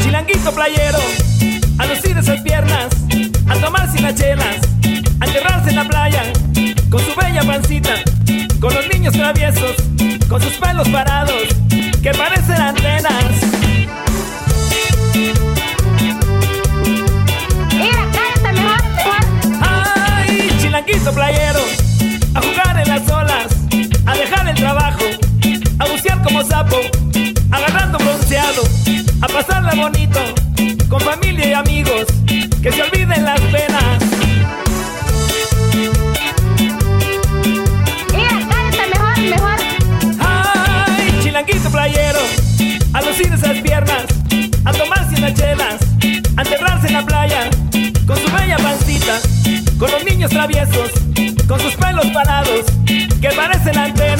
Chilanguito 0.02 0.52
playero, 0.52 0.98
a 1.78 1.86
lucir 1.86 2.16
esas 2.16 2.40
piernas, 2.40 2.88
a 3.48 3.54
tomarse 3.56 4.00
las 4.00 4.14
chelas, 4.14 4.56
a 5.20 5.26
enterrarse 5.26 5.70
en 5.70 5.76
la 5.76 5.84
playa, 5.84 6.22
con 6.90 7.00
su 7.00 7.14
bella 7.14 7.42
pancita, 7.42 8.01
niños 9.02 9.14
traviesos, 9.14 9.74
con 10.28 10.40
sus 10.40 10.52
pelos 10.52 10.88
parados, 10.90 11.48
que 11.68 12.12
parecen 12.12 12.54
antenas. 12.54 13.24
Mira, 17.72 18.06
mejor, 18.44 18.82
mejor. 18.94 19.60
Ay, 19.60 20.56
chilanguito 20.60 21.12
playero, 21.12 21.64
a 22.34 22.42
jugar 22.42 22.80
en 22.80 22.88
las 22.88 23.10
olas, 23.10 23.46
a 24.06 24.14
dejar 24.14 24.46
el 24.46 24.54
trabajo, 24.54 25.04
a 25.80 25.84
bucear 25.86 26.22
como 26.22 26.44
sapo, 26.44 26.76
agarrando 27.50 27.98
bronceado, 27.98 28.62
a 29.20 29.26
pasarla 29.26 29.74
bonito, 29.74 30.20
con 30.88 31.00
familia 31.00 31.48
y 31.48 31.52
amigos, 31.54 32.06
que 32.62 32.70
se 32.70 32.82
olviden 32.82 33.24
las 33.24 33.40
penas. 33.40 33.81
A 44.64 44.72
tomarse 44.72 45.16
unas 45.16 45.34
chelas, 45.34 45.80
a 46.36 46.42
enterrarse 46.42 46.86
en 46.86 46.92
la 46.92 47.04
playa, 47.04 47.50
con 48.06 48.16
su 48.16 48.30
bella 48.32 48.56
pancita, 48.58 49.18
con 49.78 49.90
los 49.90 50.04
niños 50.04 50.30
traviesos, 50.30 50.90
con 51.48 51.60
sus 51.60 51.74
pelos 51.74 52.06
parados, 52.06 52.64
que 52.86 53.28
parecen 53.34 53.76
antenas. 53.78 54.11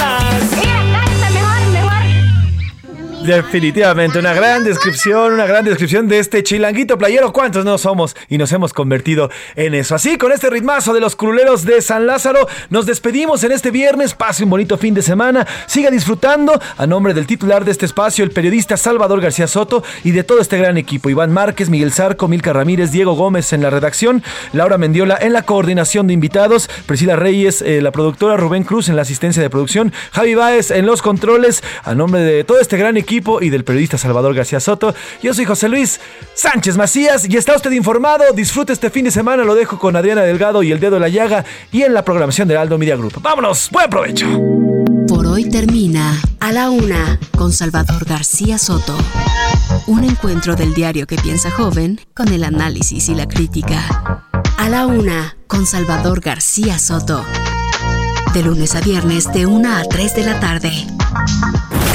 Definitivamente, 3.24 4.18
una 4.18 4.34
gran 4.34 4.64
descripción, 4.64 5.34
una 5.34 5.46
gran 5.46 5.64
descripción 5.64 6.08
de 6.08 6.18
este 6.18 6.42
chilanguito 6.42 6.98
playero. 6.98 7.32
¿Cuántos 7.32 7.64
no 7.64 7.78
somos? 7.78 8.16
Y 8.28 8.36
nos 8.36 8.50
hemos 8.50 8.72
convertido 8.72 9.30
en 9.54 9.74
eso. 9.74 9.94
Así, 9.94 10.18
con 10.18 10.32
este 10.32 10.50
ritmazo 10.50 10.92
de 10.92 11.00
los 11.00 11.14
cruleros 11.14 11.64
de 11.64 11.80
San 11.82 12.06
Lázaro, 12.06 12.48
nos 12.70 12.84
despedimos 12.84 13.44
en 13.44 13.52
este 13.52 13.70
viernes. 13.70 14.14
Pase 14.14 14.42
un 14.42 14.50
bonito 14.50 14.76
fin 14.76 14.92
de 14.92 15.02
semana. 15.02 15.46
Siga 15.66 15.90
disfrutando. 15.90 16.60
A 16.76 16.86
nombre 16.86 17.14
del 17.14 17.26
titular 17.26 17.64
de 17.64 17.70
este 17.70 17.86
espacio, 17.86 18.24
el 18.24 18.32
periodista 18.32 18.76
Salvador 18.76 19.20
García 19.20 19.46
Soto 19.46 19.84
y 20.02 20.10
de 20.10 20.24
todo 20.24 20.40
este 20.40 20.58
gran 20.58 20.76
equipo: 20.76 21.08
Iván 21.08 21.32
Márquez, 21.32 21.70
Miguel 21.70 21.92
Zarco, 21.92 22.26
Milka 22.26 22.52
Ramírez, 22.52 22.90
Diego 22.90 23.12
Gómez 23.12 23.52
en 23.52 23.62
la 23.62 23.70
redacción, 23.70 24.24
Laura 24.52 24.78
Mendiola 24.78 25.16
en 25.20 25.32
la 25.32 25.42
coordinación 25.42 26.08
de 26.08 26.14
invitados, 26.14 26.68
Priscila 26.86 27.14
Reyes, 27.14 27.62
eh, 27.62 27.82
la 27.82 27.92
productora, 27.92 28.36
Rubén 28.36 28.64
Cruz 28.64 28.88
en 28.88 28.96
la 28.96 29.02
asistencia 29.02 29.42
de 29.42 29.48
producción, 29.48 29.92
Javi 30.10 30.34
Báez 30.34 30.72
en 30.72 30.86
los 30.86 31.02
controles. 31.02 31.62
A 31.84 31.94
nombre 31.94 32.20
de 32.20 32.42
todo 32.42 32.58
este 32.58 32.76
gran 32.76 32.96
y 33.12 33.50
del 33.50 33.64
periodista 33.64 33.98
Salvador 33.98 34.34
García 34.34 34.58
Soto. 34.58 34.94
Yo 35.22 35.34
soy 35.34 35.44
José 35.44 35.68
Luis 35.68 36.00
Sánchez 36.34 36.76
Macías 36.78 37.28
y 37.28 37.36
está 37.36 37.54
usted 37.54 37.70
informado. 37.72 38.24
Disfrute 38.34 38.72
este 38.72 38.88
fin 38.88 39.04
de 39.04 39.10
semana. 39.10 39.44
Lo 39.44 39.54
dejo 39.54 39.78
con 39.78 39.96
Adriana 39.96 40.22
Delgado 40.22 40.62
y 40.62 40.72
el 40.72 40.80
dedo 40.80 40.94
de 40.94 41.00
la 41.00 41.08
llaga 41.08 41.44
y 41.70 41.82
en 41.82 41.92
la 41.92 42.04
programación 42.04 42.48
de 42.48 42.56
Aldo 42.56 42.78
Media 42.78 42.96
Group. 42.96 43.20
Vámonos, 43.20 43.68
buen 43.70 43.90
provecho. 43.90 44.26
Por 45.08 45.26
hoy 45.26 45.48
termina 45.50 46.18
A 46.40 46.52
la 46.52 46.70
Una 46.70 47.18
con 47.36 47.52
Salvador 47.52 48.06
García 48.06 48.56
Soto. 48.56 48.96
Un 49.86 50.04
encuentro 50.04 50.54
del 50.56 50.72
diario 50.72 51.06
que 51.06 51.16
piensa 51.16 51.50
joven 51.50 52.00
con 52.14 52.28
el 52.28 52.44
análisis 52.44 53.10
y 53.10 53.14
la 53.14 53.28
crítica. 53.28 54.30
A 54.56 54.68
la 54.70 54.86
Una 54.86 55.36
con 55.46 55.66
Salvador 55.66 56.20
García 56.20 56.78
Soto. 56.78 57.24
De 58.34 58.42
lunes 58.42 58.74
a 58.74 58.80
viernes 58.80 59.30
de 59.32 59.44
1 59.44 59.68
a 59.68 59.82
3 59.84 60.14
de 60.14 60.24
la 60.24 60.40
tarde. 60.40 60.70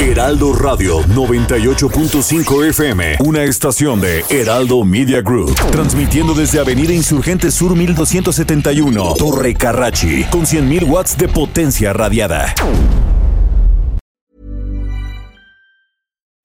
Heraldo 0.00 0.52
Radio 0.52 1.00
98.5 1.02 2.68
FM, 2.68 3.16
una 3.24 3.42
estación 3.42 4.00
de 4.00 4.24
Heraldo 4.30 4.84
Media 4.84 5.20
Group, 5.20 5.56
transmitiendo 5.72 6.34
desde 6.34 6.60
Avenida 6.60 6.92
Insurgente 6.92 7.50
Sur 7.50 7.74
1271, 7.74 9.14
Torre 9.18 9.54
Carrachi, 9.54 10.24
con 10.30 10.42
100.000 10.42 10.88
watts 10.88 11.18
de 11.18 11.26
potencia 11.26 11.92
radiada. 11.92 12.54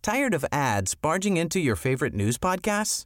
Tired 0.02 0.34
of 0.34 0.44
ads 0.52 0.96
barging 0.96 1.38
into 1.38 1.60
your 1.60 1.78
favorite 1.78 2.16
news 2.16 2.38
podcasts? 2.38 3.06